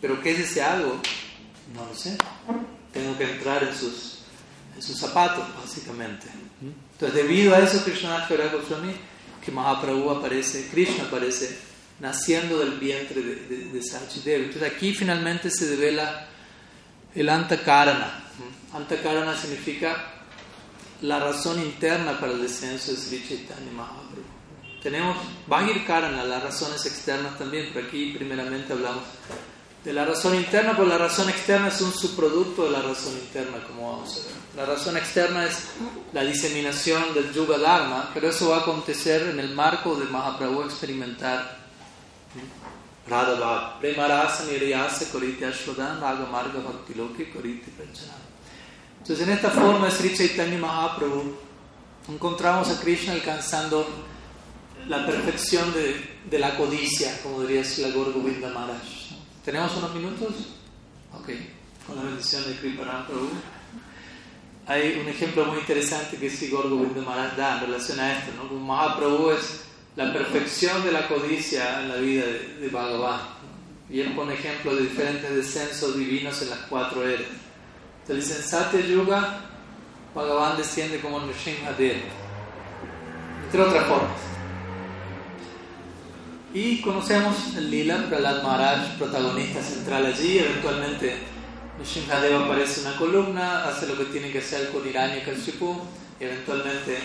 Pero 0.00 0.20
¿qué 0.20 0.32
es 0.32 0.40
ese 0.40 0.62
algo? 0.62 1.00
No 1.74 1.86
lo 1.86 1.94
sé. 1.94 2.18
Tengo 2.92 3.16
que 3.16 3.24
entrar 3.24 3.62
en 3.62 3.74
sus, 3.74 4.18
en 4.74 4.82
sus 4.82 4.98
zapatos, 4.98 5.44
básicamente. 5.62 6.26
Entonces, 7.02 7.26
debido 7.26 7.52
a 7.52 7.58
eso, 7.58 7.82
Krishna 7.82 8.28
Goswami, 8.28 8.94
que 9.44 9.50
Mahaprabhu 9.50 10.08
aparece, 10.08 10.68
Krishna 10.68 11.02
aparece 11.02 11.58
naciendo 11.98 12.60
del 12.60 12.78
vientre 12.78 13.20
de, 13.20 13.34
de, 13.34 13.56
de 13.72 13.82
Sachidev. 13.82 14.44
Entonces, 14.44 14.72
aquí 14.72 14.94
finalmente 14.94 15.50
se 15.50 15.66
devela 15.66 16.28
el 17.12 17.28
Antakarana. 17.28 18.22
Antakarana 18.72 19.36
significa 19.36 20.12
la 21.00 21.18
razón 21.18 21.60
interna 21.60 22.20
para 22.20 22.34
el 22.34 22.42
descenso 22.42 22.92
de 22.92 22.96
Sri 22.96 23.26
Chaitanya 23.26 23.72
Mahaprabhu. 23.72 24.22
Tenemos 24.80 25.16
Bahir 25.48 25.84
Karana, 25.84 26.22
las 26.22 26.40
razones 26.40 26.86
externas 26.86 27.36
también, 27.36 27.70
pero 27.74 27.88
aquí 27.88 28.12
primeramente 28.16 28.74
hablamos 28.74 29.02
de 29.84 29.92
la 29.92 30.04
razón 30.04 30.36
interna, 30.36 30.76
pues 30.76 30.88
la 30.88 30.98
razón 30.98 31.28
externa 31.30 31.66
es 31.66 31.80
un 31.80 31.92
subproducto 31.92 32.66
de 32.66 32.70
la 32.70 32.82
razón 32.82 33.14
interna, 33.14 33.58
como 33.66 33.90
vamos 33.90 34.12
a 34.12 34.26
ver. 34.28 34.41
La 34.56 34.66
razón 34.66 34.98
externa 34.98 35.46
es 35.46 35.64
la 36.12 36.22
diseminación 36.24 37.14
del 37.14 37.32
Yuga 37.32 37.56
Dharma, 37.56 38.10
pero 38.12 38.28
eso 38.28 38.50
va 38.50 38.58
a 38.58 38.60
acontecer 38.60 39.22
en 39.30 39.40
el 39.40 39.54
marco 39.54 39.96
de 39.96 40.04
Mahaprabhu 40.04 40.64
experimentar 40.64 41.58
Radha 43.08 43.40
Bhav. 43.40 43.80
Prema 43.80 44.06
rasa 44.06 44.44
nirayasa 44.44 45.10
koriti 45.10 45.44
ashvadan 45.44 46.00
raga 46.00 46.26
marga 46.26 46.60
bhakti 46.60 46.94
loke 46.94 47.32
koriti 47.32 47.70
pranchana. 47.70 48.12
Entonces, 49.00 49.26
en 49.26 49.32
esta 49.32 49.50
forma, 49.50 49.90
Sri 49.90 50.14
Chaitanya 50.14 50.58
Mahaprabhu, 50.58 51.34
encontramos 52.08 52.68
a 52.68 52.78
Krishna 52.78 53.14
alcanzando 53.14 53.88
la 54.86 55.06
perfección 55.06 55.72
de, 55.72 56.20
de 56.30 56.38
la 56.38 56.56
codicia, 56.58 57.20
como 57.22 57.40
diría 57.40 57.62
Gaur 57.92 58.12
Govinda 58.12 58.50
Maharaj. 58.50 58.82
¿Tenemos 59.44 59.74
unos 59.78 59.94
minutos? 59.94 60.34
Ok, 61.14 61.30
con 61.86 61.96
la 61.96 62.02
bendición 62.02 62.44
de 62.44 62.56
Kriparam 62.58 63.06
Prabhu. 63.06 63.30
Hay 64.66 65.00
un 65.00 65.08
ejemplo 65.08 65.44
muy 65.46 65.58
interesante 65.58 66.16
que 66.16 66.30
sí 66.30 66.48
Gorgo 66.48 66.76
Maharaj 66.76 67.36
da 67.36 67.54
en 67.58 67.66
relación 67.66 67.98
a 67.98 68.18
esto, 68.18 68.30
¿no? 68.36 68.58
Mahaprabhu 68.58 69.30
es 69.30 69.64
la 69.96 70.12
perfección 70.12 70.84
de 70.84 70.92
la 70.92 71.08
codicia 71.08 71.80
en 71.80 71.88
la 71.88 71.96
vida 71.96 72.24
de, 72.24 72.58
de 72.60 72.68
Bhagavan. 72.68 73.20
Y 73.90 74.00
él 74.00 74.14
pone 74.14 74.34
ejemplos 74.34 74.76
de 74.76 74.82
diferentes 74.82 75.34
descensos 75.34 75.98
divinos 75.98 76.40
en 76.42 76.50
las 76.50 76.60
cuatro 76.60 77.06
eras. 77.06 77.26
Entonces 78.02 78.28
dice, 78.28 78.40
en 78.40 78.48
Satya 78.48 78.80
Yuga, 78.80 79.40
Bhagavan 80.14 80.56
desciende 80.56 81.00
como 81.00 81.20
Nrsimhadev, 81.20 81.96
entre 83.44 83.62
otras 83.62 83.86
formas. 83.86 84.20
Y 86.54 86.80
conocemos 86.82 87.56
el 87.56 87.70
Lila, 87.70 88.06
Prahlad 88.08 88.42
Maharaj, 88.42 88.98
protagonista 88.98 89.62
central 89.62 90.06
allí, 90.06 90.38
eventualmente 90.38 91.31
Nrsimhadev 91.82 92.44
aparece 92.44 92.82
una 92.82 92.96
columna, 92.96 93.64
hace 93.64 93.88
lo 93.88 93.98
que 93.98 94.04
tiene 94.04 94.30
que 94.30 94.38
hacer 94.38 94.70
con 94.70 94.86
Hiranyakashipu, 94.86 95.80
y 96.20 96.24
eventualmente 96.24 96.98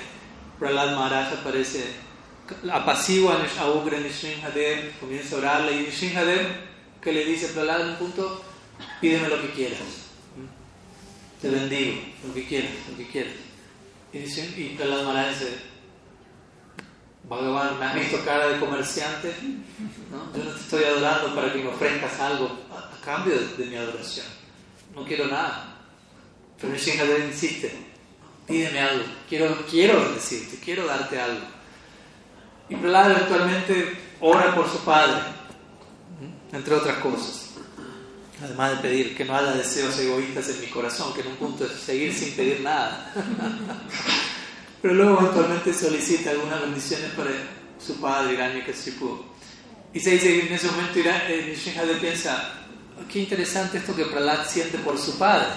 Prahlad 0.59 0.95
Maharaj 0.95 1.33
aparece 1.33 1.95
apacigua 2.71 3.39
a 3.59 3.71
Ugra 3.71 3.99
Nrsimhadev, 3.99 4.99
comienza 4.99 5.35
a 5.35 5.39
orarle 5.39 5.81
y 5.81 5.87
Nrsimhadev 5.87 6.45
que 7.01 7.11
le 7.11 7.25
dice 7.25 7.47
Prahlad 7.47 7.81
en 7.81 7.89
un 7.89 7.95
punto, 7.95 8.43
pídeme 9.01 9.29
lo 9.29 9.41
que 9.41 9.49
quieras, 9.49 9.79
te 11.41 11.49
bendigo, 11.49 11.99
lo 12.27 12.33
que 12.35 12.45
quieras, 12.45 12.71
lo 12.91 12.97
que 12.97 13.07
quieras. 13.07 13.33
Y, 14.13 14.19
y 14.19 14.75
Prahlad 14.77 15.05
Maharaj 15.05 15.29
dice, 15.29 15.57
Bhagavan, 17.27 17.79
me 17.79 17.85
has 17.85 17.95
visto 17.95 18.23
cara 18.23 18.47
de 18.47 18.59
comerciante, 18.59 19.33
¿no? 20.11 20.37
yo 20.37 20.43
no 20.43 20.51
te 20.51 20.59
estoy 20.59 20.83
adorando 20.83 21.33
para 21.33 21.51
que 21.51 21.63
me 21.63 21.69
ofrezcas 21.69 22.19
algo 22.19 22.59
a, 22.71 22.95
a 22.95 23.01
cambio 23.01 23.33
de, 23.33 23.47
de 23.57 23.65
mi 23.65 23.75
adoración 23.75 24.36
no 24.97 25.05
quiero 25.05 25.27
nada. 25.27 25.75
Pero 26.59 26.73
Nrsimhadev 26.73 27.27
insiste, 27.27 27.71
pídeme 28.47 28.79
algo, 28.79 29.05
quiero, 29.29 29.55
quiero 29.69 30.13
decirte, 30.13 30.57
quiero 30.57 30.87
darte 30.87 31.21
algo. 31.21 31.45
Y 32.69 32.75
Prahlad 32.75 33.11
eventualmente 33.11 33.97
ora 34.19 34.55
por 34.55 34.67
su 34.67 34.79
padre, 34.79 35.21
entre 36.51 36.73
otras 36.73 36.97
cosas. 36.97 37.51
Además 38.43 38.71
de 38.71 38.77
pedir 38.77 39.15
que 39.15 39.25
no 39.25 39.35
haya 39.35 39.51
deseos 39.51 39.97
egoístas 39.99 40.49
en 40.49 40.61
mi 40.61 40.67
corazón, 40.67 41.13
que 41.13 41.21
en 41.21 41.27
un 41.27 41.35
punto 41.37 41.65
es 41.65 41.71
seguir 41.73 42.13
sin 42.13 42.33
pedir 42.33 42.61
nada. 42.61 43.13
Pero 44.81 44.93
luego 44.93 45.19
eventualmente 45.21 45.73
solicita 45.73 46.31
algunas 46.31 46.61
bendiciones 46.61 47.11
para 47.11 47.31
su 47.79 47.99
padre, 47.99 48.33
Hiranyakashipu. 48.33 49.25
Y 49.93 49.99
se 49.99 50.11
dice 50.11 50.27
que 50.27 50.47
en 50.47 50.53
ese 50.53 50.67
momento 50.67 50.99
Nrsimhadev 50.99 51.99
piensa, 51.99 52.66
qué 53.11 53.19
interesante 53.19 53.77
esto 53.77 53.95
que 53.95 54.05
Prahlad 54.05 54.45
siente 54.47 54.77
por 54.79 54.97
su 54.97 55.17
padre. 55.17 55.47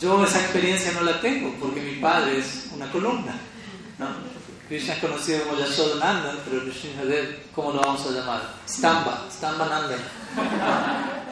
Yo 0.00 0.24
esa 0.24 0.40
experiencia 0.40 0.92
no 0.92 1.02
la 1.02 1.20
tengo 1.20 1.54
porque 1.60 1.80
mi 1.80 1.96
padre 2.00 2.38
es 2.38 2.68
una 2.74 2.90
columna. 2.90 3.34
¿no? 3.98 4.08
Krishna 4.68 4.94
es 4.94 5.00
conocido 5.00 5.44
como 5.44 5.58
Yashodananda, 5.58 6.36
pero 6.44 6.64
Nrsimhadev, 6.64 7.52
¿cómo 7.54 7.72
lo 7.72 7.80
vamos 7.80 8.06
a 8.06 8.10
llamar? 8.10 8.54
Stamba, 8.66 9.26
Stamba 9.30 9.66
Nanda, 9.66 9.96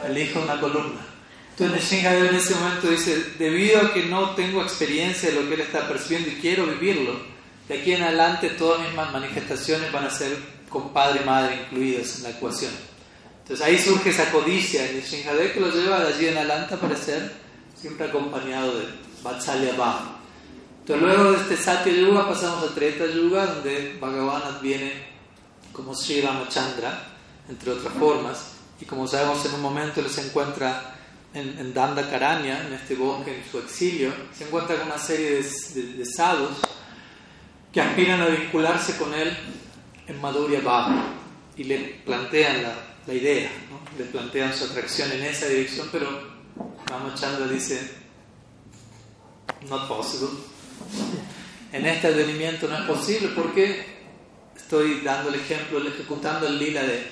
el 0.05 0.17
hijo 0.17 0.39
de 0.39 0.45
una 0.45 0.59
columna. 0.59 1.01
Entonces 1.49 1.83
Nrsimhadev 1.83 2.29
en 2.29 2.35
ese 2.35 2.55
momento 2.55 2.89
dice, 2.89 3.33
debido 3.39 3.81
a 3.81 3.93
que 3.93 4.05
no 4.05 4.31
tengo 4.35 4.61
experiencia 4.61 5.29
de 5.29 5.41
lo 5.41 5.47
que 5.47 5.55
él 5.55 5.61
está 5.61 5.87
percibiendo 5.87 6.29
y 6.29 6.35
quiero 6.35 6.67
vivirlo, 6.67 7.19
de 7.67 7.79
aquí 7.79 7.93
en 7.93 8.03
adelante 8.03 8.49
todas 8.51 8.81
mis 8.81 8.93
manifestaciones 8.93 9.91
van 9.91 10.05
a 10.05 10.09
ser 10.11 10.37
con 10.69 10.93
padre 10.93 11.21
y 11.23 11.25
madre 11.25 11.55
incluidas 11.63 12.17
en 12.17 12.23
la 12.23 12.29
ecuación. 12.29 12.71
Entonces 13.43 13.65
ahí 13.65 13.77
surge 13.77 14.09
esa 14.09 14.31
codicia. 14.31 14.89
En 14.89 14.99
Nrsimhadev 14.99 15.53
que 15.53 15.59
lo 15.59 15.69
lleva 15.69 15.99
de 15.99 16.13
allí 16.13 16.27
en 16.27 16.37
adelante 16.37 16.73
a 16.73 16.77
aparecer 16.77 17.31
siempre 17.75 18.07
acompañado 18.07 18.79
de 18.79 18.85
Vatsalya 19.21 19.73
Bhava. 19.73 20.19
Entonces 20.79 21.05
luego 21.05 21.31
de 21.31 21.37
este 21.37 21.57
Satya 21.57 21.93
Yuga 21.93 22.27
pasamos 22.27 22.63
a 22.63 22.73
Treta 22.73 23.05
Yuga 23.05 23.45
donde 23.47 23.97
Bhagavan 23.99 24.41
adviene 24.43 24.91
como 25.73 25.93
Sri 25.93 26.21
Ramachandra, 26.21 27.07
entre 27.49 27.71
otras 27.71 27.93
formas, 27.93 28.51
y 28.79 28.85
como 28.85 29.07
sabemos 29.07 29.45
en 29.45 29.55
un 29.55 29.61
momento 29.61 29.99
él 29.99 30.09
se 30.09 30.25
encuentra 30.25 30.95
en, 31.33 31.57
en 31.57 31.73
Dandakaranya, 31.73 32.67
en 32.67 32.73
este 32.73 32.95
bosque, 32.95 33.35
en 33.35 33.49
su 33.49 33.59
exilio, 33.59 34.13
se 34.37 34.45
encuentra 34.45 34.77
con 34.77 34.87
una 34.87 34.97
serie 34.97 35.41
de, 35.41 35.41
de, 35.41 35.93
de 35.93 36.05
sadhus 36.05 36.57
que 37.71 37.81
aspiran 37.81 38.21
a 38.21 38.27
vincularse 38.27 38.97
con 38.97 39.13
él 39.13 39.35
en 40.07 40.21
Madhurya 40.21 40.61
Bhava 40.61 41.05
y 41.57 41.63
le 41.63 41.77
plantean 42.05 42.63
la 42.63 42.92
la 43.07 43.13
idea, 43.13 43.51
¿no? 43.69 43.79
le 43.97 44.09
plantean 44.09 44.53
su 44.53 44.65
atracción 44.65 45.11
en 45.11 45.23
esa 45.23 45.47
dirección, 45.47 45.89
pero 45.91 46.07
Ramachandra 46.87 47.47
dice, 47.47 47.91
not 49.69 49.87
possible. 49.87 50.29
En 51.73 51.87
este 51.87 52.05
advenimiento 52.05 52.67
no 52.67 52.77
es 52.77 52.83
posible 52.83 53.29
porque 53.29 53.83
estoy 54.55 55.01
dando 55.01 55.29
el 55.29 55.35
ejemplo, 55.35 55.79
ejecutando 55.79 56.45
el 56.45 56.59
lila 56.59 56.83
de, 56.83 57.09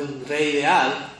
un 0.00 0.24
rey 0.26 0.54
ideal 0.54 1.10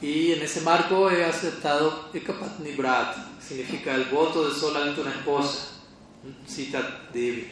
y 0.00 0.32
en 0.32 0.40
ese 0.40 0.62
marco 0.62 1.10
he 1.10 1.22
aceptado 1.22 2.08
Ekapatni 2.14 2.72
Brat, 2.72 3.14
significa 3.46 3.94
el 3.94 4.06
voto 4.06 4.48
de 4.48 4.58
solamente 4.58 5.02
una 5.02 5.10
esposa, 5.10 5.72
cita 6.46 7.08
Devi. 7.12 7.46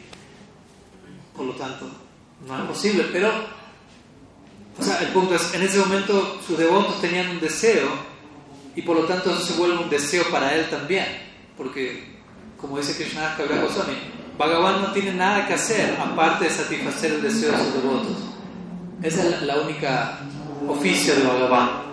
Por 1.37 1.45
lo 1.45 1.53
tanto, 1.53 1.87
no 2.47 2.63
es 2.63 2.67
posible, 2.67 3.05
pero 3.11 3.31
o 4.79 4.83
sea, 4.83 4.99
el 4.99 5.09
punto 5.09 5.35
es, 5.35 5.53
en 5.53 5.61
ese 5.61 5.77
momento 5.79 6.39
sus 6.45 6.57
devotos 6.57 6.99
tenían 6.99 7.29
un 7.29 7.39
deseo 7.39 7.89
y 8.75 8.81
por 8.81 8.97
lo 8.97 9.03
tanto 9.03 9.31
eso 9.31 9.41
se 9.41 9.53
vuelve 9.53 9.77
un 9.77 9.89
deseo 9.89 10.23
para 10.31 10.53
él 10.55 10.67
también. 10.69 11.05
Porque, 11.55 12.21
como 12.59 12.79
dice 12.79 12.95
Krishna 12.95 13.35
Goswami, 13.37 13.93
Bhagavan 14.37 14.81
no 14.81 14.91
tiene 14.91 15.13
nada 15.13 15.47
que 15.47 15.53
hacer 15.53 15.95
aparte 15.99 16.45
de 16.45 16.49
satisfacer 16.49 17.13
el 17.13 17.21
deseo 17.21 17.51
de 17.51 17.57
sus 17.57 17.73
devotos. 17.75 18.17
Esa 19.03 19.27
es 19.27 19.41
la 19.43 19.57
única 19.57 20.19
oficio 20.67 21.15
de 21.15 21.23
Bhagavan. 21.23 21.83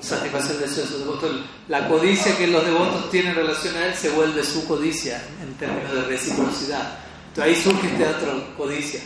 Satisfacer 0.00 0.56
el 0.56 0.62
deseo 0.62 0.84
de 0.84 0.88
sus 0.88 0.98
devotos. 1.00 1.40
La 1.68 1.86
codicia 1.86 2.36
que 2.38 2.46
los 2.46 2.64
devotos 2.64 3.10
tienen 3.10 3.32
en 3.32 3.36
relación 3.36 3.76
a 3.76 3.86
él 3.86 3.94
se 3.94 4.08
vuelve 4.10 4.42
su 4.42 4.66
codicia 4.66 5.22
en 5.42 5.52
términos 5.54 5.92
de 5.92 6.02
reciprocidad. 6.02 6.98
Entonces 7.28 7.56
ahí 7.56 7.62
surge 7.62 7.88
este 7.88 8.06
otro 8.06 8.56
codicia 8.56 9.00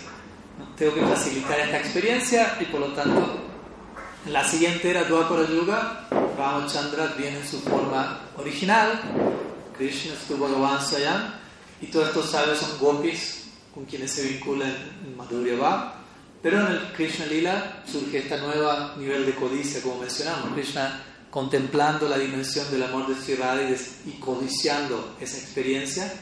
tengo 0.76 0.94
que 0.94 1.02
facilitar 1.02 1.58
esta 1.60 1.78
experiencia 1.78 2.56
y 2.60 2.64
por 2.66 2.80
lo 2.80 2.88
tanto 2.88 3.48
la 4.26 4.44
siguiente 4.44 4.90
era 4.90 5.04
Dwapara 5.04 5.48
Yuga 5.48 6.06
Ramachandra 6.36 7.14
viene 7.18 7.38
en 7.38 7.46
su 7.46 7.60
forma 7.60 8.20
original. 8.36 9.00
Krishna 9.76 10.12
estuvo 10.12 10.48
Bhagavan 10.48 10.84
Swayam 10.84 11.34
y 11.80 11.86
todos 11.86 12.08
estos 12.08 12.30
sabios 12.30 12.58
son 12.58 12.78
gopis 12.78 13.48
con 13.74 13.84
quienes 13.84 14.10
se 14.12 14.22
vinculan 14.22 14.74
en 15.04 15.16
Madhurya 15.16 15.56
Bhav 15.56 15.92
pero 16.42 16.60
en 16.60 16.66
el 16.66 16.92
Krishna 16.92 17.26
Lila 17.26 17.82
surge 17.84 18.18
este 18.18 18.38
nuevo 18.38 18.96
nivel 18.96 19.26
de 19.26 19.34
codicia 19.34 19.82
como 19.82 19.98
mencionamos. 19.98 20.52
Krishna 20.54 21.02
contemplando 21.30 22.08
la 22.08 22.18
dimensión 22.18 22.70
del 22.70 22.84
amor 22.84 23.06
de 23.08 23.14
Sri 23.14 23.34
y, 23.34 24.10
y 24.10 24.12
codiciando 24.20 25.16
esa 25.20 25.38
experiencia 25.38 26.12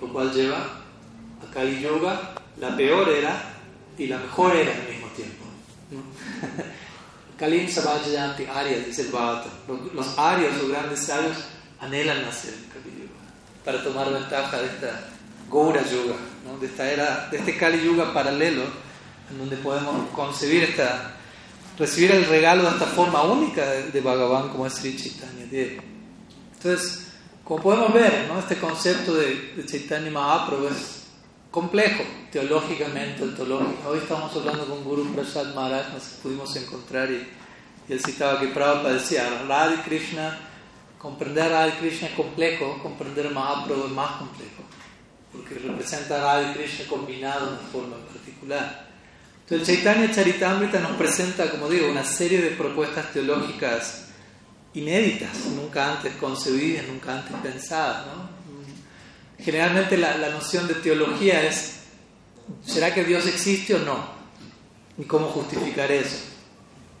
lo 0.00 0.12
cual 0.12 0.32
lleva 0.32 0.58
a 0.58 1.52
Kali 1.52 1.80
Yoga. 1.80 2.34
La 2.58 2.76
peor 2.76 3.08
era 3.08 3.53
y 3.98 4.06
la 4.06 4.18
mejor 4.18 4.56
era 4.56 4.72
al 4.72 4.88
mismo 4.88 5.06
tiempo. 5.08 5.44
¿no? 5.90 6.02
Kalim 7.38 7.68
Sabhajayanti 7.68 8.46
Arya, 8.46 8.78
dice 8.78 9.02
el 9.02 9.08
Bhagavatam. 9.08 9.50
Los 9.94 10.18
Aryas, 10.18 10.56
los 10.56 10.68
grandes 10.68 11.00
sabios, 11.00 11.36
anhelan 11.80 12.22
nacer 12.22 12.54
en 12.54 12.70
Kali 12.70 12.96
Yuga 12.96 13.20
para 13.64 13.82
tomar 13.82 14.12
ventaja 14.12 14.60
de 14.60 14.66
esta 14.66 15.08
Gaura 15.50 15.82
Yuga, 15.82 16.14
¿no? 16.44 16.58
de, 16.58 16.66
esta 16.66 16.90
era, 16.90 17.28
de 17.30 17.38
este 17.38 17.56
Kali 17.56 17.84
Yuga 17.84 18.12
paralelo, 18.12 18.62
en 19.30 19.38
donde 19.38 19.56
podemos 19.56 20.10
concebir 20.10 20.64
esta, 20.64 21.16
recibir 21.78 22.12
el 22.12 22.26
regalo 22.26 22.64
de 22.64 22.70
esta 22.70 22.86
forma 22.86 23.22
única 23.22 23.68
de, 23.68 23.90
de 23.90 24.00
Bhagavan 24.00 24.50
como 24.50 24.66
es 24.66 24.74
Sri 24.74 24.96
Chaitanya 24.96 25.46
Dev. 25.46 25.80
Entonces, 26.56 27.08
como 27.42 27.62
podemos 27.62 27.92
ver, 27.92 28.26
¿no? 28.28 28.38
este 28.38 28.56
concepto 28.56 29.14
de, 29.14 29.52
de 29.56 29.66
Chaitanya 29.66 30.10
Mahaprabhu 30.10 30.68
es 30.68 31.03
complejo 31.54 32.02
teológicamente, 32.32 33.22
ontológico. 33.22 33.88
Hoy 33.88 33.98
estamos 33.98 34.34
hablando 34.34 34.66
con 34.66 34.82
Guru 34.82 35.14
Prasad 35.14 35.54
Maharaj, 35.54 35.92
nos 35.92 36.02
pudimos 36.20 36.56
encontrar 36.56 37.08
y, 37.12 37.28
y 37.88 37.92
él 37.92 38.00
citaba 38.00 38.40
que 38.40 38.48
Prabhupada 38.48 38.94
decía, 38.94 39.44
Radha 39.46 39.84
Krishna, 39.84 40.36
comprender 40.98 41.44
a 41.44 41.48
Radha 41.50 41.78
Krishna 41.78 42.08
es 42.08 42.14
complejo, 42.14 42.80
comprender 42.82 43.28
a 43.28 43.30
Mahaprabhu 43.30 43.86
es 43.86 43.92
más 43.92 44.16
complejo, 44.16 44.64
porque 45.32 45.54
representa 45.54 46.16
a 46.16 46.24
Radha 46.24 46.54
Krishna 46.54 46.86
combinado 46.88 47.52
de 47.52 47.58
forma 47.70 47.98
particular. 48.12 48.88
Entonces 49.42 49.68
el 49.68 49.76
Chaitanya 49.76 50.12
Charitamrita 50.12 50.80
nos 50.80 50.96
presenta, 50.96 51.48
como 51.52 51.68
digo, 51.68 51.88
una 51.88 52.02
serie 52.02 52.42
de 52.42 52.50
propuestas 52.50 53.12
teológicas 53.12 54.08
inéditas, 54.72 55.46
nunca 55.54 55.92
antes 55.92 56.16
concebidas, 56.16 56.88
nunca 56.88 57.14
antes 57.14 57.36
pensadas, 57.40 58.06
¿no? 58.06 58.33
Generalmente 59.44 59.98
la, 59.98 60.16
la, 60.16 60.30
noción 60.30 60.66
de 60.66 60.74
teología 60.74 61.42
es, 61.42 61.80
¿será 62.64 62.94
que 62.94 63.04
Dios 63.04 63.26
existe 63.26 63.74
o 63.74 63.78
no? 63.80 63.96
¿Y 64.96 65.04
cómo 65.04 65.26
justificar 65.28 65.92
eso? 65.92 66.24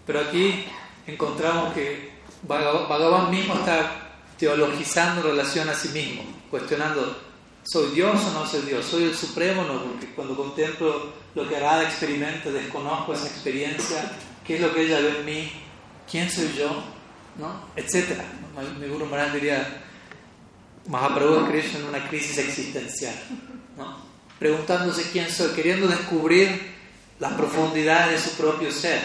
Pero 0.06 0.20
aquí 0.20 0.64
encontramos 1.06 1.72
que 1.72 2.12
Bhagavan 2.42 3.30
mismo 3.30 3.54
está 3.54 4.18
teologizando 4.38 5.22
en 5.22 5.36
relación 5.36 5.68
a 5.68 5.74
sí 5.74 5.88
mismo, 5.88 6.22
cuestionando, 6.50 7.16
¿soy 7.62 7.94
Dios 7.94 8.20
o 8.22 8.32
no 8.32 8.46
soy 8.46 8.62
Dios? 8.62 8.84
¿Soy 8.84 9.04
el 9.04 9.14
Supremo 9.14 9.62
o 9.62 9.64
no? 9.64 9.82
Porque 9.84 10.06
cuando 10.14 10.36
contemplo 10.36 11.12
lo 11.34 11.48
que 11.48 11.56
Arada 11.56 11.84
experimenta, 11.84 12.50
desconozco 12.50 13.14
esa 13.14 13.26
experiencia, 13.26 14.12
¿qué 14.46 14.56
es 14.56 14.60
lo 14.60 14.74
que 14.74 14.82
ella 14.82 15.00
ve 15.00 15.20
en 15.20 15.24
mí? 15.24 15.52
¿Quién 16.10 16.30
soy 16.30 16.52
yo? 16.58 16.68
¿No? 17.38 17.68
Etcétera. 17.74 18.24
Mi 18.78 18.86
Guru 18.86 19.06
Maharaj 19.06 19.32
diría, 19.32 19.83
Mahaprabhu 20.88 21.46
Krishna 21.50 21.80
en 21.80 21.86
una 21.86 22.08
crisis 22.08 22.38
existencial, 22.38 23.14
¿no? 23.76 23.96
preguntándose 24.38 25.10
quién 25.10 25.30
soy, 25.30 25.50
queriendo 25.52 25.88
descubrir 25.88 26.74
las 27.18 27.32
profundidades 27.34 28.22
de 28.22 28.30
su 28.30 28.36
propio 28.36 28.70
ser, 28.70 29.00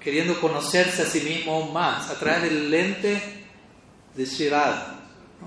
queriendo 0.00 0.40
conocerse 0.40 1.02
a 1.02 1.06
sí 1.06 1.20
mismo 1.20 1.54
aún 1.54 1.72
más 1.72 2.10
a 2.10 2.18
través 2.18 2.42
del 2.42 2.70
lente 2.70 3.44
de 4.14 4.24
Shirada. 4.24 5.00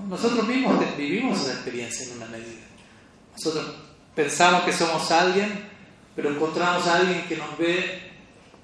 Nosotros 0.08 0.46
mismos 0.46 0.76
vivimos 0.96 1.40
esa 1.40 1.54
experiencia 1.54 2.06
en 2.06 2.16
una 2.16 2.26
medida. 2.26 2.66
Nosotros 3.32 3.66
pensamos 4.14 4.64
que 4.64 4.72
somos 4.72 5.10
alguien, 5.10 5.68
pero 6.14 6.30
encontramos 6.30 6.86
a 6.86 6.96
alguien 6.96 7.26
que 7.26 7.36
nos 7.36 7.56
ve 7.56 8.02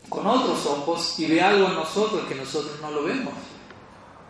con 0.08 0.26
otros 0.26 0.66
ojos 0.66 1.18
y 1.18 1.26
ve 1.26 1.40
algo 1.40 1.68
en 1.68 1.74
nosotros 1.74 2.26
que 2.26 2.34
nosotros 2.34 2.78
no 2.82 2.90
lo 2.90 3.04
vemos. 3.04 3.34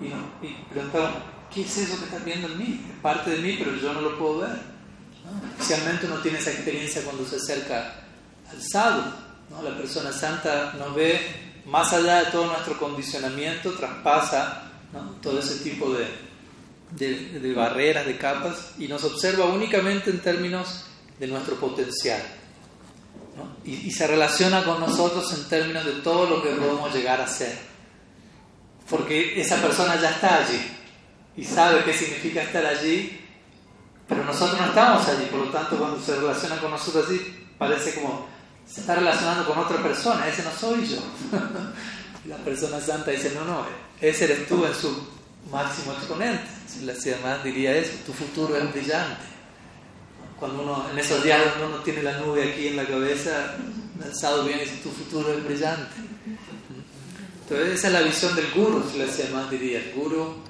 Y, 0.00 0.06
y 0.46 0.64
preguntamos, 0.70 1.10
¿qué 1.54 1.62
es 1.62 1.78
eso 1.78 1.98
que 1.98 2.04
estás 2.04 2.24
viendo 2.24 2.48
en 2.48 2.58
mí? 2.58 2.80
Es 2.90 3.00
parte 3.00 3.30
de 3.30 3.38
mí, 3.38 3.56
pero 3.58 3.76
yo 3.76 3.92
no 3.92 4.00
lo 4.00 4.18
puedo 4.18 4.40
ver. 4.40 4.58
Especialmente 5.58 6.06
uno 6.06 6.16
tiene 6.20 6.38
esa 6.38 6.50
experiencia 6.50 7.02
cuando 7.02 7.24
se 7.26 7.36
acerca 7.36 7.94
al 8.50 8.62
sadhu. 8.62 9.02
¿no? 9.50 9.62
La 9.62 9.76
persona 9.76 10.12
santa 10.12 10.74
nos 10.78 10.94
ve 10.94 11.20
más 11.66 11.92
allá 11.92 12.24
de 12.24 12.30
todo 12.30 12.46
nuestro 12.46 12.78
condicionamiento, 12.78 13.72
traspasa 13.72 14.70
todo 15.22 15.38
ese 15.38 15.56
tipo 15.62 15.94
de, 15.94 17.38
de, 17.38 17.54
barreras, 17.54 18.04
de 18.04 18.18
capas, 18.18 18.72
y 18.78 18.88
nos 18.88 19.04
observa 19.04 19.46
únicamente 19.46 20.10
en 20.10 20.20
términos 20.20 20.84
de 21.18 21.26
nuestro 21.28 21.56
potencial. 21.56 22.20
Y, 23.64 23.74
y, 23.86 23.90
se 23.90 24.06
relaciona 24.06 24.62
con 24.64 24.80
nosotros 24.80 25.32
en 25.32 25.48
términos 25.48 25.86
de 25.86 25.92
todo 25.92 26.28
lo 26.28 26.42
que 26.42 26.50
podemos 26.50 26.92
llegar 26.92 27.20
a 27.20 27.26
ser. 27.26 27.56
Porque 28.90 29.40
esa 29.40 29.56
persona 29.56 29.98
ya 30.00 30.10
está 30.10 30.44
allí 30.44 30.60
y 31.36 31.44
sabe 31.44 31.84
qué 31.84 31.92
significa 31.92 32.42
estar 32.42 32.64
allí, 32.66 33.20
pero 34.08 34.24
nosotros 34.24 34.60
no 34.60 34.66
estamos 34.66 35.08
allí. 35.08 35.26
Por 35.26 35.40
lo 35.40 35.50
tanto, 35.50 35.76
cuando 35.78 36.00
se 36.00 36.16
relaciona 36.16 36.60
con 36.60 36.70
nosotros 36.70 37.06
así, 37.06 37.46
parece 37.58 37.94
como 37.94 38.26
se 38.66 38.80
está 38.80 38.94
relacionando 38.94 39.46
con 39.46 39.58
otra 39.58 39.82
persona, 39.82 40.28
ese 40.28 40.42
no 40.42 40.50
soy 40.50 40.86
yo. 40.86 40.98
la 42.28 42.36
persona 42.38 42.80
santa 42.80 43.10
dice, 43.10 43.32
no, 43.34 43.44
no, 43.44 43.66
ese 44.00 44.24
eres 44.24 44.46
tú 44.46 44.64
en 44.64 44.74
su 44.74 45.08
máximo 45.50 45.92
exponente. 45.92 46.44
La 46.84 46.94
más 47.22 47.44
diría 47.44 47.76
eso, 47.76 47.92
tu 48.06 48.12
futuro 48.12 48.56
es 48.56 48.72
brillante. 48.72 49.22
Cuando 50.38 50.62
uno, 50.62 50.86
en 50.90 50.98
esos 50.98 51.22
días 51.22 51.40
uno 51.56 51.68
no 51.68 51.76
tiene 51.78 52.02
la 52.02 52.18
nube 52.18 52.50
aquí 52.50 52.68
en 52.68 52.76
la 52.76 52.86
cabeza, 52.86 53.56
alzado 54.02 54.44
bien 54.44 54.58
dice, 54.58 54.76
tu 54.82 54.90
futuro 54.90 55.32
es 55.32 55.44
brillante. 55.44 55.94
Entonces 57.42 57.78
esa 57.78 57.86
es 57.88 57.92
la 57.92 58.02
visión 58.02 58.34
del 58.34 58.50
guru, 58.52 58.82
la 58.96 59.34
más 59.34 59.50
diría. 59.50 59.78
El 59.78 59.92
guru 59.92 60.42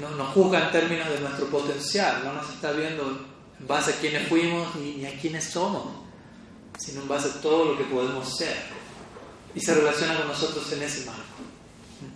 no, 0.00 0.10
nos 0.10 0.28
juzga 0.28 0.66
en 0.66 0.72
términos 0.72 1.08
de 1.08 1.20
nuestro 1.20 1.46
potencial, 1.46 2.22
no 2.24 2.32
nos 2.34 2.48
está 2.50 2.72
viendo 2.72 3.26
en 3.58 3.66
base 3.66 3.92
a 3.92 3.96
quiénes 3.96 4.28
fuimos 4.28 4.74
ni, 4.76 5.04
a 5.06 5.18
quiénes 5.18 5.44
somos, 5.44 5.86
sino 6.78 7.02
en 7.02 7.08
base 7.08 7.28
a 7.28 7.40
todo 7.40 7.72
lo 7.72 7.78
que 7.78 7.84
podemos 7.84 8.36
ser. 8.36 8.56
Y 9.54 9.60
se 9.60 9.74
relaciona 9.74 10.18
con 10.18 10.28
nosotros 10.28 10.70
en 10.72 10.82
ese 10.82 11.06
marco. 11.06 11.22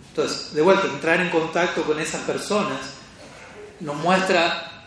Entonces, 0.09 0.53
de 0.53 0.61
vuelta, 0.61 0.87
entrar 0.87 1.19
en 1.21 1.29
contacto 1.29 1.83
con 1.83 1.99
esas 1.99 2.21
personas 2.21 2.79
nos 3.79 3.95
muestra 3.95 4.85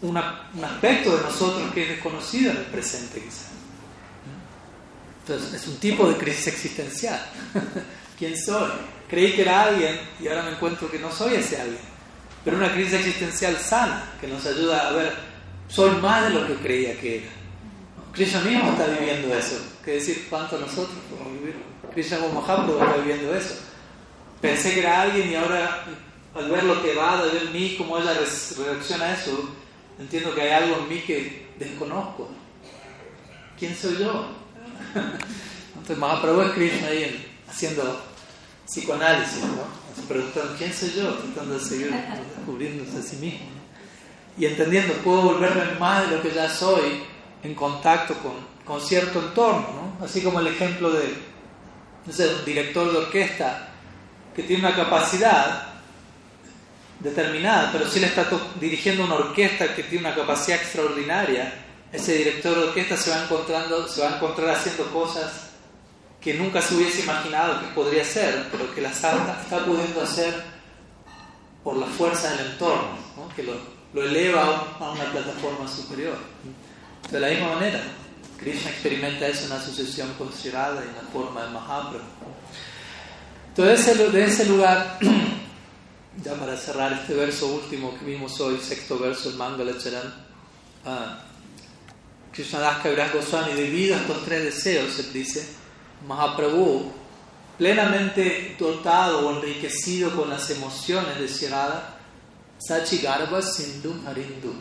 un 0.00 0.16
aspecto 0.16 1.16
de 1.16 1.22
nosotros 1.22 1.72
que 1.72 1.82
es 1.82 1.88
desconocido 1.90 2.52
en 2.52 2.58
el 2.58 2.64
presente 2.64 3.20
quizás. 3.20 3.48
Entonces, 5.20 5.54
es 5.54 5.68
un 5.68 5.76
tipo 5.76 6.08
de 6.08 6.16
crisis 6.16 6.48
existencial. 6.48 7.20
¿Quién 8.18 8.36
soy? 8.36 8.70
Creí 9.08 9.32
que 9.32 9.42
era 9.42 9.64
alguien 9.64 9.98
y 10.20 10.28
ahora 10.28 10.42
me 10.42 10.52
encuentro 10.52 10.90
que 10.90 10.98
no 10.98 11.10
soy 11.10 11.34
ese 11.34 11.60
alguien. 11.60 11.93
Pero 12.44 12.58
una 12.58 12.72
crisis 12.72 12.94
existencial 12.94 13.56
sana 13.56 14.12
que 14.20 14.26
nos 14.26 14.44
ayuda 14.44 14.88
a 14.88 14.92
ver, 14.92 15.12
soy 15.68 15.90
más 15.96 16.24
de 16.24 16.30
lo 16.30 16.46
que 16.46 16.54
creía 16.56 16.98
que 17.00 17.18
era. 17.18 17.26
Krishna 18.12 18.40
mismo 18.42 18.70
está 18.70 18.86
viviendo 18.86 19.34
eso. 19.34 19.56
¿Qué 19.84 19.92
decir 19.92 20.26
cuánto 20.30 20.58
nosotros 20.58 20.96
podemos 21.10 21.40
vivir? 21.40 21.56
Krishna 21.92 22.18
como 22.18 22.40
Mahaprabhu 22.40 22.78
está 22.78 22.96
viviendo 22.98 23.34
eso. 23.34 23.56
Pensé 24.40 24.74
que 24.74 24.80
era 24.80 25.02
alguien 25.02 25.30
y 25.30 25.34
ahora 25.34 25.84
al 26.34 26.50
ver 26.50 26.64
lo 26.64 26.82
que 26.82 26.94
va, 26.94 27.24
de 27.24 27.30
ver 27.30 27.50
mí, 27.50 27.76
cómo 27.78 27.98
ella 27.98 28.12
reacciona 28.12 29.04
a 29.06 29.14
eso, 29.14 29.50
entiendo 29.98 30.34
que 30.34 30.42
hay 30.42 30.50
algo 30.50 30.78
en 30.78 30.88
mí 30.88 31.00
que 31.00 31.48
desconozco. 31.58 32.28
¿Quién 33.58 33.74
soy 33.76 33.98
yo? 33.98 34.30
Entonces 35.74 35.98
Mahaprabhu 35.98 36.42
es 36.42 36.52
Krishna 36.52 36.88
ahí 36.88 37.26
haciendo 37.48 38.00
psicoanálisis, 38.66 39.44
¿no? 39.44 39.83
Preguntando, 40.08 40.54
¿quién 40.58 40.72
soy 40.72 40.90
yo? 40.90 41.14
Tratando 41.14 41.54
de 41.54 41.60
seguir 41.60 41.90
descubriéndose 42.36 42.98
a 42.98 43.02
sí 43.02 43.16
mismo. 43.16 43.46
Y 44.36 44.46
entendiendo, 44.46 44.92
puedo 44.94 45.22
volverme 45.22 45.78
más 45.78 46.08
de 46.08 46.16
lo 46.16 46.22
que 46.22 46.32
ya 46.32 46.48
soy 46.48 47.04
en 47.42 47.54
contacto 47.54 48.14
con, 48.14 48.32
con 48.64 48.80
cierto 48.80 49.20
entorno, 49.20 49.94
¿no? 49.98 50.04
Así 50.04 50.22
como 50.22 50.40
el 50.40 50.48
ejemplo 50.48 50.90
de, 50.90 51.14
no 52.06 52.38
un 52.38 52.44
director 52.44 52.90
de 52.90 52.98
orquesta 52.98 53.68
que 54.34 54.42
tiene 54.42 54.66
una 54.66 54.76
capacidad 54.76 55.74
determinada, 57.00 57.70
pero 57.72 57.88
si 57.88 57.98
él 57.98 58.04
está 58.04 58.26
dirigiendo 58.60 59.04
una 59.04 59.14
orquesta 59.14 59.74
que 59.74 59.84
tiene 59.84 60.08
una 60.08 60.14
capacidad 60.14 60.58
extraordinaria, 60.58 61.52
ese 61.92 62.14
director 62.18 62.56
de 62.56 62.64
orquesta 62.68 62.96
se 62.96 63.10
va 63.10 63.22
encontrando, 63.22 63.86
se 63.88 64.00
va 64.00 64.08
a 64.08 64.16
encontrar 64.16 64.50
haciendo 64.50 64.84
cosas 64.90 65.53
que 66.24 66.32
nunca 66.32 66.62
se 66.62 66.74
hubiese 66.74 67.02
imaginado 67.02 67.60
que 67.60 67.66
podría 67.74 68.02
ser, 68.02 68.48
pero 68.50 68.74
que 68.74 68.80
la 68.80 68.94
santa 68.94 69.42
está 69.42 69.62
pudiendo 69.62 70.00
hacer 70.00 70.32
por 71.62 71.76
la 71.76 71.84
fuerza 71.84 72.30
del 72.30 72.46
entorno, 72.52 72.96
que 73.36 73.42
lo, 73.42 74.02
eleva 74.02 74.74
a 74.80 74.92
una 74.92 75.04
plataforma 75.12 75.68
superior. 75.68 76.16
De 77.10 77.20
la 77.20 77.28
misma 77.28 77.56
manera, 77.56 77.82
Krishna 78.38 78.70
experimenta 78.70 79.26
eso 79.26 79.44
en 79.44 79.52
una 79.52 79.62
sucesión 79.62 80.14
considerada 80.14 80.82
en 80.82 80.94
la 80.94 81.02
forma 81.12 81.44
de 81.44 81.50
Mahaprabhu. 81.50 82.00
Entonces, 83.50 84.12
de 84.12 84.24
ese 84.24 84.46
lugar, 84.46 84.98
ya 86.24 86.34
para 86.36 86.56
cerrar 86.56 86.94
este 86.94 87.12
verso 87.12 87.48
último 87.48 87.98
que 87.98 88.04
vimos 88.06 88.40
hoy, 88.40 88.58
sexto 88.60 88.98
verso 88.98 89.28
del 89.28 89.36
Mangala 89.36 89.76
Charan, 89.78 90.06
uh, 90.86 92.32
Krishna 92.32 92.60
Das 92.60 92.82
Kaviraj 92.82 93.12
Goswami, 93.12 93.52
debido 93.52 93.94
a 93.94 93.98
estos 93.98 94.24
tres 94.24 94.42
deseos, 94.44 94.98
él 94.98 95.12
dice, 95.12 95.63
Mahaprabhu, 96.06 96.92
plenamente 97.58 98.56
dotado 98.58 99.28
o 99.28 99.36
enriquecido 99.36 100.14
con 100.14 100.30
las 100.30 100.50
emociones 100.50 101.18
de 101.18 101.26
Shirada, 101.26 101.98
Sachi 102.58 102.98
Garba 102.98 103.40
Sindhu 103.42 103.94
Harindu. 104.06 104.52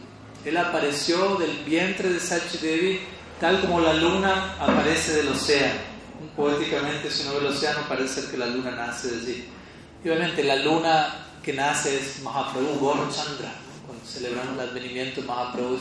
Él 0.46 0.58
apareció 0.58 1.36
del 1.36 1.64
vientre 1.64 2.10
de 2.10 2.20
Sachi 2.20 2.58
Devi 2.58 3.00
tal 3.40 3.62
como 3.62 3.80
la 3.80 3.94
luna 3.94 4.56
aparece 4.60 5.14
del 5.14 5.30
océano. 5.30 5.80
Poéticamente, 6.36 7.12
si 7.12 7.28
uno 7.28 7.40
ve 7.40 7.48
océano, 7.48 7.82
parece 7.88 8.30
que 8.32 8.38
la 8.38 8.46
luna 8.46 8.72
nace 8.72 9.10
de 9.10 9.22
allí. 9.22 9.46
Y 10.04 10.10
obviamente, 10.10 10.44
la 10.44 10.56
luna 10.56 11.28
que 11.44 11.54
nace 11.54 11.98
es 11.98 12.22
Mahaprabhu 12.24 12.80
Gaur 12.80 13.14
Chandra. 13.14 13.54
Cuando 13.86 14.06
celebramos 14.06 14.54
el 14.54 14.70
advenimiento 14.70 15.22
de 15.22 15.28
Mahaprabhu, 15.28 15.78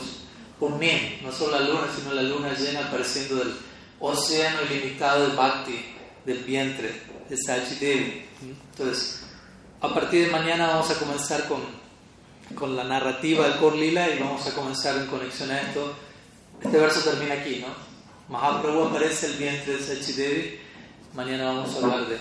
Purnim, 0.59 1.23
no 1.23 1.31
solo 1.31 1.59
la 1.59 1.67
luna, 1.67 1.87
sino 1.95 2.13
la 2.13 2.23
luna 2.23 2.53
llena 2.53 2.87
apareciendo 2.87 3.35
del 3.37 3.53
océano 4.03 4.59
ilimitado 4.69 5.29
de 5.29 5.35
Bhakti 5.35 5.85
del 6.25 6.39
vientre 6.39 6.93
de 7.29 7.37
Sachi 7.37 7.75
Devi. 7.75 8.25
Entonces, 8.71 9.23
a 9.79 9.93
partir 9.93 10.25
de 10.25 10.31
mañana 10.31 10.67
vamos 10.67 10.89
a 10.91 10.99
comenzar 10.99 11.47
con, 11.47 11.61
con 12.53 12.75
la 12.75 12.83
narrativa 12.83 13.47
del 13.47 13.57
Kor 13.59 13.75
Lila 13.75 14.09
y 14.09 14.19
vamos 14.19 14.45
a 14.45 14.53
comenzar 14.53 14.97
en 14.97 15.07
conexión 15.07 15.51
a 15.51 15.61
esto. 15.61 15.95
Este 16.61 16.77
verso 16.77 17.09
termina 17.09 17.35
aquí, 17.35 17.59
¿no? 17.65 17.67
Mahaprabhu 18.27 18.83
aparece 18.83 19.27
el 19.27 19.33
vientre 19.37 19.77
de 19.77 19.83
Sachi 19.83 20.13
Devi. 20.13 20.59
Mañana 21.13 21.45
vamos 21.45 21.73
a 21.73 21.77
hablar 21.77 22.07
de 22.07 22.17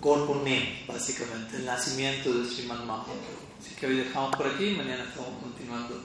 Kor 0.00 0.24
Purnim, 0.24 0.86
básicamente, 0.86 1.56
el 1.56 1.66
nacimiento 1.66 2.32
de 2.32 2.48
Sriman 2.48 2.86
Mahaprabhu. 2.86 3.18
Así 3.60 3.74
que 3.74 3.86
hoy 3.86 3.96
dejamos 3.96 4.36
por 4.36 4.46
aquí, 4.46 4.70
mañana 4.76 5.02
estamos 5.02 5.30
continuando. 5.42 6.00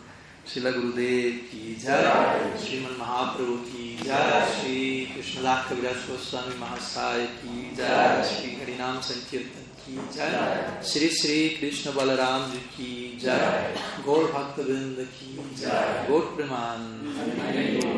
शिला 0.48 0.70
गुरुदेव 0.70 1.32
की 1.52 1.76
जय। 1.76 2.58
श्रीमन 2.66 2.96
महाप्रभु 3.00 3.56
की 3.56 4.00
जय। 4.04 4.60
श्री 4.60 5.06
कृष्णदास 5.06 5.70
कविराज 5.70 5.96
गोस्वामी 5.96 6.58
महासाय 6.60 7.26
की 7.26 7.76
जय। 7.76 8.34
श्री 8.34 8.52
हरिनाम 8.56 9.00
संकीर्तन 9.00 9.66
की 9.86 10.18
जय। 10.18 10.84
श्री 10.88 11.10
श्री 11.10 11.50
कृष्ण 11.50 11.94
बलराम 11.94 12.52
जी 12.52 12.58
की 12.58 13.20
जय। 13.24 13.76
गौर 14.06 14.32
भक्त 14.32 14.60
वृंद 14.60 15.08
की 15.16 15.56
जय। 15.56 16.08
गौर 16.10 16.22
प्रमाण। 16.22 16.80